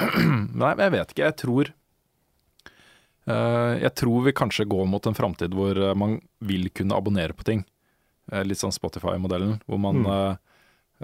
Nei, 0.60 0.72
men 0.74 0.82
jeg 0.84 0.94
vet 0.94 1.12
ikke. 1.12 1.28
Jeg 1.28 1.36
tror 1.40 1.70
eh, 1.70 1.74
Jeg 3.82 3.92
tror 3.98 4.24
vi 4.26 4.36
kanskje 4.36 4.68
går 4.70 4.86
mot 4.88 5.06
en 5.06 5.16
framtid 5.16 5.54
hvor 5.56 5.76
eh, 5.76 5.96
man 5.98 6.18
vil 6.44 6.68
kunne 6.74 6.96
abonnere 6.96 7.36
på 7.36 7.46
ting. 7.46 7.64
Eh, 8.32 8.44
litt 8.46 8.60
sånn 8.60 8.74
Spotify-modellen, 8.74 9.58
hvor 9.66 9.80
man 9.82 10.02
mm. 10.04 10.10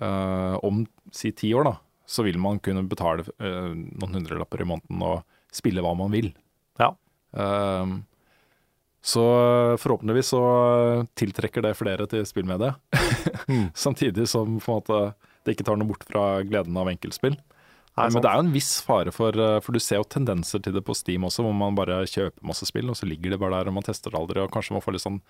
eh, 0.02 0.56
om 0.66 0.84
si 1.14 1.32
ti 1.36 1.52
år, 1.56 1.68
da, 1.68 1.74
så 2.06 2.26
vil 2.26 2.38
man 2.42 2.60
kunne 2.62 2.86
betale 2.86 3.26
eh, 3.38 3.72
noen 3.74 4.20
hundrelapper 4.20 4.62
i 4.62 4.68
måneden 4.72 5.06
og 5.06 5.24
spille 5.54 5.82
hva 5.84 5.94
man 5.98 6.12
vil. 6.14 6.30
Ja. 6.80 6.92
Eh, 7.36 7.96
så 9.06 9.24
forhåpentligvis 9.78 10.32
så 10.34 10.42
tiltrekker 11.18 11.62
det 11.62 11.76
flere 11.78 12.08
til 12.10 12.24
spillmediet. 12.26 12.78
Mm. 13.46 13.68
Samtidig 13.86 14.26
som 14.30 14.56
måte, 14.66 15.12
det 15.46 15.54
ikke 15.54 15.66
tar 15.68 15.78
noe 15.78 15.92
bort 15.92 16.02
fra 16.08 16.40
gleden 16.42 16.74
av 16.80 16.90
enkeltspill. 16.90 17.36
Nei, 17.96 18.10
Men 18.12 18.20
det 18.20 18.28
er 18.28 18.36
jo 18.36 18.44
en 18.44 18.52
viss 18.52 18.72
fare 18.84 19.08
for 19.14 19.32
eh, 19.40 19.54
For 19.64 19.72
du 19.72 19.80
ser 19.80 19.96
jo 20.02 20.04
tendenser 20.12 20.60
til 20.60 20.74
det 20.76 20.82
på 20.84 20.92
Steam 20.94 21.24
også, 21.24 21.40
hvor 21.46 21.54
man 21.56 21.78
bare 21.78 22.02
kjøper 22.04 22.44
masse 22.44 22.66
spill, 22.68 22.90
og 22.92 22.96
så 22.98 23.08
ligger 23.08 23.32
det 23.32 23.38
bare 23.40 23.56
der, 23.62 23.70
og 23.70 23.76
man 23.78 23.86
tester 23.86 24.12
det 24.12 24.18
aldri, 24.20 24.42
og 24.44 24.50
kanskje 24.52 24.76
man 24.76 24.84
får 24.84 24.96
litt 24.98 25.04
sånn 25.06 25.20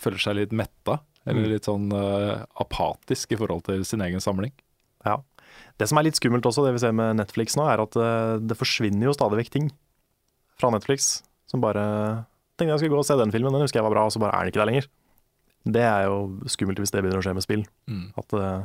Føler 0.00 0.20
seg 0.20 0.36
litt 0.38 0.52
metta, 0.56 0.98
eller 1.26 1.42
Mm. 1.46 1.50
litt 1.52 1.66
sånn 1.68 1.86
uh, 1.92 2.44
apatisk 2.60 3.32
i 3.32 3.36
forhold 3.40 3.64
til 3.66 3.82
sin 3.84 4.00
egen 4.04 4.20
samling. 4.24 4.52
Ja. 5.04 5.18
Det 5.76 5.88
som 5.88 5.98
er 6.00 6.06
litt 6.06 6.16
skummelt 6.16 6.44
også, 6.48 6.64
det 6.64 6.72
vi 6.76 6.80
ser 6.84 6.92
med 6.96 7.16
Netflix 7.18 7.56
nå, 7.56 7.64
er 7.68 7.82
at 7.84 7.96
eh, 7.96 8.36
det 8.40 8.56
forsvinner 8.56 9.08
jo 9.10 9.12
stadig 9.16 9.36
vekk 9.42 9.50
ting 9.52 9.66
fra 10.60 10.70
Netflix 10.72 11.22
som 11.48 11.60
bare 11.64 12.24
Tenkte 12.56 12.72
jeg 12.72 12.80
skulle 12.86 12.94
gå 12.96 13.00
og 13.02 13.04
se 13.08 13.16
den 13.20 13.32
filmen, 13.34 13.52
den 13.52 13.60
husker 13.66 13.82
jeg 13.82 13.84
var 13.84 13.92
bra, 13.92 14.06
og 14.08 14.12
så 14.14 14.20
bare 14.22 14.32
er 14.32 14.46
den 14.46 14.52
ikke 14.54 14.62
der 14.62 14.70
lenger. 14.70 14.86
Det 15.76 15.82
er 15.84 16.06
jo 16.08 16.16
skummelt 16.48 16.78
hvis 16.80 16.92
det 16.94 17.02
begynner 17.04 17.20
å 17.20 17.24
skje 17.26 17.34
med 17.36 17.44
spill. 17.44 17.64
Mm. 17.84 18.06
At 18.16 18.32
eh, 18.32 18.64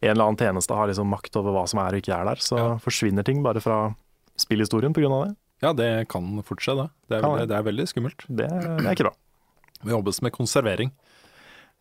en 0.00 0.10
eller 0.12 0.28
annen 0.28 0.38
tjeneste 0.38 0.74
har 0.74 0.88
liksom 0.90 1.08
makt 1.10 1.36
over 1.40 1.54
hva 1.56 1.64
som 1.70 1.80
er 1.82 1.96
og 1.96 2.02
ikke 2.02 2.14
er 2.14 2.24
der. 2.28 2.42
Så 2.42 2.56
Ja. 2.58 2.76
forsvinner 2.78 3.24
ting 3.26 3.42
bare 3.42 3.60
fra 3.60 3.94
spillhistorien 4.38 4.94
pga. 4.94 5.08
det. 5.26 5.36
Ja, 5.62 5.72
det 5.72 6.08
kan 6.08 6.42
fort 6.46 6.60
skje, 6.62 6.76
det. 6.76 6.90
Det 7.08 7.16
er, 7.18 7.22
veldig, 7.22 7.38
det. 7.40 7.48
det 7.48 7.56
er 7.56 7.62
veldig 7.66 7.86
skummelt. 7.90 8.24
Det, 8.28 8.48
det 8.48 8.86
er 8.86 8.94
ikke 8.94 9.08
bra. 9.10 9.14
Vi 9.82 9.90
jobbes 9.90 10.22
med 10.22 10.32
konservering. 10.32 10.92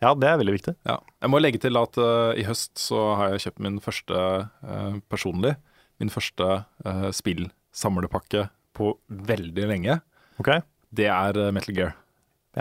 Ja, 0.02 0.14
det 0.14 0.28
er 0.30 0.38
veldig 0.38 0.54
viktig. 0.54 0.76
Ja. 0.86 1.00
Jeg 1.22 1.30
må 1.30 1.40
legge 1.42 1.62
til 1.62 1.78
at 1.78 1.98
uh, 1.98 2.34
i 2.38 2.46
høst 2.46 2.78
så 2.78 3.16
har 3.18 3.34
jeg 3.34 3.48
kjøpt 3.48 3.64
min 3.66 3.80
første 3.82 4.18
uh, 4.18 4.98
personlig, 5.10 5.56
min 6.02 6.10
første 6.14 6.66
uh, 6.86 7.08
spillsamlepakke 7.14 8.50
på 8.78 8.92
veldig 9.10 9.70
lenge. 9.70 10.00
Ok? 10.42 10.52
Det 10.94 11.10
er 11.10 11.52
Metal 11.52 11.74
Gear. 11.74 11.96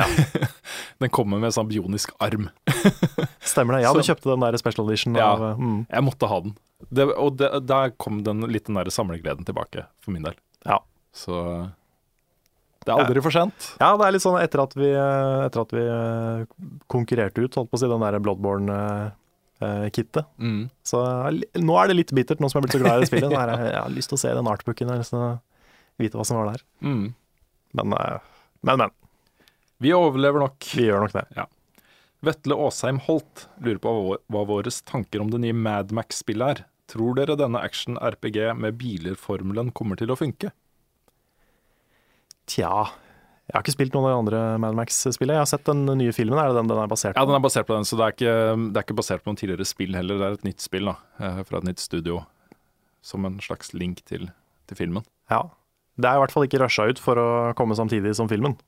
den 1.02 1.12
kommer 1.14 1.40
med 1.42 1.54
sånn 1.56 1.68
bionisk 1.70 2.12
arm. 2.22 2.48
Stemmer 3.46 3.78
det. 3.78 3.86
Ja, 3.86 3.94
du 3.96 4.02
kjøpte 4.04 4.32
den 4.32 4.44
der 4.44 4.58
special 4.60 4.88
edition 4.90 5.16
Ja. 5.18 5.32
av 5.34 5.44
eh, 5.52 5.62
mm, 5.62 5.80
Jeg 5.90 6.06
måtte 6.06 6.30
ha 6.30 6.40
den. 6.44 6.54
Det, 6.92 7.08
og 7.14 7.38
det, 7.40 7.50
der 7.66 7.92
kom 7.96 8.20
den 8.26 8.44
litt 8.52 8.68
den 8.68 8.78
der 8.78 8.90
samlegleden 8.92 9.46
tilbake, 9.48 9.86
for 10.04 10.14
min 10.16 10.26
del. 10.26 10.36
Ja. 10.68 10.82
Så 11.16 11.34
det 12.86 12.92
er 12.94 13.00
aldri 13.02 13.22
for 13.24 13.34
sent. 13.34 13.70
Ja, 13.80 13.94
det 13.98 14.04
er 14.06 14.12
litt 14.14 14.22
sånn 14.22 14.36
etter 14.38 14.60
at 14.62 14.74
vi, 14.78 14.88
etter 14.94 15.62
at 15.64 15.72
vi 15.74 15.82
eh, 15.82 16.44
konkurrerte 16.92 17.42
ut, 17.42 17.56
holdt 17.58 17.72
på 17.72 17.78
å 17.78 17.80
si, 17.82 17.88
den 17.90 18.04
der 18.04 18.20
Bloodborne-kittet. 18.22 20.28
Mm. 20.38 20.68
Så 20.86 21.00
eh, 21.02 21.40
nå 21.64 21.74
er 21.82 21.90
det 21.90 21.96
litt 21.98 22.12
bittert, 22.14 22.38
nå 22.38 22.46
som 22.52 22.60
jeg 22.60 22.62
er 22.62 22.66
blitt 22.68 22.76
så 22.78 22.82
glad 22.84 23.00
i 23.00 23.02
det 23.02 23.10
spillet. 23.10 23.30
Så 23.32 23.40
jeg, 23.40 23.72
jeg 23.72 23.80
har 23.80 23.96
lyst 23.96 24.12
til 24.12 24.18
å 24.20 24.22
se 24.22 24.36
den 24.38 24.52
artbooken, 24.52 24.86
jeg 24.86 24.94
har 24.94 25.02
lyst 25.02 25.14
til 25.16 25.24
å 25.24 25.32
vite 26.02 26.18
hva 26.20 26.26
som 26.28 26.38
var 26.38 26.52
der. 26.52 26.62
Mm. 26.84 27.06
Men, 27.80 27.86
men, 28.62 28.76
men. 28.84 28.94
Vi 29.82 29.92
overlever 29.94 30.40
nok. 30.46 30.66
Vi 30.76 30.88
gjør 30.88 31.06
nok 31.06 31.14
det. 31.16 31.46
Vetle 32.24 32.56
Aasheim 32.58 32.98
Holt 33.06 33.46
lurer 33.62 33.80
på 33.82 33.92
hva, 33.92 34.18
hva 34.32 34.44
våre 34.48 34.72
tanker 34.88 35.22
om 35.22 35.30
det 35.32 35.42
nye 35.44 35.56
Mad 35.56 35.92
Max-spillet 35.94 36.54
er. 36.54 36.62
Tror 36.90 37.16
dere 37.18 37.36
denne 37.38 37.60
action-RPG 37.66 38.38
med 38.56 38.78
biler-formelen 38.80 39.72
kommer 39.76 39.98
til 39.98 40.12
å 40.14 40.18
funke? 40.18 40.52
Tja. 42.46 42.86
Jeg 43.46 43.54
har 43.54 43.62
ikke 43.62 43.74
spilt 43.76 43.94
noen 43.94 44.08
av 44.08 44.14
de 44.14 44.20
andre 44.22 44.40
Mad 44.62 44.78
Max-spillene. 44.78 45.36
Jeg 45.36 45.44
har 45.44 45.50
sett 45.50 45.66
den 45.68 45.84
nye 45.98 46.14
filmen, 46.14 46.38
er 46.40 46.50
det 46.50 46.58
den 46.58 46.70
den 46.70 46.80
er 46.82 46.90
basert 46.90 47.14
på? 47.14 47.20
Ja, 47.20 47.28
den 47.28 47.38
er 47.38 47.44
basert 47.44 47.68
på 47.68 47.76
den, 47.76 47.86
så 47.86 47.98
det 47.98 48.06
er 48.06 48.16
ikke, 48.16 48.38
det 48.70 48.80
er 48.80 48.86
ikke 48.86 48.98
basert 49.02 49.22
på 49.22 49.30
noen 49.30 49.40
tidligere 49.42 49.68
spill 49.68 49.98
heller. 49.98 50.18
Det 50.18 50.26
er 50.26 50.38
et 50.38 50.48
nytt 50.48 50.64
spill 50.64 50.90
da, 50.90 50.96
eh, 51.20 51.42
fra 51.46 51.60
et 51.60 51.68
nytt 51.68 51.82
studio, 51.82 52.22
som 53.06 53.26
en 53.28 53.38
slags 53.42 53.74
link 53.76 54.02
til, 54.08 54.30
til 54.70 54.80
filmen. 54.80 55.06
Ja. 55.30 55.44
Det 55.96 56.10
er 56.10 56.18
i 56.18 56.22
hvert 56.24 56.34
fall 56.34 56.44
ikke 56.44 56.60
rusha 56.60 56.88
ut 56.90 56.98
for 57.00 57.18
å 57.18 57.28
komme 57.56 57.76
samtidig 57.78 58.14
som 58.18 58.28
filmen. 58.30 58.58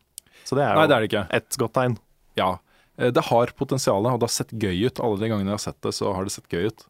Så 0.49 0.57
det 0.57 0.65
er 0.65 0.73
jo 0.73 0.81
Nei, 0.81 0.89
det 0.89 0.97
er 0.97 1.07
det 1.13 1.27
et 1.43 1.61
godt 1.61 1.77
tegn. 1.77 1.99
Ja, 2.41 2.55
Eh, 2.99 3.13
Det 3.15 3.23
har 3.29 3.47
potensial, 3.55 4.03
og 4.07 4.19
det 4.19 4.27
har 4.27 4.35
sett 4.35 4.51
gøy 4.59 4.87
ut. 4.89 4.99
Alle 4.99 5.21
de 5.21 5.29
gangene 5.31 5.53
jeg 5.53 5.59
har 5.61 5.63
sett 5.69 5.81
det, 5.87 5.93
så 5.95 6.11
har 6.17 6.25
det 6.27 6.33
sett 6.35 6.49
gøy 6.51 6.65
ut. 6.67 6.81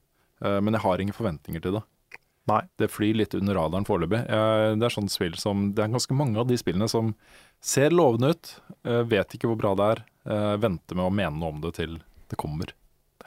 Eh, 0.41 0.59
Men 0.65 0.73
jeg 0.73 0.81
har 0.81 0.99
ingen 1.05 1.13
forventninger 1.13 1.61
til 1.61 1.75
det. 1.77 1.83
Nei. 2.49 2.63
Det 2.81 2.89
flyr 2.89 3.13
litt 3.19 3.35
under 3.37 3.59
radaren 3.59 3.85
foreløpig. 3.85 4.23
Det 4.25 4.87
er 4.89 4.95
sånn 4.95 5.11
spill 5.13 5.35
som 5.37 5.75
Det 5.75 5.85
er 5.85 5.93
ganske 5.93 6.17
mange 6.17 6.39
av 6.41 6.47
de 6.49 6.57
spillene 6.57 6.89
som 6.89 7.11
ser 7.61 7.91
lovende 7.93 8.31
ut, 8.33 8.55
eh, 8.87 9.03
vet 9.05 9.29
ikke 9.37 9.51
hvor 9.53 9.59
bra 9.61 9.75
det 9.77 9.85
er, 9.99 10.05
eh, 10.33 10.57
venter 10.57 10.97
med 10.97 11.05
å 11.05 11.13
mene 11.13 11.37
noe 11.39 11.51
om 11.53 11.61
det 11.61 11.75
til 11.75 11.99
det 12.31 12.39
kommer. 12.39 12.73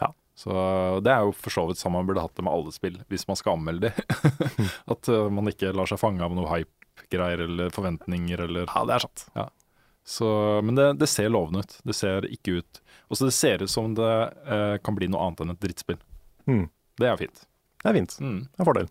Ja. 0.02 0.10
Så 0.36 1.04
det 1.04 1.12
er 1.14 1.22
jo 1.22 1.34
for 1.38 1.52
så 1.54 1.68
vidt 1.68 1.78
sånn 1.78 1.92
man 1.94 2.08
burde 2.08 2.22
hatt 2.26 2.34
det 2.34 2.44
med 2.44 2.52
alle 2.54 2.72
spill, 2.72 2.98
hvis 3.12 3.28
man 3.28 3.36
skal 3.38 3.58
anmelde 3.60 3.92
de. 3.92 3.94
At 4.90 5.08
eh, 5.08 5.30
man 5.30 5.46
ikke 5.54 5.70
lar 5.76 5.86
seg 5.86 6.00
fange 6.02 6.22
av 6.26 6.34
noe 6.34 6.50
hype-greier 6.50 7.46
eller 7.46 7.70
forventninger 7.70 8.40
eller 8.40 8.66
Ja, 8.66 8.86
det 8.90 8.96
er 8.96 9.06
sant. 9.06 9.28
Så, 10.08 10.62
men 10.66 10.76
det, 10.76 10.88
det 11.02 11.10
ser 11.10 11.30
lovende 11.30 11.66
ut. 11.66 11.76
Det 11.86 11.94
ser 11.94 12.26
ikke 12.26 12.62
ut 12.62 12.82
Og 13.12 13.20
så 13.20 13.28
det 13.28 13.36
ser 13.38 13.62
ut 13.62 13.72
som 13.72 13.94
det 13.96 14.14
eh, 14.50 14.78
kan 14.82 14.98
bli 14.98 15.10
noe 15.12 15.28
annet 15.28 15.44
enn 15.44 15.54
et 15.54 15.62
drittspill. 15.62 16.00
Mm. 16.50 16.66
Det 17.00 17.08
er 17.10 17.20
fint. 17.22 17.46
Det 17.84 17.92
er 17.92 17.98
fint. 18.00 18.18
Mm. 18.22 18.40
Det 18.48 18.58
er 18.58 18.66
en 18.66 18.72
fordel. 18.72 18.90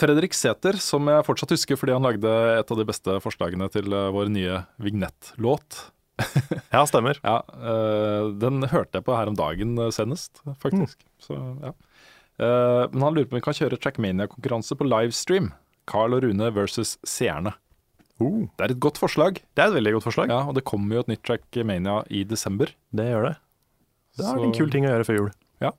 Fredrik 0.00 0.32
Sæther, 0.32 0.78
som 0.80 1.08
jeg 1.12 1.24
fortsatt 1.26 1.52
husker 1.52 1.76
fordi 1.76 1.92
han 1.92 2.06
lagde 2.06 2.30
et 2.56 2.70
av 2.72 2.78
de 2.78 2.86
beste 2.88 3.16
forslagene 3.20 3.68
til 3.72 3.92
eh, 3.92 4.10
vår 4.14 4.32
nye 4.32 4.62
vignettlåt. 4.82 5.86
Ja, 6.70 6.84
stemmer. 6.86 7.16
Ja, 7.24 7.40
eh, 7.56 8.26
Den 8.40 8.62
hørte 8.68 9.00
jeg 9.00 9.06
på 9.06 9.16
her 9.16 9.30
om 9.30 9.38
dagen 9.38 9.78
eh, 9.80 9.92
senest, 9.94 10.42
faktisk. 10.62 11.00
Så, 11.20 11.36
ja. 11.64 11.72
uh, 12.40 12.84
men 12.92 13.04
han 13.04 13.16
lurer 13.16 13.28
på 13.28 13.36
om 13.36 13.40
vi 13.40 13.44
kan 13.44 13.56
kjøre 13.56 13.78
Trackmania-konkurranse 13.80 14.76
på 14.76 14.88
livestream. 14.88 15.50
Carl 15.90 16.16
og 16.16 16.24
Rune 16.24 16.48
versus 16.54 16.96
seerne. 17.08 17.54
Oh, 18.20 18.48
Det 18.58 18.66
er 18.66 18.70
et 18.74 18.80
godt 18.80 18.98
forslag. 19.00 19.34
det 19.54 19.62
er 19.64 19.68
et 19.70 19.74
veldig 19.78 19.92
godt 19.96 20.04
forslag. 20.04 20.28
Ja, 20.28 20.40
Og 20.48 20.54
det 20.54 20.64
kommer 20.64 20.94
jo 20.94 21.00
et 21.00 21.08
nytt 21.08 21.22
Trackmania 21.24 22.02
i 22.10 22.22
desember. 22.24 22.66
Det 22.92 23.06
gjør 23.08 23.28
det. 23.30 23.36
Det 24.16 24.24
er 24.26 24.34
Så- 24.36 24.44
en 24.44 24.52
kul 24.52 24.70
ting 24.70 24.84
å 24.84 24.88
gjøre 24.90 25.06
før 25.06 25.16
jul. 25.18 25.30
Ja. 25.60 25.70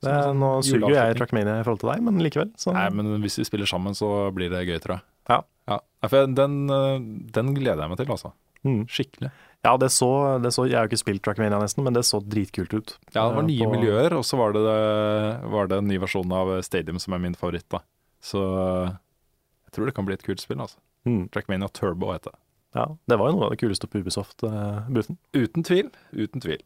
Det 0.00 0.10
er, 0.10 0.32
nå 0.34 0.62
suger 0.64 0.88
jo 0.88 0.94
jeg. 0.94 1.16
Trackmania 1.16 1.60
i 1.60 1.64
forhold 1.64 1.80
til 1.80 1.90
deg, 1.92 2.02
men 2.02 2.18
likevel. 2.20 2.50
Så. 2.56 2.72
Nei, 2.72 2.88
men 2.90 3.20
hvis 3.22 3.36
vi 3.38 3.44
spiller 3.44 3.66
sammen, 3.66 3.92
så 3.94 4.32
blir 4.32 4.48
det 4.50 4.66
gøy, 4.66 4.78
tror 4.80 4.96
jeg. 4.96 5.02
Ja. 5.28 5.40
ja. 5.68 5.78
For 6.08 6.26
den, 6.26 6.70
eh, 6.70 6.98
den 7.32 7.54
gleder 7.54 7.80
jeg 7.84 7.88
meg 7.90 7.98
til, 7.98 8.06
altså. 8.06 8.32
Mm. 8.64 8.86
Skikkelig. 8.88 9.30
Ja, 9.64 9.76
det 9.76 9.90
så, 9.90 10.40
det 10.42 10.52
så 10.52 10.64
Jeg 10.68 10.76
har 10.76 10.86
jo 10.88 10.92
ikke 10.94 11.04
spilt 11.04 11.22
Trackmania 11.22 11.58
nesten, 11.60 11.84
men 11.84 11.92
det 11.92 12.02
så 12.04 12.20
dritkult 12.26 12.72
ut. 12.72 12.96
Ja, 13.14 13.28
det 13.28 13.36
var 13.36 13.42
Eh, 13.42 13.46
nye 13.46 13.64
på- 13.66 13.72
miljøer, 13.76 14.12
og 14.12 14.24
så 14.24 14.36
var 14.38 14.52
det, 14.52 15.50
var 15.50 15.66
det 15.68 15.78
en 15.78 15.88
ny 15.88 15.98
versjon 15.98 16.32
av 16.32 16.62
Stadium 16.62 16.98
som 16.98 17.12
er 17.14 17.18
min 17.18 17.34
favoritt. 17.34 17.68
da. 17.68 17.80
Så 18.22 18.40
eh, 18.40 18.90
jeg 19.66 19.72
tror 19.72 19.86
det 19.86 19.94
kan 19.94 20.04
bli 20.06 20.14
et 20.14 20.22
kult 20.22 20.40
spill. 20.40 20.58
altså. 20.60 20.76
Mm. 21.04 21.28
Trackmania 21.28 21.68
Turbo 21.68 22.12
heter 22.12 22.30
det. 22.32 22.38
Ja, 22.74 22.88
det 23.06 23.16
var 23.20 23.30
jo 23.30 23.36
noe 23.36 23.46
av 23.46 23.54
det 23.54 23.60
kuleste 23.60 23.86
på 23.86 24.00
Ubisoft-booten. 24.02 25.16
Uten 25.36 25.62
tvil. 25.62 25.90
Uten 26.12 26.40
tvil. 26.42 26.62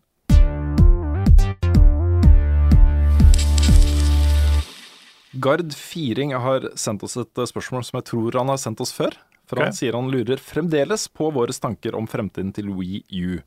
Gard 5.32 5.74
Firing 5.74 6.34
har 6.34 6.70
sendt 6.78 7.02
oss 7.04 7.16
et 7.20 7.40
spørsmål 7.50 7.84
som 7.84 7.98
jeg 8.00 8.06
tror 8.08 8.38
han 8.40 8.48
har 8.52 8.60
sendt 8.60 8.80
oss 8.80 8.94
før. 8.96 9.14
For 9.48 9.60
han 9.62 9.72
sier 9.76 9.96
han 9.96 10.10
lurer 10.12 10.40
fremdeles 10.40 11.06
på 11.08 11.30
våre 11.32 11.54
tanker 11.56 11.94
om 11.96 12.08
fremtiden 12.08 12.50
til 12.56 12.68
Wii 12.76 13.02
U. 13.24 13.38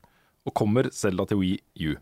Og 0.50 0.54
kommer 0.58 0.90
Zelda 0.94 1.28
til 1.30 1.42
Wii 1.42 1.58
U? 1.90 1.96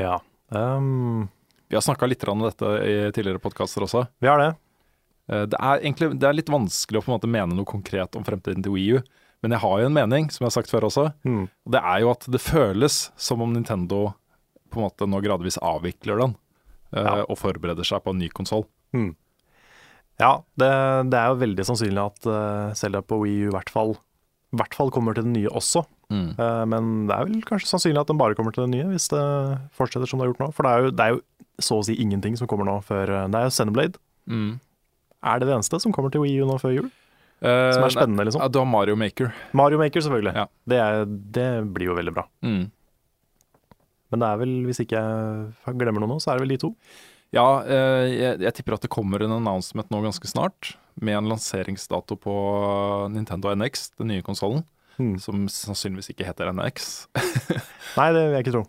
Ja. 0.00 0.18
Um, 0.48 1.28
Vi 1.68 1.76
har 1.76 1.84
snakka 1.84 2.06
litt 2.08 2.24
om 2.28 2.40
dette 2.44 2.70
i 2.84 2.94
tidligere 3.12 3.40
podkaster 3.42 3.84
også. 3.84 4.06
vi 4.20 4.28
har 4.28 4.38
det. 4.40 4.52
Eh, 5.30 5.46
Det 5.46 5.58
er 5.60 5.80
egentlig 5.80 6.18
det 6.20 6.28
er 6.28 6.36
litt 6.36 6.50
vanskelig 6.52 7.00
å 7.00 7.04
på 7.04 7.12
en 7.12 7.16
måte 7.18 7.30
mene 7.30 7.54
noe 7.56 7.64
konkret 7.68 8.16
om 8.16 8.24
fremtiden 8.24 8.62
til 8.62 8.72
Wii 8.76 8.96
U. 8.98 9.02
Men 9.44 9.52
jeg 9.52 9.60
har 9.60 9.80
jo 9.80 9.86
en 9.90 9.92
mening, 9.96 10.30
som 10.32 10.44
jeg 10.44 10.50
har 10.52 10.56
sagt 10.62 10.70
før 10.72 10.86
også. 10.88 11.12
Mm. 11.24 11.48
Og 11.66 11.72
det 11.72 11.80
er 11.84 12.00
jo 12.00 12.10
at 12.14 12.24
det 12.32 12.40
føles 12.40 13.10
som 13.16 13.42
om 13.44 13.52
Nintendo 13.52 14.14
på 14.72 14.80
en 14.80 14.86
måte 14.88 15.06
nå 15.08 15.20
gradvis 15.22 15.58
avvikler 15.60 16.18
den. 16.22 16.36
eh, 16.96 17.02
Ja. 17.02 17.24
Og 17.28 17.36
forbereder 17.38 17.84
seg 17.84 18.02
på 18.04 18.10
en 18.14 18.18
ny 18.18 18.28
konsoll. 18.28 18.64
Ja, 20.20 20.44
det, 20.56 20.70
det 21.10 21.18
er 21.18 21.32
jo 21.32 21.40
veldig 21.42 21.64
sannsynlig 21.66 21.98
at 22.04 22.26
uh, 22.30 22.72
Zelda 22.78 23.00
på 23.02 23.18
Wii 23.24 23.46
U 23.46 23.48
i 23.48 23.54
hvert 23.56 23.70
fall, 23.74 23.96
hvert 24.54 24.76
fall 24.78 24.92
kommer 24.94 25.12
til 25.16 25.24
det 25.26 25.32
nye 25.34 25.50
også. 25.50 25.82
Eh, 26.38 26.64
men 26.70 27.08
det 27.08 27.16
er 27.16 27.24
vel 27.26 27.40
kanskje 27.48 27.66
sannsynlig 27.72 27.98
at 28.04 28.06
den 28.12 28.20
bare 28.20 28.36
kommer 28.38 28.54
til 28.54 28.62
det 28.68 28.70
nye, 28.76 28.86
hvis 28.92 29.08
det 29.10 29.22
fortsetter 29.74 30.06
som 30.06 30.20
det 30.20 30.28
har 30.28 30.32
gjort 30.32 30.44
nå. 30.44 30.48
For 30.54 30.62
det 30.62 30.70
er 30.70 30.84
jo, 30.84 30.90
det 30.94 31.06
er 31.08 31.16
jo 31.16 31.20
så 31.58 31.78
å 31.80 31.84
si 31.88 31.96
ingenting 31.98 32.36
som 32.38 32.46
kommer 32.50 32.68
nå 32.68 32.76
før 32.86 33.10
eh, 33.10 33.26
Det 33.32 33.40
er 33.40 33.48
jo 33.48 33.54
Xenoblade. 33.56 33.98
Mm. 34.30 34.52
Er 35.24 35.40
det 35.40 35.48
det 35.48 35.56
eneste 35.56 35.80
som 35.82 35.94
kommer 35.94 36.12
til 36.12 36.22
Wii 36.24 36.42
U 36.44 36.48
nå 36.48 36.58
før 36.60 36.74
jul? 36.76 36.90
Eh, 37.44 37.72
Som 37.74 37.84
er 37.86 37.92
spennende, 37.92 38.26
liksom? 38.28 38.42
Ja, 38.44 38.48
du 38.48 38.60
har 38.60 38.68
Mario 38.68 38.96
Maker. 38.96 39.32
Mario 39.56 39.80
Maker, 39.80 40.04
selvfølgelig. 40.04 40.34
Ja. 40.36 40.46
Det, 40.70 40.78
er, 40.80 41.08
det 41.08 41.48
blir 41.74 41.90
jo 41.90 41.96
veldig 41.98 42.14
bra. 42.16 42.26
Mm. 42.44 42.68
Men 44.12 44.22
det 44.22 44.28
er 44.30 44.40
vel, 44.44 44.54
hvis 44.68 44.80
ikke 44.84 45.00
jeg 45.00 45.76
glemmer 45.80 46.04
noe 46.04 46.14
nå, 46.14 46.20
så 46.22 46.32
er 46.32 46.38
det 46.38 46.44
vel 46.46 46.54
de 46.54 46.60
to. 46.62 46.70
Ja, 47.34 47.46
eh, 47.66 48.06
jeg, 48.12 48.40
jeg 48.46 48.56
tipper 48.56 48.76
at 48.76 48.84
det 48.86 48.92
kommer 48.94 49.24
en 49.24 49.34
announcement 49.40 49.90
nå 49.90 50.04
ganske 50.04 50.30
snart, 50.30 50.76
med 51.02 51.18
en 51.18 51.32
lanseringsdato 51.32 52.16
på 52.22 52.34
Nintendo 53.10 53.50
NX, 53.58 53.88
den 53.98 54.12
nye 54.12 54.24
konsollen. 54.24 54.62
Mm. 55.00 55.16
Som 55.18 55.48
sannsynligvis 55.50 56.12
ikke 56.12 56.28
heter 56.28 56.52
NX. 56.54 57.08
Nei, 57.98 58.12
det 58.14 58.20
vil 58.28 58.36
jeg 58.36 58.46
ikke 58.46 58.54
tro. 58.54 58.64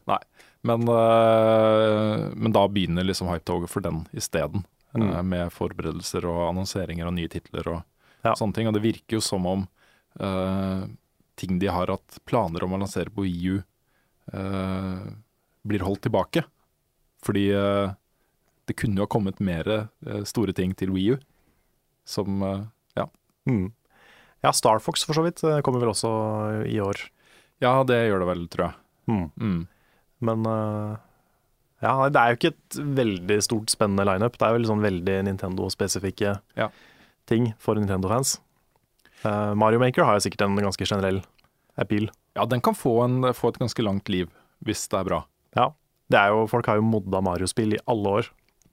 Men, 0.66 0.88
eh, 0.90 2.24
men 2.34 2.56
da 2.56 2.66
begynner 2.72 3.06
liksom 3.06 3.30
hypetoget 3.30 3.70
for 3.70 3.86
den 3.86 4.08
isteden. 4.18 4.66
Mm. 4.96 5.10
uh, 5.12 5.22
Med 5.24 5.52
forberedelser 5.54 6.26
og 6.30 6.50
annonseringer 6.54 7.06
av 7.10 7.14
nye 7.14 7.28
titler 7.32 7.68
og 7.68 7.84
Ja. 8.24 8.34
sånne 8.34 8.54
ting. 8.56 8.68
Og 8.68 8.74
det 8.74 8.82
virker 8.84 9.18
jo 9.18 9.22
som 9.22 9.46
om 9.46 9.68
uh, 10.22 10.88
ting 11.36 11.60
de 11.60 11.68
har 11.68 11.88
hatt 11.92 12.20
planer 12.26 12.64
om 12.64 12.72
å 12.74 12.80
lansere 12.80 13.12
på 13.14 13.26
EU, 13.28 13.58
uh, 14.34 15.06
blir 15.66 15.84
holdt 15.86 16.02
tilbake. 16.06 16.44
Fordi 17.26 17.48
eh, 17.58 17.90
det 18.70 18.76
kunne 18.78 19.00
jo 19.00 19.06
ha 19.08 19.10
kommet 19.10 19.40
mer 19.42 19.68
eh, 19.68 20.20
store 20.30 20.54
ting 20.54 20.76
til 20.78 20.92
Wii 20.94 21.16
U. 21.16 21.18
Som 22.06 22.44
eh, 22.46 22.60
Ja. 22.96 23.08
Mm. 23.50 23.72
Ja, 24.46 24.52
Star 24.54 24.78
Fox 24.80 25.04
for 25.04 25.18
så 25.18 25.24
vidt 25.26 25.42
eh, 25.44 25.62
kommer 25.66 25.82
vel 25.82 25.90
også 25.90 26.12
i 26.70 26.78
år. 26.80 27.02
ja, 27.62 27.84
det 27.84 27.98
gjør 28.12 28.20
det 28.22 28.28
vel, 28.30 28.48
tror 28.54 28.66
jeg. 28.68 28.76
Mm. 29.10 29.32
Mm. 29.42 29.68
Men 30.22 30.46
eh, 30.46 30.98
ja, 31.84 32.10
det 32.10 32.20
er 32.22 32.32
jo 32.34 32.38
ikke 32.40 32.54
et 32.54 32.78
veldig 32.98 33.38
stort 33.44 33.70
spennende 33.74 34.06
lineup. 34.08 34.38
Det 34.40 34.48
er 34.48 34.56
jo 34.56 34.64
liksom 34.64 34.82
veldig 34.84 35.18
Nintendo-spesifikke 35.28 36.40
Ja. 36.58 36.70
ting 37.28 37.54
for 37.60 37.76
Nintendo-fans. 37.76 38.40
Uh, 39.26 39.54
Mario 39.58 39.80
Maker 39.80 40.04
har 40.06 40.16
jo 40.20 40.26
sikkert 40.30 40.42
en 40.46 40.56
ganske 40.56 40.86
generell 40.86 41.24
appeal. 41.78 42.10
Ja, 42.36 42.46
den 42.46 42.62
kan 42.62 42.76
få, 42.76 43.04
en, 43.04 43.22
få 43.34 43.50
et 43.50 43.60
ganske 43.60 43.82
langt 43.84 44.10
liv, 44.10 44.30
hvis 44.64 44.88
det 44.92 45.00
er 45.00 45.04
bra. 45.08 45.22
Ja, 45.56 45.70
det 46.12 46.20
er 46.20 46.30
jo, 46.34 46.46
folk 46.52 46.66
har 46.68 46.76
jo 46.78 46.86
modda 46.86 47.22
Mario-spill 47.26 47.74
i 47.78 47.82
alle 47.88 48.20
år, 48.20 48.30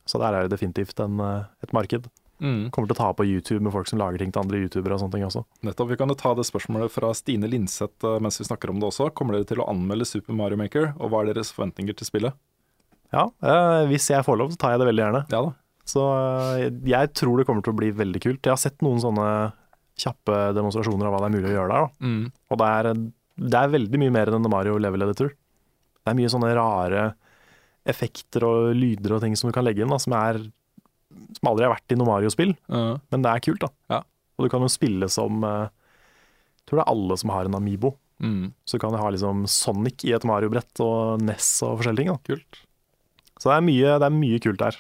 så 0.07 0.19
der 0.21 0.35
er 0.35 0.43
det 0.49 0.53
definitivt 0.59 0.99
en, 1.01 1.21
eh, 1.21 1.45
et 1.63 1.73
marked. 1.73 2.09
Mm. 2.43 2.71
Kommer 2.75 2.89
til 2.91 2.97
å 2.97 2.99
ta 2.99 3.13
på 3.15 3.25
YouTube 3.25 3.63
med 3.63 3.73
folk 3.73 3.87
som 3.87 4.01
lager 4.01 4.19
ting 4.19 4.33
til 4.35 4.43
andre 4.43 4.59
youtubere 4.65 4.97
og 4.97 5.01
sånne 5.05 5.15
ting 5.15 5.25
også. 5.25 5.45
Nettopp, 5.63 5.89
Vi 5.93 5.97
kan 5.97 6.09
jo 6.11 6.15
ta 6.19 6.35
det 6.35 6.45
spørsmålet 6.49 6.91
fra 6.91 7.13
Stine 7.15 7.47
Linseth 7.49 8.03
eh, 8.05 8.19
mens 8.21 8.39
vi 8.41 8.45
snakker 8.49 8.71
om 8.71 8.81
det 8.83 8.89
også. 8.91 9.13
Kommer 9.15 9.39
dere 9.39 9.47
til 9.47 9.63
å 9.63 9.69
anmelde 9.71 10.05
Super 10.11 10.35
Mario 10.35 10.59
Maker, 10.59 10.93
og 10.99 11.11
hva 11.13 11.23
er 11.23 11.33
deres 11.33 11.53
forventninger 11.55 11.95
til 11.97 12.07
spillet? 12.11 12.35
Ja, 13.13 13.27
eh, 13.45 13.83
hvis 13.91 14.09
jeg 14.11 14.25
får 14.25 14.39
lov, 14.41 14.53
så 14.55 14.61
tar 14.61 14.75
jeg 14.75 14.83
det 14.83 14.89
veldig 14.89 15.05
gjerne. 15.05 15.25
Ja 15.33 15.43
da. 15.47 15.53
Så 15.93 16.05
eh, 16.17 16.69
jeg 16.89 17.11
tror 17.19 17.41
det 17.41 17.47
kommer 17.49 17.65
til 17.67 17.75
å 17.75 17.81
bli 17.81 17.91
veldig 17.99 18.23
kult. 18.25 18.41
Jeg 18.47 18.55
har 18.55 18.61
sett 18.63 18.85
noen 18.85 19.03
sånne 19.03 19.27
kjappe 20.03 20.39
demonstrasjoner 20.57 21.09
av 21.09 21.13
hva 21.15 21.21
det 21.23 21.29
er 21.29 21.35
mulig 21.37 21.51
å 21.51 21.57
gjøre 21.59 21.75
der. 21.77 21.91
Mm. 22.07 22.23
Og 22.49 22.61
det 22.63 22.71
er, 22.79 22.91
det 23.53 23.59
er 23.61 23.75
veldig 23.75 24.01
mye 24.01 24.15
mer 24.15 24.33
enn 24.33 24.47
The 24.47 24.53
Mario 24.53 24.79
Level 24.81 25.05
Editor. 25.09 25.35
Det 26.03 26.11
er 26.11 26.19
mye 26.19 26.33
sånne 26.33 26.55
rare 26.57 27.05
effekter 27.89 28.47
og 28.47 28.73
lyder 28.79 29.17
og 29.17 29.23
ting 29.25 29.37
som 29.39 29.51
du 29.51 29.55
kan 29.55 29.67
legge 29.67 29.83
inn, 29.85 29.91
da, 29.93 29.99
som, 30.03 30.15
er, 30.17 30.39
som 31.37 31.51
aldri 31.51 31.67
har 31.67 31.75
vært 31.75 31.93
i 31.95 31.99
noe 31.99 32.09
Mario-spill. 32.09 32.55
Uh, 32.71 32.95
Men 33.13 33.25
det 33.27 33.31
er 33.35 33.45
kult, 33.45 33.63
da. 33.67 33.71
Ja. 33.91 34.01
Og 34.39 34.47
du 34.47 34.53
kan 34.55 34.65
jo 34.65 34.71
spille 34.73 35.07
som 35.13 35.43
eh, 35.45 35.67
Jeg 36.63 36.71
tror 36.71 36.79
det 36.79 36.85
er 36.87 36.93
alle 36.95 37.17
som 37.21 37.33
har 37.35 37.47
en 37.51 37.59
Amibo. 37.59 37.93
mm. 38.23 38.53
Så 38.65 38.79
du 38.79 38.83
kan 38.87 38.97
ha 38.97 39.11
liksom 39.13 39.45
Sonic 39.51 40.07
i 40.09 40.15
et 40.17 40.25
Mario-brett 40.27 40.81
og 40.83 41.21
NES 41.23 41.51
og 41.67 41.83
forskjellige 41.83 42.07
ting. 42.07 42.15
Da. 42.15 42.33
Kult. 42.33 42.63
Så 43.43 43.51
det 43.51 43.59
er, 43.59 43.65
mye, 43.67 43.95
det 43.99 44.07
er 44.07 44.15
mye 44.15 44.39
kult 44.45 44.61
der. 44.63 44.77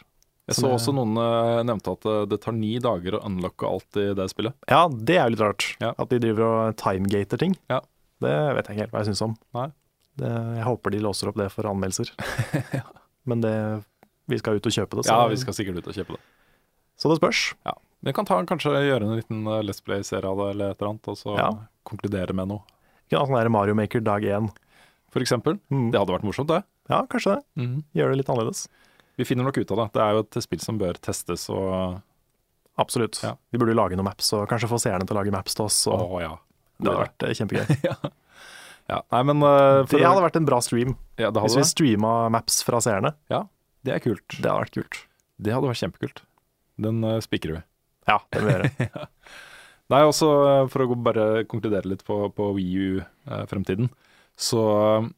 Jeg 0.51 0.59
så 0.59 0.69
også 0.75 0.93
noen 0.95 1.17
eh, 1.19 1.61
nevnte 1.67 1.95
at 1.97 2.07
eh, 2.07 2.21
det 2.31 2.39
tar 2.45 2.55
ni 2.55 2.77
dager 2.83 3.17
å 3.19 3.23
unlocke 3.27 3.67
alt 3.67 3.99
i 3.99 4.09
det 4.19 4.27
spillet. 4.31 4.55
Ja, 4.71 4.85
det 4.91 5.17
er 5.19 5.27
jo 5.27 5.35
litt 5.35 5.43
rart. 5.43 5.67
Ja. 5.83 5.91
At 5.99 6.11
de 6.13 6.19
driver 6.23 6.45
og 6.47 6.77
timegater 6.79 7.41
ting. 7.43 7.57
Ja. 7.73 7.81
Det 8.23 8.35
vet 8.55 8.69
jeg 8.71 8.77
ikke 8.77 8.85
helt 8.85 8.95
hva 8.95 9.03
jeg 9.03 9.11
syns 9.11 9.25
om. 9.27 9.35
Det, 10.23 10.31
jeg 10.59 10.67
håper 10.67 10.95
de 10.95 11.01
låser 11.03 11.31
opp 11.31 11.39
det 11.41 11.49
for 11.55 11.67
anmeldelser. 11.71 12.13
Men 13.29 13.43
det, 13.43 13.55
vi 14.31 14.39
skal 14.39 14.59
ut 14.59 14.69
og 14.71 14.75
kjøpe 14.77 14.99
det, 14.99 15.07
så, 15.09 15.15
Ja, 15.17 15.31
vi 15.31 15.41
skal 15.43 15.57
sikkert 15.59 15.81
ut 15.83 15.91
og 15.91 15.99
kjøpe 15.99 16.19
det. 16.19 16.23
så 17.03 17.11
det 17.11 17.19
spørs. 17.19 17.45
Vi 18.03 18.15
kan 18.15 18.27
ta, 18.27 18.39
kanskje 18.47 18.75
gjøre 18.83 19.07
en 19.09 19.19
liten 19.19 19.43
eh, 19.47 19.63
Let's 19.67 19.83
Play-serie 19.83 20.27
av 20.27 20.39
det, 20.43 20.51
eller 20.57 20.75
et 20.75 20.79
eller 20.83 20.93
annet, 20.95 21.11
og 21.11 21.19
så 21.19 21.39
Ja. 21.39 21.51
konkludere 21.87 22.35
med 22.35 22.51
noe. 22.51 22.63
Kunne 23.11 23.23
ha 23.25 23.31
sånn 23.31 23.55
Mario 23.55 23.75
Maker 23.79 24.03
dag 24.03 24.23
én. 24.27 24.51
For 25.15 25.23
eksempel. 25.23 25.59
Mm. 25.71 25.91
Det 25.93 26.01
hadde 26.01 26.15
vært 26.15 26.27
morsomt, 26.27 26.51
det. 26.51 26.63
Ja, 26.91 27.03
kanskje 27.11 27.37
det. 27.37 27.43
Mhm. 27.63 27.83
Gjøre 27.99 28.15
det 28.15 28.23
litt 28.23 28.33
annerledes. 28.33 28.65
Vi 29.21 29.27
finner 29.29 29.47
nok 29.47 29.59
ut 29.61 29.71
av 29.75 29.83
det. 29.83 29.91
Det 29.95 30.03
er 30.03 30.17
jo 30.17 30.25
et 30.25 30.41
spill 30.43 30.63
som 30.63 30.81
bør 30.81 30.99
testes 31.03 31.49
og 31.53 32.01
Absolutt. 32.81 33.19
Ja. 33.21 33.35
Vi 33.53 33.59
burde 33.61 33.75
lage 33.77 33.99
noen 33.99 34.07
maps, 34.09 34.31
og 34.33 34.47
kanskje 34.49 34.71
få 34.71 34.79
seerne 34.81 35.05
til 35.05 35.13
å 35.13 35.19
lage 35.19 35.33
maps 35.35 35.53
til 35.59 35.67
oss. 35.67 35.77
Og... 35.93 36.15
Og 36.17 36.23
ja. 36.23 36.31
det 36.81 36.89
hadde 36.89 37.03
vært 37.03 37.27
eh, 37.29 37.35
kjempegøy. 37.39 38.13
Ja, 38.91 38.97
nei, 39.15 39.21
men 39.29 39.39
uh, 39.47 39.87
Det 39.87 40.01
hadde 40.03 40.25
vært 40.25 40.37
en 40.41 40.47
bra 40.49 40.57
stream. 40.61 40.97
ja, 41.15 41.29
det 41.31 41.45
Hvis 41.45 41.55
vi 41.55 41.63
det. 41.63 41.69
streama 41.71 42.11
maps 42.35 42.57
fra 42.67 42.81
seerne. 42.83 43.13
Ja, 43.31 43.45
det 43.87 43.95
er 43.95 44.03
kult. 44.03 44.27
Det 44.35 44.43
hadde 44.43 44.65
vært 44.65 44.75
kult. 44.75 44.99
Det 45.39 45.55
hadde 45.55 45.71
vært 45.71 45.81
kjempekult. 45.85 46.23
Den 46.83 46.99
uh, 47.07 47.21
spikrer 47.23 47.61
vi. 47.61 47.63
Ja, 48.11 48.19
det 48.35 48.43
vil 48.43 48.51
vi 48.51 48.89
gjøre. 48.89 49.07
Nei, 49.93 50.01
også 50.09 50.29
eh, 50.49 50.67
for 50.73 50.85
å 50.85 50.97
bare 50.97 51.27
konkludere 51.51 51.91
litt 51.91 52.05
på, 52.07 52.17
på 52.33 52.49
Wii 52.57 52.85
U-fremtiden, 52.97 53.91
så 54.41 54.63
eh, 54.79 55.09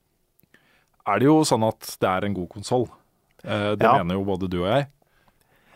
er 1.07 1.19
det 1.21 1.27
jo 1.29 1.41
sånn 1.45 1.65
at 1.69 1.97
det 2.01 2.09
er 2.11 2.25
en 2.29 2.35
god 2.35 2.49
konsoll. 2.49 2.89
det 3.45 3.83
Ja. 3.85 3.99
mener 4.03 4.15
jo 4.17 4.25
både 4.25 4.49
du 4.49 4.63
og 4.63 4.71
jeg. 4.71 4.87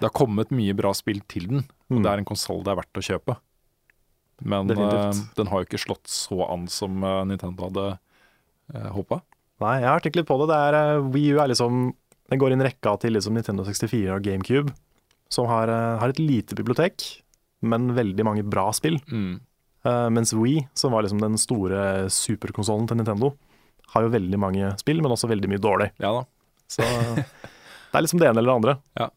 Det 0.01 0.07
har 0.09 0.14
kommet 0.16 0.49
mye 0.51 0.72
bra 0.74 0.93
spill 0.95 1.20
til 1.29 1.47
den, 1.49 1.59
og 1.91 1.99
Mm. 1.99 2.03
det 2.03 2.11
er 2.12 2.18
en 2.18 2.24
konsoll 2.24 2.62
det 2.64 2.70
er 2.72 2.76
verdt 2.81 2.97
å 2.97 3.05
kjøpe. 3.05 3.37
Men 4.43 4.70
eh, 4.70 5.12
den 5.37 5.47
har 5.51 5.59
jo 5.61 5.66
ikke 5.66 5.81
slått 5.83 6.07
så 6.07 6.49
an 6.53 6.66
som 6.68 7.03
eh, 7.03 7.24
Nintendo 7.26 7.66
hadde 7.68 7.99
uh, 8.74 8.91
håpa. 8.95 9.20
Nei, 9.61 9.81
jeg 9.81 9.89
har 9.89 10.01
tenkt 10.01 10.16
litt 10.16 10.29
på 10.29 10.39
det. 10.39 10.49
det 10.53 10.59
er, 10.59 11.01
Wii 11.11 11.33
U 11.35 11.41
er 11.43 11.49
liksom 11.49 11.93
Den 12.31 12.39
går 12.39 12.53
inn 12.53 12.61
rekka 12.62 12.93
til 13.01 13.14
liksom 13.16 13.35
Nintendo 13.35 13.64
64 13.64 14.14
og 14.14 14.22
GameCube, 14.22 14.72
som 15.33 15.47
har, 15.49 15.66
har 15.99 16.09
et 16.12 16.18
lite 16.20 16.55
bibliotek, 16.55 17.22
men 17.62 17.95
veldig 17.97 18.22
mange 18.24 18.45
bra 18.45 18.70
spill. 18.76 18.99
Mm. 19.09 19.41
Mens 20.12 20.35
Wii, 20.37 20.68
som 20.76 20.93
var 20.93 21.03
liksom 21.07 21.22
den 21.22 21.39
store 21.41 22.11
superkonsollen 22.12 22.87
til 22.87 22.99
Nintendo, 23.01 23.31
har 23.95 24.05
jo 24.05 24.11
veldig 24.12 24.39
mange 24.41 24.72
spill, 24.80 25.03
men 25.05 25.14
også 25.14 25.30
veldig 25.30 25.51
mye 25.53 25.62
dårlig. 25.62 25.91
Ja 26.03 26.12
da. 26.18 26.24
Så 26.68 26.84
det 26.84 27.97
er 27.97 28.05
liksom 28.05 28.20
det 28.20 28.28
ene 28.28 28.43
eller 28.43 28.53
det 28.53 28.59
andre. 28.61 28.76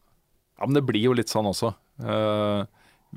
Ja, 0.62 0.66
men 0.68 0.76
det 0.76 0.84
blir 0.86 1.02
jo 1.02 1.14
litt 1.16 1.32
sånn 1.32 1.48
også. 1.48 1.72
Uh, 1.98 2.62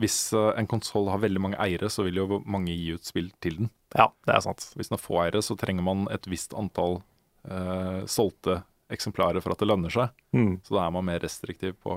hvis 0.02 0.16
eh, 0.34 0.48
en 0.58 0.66
konsoll 0.66 1.12
har 1.14 1.20
veldig 1.22 1.42
mange 1.44 1.60
eiere, 1.62 1.92
så 1.94 2.02
vil 2.08 2.18
jo 2.18 2.40
mange 2.42 2.74
gi 2.74 2.96
ut 2.98 3.06
spill 3.06 3.28
til 3.44 3.60
den. 3.60 3.68
Ja, 3.94 4.08
det 4.26 4.34
er 4.34 4.42
sant. 4.42 4.66
Hvis 4.74 4.90
den 4.90 4.98
har 4.98 5.04
få 5.04 5.20
eiere, 5.22 5.44
så 5.46 5.54
trenger 5.60 5.86
man 5.86 6.08
et 6.10 6.26
visst 6.32 6.56
antall 6.58 6.98
uh, 7.46 8.02
solgte 8.10 8.64
eksemplarer 8.90 9.46
for 9.46 9.54
at 9.54 9.62
det 9.62 9.70
lønner 9.70 9.94
seg. 9.94 10.10
Mm, 10.34 10.58
Så 10.66 10.74
da 10.74 10.88
er 10.88 10.96
man 10.98 11.06
mer 11.06 11.22
restriktiv 11.22 11.78
på, 11.86 11.94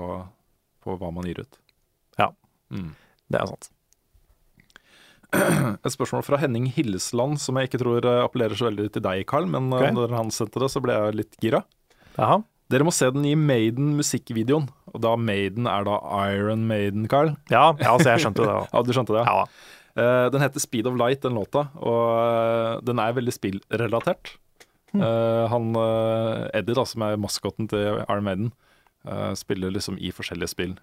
på 0.85 0.99
hva 1.01 1.09
man 1.17 1.25
gir 1.25 1.41
ut. 1.41 1.59
Ja. 2.21 2.29
Mm. 2.69 2.93
det 3.33 3.41
er 3.41 3.49
sant. 3.49 3.71
Et 5.85 5.93
spørsmål 5.93 6.23
fra 6.25 6.39
Henning 6.41 6.69
Hillesland, 6.73 7.37
som 7.41 7.59
jeg 7.59 7.69
ikke 7.69 7.81
tror 7.83 8.05
eh, 8.07 8.21
appellerer 8.25 8.57
så 8.57 8.69
veldig 8.69 8.87
til 8.95 9.03
deg, 9.05 9.25
Carl. 9.29 9.49
Men 9.49 9.69
okay. 9.75 9.93
Når 9.95 10.15
han 10.17 10.31
sendte 10.33 10.61
det, 10.63 10.71
så 10.73 10.81
ble 10.83 10.95
jeg 10.95 11.19
litt 11.19 11.37
gira. 11.43 11.63
Aha. 12.17 12.41
Dere 12.69 12.85
må 12.85 12.93
se 12.93 13.07
den 13.13 13.25
i 13.25 13.33
Maiden-musikkvideoen. 13.37 14.67
Og 14.93 15.01
da 15.01 15.15
Maiden 15.17 15.69
er 15.69 15.85
da 15.87 15.97
Iron 16.29 16.67
Maiden, 16.69 17.07
Carl. 17.09 17.33
Ja, 17.49 17.71
ja, 17.79 17.95
altså 17.95 18.13
jeg 18.13 18.25
skjønte 18.25 18.45
det. 18.45 18.57
Ja, 18.73 18.83
du 18.85 18.93
skjønte 18.93 19.17
det? 19.17 19.25
Ja. 19.25 19.45
Eh, 19.99 20.27
den 20.33 20.45
heter 20.45 20.61
Speed 20.61 20.89
of 20.89 20.97
Light, 20.99 21.23
den 21.25 21.37
låta, 21.37 21.67
og 21.81 22.03
eh, 22.19 22.75
den 22.85 23.01
er 23.01 23.17
veldig 23.17 23.33
spillrelatert. 23.33 24.35
Eh, 24.93 25.45
han 25.49 25.69
uh, 25.77 26.47
Eddie, 26.57 26.73
da, 26.77 26.85
som 26.89 27.05
er 27.05 27.19
maskotten 27.21 27.69
til 27.69 28.01
Iron 28.03 28.25
Maiden, 28.25 28.51
eh, 29.07 29.33
spiller 29.37 29.73
liksom 29.73 29.97
i 29.97 30.11
forskjellige 30.15 30.53
spill. 30.53 30.75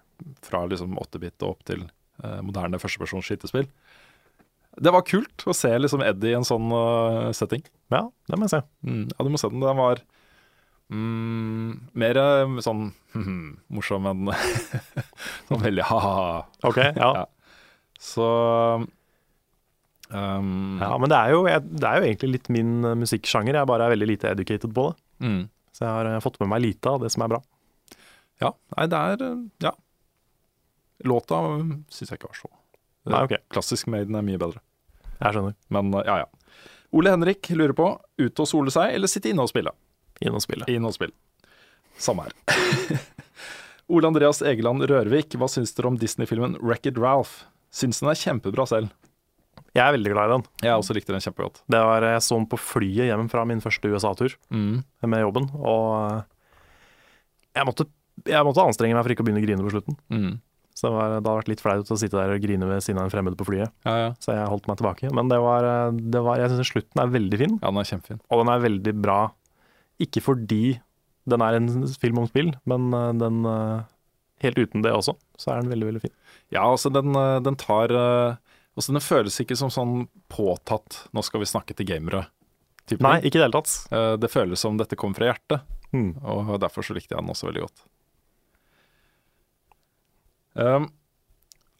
Fra 0.45 0.65
liksom 0.69 0.97
8-bit 0.99 1.43
og 1.43 1.55
opp 1.55 1.65
til 1.67 1.85
eh, 1.87 2.39
moderne 2.45 2.79
førstepersons 2.81 3.27
skytespill. 3.27 3.67
Det 4.77 4.93
var 4.93 5.05
kult 5.07 5.43
å 5.49 5.55
se 5.57 5.71
liksom 5.79 6.03
Eddie 6.05 6.35
i 6.35 6.37
en 6.37 6.45
sånn 6.47 6.69
uh, 6.69 7.31
setting. 7.35 7.63
Ja, 7.93 8.03
det 8.29 8.37
må 8.37 8.45
jeg 8.45 8.53
se. 8.57 8.59
Mm, 8.85 9.07
ja, 9.09 9.25
du 9.25 9.31
må 9.33 9.39
se 9.41 9.49
den. 9.49 9.63
Den 9.63 9.79
var 9.79 10.01
mm, 10.93 11.71
mer 11.97 12.19
sånn 12.61 12.91
sånn 13.15 13.47
morsom 13.73 14.05
enn 14.11 14.29
sånn 15.49 15.63
veldig 15.65 15.87
ha-ha. 15.89 16.45
Ok, 16.69 16.77
ja. 16.83 17.09
Ja. 17.23 17.25
Så 17.97 18.27
um, 20.13 20.77
ja 20.77 20.91
men 21.01 21.09
det 21.09 21.17
er, 21.17 21.33
jo, 21.33 21.41
det 21.49 21.87
er 21.89 21.97
jo 21.97 22.05
egentlig 22.11 22.29
litt 22.35 22.49
min 22.53 22.75
eh, 22.85 22.97
musikksjanger. 23.01 23.57
Jeg 23.57 23.69
bare 23.69 23.87
er 23.87 23.95
veldig 23.95 24.09
lite 24.13 24.33
educated 24.35 24.73
på 24.77 24.89
det. 24.91 24.97
mm. 25.25 25.45
Så 25.77 25.85
jeg 25.85 25.93
har 25.93 26.07
eh, 26.09 26.21
fått 26.25 26.39
med 26.41 26.49
meg 26.53 26.63
lite 26.63 26.89
av 26.89 27.03
det 27.03 27.11
som 27.13 27.21
er 27.25 27.33
bra. 27.35 27.41
Ja, 28.41 28.53
nei, 28.77 28.85
det 28.93 29.01
er 29.11 29.25
eh, 29.31 29.43
Ja. 29.65 29.73
Låta 31.05 31.37
syns 31.93 32.09
jeg 32.09 32.17
ikke 32.17 32.31
var 32.31 32.37
så 32.39 32.47
Nei, 33.07 33.19
ok. 33.27 33.35
Klassisk 33.53 33.87
Maiden 33.93 34.17
er 34.17 34.23
mye 34.25 34.39
bedre. 34.41 34.59
Jeg 35.21 35.33
skjønner. 35.35 35.55
Men 35.73 35.93
eh, 35.99 36.05
ja, 36.07 36.17
ja. 36.23 36.61
Ole 36.97 37.11
Henrik 37.13 37.49
lurer 37.57 37.73
på 37.75 37.87
ute 38.21 38.43
og 38.43 38.47
sole 38.47 38.71
seg 38.73 38.93
eller 38.95 39.11
sitte 39.11 39.29
inne 39.33 39.43
og 39.43 39.51
spille. 39.51 39.73
Inne 40.23 40.39
og 40.39 40.43
spille. 40.45 40.65
Inne 40.71 40.89
og 40.89 40.95
spille. 40.95 41.13
Samme 42.01 42.27
her. 42.27 43.01
Ole 43.93 44.07
Andreas 44.09 44.41
Egeland 44.43 44.83
Rørvik, 44.89 45.35
hva 45.39 45.47
syns 45.51 45.71
dere 45.77 45.87
om 45.91 45.97
Disney-filmen 45.99 46.57
Wreck-It 46.59 46.97
Ralph? 46.99 47.45
Syns 47.71 48.01
den 48.01 48.09
er 48.11 48.19
kjempebra 48.19 48.65
selv. 48.67 48.89
Jeg 49.75 49.83
er 49.85 49.93
veldig 49.93 50.11
glad 50.13 50.27
i 50.29 50.33
den. 50.35 50.43
Jeg 50.65 50.79
også 50.79 50.95
likte 50.97 51.13
den 51.13 51.21
kjempegodt. 51.23 51.61
Det 51.69 51.79
var, 51.85 52.03
jeg 52.07 52.23
så 52.25 52.37
den 52.39 52.47
på 52.49 52.57
flyet 52.59 53.07
hjem 53.11 53.27
fra 53.31 53.43
min 53.47 53.61
første 53.63 53.91
USA-tur 53.91 54.35
Mm. 54.53 54.81
med 55.05 55.21
jobben, 55.23 55.47
og 55.59 55.87
eh, 56.01 56.21
jeg 57.59 57.67
måtte, 57.69 57.85
jeg 58.27 58.45
måtte 58.47 58.63
anstrenge 58.65 58.95
meg 58.97 59.05
for 59.05 59.13
ikke 59.13 59.23
å 59.25 59.27
begynne 59.27 59.43
å 59.43 59.47
grine 59.47 59.65
på 59.67 59.73
slutten. 59.75 59.97
Mm. 60.13 60.33
Så 60.77 60.85
det, 60.85 60.93
var, 60.93 61.07
det 61.09 61.15
hadde 61.25 61.37
vært 61.39 61.47
litt 61.49 61.61
flaut 61.63 61.89
å 61.89 61.97
sitte 61.97 62.13
der 62.19 62.35
og 62.35 62.43
grine 62.43 62.67
ved 62.69 62.83
siden 62.85 62.99
av 63.01 63.07
en 63.07 63.13
fremmed 63.15 63.33
på 63.39 63.47
flyet, 63.47 63.71
Ja, 63.87 63.95
ja. 63.97 64.09
så 64.21 64.35
jeg 64.35 64.49
holdt 64.51 64.67
meg 64.69 64.77
tilbake. 64.77 65.09
Men 65.17 65.31
det 65.31 65.39
var, 65.41 65.65
det 65.97 66.21
var 66.21 66.37
jeg 66.37 66.51
syns 66.53 66.69
slutten 66.69 67.01
er 67.01 67.09
veldig 67.15 67.39
fin, 67.41 67.55
ja, 67.57 67.71
den 67.71 67.79
er 67.81 67.87
kjempefin. 67.89 68.19
og 68.29 68.43
den 68.43 68.51
er 68.53 68.61
veldig 68.67 68.93
bra. 69.01 69.19
Ikke 70.05 70.21
fordi 70.21 70.59
den 71.27 71.41
er 71.41 71.57
en 71.57 71.71
film 71.97 72.19
om 72.21 72.27
spill, 72.29 72.51
men 72.69 72.93
eh, 72.93 73.09
den 73.23 73.39
eh, 73.49 73.81
helt 74.45 74.61
uten 74.61 74.85
det 74.85 74.93
også, 74.93 75.17
så 75.41 75.55
er 75.55 75.63
den 75.63 75.73
veldig, 75.73 75.87
veldig 75.89 76.03
fin. 76.05 76.13
Ja, 76.53 76.67
altså 76.69 76.93
den, 76.93 77.09
eh, 77.17 77.39
den 77.43 77.57
tar 77.59 77.91
Altså 78.77 78.93
Den 78.93 79.01
føles 79.01 79.33
ikke 79.41 79.55
som 79.57 79.71
sånn 79.73 79.93
påtatt 80.29 81.07
'nå 81.09 81.23
skal 81.25 81.41
vi 81.41 81.47
snakke 81.49 81.73
til 81.73 81.87
gamere'. 81.89 82.27
Typen. 82.85 83.01
Nei, 83.07 83.21
ikke 83.25 83.39
i 83.39 83.41
det 83.41 83.47
hele 83.49 83.57
tatt. 83.57 83.71
Det 84.21 84.29
føles 84.29 84.59
som 84.61 84.77
dette 84.77 84.95
kommer 84.95 85.17
fra 85.17 85.31
hjertet, 85.33 85.61
Mm. 85.91 86.21
og 86.21 86.59
derfor 86.61 86.85
så 86.85 86.93
likte 86.93 87.15
jeg 87.15 87.17
den 87.17 87.33
også 87.33 87.47
veldig 87.49 87.63
godt. 87.65 87.81
Um, 90.57 90.89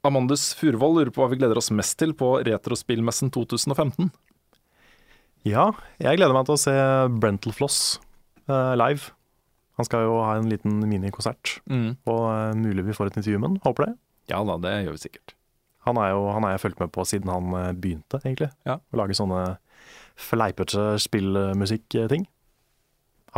Amandus 0.06 0.52
Furvold 0.56 1.00
lurer 1.00 1.12
på 1.14 1.24
hva 1.24 1.32
vi 1.32 1.40
gleder 1.42 1.58
oss 1.60 1.72
mest 1.74 1.98
til 2.00 2.14
på 2.18 2.38
Retrospillmessen 2.46 3.32
2015. 3.34 4.12
Ja, 5.48 5.72
jeg 6.02 6.20
gleder 6.20 6.36
meg 6.36 6.48
til 6.48 6.58
å 6.58 6.62
se 6.62 6.76
Brental 7.18 7.56
Floss 7.56 7.98
uh, 8.52 8.76
live. 8.78 9.14
Han 9.78 9.88
skal 9.88 10.06
jo 10.08 10.20
ha 10.26 10.36
en 10.38 10.50
liten 10.50 10.80
minikonsert, 10.90 11.60
og 12.10 12.24
uh, 12.30 12.54
mulig 12.58 12.86
vi 12.88 12.96
får 12.98 13.12
et 13.12 13.20
intervju 13.22 13.42
med 13.42 13.52
han. 13.52 13.60
Håper 13.66 13.88
det. 13.88 13.94
Ja 14.32 14.42
da, 14.46 14.58
det 14.62 14.74
gjør 14.86 14.98
vi 14.98 15.04
sikkert. 15.06 15.38
Han 15.88 16.00
er 16.02 16.12
jo 16.12 16.26
han 16.36 16.44
har 16.44 16.56
jeg 16.56 16.66
fulgt 16.66 16.82
med 16.84 16.92
på 16.92 17.06
siden 17.08 17.32
han 17.32 17.54
eh, 17.56 17.70
begynte, 17.72 18.20
egentlig. 18.20 18.50
Ja. 18.68 18.76
Å 18.82 19.00
lage 19.00 19.16
sånne 19.16 19.44
fleipete 20.20 20.98
spillmusikkting. 21.00 22.26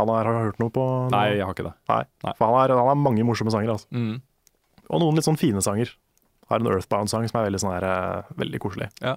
Han 0.00 0.10
har, 0.10 0.26
har 0.26 0.48
hørt 0.48 0.58
noe 0.62 0.72
på 0.74 0.82
noe? 0.82 1.12
Nei, 1.12 1.36
jeg 1.36 1.46
har 1.46 1.54
ikke 1.54 1.68
det. 1.68 1.76
Nei. 1.92 2.02
Nei. 2.24 2.34
For 2.38 2.48
han 2.48 2.56
har, 2.56 2.74
han 2.74 2.90
har 2.90 2.98
mange 2.98 3.26
morsomme 3.28 3.52
sanger, 3.54 3.74
altså. 3.76 3.86
Mm. 3.94 4.18
Og 4.90 5.00
noen 5.02 5.14
litt 5.18 5.26
sånn 5.26 5.38
fine 5.38 5.62
sanger. 5.62 5.92
Har 6.50 6.58
en 6.60 6.66
Earthbound-sang 6.66 7.28
som 7.30 7.38
er 7.40 7.46
veldig 7.50 7.60
sånn 7.62 7.74
her, 7.76 7.84
eh, 7.86 8.30
veldig 8.40 8.58
koselig. 8.62 8.88
Ja. 9.00 9.16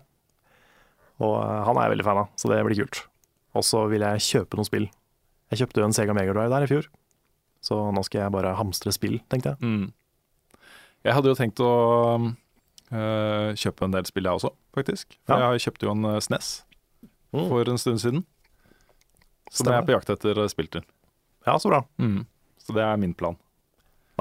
Og 1.24 1.34
eh, 1.42 1.64
han 1.66 1.78
er 1.78 1.88
jeg 1.88 1.94
veldig 1.98 2.06
fan 2.08 2.22
av, 2.24 2.28
så 2.38 2.50
det 2.52 2.60
blir 2.68 2.78
kult. 2.84 3.04
Og 3.58 3.66
så 3.66 3.84
vil 3.90 4.02
jeg 4.06 4.22
kjøpe 4.28 4.58
noen 4.60 4.70
spill. 4.70 4.88
Jeg 5.54 5.62
kjøpte 5.64 5.82
jo 5.82 5.88
en 5.88 5.94
Sega 5.98 6.14
Mega 6.18 6.34
Drive 6.34 6.50
der 6.54 6.66
i 6.66 6.70
fjor, 6.70 6.88
så 7.62 7.78
nå 7.94 8.02
skal 8.06 8.24
jeg 8.26 8.34
bare 8.34 8.56
hamstre 8.58 8.94
spill, 8.96 9.20
tenkte 9.30 9.54
jeg. 9.54 9.60
Mm. 9.62 9.92
Jeg 11.06 11.14
hadde 11.18 11.30
jo 11.34 11.38
tenkt 11.38 11.62
å 11.62 11.72
eh, 12.94 13.50
kjøpe 13.60 13.86
en 13.88 13.94
del 13.98 14.06
spill, 14.10 14.24
jeg 14.30 14.40
også, 14.40 14.54
faktisk. 14.78 15.18
For 15.28 15.38
Ja. 15.42 15.52
jeg 15.54 15.66
kjøpte 15.68 15.88
jo 15.90 15.92
en 15.98 16.22
SNES 16.22 16.64
Mm. 17.34 17.48
for 17.50 17.66
en 17.70 17.78
stund 17.82 17.98
siden. 18.02 18.26
Som 19.50 19.66
Stemmer. 19.66 19.74
jeg 19.74 19.82
er 19.82 19.88
på 19.88 19.96
jakt 20.00 20.10
etter 20.14 20.48
spill 20.50 20.68
til. 20.68 20.84
Ja, 21.48 21.58
så 21.58 21.70
bra. 21.70 21.82
Mm. 21.98 22.26
Så 22.62 22.74
det 22.74 22.84
er 22.86 22.98
min 22.98 23.14
plan. 23.18 23.38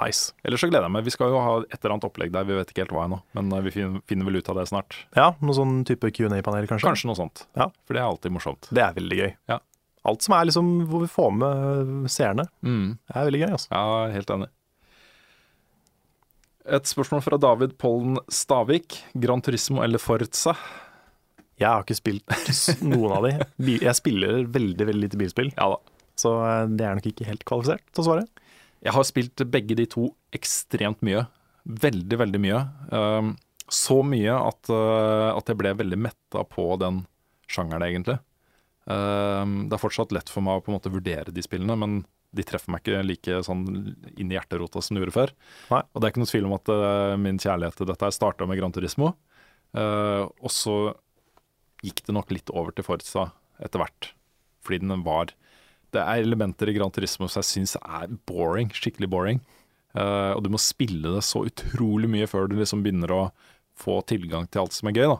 Nice. 0.00 0.32
Ellers 0.42 0.62
så 0.64 0.68
gleder 0.70 0.86
jeg 0.88 0.94
meg. 0.94 1.04
Vi 1.04 1.12
skal 1.12 1.28
jo 1.34 1.40
ha 1.44 1.50
et 1.66 1.74
eller 1.82 1.92
annet 1.96 2.06
opplegg 2.08 2.30
der, 2.32 2.46
vi 2.48 2.54
vet 2.56 2.70
ikke 2.72 2.86
helt 2.86 2.94
hva 2.96 3.02
ennå. 3.08 3.18
Men 3.36 3.52
eh, 3.52 3.60
vi 3.66 3.72
finner 3.76 4.24
vel 4.28 4.38
ut 4.40 4.48
av 4.48 4.56
det 4.56 4.64
snart. 4.70 4.96
Ja, 5.18 5.34
noe 5.44 5.56
sånn 5.58 5.82
type 5.88 6.08
Q&A-panel, 6.16 6.64
kanskje? 6.70 6.86
Kanskje 6.88 7.10
noe 7.10 7.18
sånt. 7.18 7.44
Ja. 7.58 7.66
For 7.84 7.92
det 7.98 8.00
er 8.00 8.08
alltid 8.08 8.32
morsomt. 8.32 8.70
Det 8.72 8.80
er 8.86 8.96
veldig 8.96 9.18
gøy. 9.20 9.30
Ja. 9.52 9.58
Alt 10.08 10.24
som 10.24 10.34
er 10.34 10.48
liksom 10.48 10.70
hvor 10.90 11.04
vi 11.04 11.10
får 11.12 11.34
med 11.38 11.92
seerne, 12.10 12.48
Mm. 12.66 12.96
er 13.14 13.28
veldig 13.28 13.42
gøy, 13.44 13.50
altså. 13.54 13.68
Ja, 13.70 14.08
helt 14.16 14.32
enig. 14.34 14.48
Et 16.72 16.86
spørsmål 16.86 17.22
fra 17.26 17.38
David 17.42 17.76
Pollen 17.78 18.18
Stavik. 18.30 19.00
Gran 19.18 19.42
Turismo 19.42 19.82
eller 19.82 19.98
Forza? 20.02 20.54
Jeg 21.60 21.68
har 21.68 21.82
ikke 21.84 21.98
spilt 21.98 22.82
noen 22.82 23.12
av 23.14 23.26
de. 23.28 23.76
Jeg 23.82 23.94
spiller 23.98 24.44
veldig, 24.50 24.86
veldig 24.88 25.02
lite 25.04 25.18
bilspill, 25.20 25.52
Ja 25.58 25.68
da. 25.74 25.78
så 26.18 26.32
eh, 26.46 26.64
det 26.78 26.86
er 26.86 26.96
nok 26.98 27.08
ikke 27.12 27.26
helt 27.28 27.44
kvalifisert 27.46 27.84
til 27.92 28.02
å 28.02 28.06
svare. 28.08 28.26
Jeg 28.82 28.96
har 28.96 29.06
spilt 29.06 29.44
begge 29.52 29.76
de 29.78 29.86
to 29.90 30.08
ekstremt 30.34 31.02
mye. 31.06 31.24
Veldig, 31.62 32.18
veldig 32.18 32.40
mye. 32.42 32.60
Um, 32.90 33.34
så 33.72 34.00
mye 34.04 34.34
at, 34.34 34.70
uh, 34.72 35.30
at 35.36 35.48
jeg 35.48 35.60
ble 35.60 35.74
veldig 35.78 35.98
metta 36.08 36.42
på 36.50 36.66
den 36.82 37.04
sjangeren, 37.50 37.86
egentlig. 37.86 38.18
Um, 38.84 39.68
det 39.70 39.76
er 39.76 39.82
fortsatt 39.82 40.14
lett 40.14 40.32
for 40.32 40.42
meg 40.44 40.58
å 40.58 40.64
på 40.64 40.72
en 40.72 40.78
måte 40.80 40.90
vurdere 40.92 41.34
de 41.34 41.44
spillene, 41.44 41.76
men 41.78 42.00
de 42.32 42.44
treffer 42.48 42.72
meg 42.72 42.82
ikke 42.82 43.04
like 43.04 43.42
sånn 43.46 43.62
inn 44.16 44.32
i 44.32 44.36
hjerterota 44.38 44.82
som 44.82 44.96
de 44.96 45.02
gjorde 45.04 45.14
før. 45.14 45.34
Nei. 45.70 45.82
Og 45.92 46.00
det 46.00 46.08
er 46.08 46.14
ikke 46.14 46.22
noe 46.24 46.32
tvil 46.32 46.48
om 46.48 46.56
at 46.56 46.72
uh, 46.72 47.14
min 47.20 47.40
kjærlighet 47.42 47.78
til 47.78 47.90
dette 47.92 48.10
starta 48.16 48.48
med 48.48 48.58
Gran 48.58 48.74
Turismo. 48.74 49.12
Uh, 49.76 50.26
og 50.42 50.50
så 50.52 50.76
gikk 51.84 52.02
det 52.06 52.16
nok 52.16 52.32
litt 52.34 52.50
over 52.54 52.74
til 52.74 52.86
Forza 52.86 53.28
etter 53.62 53.82
hvert. 53.82 54.10
Fordi 54.64 54.82
den 54.82 55.06
var 55.06 55.34
Det 55.92 56.00
er 56.00 56.22
elementer 56.22 56.70
i 56.70 56.76
Gran 56.76 56.92
Turismo 56.94 57.28
som 57.28 57.42
jeg 57.42 57.50
syns 57.50 57.76
er 57.80 58.12
boring. 58.28 58.70
Skikkelig 58.72 59.10
boring. 59.12 59.42
Uh, 59.92 60.32
og 60.32 60.40
du 60.44 60.48
må 60.52 60.60
spille 60.60 61.10
det 61.18 61.24
så 61.26 61.44
utrolig 61.44 62.08
mye 62.08 62.28
før 62.30 62.48
du 62.48 62.56
liksom 62.56 62.80
begynner 62.84 63.12
å 63.12 63.22
få 63.78 63.98
tilgang 64.08 64.46
til 64.48 64.64
alt 64.64 64.76
som 64.76 64.88
er 64.88 64.96
gøy, 64.96 65.10
da. 65.10 65.18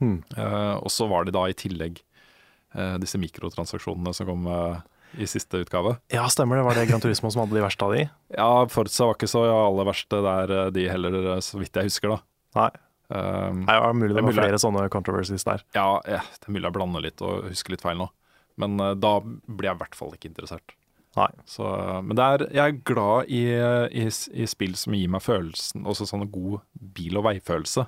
Hmm. 0.00 0.16
Uh, 0.36 0.76
og 0.80 0.90
så 0.92 1.08
var 1.10 1.26
det 1.26 1.34
da 1.36 1.44
i 1.48 1.56
tillegg 1.56 2.00
uh, 2.76 2.96
disse 3.02 3.20
mikrotransaksjonene 3.20 4.14
som 4.16 4.28
kom 4.30 4.48
i 5.14 5.28
siste 5.30 5.60
utgave. 5.62 5.98
Ja, 6.10 6.24
stemmer 6.32 6.58
det. 6.58 6.64
Var 6.66 6.80
det 6.80 6.88
Gran 6.88 7.04
Turismo 7.04 7.30
som 7.30 7.44
hadde 7.44 7.58
de 7.58 7.62
verste 7.62 7.86
av 7.86 7.92
de? 7.94 8.06
Ja, 8.40 8.48
Forza 8.72 9.10
var 9.10 9.18
ikke 9.18 9.30
så 9.30 9.44
aller 9.52 9.86
verste 9.92 10.24
der, 10.24 10.56
de 10.74 10.88
heller, 10.90 11.20
så 11.44 11.60
vidt 11.60 11.76
jeg 11.76 11.92
husker, 11.92 12.16
da. 12.16 12.18
Nei. 12.58 12.72
Um, 13.12 13.66
Nei, 13.66 13.74
det 13.76 13.82
var 13.84 13.94
mulig 13.94 14.14
det 14.16 14.20
er 14.22 14.26
var 14.26 14.36
flere 14.38 14.58
sånne 14.58 14.86
controversies 14.90 15.44
der. 15.44 15.60
ja, 15.76 15.88
ja, 16.08 16.22
det 16.24 16.48
er 16.48 16.54
mulig 16.56 16.64
jeg 16.64 16.74
blander 16.74 17.02
litt 17.04 17.20
og 17.22 17.50
husker 17.50 17.74
litt 17.74 17.84
feil 17.84 18.00
nå. 18.00 18.08
Men 18.60 18.78
eh, 18.80 18.94
da 19.00 19.18
blir 19.24 19.70
jeg 19.70 19.78
i 19.78 19.82
hvert 19.82 19.98
fall 19.98 20.14
ikke 20.16 20.30
interessert. 20.30 20.76
Så, 21.46 21.66
eh, 21.66 22.00
men 22.06 22.20
er, 22.20 22.46
jeg 22.54 22.62
er 22.62 22.80
glad 22.86 23.32
i, 23.32 23.42
i, 23.54 24.06
i 24.06 24.48
spill 24.50 24.78
som 24.78 24.96
gir 24.96 25.10
meg 25.12 25.24
følelsen, 25.24 25.86
også 25.90 26.08
sånn 26.10 26.26
god 26.32 26.64
bil- 26.74 27.20
og 27.20 27.28
veifølelse. 27.30 27.86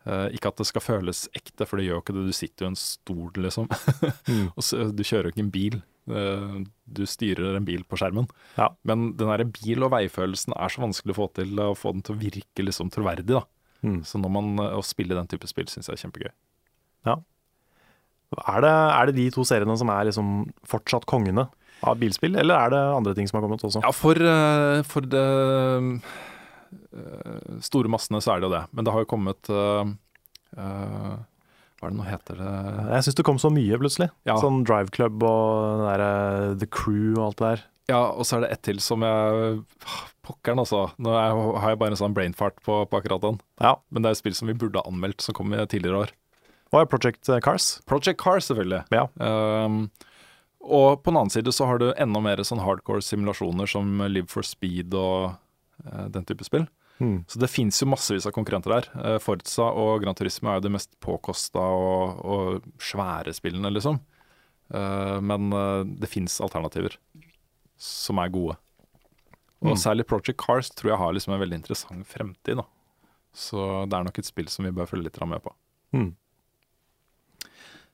Uh, 0.00 0.30
ikke 0.32 0.48
at 0.48 0.56
det 0.56 0.64
skal 0.64 0.80
føles 0.80 1.26
ekte, 1.36 1.66
for 1.68 1.76
det 1.76 1.84
gjør 1.84 1.98
jo 1.98 2.02
ikke 2.02 2.14
det. 2.16 2.22
Du 2.30 2.36
sitter 2.36 2.64
jo 2.64 2.68
i 2.70 2.72
en 2.72 2.78
stol, 2.80 3.26
liksom. 3.36 3.66
og 4.56 4.64
så, 4.64 4.86
du 4.96 5.02
kjører 5.04 5.28
jo 5.28 5.34
ikke 5.34 5.44
en 5.44 5.52
bil. 5.52 5.76
Uh, 6.08 6.62
du 6.88 7.02
styrer 7.04 7.58
en 7.58 7.66
bil 7.68 7.84
på 7.84 7.98
skjermen. 8.00 8.30
Ja. 8.56 8.70
Men 8.88 9.10
den 9.20 9.28
der 9.28 9.44
bil- 9.44 9.84
og 9.84 9.92
veifølelsen 9.92 10.56
er 10.56 10.72
så 10.72 10.86
vanskelig 10.86 11.14
å 11.14 11.18
få 11.18 11.28
til, 11.36 11.52
å 11.60 11.76
få 11.76 11.92
den 11.92 12.06
til 12.06 12.16
å 12.16 12.22
virke 12.22 12.64
liksom 12.64 12.88
troverdig. 12.94 13.28
da. 13.34 13.44
Mm. 13.84 14.00
Så 14.08 14.20
når 14.20 14.32
man, 14.38 14.48
å 14.70 14.80
spille 14.84 15.16
den 15.16 15.28
type 15.28 15.48
spill 15.52 15.68
syns 15.68 15.92
jeg 15.92 15.98
er 15.98 16.02
kjempegøy. 16.06 16.32
Er 18.38 18.62
det, 18.62 18.70
er 18.70 19.08
det 19.10 19.16
de 19.16 19.30
to 19.34 19.44
seriene 19.46 19.74
som 19.78 19.90
er 19.90 20.06
liksom 20.06 20.28
fortsatt 20.68 21.06
kongene 21.10 21.48
av 21.86 21.96
bilspill, 22.00 22.36
eller 22.38 22.54
er 22.56 22.74
det 22.74 22.82
andre 22.94 23.14
ting 23.16 23.28
som 23.28 23.38
har 23.38 23.46
kommet 23.46 23.64
også? 23.66 23.82
Ja, 23.82 23.90
for, 23.96 24.20
eh, 24.20 24.82
for 24.86 25.06
det 25.08 25.24
eh, 26.92 27.56
store 27.64 27.90
massene 27.90 28.20
så 28.22 28.34
er 28.34 28.40
det 28.40 28.50
jo 28.50 28.54
det. 28.54 28.62
Men 28.76 28.86
det 28.86 28.94
har 28.94 29.04
jo 29.04 29.10
kommet 29.10 29.50
uh, 29.50 29.88
Hva 30.54 31.88
er 31.88 31.92
det 31.92 31.96
nå 31.96 32.06
heter 32.06 32.40
det 32.42 32.52
Jeg 32.90 33.06
syns 33.06 33.18
det 33.18 33.26
kom 33.26 33.40
så 33.42 33.50
mye 33.54 33.80
plutselig. 33.80 34.10
Ja. 34.28 34.36
Sånn 34.42 34.62
Drive 34.68 34.92
Club 34.94 35.24
og 35.26 35.86
der, 35.88 36.06
The 36.60 36.68
Crew 36.70 37.16
og 37.16 37.30
alt 37.30 37.40
det 37.40 37.50
der. 37.50 37.66
Ja, 37.90 38.04
og 38.12 38.26
så 38.28 38.38
er 38.38 38.44
det 38.44 38.52
ett 38.54 38.64
til 38.68 38.78
som 38.84 39.02
jeg 39.02 39.62
Pokkeren, 40.30 40.60
altså. 40.62 40.84
Nå 41.00 41.10
har 41.16 41.72
jeg 41.72 41.78
bare 41.80 41.96
en 41.96 41.98
sånn 41.98 42.14
brainfart 42.14 42.60
på, 42.62 42.84
på 42.86 42.98
akkurat 43.00 43.24
den. 43.24 43.40
Ja. 43.58 43.72
Men 43.90 44.04
det 44.04 44.10
er 44.10 44.14
et 44.14 44.20
spill 44.20 44.36
som 44.36 44.50
vi 44.50 44.54
burde 44.54 44.78
ha 44.78 44.86
anmeldt, 44.86 45.24
som 45.24 45.34
kom 45.34 45.50
i 45.56 45.64
tidligere 45.64 46.04
år. 46.04 46.12
Og 46.72 46.86
Project 46.90 47.26
Cars. 47.44 47.80
Project 47.90 48.20
Cars, 48.22 48.46
selvfølgelig. 48.50 48.84
Ja. 48.94 49.06
Um, 49.18 49.90
og 50.60 51.00
på 51.02 51.10
den 51.10 51.16
annen 51.18 51.32
side 51.34 51.50
så 51.56 51.66
har 51.66 51.80
du 51.80 51.88
enda 51.96 52.20
mer 52.22 52.42
sånn 52.46 52.60
hardcore 52.62 53.02
simulasjoner 53.02 53.66
som 53.70 53.90
Live 54.12 54.28
for 54.30 54.46
Speed 54.46 54.94
og 54.94 55.32
uh, 55.88 56.06
den 56.12 56.26
type 56.28 56.44
spill. 56.46 56.68
Mm. 57.00 57.24
Så 57.26 57.40
det 57.40 57.48
fins 57.50 57.80
jo 57.80 57.88
massevis 57.88 58.26
av 58.28 58.34
konkurrenter 58.36 58.74
der. 58.76 58.88
Uh, 58.94 59.16
Forza 59.24 59.66
og 59.72 60.02
Gran 60.04 60.14
Turisme 60.18 60.52
er 60.52 60.60
jo 60.60 60.66
de 60.68 60.74
mest 60.76 60.92
påkosta 61.02 61.58
og, 61.64 62.20
og 62.22 62.68
svære 62.78 63.32
spillene, 63.34 63.72
liksom. 63.72 63.98
Uh, 64.70 65.16
men 65.24 65.48
eh, 65.50 65.80
det 65.98 66.06
fins 66.12 66.36
alternativer 66.44 66.94
som 67.80 68.20
er 68.22 68.30
gode. 68.30 68.54
Og 69.64 69.72
Mm. 69.74 69.80
særlig 69.82 70.06
Project 70.06 70.38
Cars 70.40 70.70
tror 70.70 70.92
jeg 70.92 70.98
har 71.00 71.12
liksom 71.12 71.34
en 71.34 71.40
veldig 71.40 71.58
interessant 71.58 72.06
fremtid. 72.06 72.56
da. 72.56 72.64
Så 73.34 73.88
det 73.90 73.96
er 73.98 74.04
nok 74.06 74.18
et 74.18 74.28
spill 74.28 74.46
som 74.48 74.64
vi 74.64 74.70
bør 74.70 74.86
følge 74.88 75.04
litt 75.08 75.18
med 75.26 75.42
på. 75.42 75.52
Mm. 75.92 76.14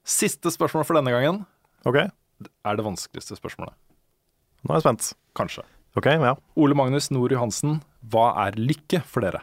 Siste 0.07 0.53
spørsmål 0.55 0.85
for 0.87 0.99
denne 0.99 1.11
gangen 1.11 1.41
OK, 1.87 1.97
er 1.99 2.79
det 2.79 2.85
vanskeligste 2.87 3.37
spørsmålet. 3.39 3.75
nå 4.63 4.73
er 4.73 4.79
jeg 4.79 4.85
spent. 4.87 5.09
Kanskje. 5.39 5.65
OK, 5.99 6.07
ja. 6.11 6.35
Ole 6.59 6.77
Magnus 6.79 7.11
Nord 7.15 7.33
Johansen, 7.35 7.81
hva 8.07 8.29
er 8.47 8.59
lykke 8.59 9.01
for 9.07 9.25
dere? 9.27 9.43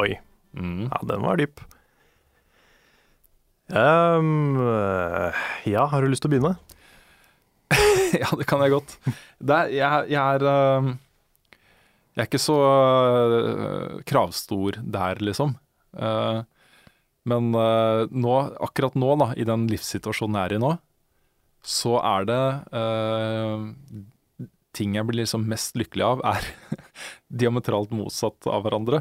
Oi. 0.00 0.16
Mm. 0.56 0.88
Ja, 0.88 1.00
den 1.08 1.24
var 1.24 1.40
dyp. 1.40 1.60
Um, 3.68 4.56
ja, 5.68 5.84
har 5.88 6.00
du 6.00 6.08
lyst 6.08 6.24
til 6.24 6.30
å 6.30 6.34
begynne? 6.36 6.54
ja, 8.22 8.28
det 8.40 8.46
kan 8.48 8.62
jeg 8.64 8.72
godt. 8.76 8.94
Det 9.40 9.56
er, 9.56 9.72
jeg, 9.76 10.12
jeg 10.14 10.38
er 10.38 10.46
Jeg 12.16 12.22
er 12.22 12.28
ikke 12.30 12.40
så 12.40 12.56
øh, 12.64 13.98
kravstor 14.08 14.80
der, 14.80 15.20
liksom. 15.20 15.56
Eh, 15.96 16.40
men 17.28 17.50
øh, 17.56 18.06
nå, 18.10 18.36
akkurat 18.64 18.96
nå, 18.98 19.14
da, 19.20 19.32
i 19.36 19.46
den 19.48 19.66
livssituasjonen 19.70 20.38
jeg 20.40 20.50
er 20.50 20.56
i 20.56 20.62
nå, 20.62 20.72
så 21.68 21.96
er 22.00 22.26
det 22.28 22.42
uh, 22.70 23.64
Ting 24.78 24.94
jeg 24.94 25.08
blir 25.08 25.18
liksom 25.18 25.46
mest 25.50 25.74
lykkelig 25.80 26.04
av, 26.06 26.20
er 26.28 26.44
diametralt 27.40 27.90
motsatt 27.96 28.46
av 28.46 28.62
hverandre. 28.62 29.00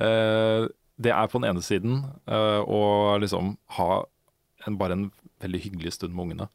Uh, 0.00 0.70
det 1.00 1.12
er 1.12 1.28
på 1.28 1.40
den 1.40 1.50
ene 1.50 1.64
siden 1.64 1.98
uh, 2.30 2.62
å 2.64 3.18
liksom 3.20 3.54
ha 3.76 3.90
en, 4.64 4.78
bare 4.80 4.96
en 4.96 5.04
veldig 5.44 5.60
hyggelig 5.66 5.94
stund 5.98 6.14
med 6.16 6.24
ungene. 6.28 6.48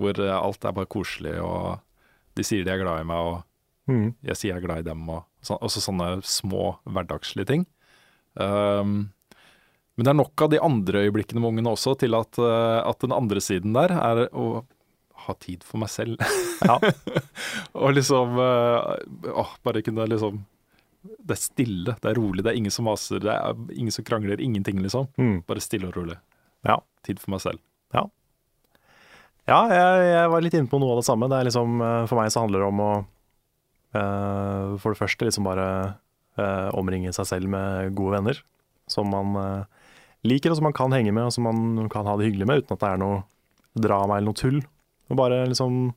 Hvor 0.00 0.18
eh, 0.18 0.34
alt 0.34 0.64
er 0.66 0.74
bare 0.74 0.90
koselig, 0.90 1.36
og 1.44 1.78
de 2.34 2.44
sier 2.46 2.64
de 2.66 2.72
er 2.72 2.80
glad 2.82 3.04
i 3.04 3.08
meg, 3.08 3.32
og 3.32 3.42
Mm. 3.84 4.14
jeg 4.24 4.36
sier 4.40 4.54
jeg 4.54 4.62
er 4.62 4.64
glad 4.64 4.78
i 4.80 4.86
dem, 4.86 5.02
og 5.12 5.26
så, 5.44 5.58
også 5.60 5.82
sånne 5.84 6.22
små 6.24 6.78
hverdagslige 6.88 7.44
ting. 7.50 7.66
Um, 8.32 9.12
men 9.94 10.06
det 10.06 10.10
er 10.10 10.18
nok 10.18 10.42
av 10.42 10.50
de 10.50 10.58
andre 10.62 11.04
øyeblikkene 11.06 11.42
med 11.42 11.52
ungene 11.52 11.74
også 11.74 11.94
til 12.00 12.16
at, 12.18 12.38
eh, 12.42 12.80
at 12.82 13.04
den 13.04 13.14
andre 13.14 13.42
siden 13.42 13.76
der 13.76 13.94
er 13.94 14.24
å 14.34 14.64
ha 15.24 15.34
tid 15.40 15.62
for 15.66 15.78
meg 15.82 15.92
selv. 15.92 16.18
Ja. 16.66 16.80
og 17.82 17.94
liksom 17.94 18.38
eh, 18.42 19.30
åh, 19.30 19.52
Bare 19.66 19.82
kunne 19.84 20.06
liksom 20.10 20.40
Det 21.04 21.36
er 21.36 21.40
stille, 21.40 21.94
det 22.00 22.10
er 22.10 22.18
rolig, 22.18 22.42
det 22.42 22.52
er 22.52 22.58
ingen 22.58 22.74
som 22.74 22.88
maser, 22.88 23.22
det 23.22 23.30
er 23.30 23.54
ingen 23.76 23.94
som 23.94 24.06
krangler, 24.06 24.42
ingenting, 24.42 24.82
liksom. 24.82 25.06
Mm. 25.20 25.44
Bare 25.46 25.62
stille 25.62 25.90
og 25.90 25.98
rolig. 25.98 26.18
Ja. 26.66 26.80
Tid 27.06 27.22
for 27.22 27.36
meg 27.36 27.44
selv. 27.44 27.62
Ja, 29.44 29.58
jeg, 29.68 30.04
jeg 30.08 30.28
var 30.32 30.40
litt 30.40 30.54
inne 30.56 30.70
på 30.72 30.78
noe 30.80 30.94
av 30.94 31.02
det 31.02 31.04
samme. 31.04 31.26
Det 31.28 31.36
er 31.36 31.44
liksom, 31.50 31.74
eh, 31.84 32.06
for 32.08 32.16
meg 32.16 32.30
så 32.32 32.46
handler 32.46 32.64
det 32.64 32.70
om 32.72 32.80
å 32.80 32.94
for 33.94 34.90
det 34.90 34.98
første 34.98 35.22
liksom 35.28 35.44
bare 35.46 35.66
omringe 36.74 37.12
seg 37.14 37.28
selv 37.28 37.46
med 37.52 37.92
gode 37.94 38.16
venner. 38.16 38.40
Som 38.90 39.12
man 39.14 39.36
liker, 40.24 40.50
og 40.52 40.56
som 40.58 40.64
man 40.68 40.76
kan 40.76 40.92
henge 40.96 41.12
med, 41.12 41.26
og 41.28 41.32
som 41.36 41.44
man 41.48 41.88
kan 41.92 42.06
ha 42.08 42.16
det 42.16 42.30
hyggelig 42.30 42.46
med, 42.48 42.62
uten 42.64 42.76
at 42.76 42.80
det 42.84 42.90
er 42.94 43.00
noe 43.02 43.22
drama 43.74 44.16
eller 44.18 44.30
noe 44.32 44.38
tull. 44.40 44.60
Og 45.12 45.18
bare 45.20 45.42
liksom 45.50 45.92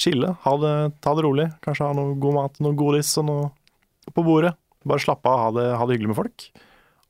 chille, 0.00 0.32
ha 0.44 0.52
det, 0.62 0.74
ta 1.04 1.14
det 1.18 1.24
rolig. 1.26 1.48
Kanskje 1.64 1.86
ha 1.88 1.94
noe 1.96 2.14
god 2.22 2.34
mat, 2.38 2.60
noe 2.64 2.76
godis 2.78 3.10
og 3.20 3.26
noe 3.28 3.48
på 4.14 4.24
bordet. 4.26 4.54
Bare 4.88 5.02
slappe 5.02 5.30
av, 5.30 5.38
ha 5.44 5.50
det, 5.56 5.66
ha 5.78 5.86
det 5.86 5.96
hyggelig 5.96 6.12
med 6.14 6.18
folk. 6.18 6.46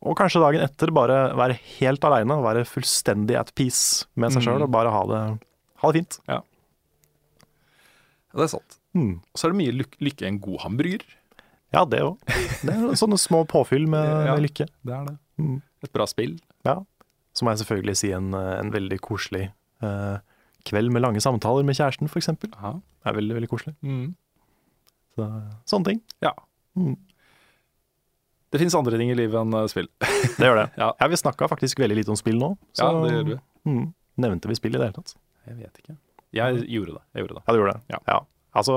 Og 0.03 0.16
kanskje 0.18 0.40
dagen 0.43 0.64
etter 0.64 0.90
bare 0.93 1.18
være 1.38 1.55
helt 1.78 2.05
aleine, 2.05 2.36
være 2.43 2.64
fullstendig 2.68 3.36
at 3.38 3.53
peace 3.55 4.05
med 4.18 4.32
seg 4.34 4.43
Mm. 4.43 4.47
sjøl 4.49 4.64
og 4.66 4.72
bare 4.74 4.90
ha 4.90 5.03
det, 5.07 5.20
ha 5.78 5.90
det 5.93 6.01
fint. 6.01 6.18
Ja, 6.28 6.40
det 8.34 8.46
er 8.49 8.53
sant. 8.54 8.79
Mm. 8.96 9.21
Og 9.33 9.38
så 9.41 9.46
er 9.49 9.53
det 9.53 9.61
mye 9.61 9.75
lyk 9.76 9.95
lykke 10.03 10.25
i 10.26 10.29
en 10.30 10.41
god 10.42 10.58
hamburger. 10.64 11.04
Ja, 11.72 11.84
det 11.88 12.00
òg. 12.04 12.18
Det 12.67 12.75
sånne 13.00 13.17
små 13.21 13.45
påfyll 13.49 13.87
med, 13.88 14.04
Ja. 14.29 14.34
med 14.34 14.42
lykke. 14.49 14.67
Det 14.84 14.92
er 14.96 15.04
det. 15.11 15.17
Mm. 15.41 15.61
Et 15.83 15.92
bra 15.95 16.07
spill. 16.11 16.37
Ja. 16.67 16.80
Så 17.37 17.45
må 17.45 17.53
jeg 17.53 17.63
selvfølgelig 17.63 17.96
si 17.99 18.13
en, 18.14 18.33
eh, 18.37 18.59
en 18.61 18.72
veldig 18.75 18.99
koselig 19.03 19.46
uh, 19.83 20.18
kveld 20.68 20.92
med 20.95 21.03
lange 21.04 21.22
samtaler 21.25 21.64
med 21.67 21.79
kjæresten, 21.79 22.11
f.eks. 22.11 22.29
Det 22.42 22.50
er 22.53 23.17
veldig, 23.17 23.38
veldig 23.38 23.50
koselig. 23.50 23.75
Mm. 23.83 24.13
Så, 25.17 25.30
sånne 25.68 25.92
ting. 25.92 26.04
ja. 26.25 26.37
Mm. 26.79 26.95
Det 28.53 28.61
fins 28.61 28.75
andre 28.76 28.99
ting 29.00 29.09
i 29.09 29.17
livet 29.17 29.37
enn 29.41 29.54
eh, 29.57 29.67
spill. 29.72 29.87
Det 30.38 30.45
gjør 30.45 30.59
det. 30.61 30.68
Ja. 30.83 30.91
Ja, 31.00 31.09
Vi 31.09 31.17
snakka 31.17 31.49
faktisk 31.49 31.80
veldig 31.80 31.96
lite 32.03 32.13
om 32.13 32.18
spill 32.21 32.37
nå. 32.41 32.50
Så 32.76 32.84
Ja, 32.84 32.99
det 33.00 33.13
gjør 33.14 33.29
vi. 33.30 33.37
Mm, 33.68 33.84
nevnte 34.21 34.50
vi 34.50 34.57
spill 34.59 34.76
i 34.76 34.80
det 34.80 34.91
hele 34.91 34.96
tatt? 34.99 35.14
Jeg 35.49 35.57
vet 35.57 35.80
ikke. 35.80 35.96
Jeg 36.37 36.64
gjorde 36.68 36.99
det. 36.99 37.03
Jeg 37.17 37.25
gjorde 37.25 37.38
det. 37.38 37.45
Ja, 37.46 37.53
du 37.53 37.61
gjorde 37.63 37.72
det. 37.79 38.00
Ja. 38.09 38.18
Altså, 38.61 38.76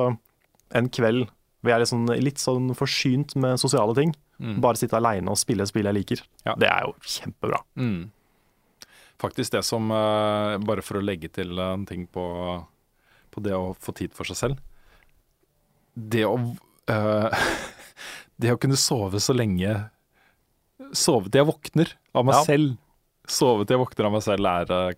en 0.80 0.88
kveld 0.96 1.28
vi 1.66 1.74
er 1.74 1.82
litt 1.82 1.90
sånn, 1.90 2.06
litt 2.22 2.42
sånn 2.42 2.70
forsynt 2.78 3.36
med 3.42 3.60
sosiale 3.60 3.96
ting. 3.98 4.14
Mm. 4.40 4.58
Bare 4.64 4.76
sitte 4.80 4.98
aleine 4.98 5.32
og 5.32 5.38
spille 5.40 5.64
spill 5.70 5.88
jeg 5.88 5.96
liker. 5.96 6.22
Ja. 6.46 6.56
Det 6.60 6.68
er 6.68 6.86
jo 6.88 6.94
kjempebra. 7.08 7.62
Mm. 7.80 8.12
Faktisk 9.22 9.54
det 9.56 9.62
som 9.64 9.88
eh, 9.96 10.58
Bare 10.68 10.84
for 10.84 11.00
å 11.00 11.04
legge 11.06 11.30
til 11.32 11.56
en 11.64 11.86
ting 11.88 12.04
på, 12.12 12.26
på 13.32 13.44
det 13.46 13.54
å 13.56 13.70
få 13.80 13.94
tid 13.96 14.12
for 14.18 14.28
seg 14.28 14.40
selv. 14.42 14.60
Det 15.96 16.26
å 16.28 16.36
eh, 16.92 17.46
Det 18.36 18.52
å 18.52 18.60
kunne 18.60 18.76
sove 18.76 19.22
så 19.24 19.32
lenge 19.38 19.72
Sove 20.92 21.30
til 21.32 21.40
jeg 21.40 21.48
våkner 21.48 21.94
av 22.12 22.26
meg 22.28 22.36
Ja. 22.36 22.44
selv. 22.44 22.74
Sove 23.32 23.64
til 23.64 23.78
jeg 23.78 23.86
våkner 23.86 24.10
av 24.10 24.18
meg 24.18 24.26
selv 24.28 24.50
er 24.52 24.74
eh, 24.76 24.98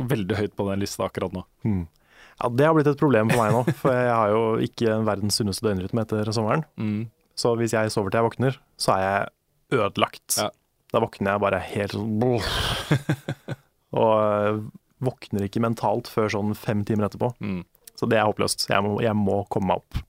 veldig 0.00 0.38
høyt 0.38 0.54
på 0.56 0.64
den 0.70 0.80
lista 0.80 1.04
akkurat 1.04 1.34
nå. 1.36 1.42
Ja, 1.68 2.48
Det 2.48 2.64
har 2.64 2.72
blitt 2.74 2.88
et 2.88 2.98
problem 2.98 3.28
for 3.28 3.42
meg 3.44 3.52
nå, 3.52 3.74
for 3.82 3.92
jeg 3.92 4.08
har 4.16 4.32
jo 4.32 4.40
ikke 4.64 4.96
verdens 5.04 5.36
sunneste 5.38 5.66
døgnrytme 5.68 6.00
etter 6.06 6.32
sommeren. 6.32 6.64
Mm. 6.80 7.02
Så 7.38 7.54
hvis 7.58 7.74
jeg 7.74 7.92
sover 7.94 8.12
til 8.12 8.20
jeg 8.20 8.28
våkner, 8.28 8.58
så 8.80 8.96
er 8.96 9.02
jeg 9.04 9.78
ødelagt. 9.78 10.38
Ja. 10.38 10.50
Da 10.92 11.00
våkner 11.00 11.34
jeg 11.34 11.42
bare 11.42 11.60
helt 11.64 11.94
sånn 11.96 12.18
og 14.02 14.12
øh, 14.20 14.58
våkner 15.04 15.46
ikke 15.46 15.62
mentalt 15.64 16.10
før 16.12 16.32
sånn 16.32 16.52
fem 16.58 16.84
timer 16.88 17.08
etterpå. 17.08 17.32
Mm. 17.40 17.62
Så 17.96 18.08
det 18.10 18.18
er 18.18 18.28
håpløst. 18.28 18.66
Jeg 18.70 18.84
må, 18.84 18.98
jeg 19.04 19.16
må 19.16 19.42
komme 19.52 19.72
meg 19.72 19.82
opp. 19.82 20.02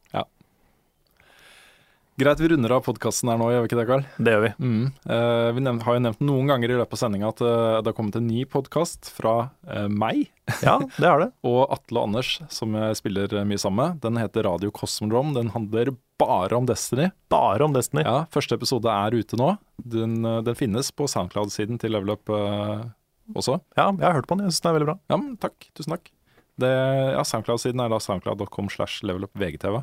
Greit, 2.16 2.38
vi 2.40 2.48
runder 2.48 2.70
av 2.76 2.84
podkasten 2.86 3.32
her 3.32 3.40
nå, 3.42 3.48
gjør 3.50 3.64
vi 3.64 3.70
ikke 3.72 3.78
det, 3.80 3.86
Carl? 3.90 4.04
Det 4.22 4.34
gjør 4.36 4.44
vi. 4.44 4.50
Mm. 4.62 4.82
Eh, 5.16 5.48
vi 5.58 5.62
nevnt, 5.66 5.82
har 5.82 5.96
jo 5.98 6.02
nevnt 6.06 6.20
noen 6.22 6.52
ganger 6.52 6.70
i 6.70 6.76
løpet 6.78 6.94
av 6.94 7.00
sendinga 7.02 7.32
at 7.34 7.42
eh, 7.42 7.78
det 7.82 7.90
har 7.90 7.96
kommet 7.98 8.20
en 8.20 8.28
ny 8.30 8.44
podkast 8.46 9.10
fra 9.16 9.32
eh, 9.66 9.88
meg 9.90 10.28
Ja, 10.62 10.76
det 10.94 11.08
har 11.10 11.24
det. 11.24 11.32
og 11.50 11.74
Atle 11.74 12.04
og 12.04 12.12
Anders, 12.12 12.36
som 12.54 12.78
jeg 12.78 13.00
spiller 13.02 13.34
eh, 13.34 13.48
mye 13.50 13.62
sammen 13.64 13.82
med. 13.82 14.04
Den 14.06 14.22
heter 14.22 14.46
Radio 14.46 14.70
Cosmodrome. 14.78 15.34
Den 15.40 15.50
handler 15.56 15.96
bare 16.22 16.60
om 16.60 16.70
Destiny. 16.70 17.10
Bare 17.34 17.66
om 17.66 17.74
Destiny. 17.74 18.06
Ja, 18.06 18.28
Første 18.36 18.62
episode 18.62 18.94
er 18.94 19.18
ute 19.18 19.40
nå. 19.42 19.50
Den, 19.82 20.20
eh, 20.22 20.44
den 20.46 20.60
finnes 20.60 20.94
på 20.94 21.10
Soundcloud-siden 21.10 21.82
til 21.82 21.98
Level 21.98 22.14
Up 22.14 22.30
eh, 22.30 22.86
også. 23.34 23.58
Ja, 23.74 23.90
jeg 23.90 24.06
har 24.06 24.20
hørt 24.20 24.30
på 24.30 24.38
den. 24.38 24.46
Jeg 24.46 24.54
syns 24.54 24.68
den 24.68 24.76
er 24.76 24.78
veldig 24.78 24.92
bra. 24.92 25.00
Ja, 25.10 25.18
men 25.18 25.34
takk. 25.42 25.58
Tusen 25.74 25.98
takk. 25.98 26.14
Det, 26.62 26.70
ja, 27.18 27.26
Soundcloud-siden 27.26 27.82
er 27.82 27.90
da 27.90 27.98
soundcloud.com 28.06 28.70
slash 28.70 29.02
levelupvgtv. 29.02 29.82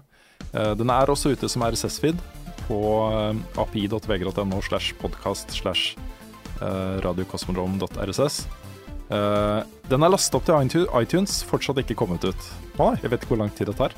Eh, 0.53 0.73
den 0.79 0.91
er 0.93 1.11
også 1.13 1.33
ute 1.35 1.49
som 1.51 1.65
RSS-feed 1.67 2.19
på 2.67 2.81
eh, 3.11 3.61
api.vg.no 3.61 4.63
slash 4.67 4.95
podcast 5.01 5.53
slash 5.55 5.97
radiokosmodrom.rss. 6.61 8.43
Eh, 9.11 9.61
den 9.91 10.05
er 10.05 10.13
lastet 10.13 10.37
opp 10.37 10.45
til 10.47 10.85
iTunes, 11.01 11.41
fortsatt 11.49 11.81
ikke 11.83 11.97
kommet 11.99 12.27
ut. 12.29 12.51
Jeg 12.77 13.11
vet 13.11 13.23
ikke 13.23 13.35
hvor 13.35 13.41
lang 13.43 13.53
tid 13.57 13.71
det 13.71 13.79
tar. 13.79 13.97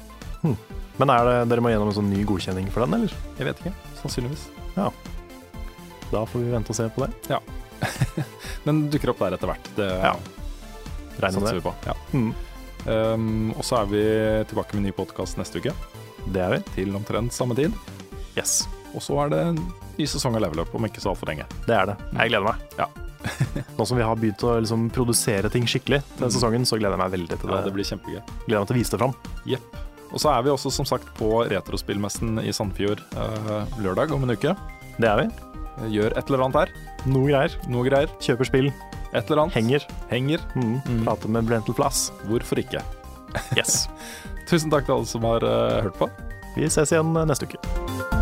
Men 1.01 1.10
er 1.10 1.27
det, 1.27 1.35
dere 1.51 1.64
må 1.64 1.73
gjennom 1.73 1.90
en 1.90 1.97
sånn 1.97 2.10
ny 2.12 2.23
godkjenning 2.28 2.69
for 2.73 2.85
den, 2.85 2.94
eller? 3.01 3.16
Jeg 3.39 3.48
vet 3.48 3.60
ikke. 3.62 3.73
Sannsynligvis. 4.02 4.47
Ja. 4.77 4.89
Da 6.12 6.24
får 6.28 6.44
vi 6.44 6.52
vente 6.52 6.73
og 6.74 6.78
se 6.78 6.89
på 6.93 7.05
det. 7.05 7.10
Ja. 7.32 7.40
Den 8.66 8.85
dukker 8.93 9.12
opp 9.12 9.23
der 9.24 9.36
etter 9.39 9.51
hvert. 9.51 9.70
Det 9.78 9.89
Ja. 9.90 10.14
Regner 11.23 11.40
satser 11.40 11.59
vi 11.59 11.64
på. 11.64 11.73
Ja. 11.86 11.94
Mm. 12.12 12.32
Um, 12.82 13.51
og 13.55 13.62
så 13.66 13.78
er 13.82 13.90
vi 13.90 14.02
tilbake 14.51 14.74
med 14.74 14.89
ny 14.89 14.93
podkast 14.97 15.39
neste 15.39 15.60
uke, 15.62 15.74
Det 16.32 16.40
er 16.44 16.51
vi. 16.57 16.61
til 16.77 16.94
omtrent 16.97 17.32
samme 17.35 17.55
tid. 17.59 17.73
Yes. 18.36 18.66
Og 18.94 19.03
så 19.03 19.16
er 19.24 19.31
det 19.32 19.40
en 19.53 19.59
ny 19.99 20.07
sesong 20.09 20.36
av 20.36 20.43
Level 20.44 20.61
Up 20.65 20.74
om 20.74 20.85
ikke 20.86 21.01
så 21.01 21.12
altfor 21.12 21.28
lenge. 21.32 21.47
Det 21.66 21.74
er 21.77 21.86
det. 21.93 21.97
Jeg 22.12 22.32
gleder 22.32 22.47
meg. 22.47 22.57
Ja. 22.78 22.86
Nå 23.78 23.86
som 23.86 23.97
vi 23.97 24.03
har 24.05 24.16
begynt 24.19 24.43
å 24.44 24.57
liksom 24.61 24.89
produsere 24.93 25.51
ting 25.53 25.65
skikkelig 25.70 26.03
til 26.16 26.27
Mm. 26.27 26.32
sesongen, 26.35 26.65
så 26.66 26.78
gleder 26.81 26.97
jeg 26.99 27.03
meg 27.05 27.12
veldig 27.15 27.39
til 27.39 27.49
det. 27.49 27.57
Ja, 27.57 27.62
det 27.66 27.73
blir 27.77 27.86
kjempegøy. 27.89 28.20
Gleder 28.47 28.61
meg 28.65 28.69
til 28.70 28.77
å 28.77 28.81
vise 28.81 28.90
det 28.97 29.01
fram. 29.03 29.15
Jepp. 29.47 29.78
Og 30.12 30.20
så 30.20 30.28
er 30.35 30.43
vi 30.44 30.51
også 30.53 30.70
som 30.74 30.85
sagt 30.85 31.09
på 31.16 31.28
Retrospillmessen 31.49 32.39
i 32.44 32.53
Sandfjord 32.53 33.01
eh, 33.16 33.77
lørdag 33.81 34.12
om 34.12 34.23
en 34.27 34.35
uke. 34.36 34.53
Det 35.01 35.09
er 35.09 35.23
vi. 35.23 35.28
Gjør 35.94 36.12
et 36.19 36.28
eller 36.28 36.43
annet 36.44 36.59
her. 36.61 36.73
Noe 37.09 37.31
greier. 37.31 37.55
Noe 37.73 37.86
greier. 37.89 38.11
Kjøper 38.20 38.44
spill. 38.51 38.69
Et 39.15 39.24
eller 39.31 39.43
annet. 39.47 39.55
Henger. 39.57 39.86
Henger. 40.11 40.44
Mm. 40.55 40.74
Mm. 40.85 41.01
Prater 41.07 41.32
med 41.32 41.49
Brental 41.49 41.74
Flass. 41.78 42.11
Hvorfor 42.28 42.61
ikke? 42.61 42.82
Yes. 43.57 43.86
Tusen 44.48 44.73
takk 44.73 44.89
til 44.89 44.98
alle 44.98 45.09
som 45.09 45.28
har 45.28 45.47
eh, 45.47 45.78
hørt 45.86 46.01
på. 46.01 46.10
Vi 46.56 46.69
ses 46.69 46.93
igjen 46.93 47.14
neste 47.28 47.48
uke. 47.48 48.22